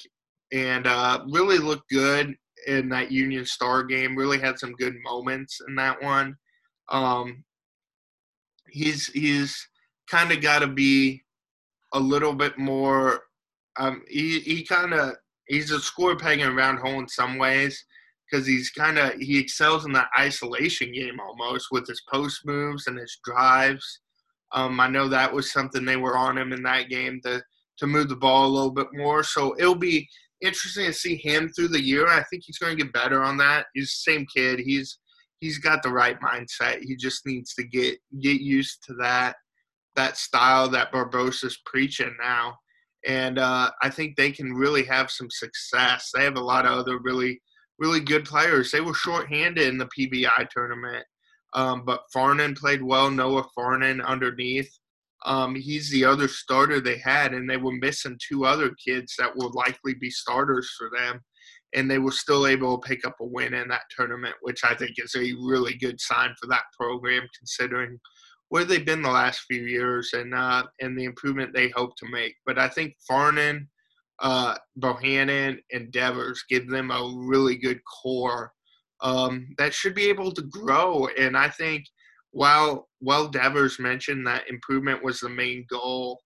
and 0.52 0.86
uh, 0.86 1.24
really 1.30 1.58
looked 1.58 1.90
good 1.90 2.36
in 2.68 2.90
that 2.90 3.12
Union 3.12 3.46
Star 3.46 3.84
game. 3.84 4.16
Really 4.16 4.40
had 4.40 4.60
some 4.60 4.74
good 4.74 4.96
moments 5.04 5.60
in 5.68 5.76
that 5.76 6.02
one. 6.02 6.36
Um, 6.90 7.44
he's 8.74 9.08
he's 9.08 9.56
kind 10.10 10.32
of 10.32 10.42
got 10.42 10.60
to 10.60 10.68
be 10.68 11.24
a 11.94 12.00
little 12.00 12.34
bit 12.34 12.58
more. 12.58 13.22
Um, 13.80 14.04
he 14.10 14.40
he 14.40 14.66
kind 14.66 14.94
of 14.94 15.14
he's 15.48 15.72
a 15.72 15.80
score 15.80 16.16
pegging 16.18 16.46
around 16.46 16.78
hole 16.78 17.00
in 17.00 17.08
some 17.08 17.38
ways 17.38 17.84
because 18.30 18.46
he's 18.46 18.72
kind 18.72 18.98
of 18.98 19.14
he 19.14 19.40
excels 19.40 19.86
in 19.86 19.94
that 19.94 20.10
isolation 20.20 20.92
game 20.92 21.20
almost 21.20 21.68
with 21.72 21.88
his 21.88 22.02
post 22.12 22.42
moves 22.46 22.88
and 22.88 22.98
his 22.98 23.20
drives. 23.24 24.02
Um, 24.54 24.80
I 24.80 24.88
know 24.88 25.08
that 25.08 25.34
was 25.34 25.52
something 25.52 25.86
they 25.86 25.98
were 25.98 26.18
on 26.18 26.38
him 26.38 26.52
in 26.52 26.64
that 26.64 26.90
game 26.90 27.22
to 27.26 27.42
to 27.80 27.88
move 27.88 28.10
the 28.10 28.16
ball 28.16 28.48
a 28.48 28.54
little 28.54 28.72
bit 28.72 28.88
more. 28.94 29.24
So 29.24 29.56
it'll 29.58 29.76
be 29.76 30.08
interesting 30.42 30.86
to 30.86 30.94
see 30.94 31.16
him 31.16 31.50
through 31.50 31.70
the 31.70 31.82
year. 31.82 32.08
I 32.08 32.24
think 32.24 32.44
he's 32.46 32.60
going 32.60 32.78
to 32.78 32.84
get 32.84 32.94
better 32.94 33.24
on 33.24 33.38
that. 33.38 33.68
He's 33.74 34.02
the 34.06 34.12
same 34.12 34.26
kid. 34.36 34.60
He's 34.60 35.00
he's 35.44 35.58
got 35.58 35.84
the 35.84 35.90
right 35.90 36.18
mindset. 36.22 36.82
He 36.82 36.96
just 36.96 37.26
needs 37.26 37.54
to 37.56 37.64
get 37.64 37.98
get 38.22 38.40
used 38.40 38.84
to 38.86 38.94
that 39.02 39.36
that 39.96 40.18
style 40.18 40.70
that 40.70 40.92
Barbosa's 40.92 41.60
preaching 41.66 42.16
now. 42.20 42.56
And 43.06 43.38
uh, 43.38 43.70
I 43.82 43.90
think 43.90 44.16
they 44.16 44.32
can 44.32 44.54
really 44.54 44.84
have 44.86 45.12
some 45.12 45.30
success. 45.30 46.10
They 46.14 46.24
have 46.24 46.38
a 46.38 46.42
lot 46.54 46.66
of 46.66 46.72
other 46.72 46.98
really 47.00 47.42
really 47.78 48.00
good 48.00 48.24
players. 48.24 48.72
They 48.72 48.80
were 48.80 48.94
shorthanded 48.94 49.68
in 49.68 49.78
the 49.78 49.90
PBI 49.98 50.48
tournament. 50.50 51.06
Um, 51.54 51.84
but 51.86 52.04
Farnan 52.16 52.58
played 52.58 52.82
well. 52.82 53.12
Noah 53.12 53.46
Farnan 53.58 54.04
underneath. 54.04 54.72
Um, 55.26 55.56
he's 55.56 55.90
the 55.90 56.06
other 56.06 56.28
starter 56.28 56.80
they 56.80 56.98
had, 56.98 57.34
and 57.34 57.50
they 57.50 57.58
were 57.58 57.74
missing 57.74 58.18
two 58.20 58.46
other 58.46 58.72
kids 58.86 59.16
that 59.18 59.36
will 59.36 59.52
likely 59.54 59.94
be 59.94 60.10
starters 60.10 60.74
for 60.78 60.90
them. 60.98 61.22
And 61.76 61.90
they 61.90 62.00
were 62.00 62.12
still 62.12 62.48
able 62.48 62.78
to 62.78 62.88
pick 62.88 63.06
up 63.06 63.16
a 63.20 63.26
win 63.26 63.54
in 63.54 63.68
that 63.70 63.84
tournament, 63.96 64.36
which 64.42 64.64
I 64.64 64.76
think 64.76 64.92
is 64.98 65.16
a 65.16 65.34
really 65.42 65.76
good 65.76 66.00
sign 66.00 66.34
for 66.40 66.48
that 66.48 66.64
program, 66.80 67.28
considering 67.38 68.00
where 68.50 68.66
they've 68.66 68.86
been 68.86 69.02
the 69.02 69.10
last 69.10 69.42
few 69.50 69.64
years 69.64 70.12
and 70.14 70.36
uh, 70.36 70.64
and 70.80 70.98
the 70.98 71.06
improvement 71.06 71.54
they 71.54 71.70
hope 71.70 71.96
to 71.98 72.12
make. 72.12 72.36
But 72.46 72.60
I 72.60 72.68
think 72.68 72.94
Farnan, 73.10 73.68
uh, 74.20 74.58
Bohannon, 74.80 75.58
and 75.72 75.92
Devers 75.92 76.44
give 76.48 76.70
them 76.70 76.92
a 76.92 77.14
really 77.16 77.58
good 77.58 77.80
core 77.86 78.52
um, 79.02 79.48
that 79.58 79.74
should 79.74 79.94
be 79.94 80.10
able 80.10 80.32
to 80.32 80.42
grow. 80.44 81.08
And 81.18 81.38
I 81.38 81.50
think 81.50 81.86
while 82.32 82.90
while 83.00 83.28
Devers 83.28 83.80
mentioned 83.80 84.26
that 84.26 84.50
improvement 84.50 85.04
was 85.04 85.20
the 85.20 85.30
main 85.30 85.66
goal, 85.70 86.22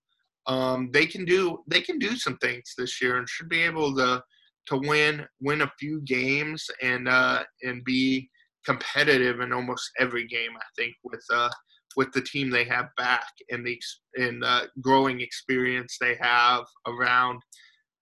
um, 0.47 0.89
they 0.91 1.05
can 1.05 1.25
do 1.25 1.59
they 1.67 1.81
can 1.81 1.99
do 1.99 2.15
some 2.15 2.37
things 2.37 2.73
this 2.77 3.01
year 3.01 3.17
and 3.17 3.27
should 3.27 3.49
be 3.49 3.61
able 3.61 3.95
to 3.95 4.23
to 4.67 4.77
win 4.77 5.25
win 5.41 5.61
a 5.61 5.71
few 5.79 6.01
games 6.01 6.65
and 6.81 7.07
uh, 7.07 7.43
and 7.63 7.83
be 7.83 8.29
competitive 8.65 9.39
in 9.39 9.53
almost 9.53 9.89
every 9.99 10.27
game. 10.27 10.51
I 10.55 10.65
think 10.75 10.93
with 11.03 11.23
uh, 11.33 11.49
with 11.95 12.11
the 12.11 12.21
team 12.21 12.49
they 12.49 12.65
have 12.65 12.87
back 12.97 13.27
and 13.49 13.65
the 13.65 13.79
and 14.15 14.41
the 14.41 14.69
growing 14.81 15.21
experience 15.21 15.97
they 15.99 16.15
have 16.21 16.63
around 16.87 17.41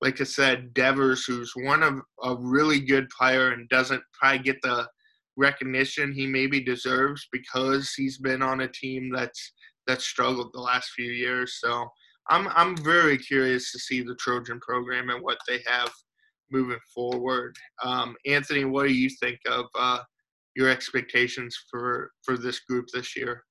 like 0.02 0.20
I 0.20 0.26
said, 0.26 0.74
Devers, 0.74 1.26
who's 1.26 1.52
one 1.56 1.82
of 1.82 2.00
a 2.22 2.36
really 2.38 2.80
good 2.80 3.10
player 3.10 3.52
and 3.52 3.68
doesn't 3.70 4.04
probably 4.14 4.40
get 4.40 4.62
the 4.62 4.88
recognition 5.38 6.14
he 6.14 6.28
maybe 6.28 6.60
deserves 6.60 7.28
because 7.32 7.94
he's 7.94 8.18
been 8.18 8.42
on 8.42 8.62
a 8.62 8.68
team 8.68 9.12
that's 9.14 9.54
that's 9.88 10.06
struggled 10.06 10.52
the 10.54 10.62
last 10.62 10.92
few 10.92 11.12
years. 11.12 11.60
So 11.60 11.88
I'm 12.30 12.48
I'm 12.50 12.76
very 12.78 13.18
curious 13.18 13.72
to 13.72 13.80
see 13.80 14.02
the 14.02 14.16
Trojan 14.16 14.60
program 14.60 15.10
and 15.10 15.24
what 15.24 15.38
they 15.48 15.64
have 15.66 15.92
moving 16.52 16.80
forward. 16.94 17.56
Um, 17.84 18.16
Anthony, 18.26 18.66
what 18.66 18.88
do 18.88 18.94
you 18.94 19.10
think 19.10 19.40
of 19.48 19.66
uh, 19.78 20.00
your 20.56 20.70
expectations 20.70 21.58
for 21.70 22.12
for 22.24 22.38
this 22.38 22.60
group 22.60 22.88
this 22.94 23.16
year? 23.16 23.44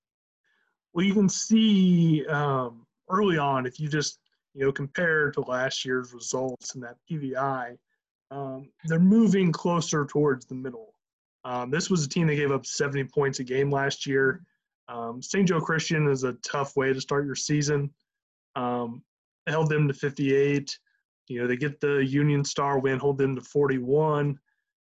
Well, 0.93 1.05
you 1.05 1.15
can 1.15 1.29
see 1.29 2.25
um, 2.27 2.87
early 3.11 3.39
on 3.39 3.67
if 3.67 3.81
you 3.81 3.89
just 3.89 4.21
you 4.55 4.65
know, 4.65 4.73
compare 4.73 5.31
to 5.33 5.41
last 5.43 5.85
year's 5.85 6.15
results 6.15 6.75
in 6.75 6.81
that 6.81 6.97
PVI, 7.11 7.77
um, 8.31 8.69
they're 8.85 8.99
moving 8.99 9.53
closer 9.53 10.07
towards 10.07 10.47
the 10.47 10.55
middle. 10.55 10.95
Um, 11.45 11.71
this 11.71 11.91
was 11.91 12.05
a 12.05 12.09
team 12.09 12.29
that 12.29 12.37
gave 12.37 12.53
up 12.53 12.65
70 12.65 13.05
points 13.05 13.41
a 13.41 13.45
game 13.45 13.71
last 13.71 14.07
year. 14.07 14.41
Um, 14.89 15.21
St. 15.21 15.47
Joe 15.47 15.61
Christian 15.61 16.09
is 16.09 16.25
a 16.25 16.35
tough 16.35 16.77
way 16.77 16.93
to 16.93 17.01
start 17.01 17.27
your 17.27 17.35
season. 17.35 17.91
Um, 18.57 19.03
held 19.47 19.69
them 19.69 19.89
to 19.89 19.95
58. 19.95 20.79
You 21.29 21.41
know, 21.41 21.47
they 21.47 21.57
get 21.57 21.81
the 21.81 22.05
Union 22.05 22.45
Star 22.45 22.79
win, 22.79 22.99
hold 22.99 23.19
them 23.19 23.35
to 23.35 23.41
41. 23.41 24.39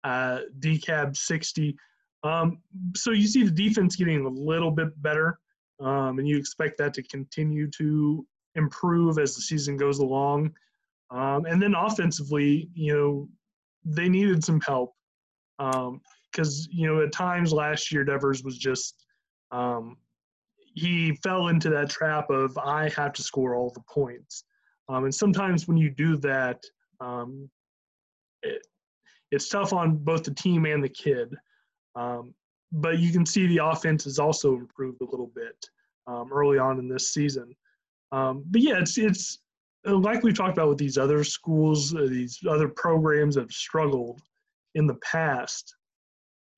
Uh, 0.03 0.41
DeKalb 0.61 1.17
60. 1.17 1.77
Um, 2.23 2.59
so 2.95 3.11
you 3.11 3.27
see 3.27 3.43
the 3.43 3.51
defense 3.51 3.97
getting 3.97 4.25
a 4.25 4.29
little 4.29 4.71
bit 4.71 5.01
better, 5.03 5.39
um, 5.81 6.19
and 6.19 6.29
you 6.29 6.37
expect 6.37 6.79
that 6.79 6.95
to 6.95 7.03
continue 7.03 7.69
to 7.73 8.27
improve 8.55 9.19
as 9.19 9.35
the 9.35 9.43
season 9.43 9.77
goes 9.77 9.99
along. 9.99 10.53
Um, 11.11 11.45
and 11.47 11.61
then 11.61 11.75
offensively, 11.75 12.71
you 12.75 12.95
know, 12.95 13.29
they 13.85 14.09
needed 14.09 14.45
some 14.45 14.61
help 14.61 14.95
because, 15.59 16.69
um, 16.69 16.71
you 16.71 16.87
know, 16.87 17.03
at 17.03 17.13
times 17.13 17.53
last 17.53 17.91
year, 17.91 18.05
Devers 18.05 18.45
was 18.45 18.57
just, 18.57 19.05
um, 19.51 19.97
he 20.75 21.17
fell 21.23 21.49
into 21.49 21.69
that 21.71 21.91
trap 21.91 22.31
of, 22.31 22.57
I 22.59 22.91
have 22.91 23.13
to 23.15 23.23
score 23.23 23.55
all 23.55 23.71
the 23.71 23.83
points. 23.93 24.45
Um, 24.91 25.05
and 25.05 25.15
sometimes 25.15 25.69
when 25.69 25.77
you 25.77 25.91
do 25.91 26.17
that, 26.19 26.63
um, 27.01 27.49
it, 28.43 28.67
it's 29.31 29.49
tough 29.49 29.73
on 29.73 29.97
both 29.97 30.25
the 30.25 30.35
team 30.35 30.67
and 30.67 30.83
the 30.83 30.89
kid. 30.89 31.35
Um, 31.95 32.35
but 32.73 32.99
you 32.99 33.13
can 33.13 33.25
see 33.25 33.47
the 33.47 33.65
offense 33.65 34.05
has 34.05 34.19
also 34.19 34.55
improved 34.55 35.01
a 35.01 35.05
little 35.05 35.31
bit 35.35 35.57
early 36.33 36.59
on 36.59 36.79
in 36.81 36.89
this 36.89 37.11
season. 37.11 37.55
Um, 38.13 38.45
but 38.51 38.61
yeah, 38.61 38.79
it's 38.79 38.99
it's 38.99 39.39
uh, 39.87 39.97
like 39.97 40.23
we've 40.23 40.37
talked 40.37 40.53
about 40.53 40.69
with 40.69 40.79
these 40.79 40.99
other 40.99 41.25
schools, 41.25 41.95
uh, 41.95 42.07
these 42.09 42.39
other 42.49 42.69
programs 42.69 43.35
that 43.35 43.43
have 43.43 43.53
struggled 43.53 44.21
in 44.75 44.87
the 44.87 44.97
past, 44.97 45.75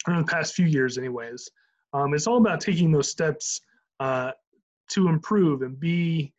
or 0.07 0.15
in 0.15 0.21
the 0.21 0.27
past 0.27 0.55
few 0.55 0.67
years, 0.67 0.99
anyways. 0.99 1.49
Um, 1.93 2.15
it's 2.15 2.27
all 2.27 2.39
about 2.39 2.61
taking 2.61 2.91
those 2.91 3.11
steps 3.11 3.61
uh, 4.01 4.33
to 4.91 5.09
improve 5.09 5.63
and 5.63 5.79
be 5.79 6.33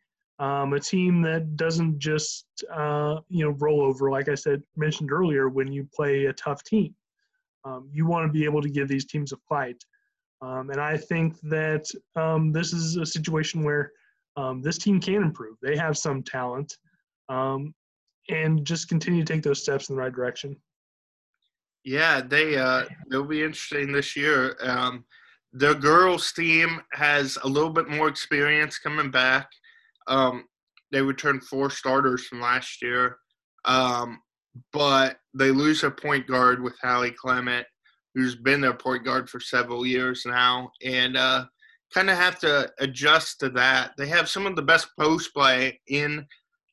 um, 0.44 0.74
a 0.74 0.80
team 0.80 1.22
that 1.22 1.56
doesn't 1.56 1.98
just 1.98 2.44
uh, 2.70 3.20
you 3.28 3.44
know 3.44 3.56
roll 3.58 3.80
over. 3.80 4.10
Like 4.10 4.28
I 4.28 4.34
said, 4.34 4.62
mentioned 4.76 5.10
earlier, 5.10 5.48
when 5.48 5.72
you 5.72 5.88
play 5.94 6.26
a 6.26 6.34
tough 6.34 6.62
team, 6.64 6.94
um, 7.64 7.88
you 7.90 8.06
want 8.06 8.26
to 8.26 8.32
be 8.32 8.44
able 8.44 8.60
to 8.60 8.68
give 8.68 8.86
these 8.86 9.06
teams 9.06 9.32
a 9.32 9.38
fight. 9.48 9.82
Um, 10.42 10.68
and 10.68 10.80
I 10.80 10.98
think 10.98 11.40
that 11.44 11.86
um, 12.14 12.52
this 12.52 12.74
is 12.74 12.96
a 12.96 13.06
situation 13.06 13.64
where 13.64 13.92
um, 14.36 14.60
this 14.60 14.76
team 14.76 15.00
can 15.00 15.22
improve. 15.22 15.56
They 15.62 15.76
have 15.76 15.96
some 15.96 16.22
talent, 16.22 16.76
um, 17.30 17.74
and 18.28 18.66
just 18.66 18.88
continue 18.88 19.24
to 19.24 19.32
take 19.32 19.42
those 19.42 19.62
steps 19.62 19.88
in 19.88 19.96
the 19.96 20.02
right 20.02 20.12
direction. 20.12 20.56
Yeah, 21.84 22.20
they 22.20 22.56
uh, 22.56 22.84
they'll 23.08 23.24
be 23.24 23.42
interesting 23.42 23.92
this 23.92 24.14
year. 24.14 24.56
The 25.56 25.74
girls 25.74 26.32
team 26.32 26.82
has 26.92 27.38
a 27.44 27.48
little 27.48 27.70
bit 27.70 27.88
more 27.88 28.08
experience 28.08 28.76
coming 28.76 29.10
back. 29.10 29.48
Um, 30.06 30.44
they 30.92 31.02
returned 31.02 31.44
four 31.44 31.70
starters 31.70 32.26
from 32.26 32.40
last 32.40 32.82
year, 32.82 33.18
um, 33.64 34.20
but 34.72 35.16
they 35.34 35.50
lose 35.50 35.82
a 35.82 35.90
point 35.90 36.26
guard 36.26 36.62
with 36.62 36.76
Hallie 36.82 37.10
Clement, 37.10 37.66
who's 38.14 38.36
been 38.36 38.60
their 38.60 38.74
point 38.74 39.04
guard 39.04 39.28
for 39.28 39.40
several 39.40 39.84
years 39.84 40.24
now, 40.24 40.70
and 40.84 41.16
uh, 41.16 41.46
kind 41.92 42.10
of 42.10 42.16
have 42.16 42.38
to 42.40 42.70
adjust 42.78 43.40
to 43.40 43.48
that. 43.50 43.92
They 43.96 44.06
have 44.08 44.28
some 44.28 44.46
of 44.46 44.56
the 44.56 44.62
best 44.62 44.88
post 44.98 45.34
play 45.34 45.80
in 45.88 46.26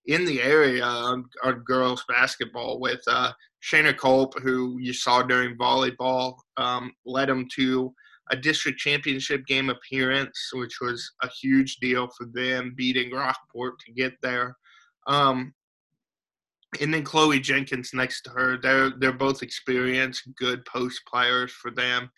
in 0.08 0.26
the 0.26 0.41
area 0.41 0.84
on, 0.84 1.26
girls 1.64 2.03
basketball 2.08 2.80
with 2.80 3.02
uh, 3.08 3.32
Shayna 3.64 3.95
Culp, 3.95 4.34
who 4.41 4.78
you 4.80 4.94
saw 4.94 5.22
during 5.22 5.56
volleyball, 5.58 6.38
um, 6.58 6.91
led 7.06 7.30
them 7.30 7.48
to 7.56 7.94
a 8.32 8.36
district 8.36 8.80
championship 8.80 9.45
game 9.45 9.70
appearance, 9.70 10.49
which 10.53 10.80
was 10.82 11.12
a 11.22 11.30
huge 11.30 11.78
deal 11.78 12.08
for 12.18 12.26
them, 12.34 12.74
beating 12.76 13.12
Rockport 13.12 13.80
to 13.80 13.91
get 13.94 14.14
there. 14.22 14.56
Um, 15.08 15.53
and 16.80 16.94
then 16.94 17.03
Chloe 17.03 17.40
Jenkins 17.40 17.91
next 17.94 18.22
to 18.24 18.30
her. 18.32 18.58
They're 18.58 18.91
they're 18.91 19.12
both 19.12 19.44
experienced, 19.44 20.24
good 20.38 20.66
post 20.66 21.02
players 21.06 21.52
for 21.52 21.70
them. 21.72 22.10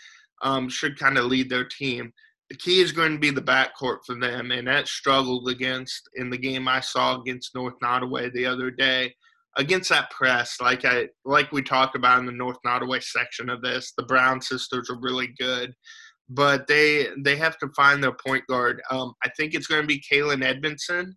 Um, 0.43 0.69
should 0.69 0.99
kind 0.99 1.17
of 1.17 1.25
lead 1.25 1.49
their 1.49 1.65
team 1.65 2.11
the 2.53 2.57
key 2.57 2.81
is 2.81 2.91
going 2.91 3.13
to 3.13 3.19
be 3.19 3.31
the 3.31 3.41
backcourt 3.41 3.99
for 4.05 4.13
them, 4.13 4.51
and 4.51 4.67
that 4.67 4.87
struggled 4.87 5.49
against 5.49 6.07
in 6.15 6.29
the 6.29 6.37
game 6.37 6.67
I 6.67 6.81
saw 6.81 7.19
against 7.19 7.55
North 7.55 7.73
Nodaway 7.83 8.31
the 8.31 8.45
other 8.45 8.69
day. 8.69 9.15
Against 9.55 9.89
that 9.89 10.09
press, 10.09 10.57
like 10.59 10.83
I 10.83 11.09
like 11.25 11.51
we 11.51 11.61
talked 11.61 11.95
about 11.95 12.19
in 12.19 12.25
the 12.25 12.31
North 12.31 12.57
Nodaway 12.65 13.03
section 13.03 13.49
of 13.49 13.61
this, 13.61 13.93
the 13.95 14.03
Brown 14.03 14.41
sisters 14.41 14.89
are 14.89 14.99
really 14.99 15.27
good, 15.37 15.73
but 16.27 16.65
they 16.67 17.07
they 17.23 17.35
have 17.35 17.57
to 17.59 17.69
find 17.75 18.03
their 18.03 18.15
point 18.25 18.43
guard. 18.47 18.81
Um, 18.89 19.13
I 19.23 19.29
think 19.37 19.53
it's 19.53 19.67
going 19.67 19.81
to 19.81 19.87
be 19.87 20.03
Kaylin 20.11 20.43
Edmondson, 20.43 21.15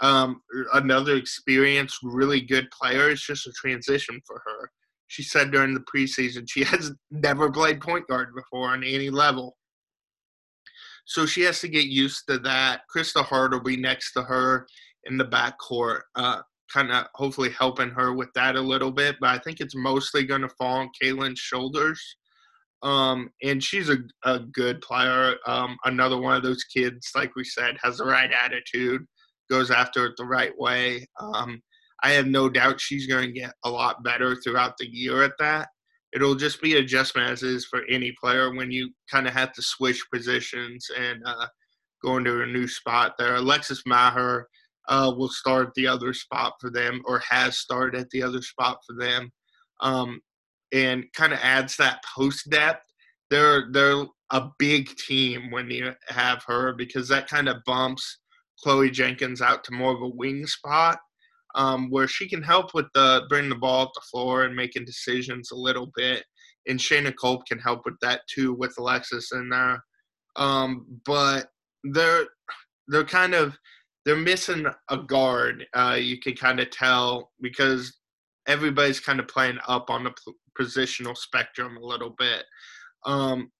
um, 0.00 0.42
another 0.74 1.16
experienced, 1.16 1.98
really 2.04 2.40
good 2.40 2.68
player. 2.70 3.10
It's 3.10 3.26
just 3.26 3.48
a 3.48 3.52
transition 3.52 4.20
for 4.26 4.40
her. 4.46 4.70
She 5.08 5.24
said 5.24 5.50
during 5.50 5.74
the 5.74 5.84
preseason 5.92 6.44
she 6.48 6.62
has 6.64 6.92
never 7.10 7.50
played 7.50 7.80
point 7.80 8.06
guard 8.06 8.28
before 8.34 8.68
on 8.68 8.84
any 8.84 9.10
level 9.10 9.56
so 11.04 11.26
she 11.26 11.42
has 11.42 11.60
to 11.60 11.68
get 11.68 11.86
used 11.86 12.24
to 12.28 12.38
that. 12.40 12.82
Krista 12.94 13.24
Hart 13.24 13.52
will 13.52 13.60
be 13.60 13.76
next 13.76 14.12
to 14.12 14.22
her 14.22 14.66
in 15.04 15.18
the 15.18 15.24
backcourt, 15.24 16.00
uh, 16.14 16.40
kind 16.72 16.90
of 16.90 17.06
hopefully 17.14 17.50
helping 17.50 17.90
her 17.90 18.12
with 18.14 18.28
that 18.34 18.56
a 18.56 18.60
little 18.60 18.90
bit. 18.90 19.16
But 19.20 19.30
I 19.30 19.38
think 19.38 19.60
it's 19.60 19.76
mostly 19.76 20.24
going 20.24 20.42
to 20.42 20.48
fall 20.48 20.78
on 20.78 20.90
Kaylin's 21.00 21.38
shoulders. 21.38 22.00
Um, 22.82 23.30
and 23.42 23.62
she's 23.62 23.88
a, 23.90 23.98
a 24.24 24.40
good 24.40 24.80
player. 24.80 25.36
Um, 25.46 25.76
another 25.84 26.18
one 26.18 26.36
of 26.36 26.42
those 26.42 26.64
kids, 26.64 27.10
like 27.14 27.34
we 27.36 27.44
said, 27.44 27.76
has 27.82 27.98
the 27.98 28.04
right 28.04 28.30
attitude, 28.32 29.02
goes 29.48 29.70
after 29.70 30.06
it 30.06 30.14
the 30.16 30.24
right 30.24 30.52
way. 30.58 31.06
Um, 31.20 31.62
I 32.02 32.10
have 32.12 32.26
no 32.26 32.48
doubt 32.48 32.80
she's 32.80 33.06
going 33.06 33.28
to 33.28 33.40
get 33.40 33.52
a 33.64 33.70
lot 33.70 34.02
better 34.02 34.34
throughout 34.36 34.76
the 34.78 34.88
year 34.90 35.22
at 35.22 35.38
that. 35.38 35.68
It'll 36.12 36.34
just 36.34 36.60
be 36.60 36.76
adjustment 36.76 37.30
as 37.30 37.42
is 37.42 37.64
for 37.64 37.82
any 37.88 38.12
player 38.20 38.52
when 38.52 38.70
you 38.70 38.90
kind 39.10 39.26
of 39.26 39.32
have 39.32 39.52
to 39.52 39.62
switch 39.62 40.02
positions 40.12 40.90
and 40.98 41.22
uh, 41.24 41.46
go 42.02 42.16
into 42.16 42.42
a 42.42 42.46
new 42.46 42.66
spot 42.66 43.14
there. 43.18 43.36
Alexis 43.36 43.82
Maher 43.86 44.48
uh, 44.88 45.12
will 45.16 45.28
start 45.28 45.72
the 45.74 45.86
other 45.86 46.12
spot 46.12 46.54
for 46.60 46.70
them 46.70 47.02
or 47.04 47.20
has 47.28 47.58
started 47.58 48.00
at 48.00 48.10
the 48.10 48.22
other 48.22 48.42
spot 48.42 48.78
for 48.86 48.94
them. 48.98 49.30
Um, 49.80 50.20
and 50.72 51.04
kind 51.12 51.32
of 51.32 51.38
adds 51.42 51.76
that 51.76 52.02
post 52.16 52.48
depth. 52.50 52.86
They're 53.30 53.70
they're 53.72 54.06
a 54.30 54.48
big 54.58 54.94
team 54.96 55.50
when 55.50 55.70
you 55.70 55.92
have 56.08 56.42
her 56.46 56.72
because 56.72 57.08
that 57.08 57.28
kind 57.28 57.48
of 57.48 57.62
bumps 57.66 58.18
Chloe 58.62 58.90
Jenkins 58.90 59.42
out 59.42 59.64
to 59.64 59.72
more 59.72 59.94
of 59.94 60.02
a 60.02 60.08
wing 60.08 60.46
spot 60.46 60.98
um, 61.54 61.90
where 61.90 62.08
she 62.08 62.28
can 62.28 62.42
help 62.42 62.74
with 62.74 62.86
the 62.94 63.22
bring 63.28 63.48
the 63.48 63.54
ball 63.54 63.82
up 63.82 63.92
the 63.94 64.00
floor 64.10 64.44
and 64.44 64.54
making 64.54 64.84
decisions 64.84 65.50
a 65.50 65.56
little 65.56 65.90
bit. 65.94 66.24
And 66.66 66.78
Shayna 66.78 67.12
Culp 67.20 67.46
can 67.46 67.58
help 67.58 67.82
with 67.84 67.96
that 68.02 68.22
too 68.32 68.54
with 68.54 68.74
Alexis 68.78 69.32
in 69.32 69.48
there. 69.48 69.84
Um, 70.36 70.86
but 71.04 71.48
they're 71.84 72.26
they're 72.88 73.04
kind 73.04 73.34
of 73.34 73.56
they're 74.04 74.16
missing 74.16 74.66
a 74.90 74.96
guard. 74.98 75.66
Uh, 75.74 75.96
you 76.00 76.18
can 76.18 76.34
kind 76.34 76.60
of 76.60 76.70
tell 76.70 77.30
because 77.40 77.96
everybody's 78.46 79.00
kind 79.00 79.20
of 79.20 79.28
playing 79.28 79.58
up 79.68 79.90
on 79.90 80.04
the 80.04 80.12
positional 80.58 81.16
spectrum 81.16 81.76
a 81.76 81.86
little 81.86 82.10
bit. 82.18 82.44
Um, 83.04 83.50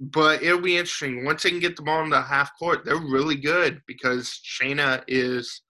but 0.00 0.42
it'll 0.42 0.60
be 0.60 0.78
interesting 0.78 1.24
once 1.24 1.42
they 1.42 1.50
can 1.50 1.60
get 1.60 1.76
the 1.76 1.82
ball 1.82 2.02
in 2.02 2.10
the 2.10 2.22
half 2.22 2.50
court. 2.58 2.84
They're 2.84 2.96
really 2.96 3.36
good 3.36 3.82
because 3.86 4.40
Shayna 4.44 5.04
is 5.06 5.62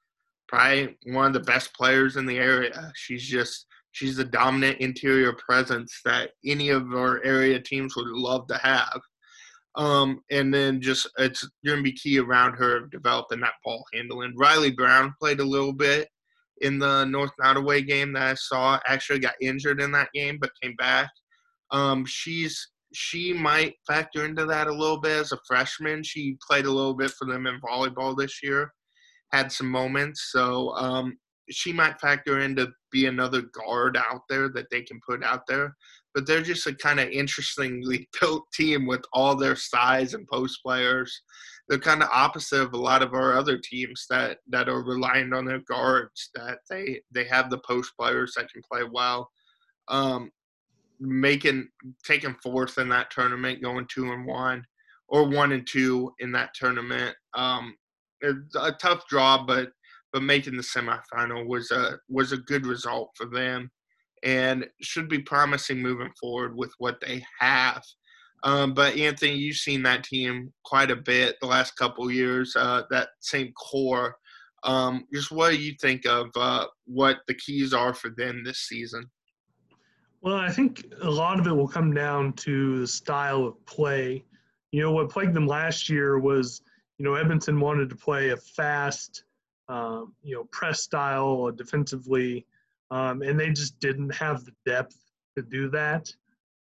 probably 0.47 0.97
one 1.07 1.27
of 1.27 1.33
the 1.33 1.41
best 1.41 1.75
players 1.75 2.17
in 2.17 2.27
the 2.27 2.39
area. 2.39 2.93
She's 2.95 3.27
just 3.27 3.67
she's 3.93 4.19
a 4.19 4.25
dominant 4.25 4.79
interior 4.79 5.33
presence 5.33 6.01
that 6.05 6.31
any 6.45 6.69
of 6.69 6.93
our 6.93 7.23
area 7.25 7.61
teams 7.61 7.97
would 7.97 8.07
love 8.07 8.47
to 8.49 8.57
have. 8.59 9.01
Um, 9.77 10.21
and 10.31 10.53
then 10.53 10.81
just 10.81 11.09
it's 11.19 11.49
going 11.65 11.79
to 11.79 11.83
be 11.83 11.93
key 11.93 12.19
around 12.19 12.55
her 12.55 12.87
developing 12.87 13.41
that 13.41 13.53
ball 13.65 13.85
handling. 13.95 14.35
Riley 14.37 14.73
Brown 14.73 15.15
played 15.21 15.41
a 15.41 15.45
little 15.45 15.73
bit 15.73 16.09
in 16.61 16.79
the 16.79 17.05
North 17.05 17.31
Nodaway 17.41 17.87
game 17.87 18.13
that 18.15 18.23
I 18.23 18.35
saw. 18.35 18.79
Actually, 18.87 19.21
got 19.21 19.35
injured 19.41 19.81
in 19.81 19.93
that 19.93 20.09
game, 20.13 20.39
but 20.41 20.51
came 20.61 20.75
back. 20.77 21.09
Um, 21.71 22.05
she's 22.05 22.69
she 22.93 23.33
might 23.33 23.75
factor 23.87 24.25
into 24.25 24.45
that 24.47 24.67
a 24.67 24.73
little 24.73 25.01
bit 25.01 25.13
as 25.13 25.33
a 25.33 25.39
freshman. 25.47 26.03
She 26.03 26.37
played 26.47 26.67
a 26.67 26.73
little 26.73 26.95
bit 26.95 27.13
for 27.13 27.27
them 27.27 27.47
in 27.47 27.61
volleyball 27.61 28.17
this 28.17 28.43
year, 28.43 28.73
had 29.33 29.53
some 29.53 29.71
moments, 29.71 30.31
so 30.33 30.71
um, 30.71 31.17
she 31.51 31.73
might 31.73 32.01
factor 32.01 32.41
in 32.41 32.57
to 32.57 32.69
be 32.91 33.07
another 33.07 33.43
guard 33.43 33.97
out 33.97 34.23
there 34.29 34.49
that 34.51 34.67
they 34.71 34.83
can 34.83 35.01
put 35.09 35.23
out 35.23 35.47
there. 35.47 35.77
But 36.15 36.27
they're 36.27 36.43
just 36.43 36.67
a 36.67 36.75
kind 36.75 36.99
of 37.01 37.09
interestingly 37.09 38.09
built 38.21 38.45
team 38.53 38.87
with 38.87 39.03
all 39.13 39.37
their 39.37 39.57
size 39.57 40.15
and 40.15 40.27
post 40.29 40.61
players 40.65 41.23
they're 41.71 41.79
kind 41.79 42.03
of 42.03 42.09
opposite 42.13 42.61
of 42.61 42.73
a 42.73 42.77
lot 42.77 43.01
of 43.01 43.15
our 43.15 43.39
other 43.39 43.57
teams 43.57 44.07
that 44.11 44.39
that 44.49 44.69
are 44.69 44.83
relying 44.83 45.33
on 45.33 45.45
their 45.45 45.61
guards. 45.61 46.31
That 46.35 46.59
they 46.69 47.01
they 47.13 47.25
have 47.25 47.49
the 47.49 47.61
post 47.67 47.93
players 47.99 48.35
that 48.37 48.51
can 48.53 48.61
play 48.71 48.83
well. 48.83 49.31
Um, 49.87 50.33
making 50.99 51.69
taking 52.05 52.35
fourth 52.43 52.77
in 52.79 52.89
that 52.89 53.13
tournament, 53.13 53.63
going 53.63 53.87
two 53.89 54.13
and 54.13 54.27
one, 54.27 54.65
or 55.09 55.29
one 55.29 55.53
and 55.53 55.65
two 55.65 56.13
in 56.19 56.33
that 56.33 56.55
tournament. 56.55 57.15
Um, 57.35 57.77
a 58.61 58.73
tough 58.73 59.07
draw, 59.09 59.47
but 59.47 59.71
but 60.13 60.25
making 60.25 60.57
the 60.57 60.65
semifinal 60.65 61.47
was 61.47 61.71
a 61.71 61.99
was 62.09 62.33
a 62.33 62.39
good 62.39 62.67
result 62.67 63.11
for 63.15 63.27
them, 63.27 63.71
and 64.23 64.67
should 64.81 65.09
be 65.09 65.19
promising 65.19 65.81
moving 65.81 66.13
forward 66.21 66.57
with 66.57 66.73
what 66.79 67.01
they 67.01 67.25
have 67.39 67.83
um, 68.43 68.75
but 68.75 68.97
Anthony, 68.97 69.35
you've 69.35 69.57
seen 69.57 69.83
that 69.83 70.05
team 70.05 70.53
quite 70.65 70.91
a 70.91 70.97
bit 70.97 71.37
the 71.41 71.47
last 71.47 71.77
couple 71.77 72.11
years. 72.11 72.55
Uh, 72.57 72.83
that 72.91 73.09
same 73.21 73.53
core. 73.53 74.17
Um, 74.63 75.07
just 75.13 75.31
what 75.31 75.51
do 75.51 75.57
you 75.57 75.75
think 75.81 76.07
of 76.07 76.29
uh, 76.37 76.67
what 76.87 77.19
the 77.27 77.35
keys 77.35 77.73
are 77.73 77.95
for 77.95 78.11
them 78.11 78.43
this 78.45 78.61
season? 78.61 79.11
Well, 80.23 80.37
I 80.37 80.51
think 80.51 80.85
a 81.03 81.11
lot 81.11 81.41
of 81.41 81.47
it 81.47 81.53
will 81.53 81.69
come 81.69 81.95
down 81.95 82.35
to 82.35 82.81
the 82.81 82.87
style 82.87 83.47
of 83.47 83.67
play. 83.67 84.25
You 84.71 84.83
know, 84.83 84.93
what 84.93 85.11
plagued 85.11 85.35
them 85.35 85.47
last 85.47 85.89
year 85.89 86.19
was, 86.19 86.63
you 86.99 87.05
know, 87.05 87.15
Edmonton 87.15 87.59
wanted 87.59 87.89
to 87.89 87.97
play 87.97 88.31
a 88.31 88.37
fast, 88.37 89.25
um, 89.69 90.15
you 90.23 90.35
know, 90.35 90.45
press 90.53 90.83
style 90.83 91.51
defensively, 91.51 92.47
um, 92.91 93.23
and 93.23 93.39
they 93.39 93.51
just 93.51 93.79
didn't 93.81 94.15
have 94.15 94.45
the 94.45 94.53
depth 94.67 94.97
to 95.37 95.43
do 95.43 95.69
that. 95.71 96.13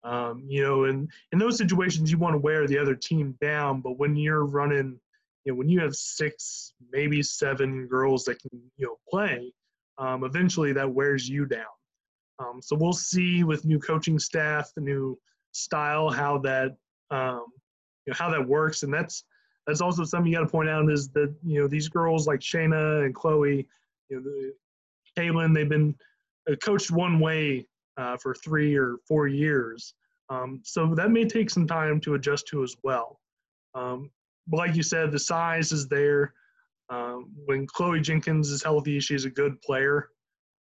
Um, 0.03 0.43
you 0.47 0.61
know, 0.63 0.85
and 0.85 1.09
in 1.33 1.39
those 1.39 1.57
situations, 1.57 2.11
you 2.11 2.17
want 2.17 2.33
to 2.33 2.39
wear 2.39 2.67
the 2.67 2.77
other 2.77 2.95
team 2.95 3.35
down. 3.41 3.81
But 3.81 3.97
when 3.97 4.15
you're 4.15 4.45
running, 4.45 4.99
you 5.43 5.51
know, 5.51 5.57
when 5.57 5.67
you 5.69 5.79
have 5.81 5.95
six, 5.95 6.73
maybe 6.91 7.21
seven 7.21 7.87
girls 7.87 8.23
that 8.25 8.41
can, 8.41 8.61
you 8.77 8.85
know, 8.85 8.95
play, 9.09 9.51
um, 9.97 10.23
eventually 10.23 10.71
that 10.73 10.89
wears 10.89 11.27
you 11.27 11.45
down. 11.45 11.65
Um, 12.39 12.61
so 12.61 12.75
we'll 12.75 12.93
see 12.93 13.43
with 13.43 13.65
new 13.65 13.79
coaching 13.79 14.17
staff, 14.17 14.71
the 14.73 14.81
new 14.81 15.19
style, 15.51 16.09
how 16.09 16.37
that, 16.39 16.77
um, 17.11 17.45
you 18.05 18.11
know, 18.11 18.15
how 18.17 18.29
that 18.29 18.47
works. 18.47 18.83
And 18.83 18.93
that's 18.93 19.25
that's 19.67 19.81
also 19.81 20.03
something 20.03 20.31
you 20.31 20.37
got 20.37 20.45
to 20.45 20.49
point 20.49 20.69
out 20.69 20.89
is 20.89 21.09
that 21.09 21.33
you 21.43 21.61
know 21.61 21.67
these 21.67 21.89
girls 21.89 22.25
like 22.25 22.39
Shayna 22.39 23.05
and 23.05 23.13
Chloe, 23.13 23.67
you 24.09 24.21
know, 24.21 24.51
Kaylin, 25.17 25.53
they've 25.53 25.69
been 25.69 25.95
coached 26.57 26.91
one 26.91 27.19
way 27.19 27.67
uh, 27.97 28.17
for 28.17 28.33
three 28.33 28.75
or 28.75 28.97
four 29.07 29.27
years. 29.27 29.93
Um, 30.29 30.61
so 30.63 30.93
that 30.95 31.11
may 31.11 31.25
take 31.25 31.49
some 31.49 31.67
time 31.67 31.99
to 32.01 32.13
adjust 32.13 32.47
to 32.47 32.63
as 32.63 32.75
well. 32.83 33.19
Um, 33.75 34.11
but 34.47 34.57
like 34.57 34.75
you 34.75 34.83
said, 34.83 35.11
the 35.11 35.19
size 35.19 35.71
is 35.71 35.87
there. 35.87 36.33
Um, 36.89 37.31
when 37.45 37.67
Chloe 37.67 37.99
Jenkins 37.99 38.49
is 38.49 38.63
healthy, 38.63 38.99
she's 38.99 39.25
a 39.25 39.29
good 39.29 39.61
player. 39.61 40.09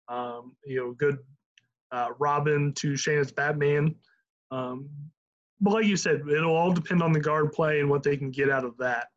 Um, 0.09 0.55
you 0.65 0.77
know, 0.77 0.93
good 0.93 1.19
uh, 1.93 2.09
Robin 2.19 2.73
to 2.75 2.93
Shayna's 2.93 3.33
Batman. 3.33 3.95
Um, 4.51 4.89
but 5.61 5.73
like 5.75 5.87
you 5.87 5.97
said, 5.97 6.23
it'll 6.29 6.55
all 6.55 6.73
depend 6.73 7.03
on 7.03 7.13
the 7.13 7.21
guard 7.21 7.53
play 7.53 7.81
and 7.81 7.89
what 7.89 8.03
they 8.03 8.17
can 8.17 8.31
get 8.31 8.51
out 8.51 8.65
of 8.65 8.77
that. 8.79 9.09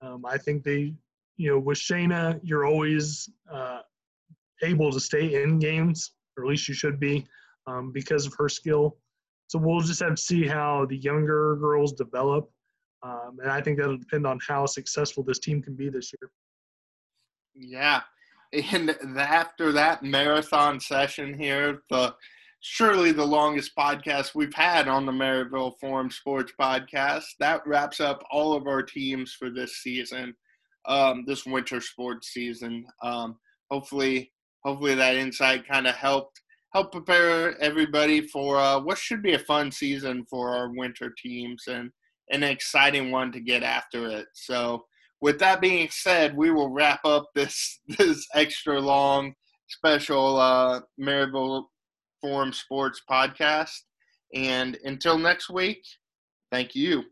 Um, 0.00 0.24
I 0.26 0.38
think 0.38 0.62
they, 0.62 0.94
you 1.36 1.50
know, 1.50 1.58
with 1.58 1.78
Shayna, 1.78 2.38
you're 2.42 2.66
always 2.66 3.28
uh, 3.50 3.80
able 4.62 4.90
to 4.92 5.00
stay 5.00 5.42
in 5.42 5.58
games, 5.58 6.12
or 6.36 6.44
at 6.44 6.50
least 6.50 6.68
you 6.68 6.74
should 6.74 6.98
be 7.00 7.26
um, 7.66 7.92
because 7.92 8.26
of 8.26 8.34
her 8.38 8.48
skill. 8.48 8.96
So 9.48 9.58
we'll 9.58 9.80
just 9.80 10.00
have 10.00 10.14
to 10.16 10.22
see 10.22 10.46
how 10.46 10.86
the 10.88 10.96
younger 10.96 11.56
girls 11.56 11.92
develop. 11.92 12.50
Um, 13.02 13.38
and 13.42 13.50
I 13.50 13.60
think 13.60 13.78
that'll 13.78 13.96
depend 13.96 14.26
on 14.26 14.38
how 14.46 14.66
successful 14.66 15.22
this 15.22 15.38
team 15.38 15.62
can 15.62 15.74
be 15.74 15.88
this 15.88 16.12
year. 16.12 16.30
Yeah. 17.54 18.02
And 18.72 18.90
after 19.18 19.72
that 19.72 20.02
marathon 20.02 20.80
session 20.80 21.38
here, 21.38 21.82
the 21.90 22.14
surely 22.60 23.12
the 23.12 23.24
longest 23.24 23.72
podcast 23.76 24.34
we've 24.34 24.54
had 24.54 24.88
on 24.88 25.06
the 25.06 25.12
Maryville 25.12 25.78
Forum 25.78 26.10
Sports 26.10 26.52
Podcast, 26.60 27.24
that 27.40 27.66
wraps 27.66 28.00
up 28.00 28.22
all 28.30 28.54
of 28.54 28.66
our 28.66 28.82
teams 28.82 29.32
for 29.32 29.50
this 29.50 29.76
season, 29.76 30.34
um, 30.86 31.24
this 31.26 31.46
winter 31.46 31.80
sports 31.80 32.28
season. 32.32 32.86
Um, 33.02 33.38
hopefully, 33.70 34.32
hopefully 34.64 34.94
that 34.94 35.16
insight 35.16 35.66
kind 35.66 35.86
of 35.86 35.94
helped 35.94 36.40
help 36.74 36.92
prepare 36.92 37.58
everybody 37.60 38.20
for 38.20 38.58
uh, 38.58 38.78
what 38.78 38.98
should 38.98 39.22
be 39.22 39.34
a 39.34 39.38
fun 39.38 39.70
season 39.70 40.24
for 40.28 40.54
our 40.54 40.70
winter 40.70 41.14
teams 41.22 41.64
and 41.66 41.90
an 42.30 42.42
exciting 42.42 43.10
one 43.10 43.32
to 43.32 43.40
get 43.40 43.62
after 43.62 44.08
it. 44.08 44.26
So, 44.34 44.84
with 45.20 45.38
that 45.40 45.60
being 45.60 45.88
said, 45.90 46.36
we 46.36 46.50
will 46.50 46.70
wrap 46.70 47.00
up 47.04 47.28
this 47.34 47.80
this 47.98 48.26
extra 48.34 48.80
long 48.80 49.34
special 49.68 50.38
uh, 50.38 50.80
Maryville 51.00 51.64
Forum 52.20 52.52
Sports 52.52 53.02
podcast. 53.10 53.76
And 54.34 54.76
until 54.84 55.18
next 55.18 55.48
week, 55.48 55.82
thank 56.52 56.74
you. 56.74 57.04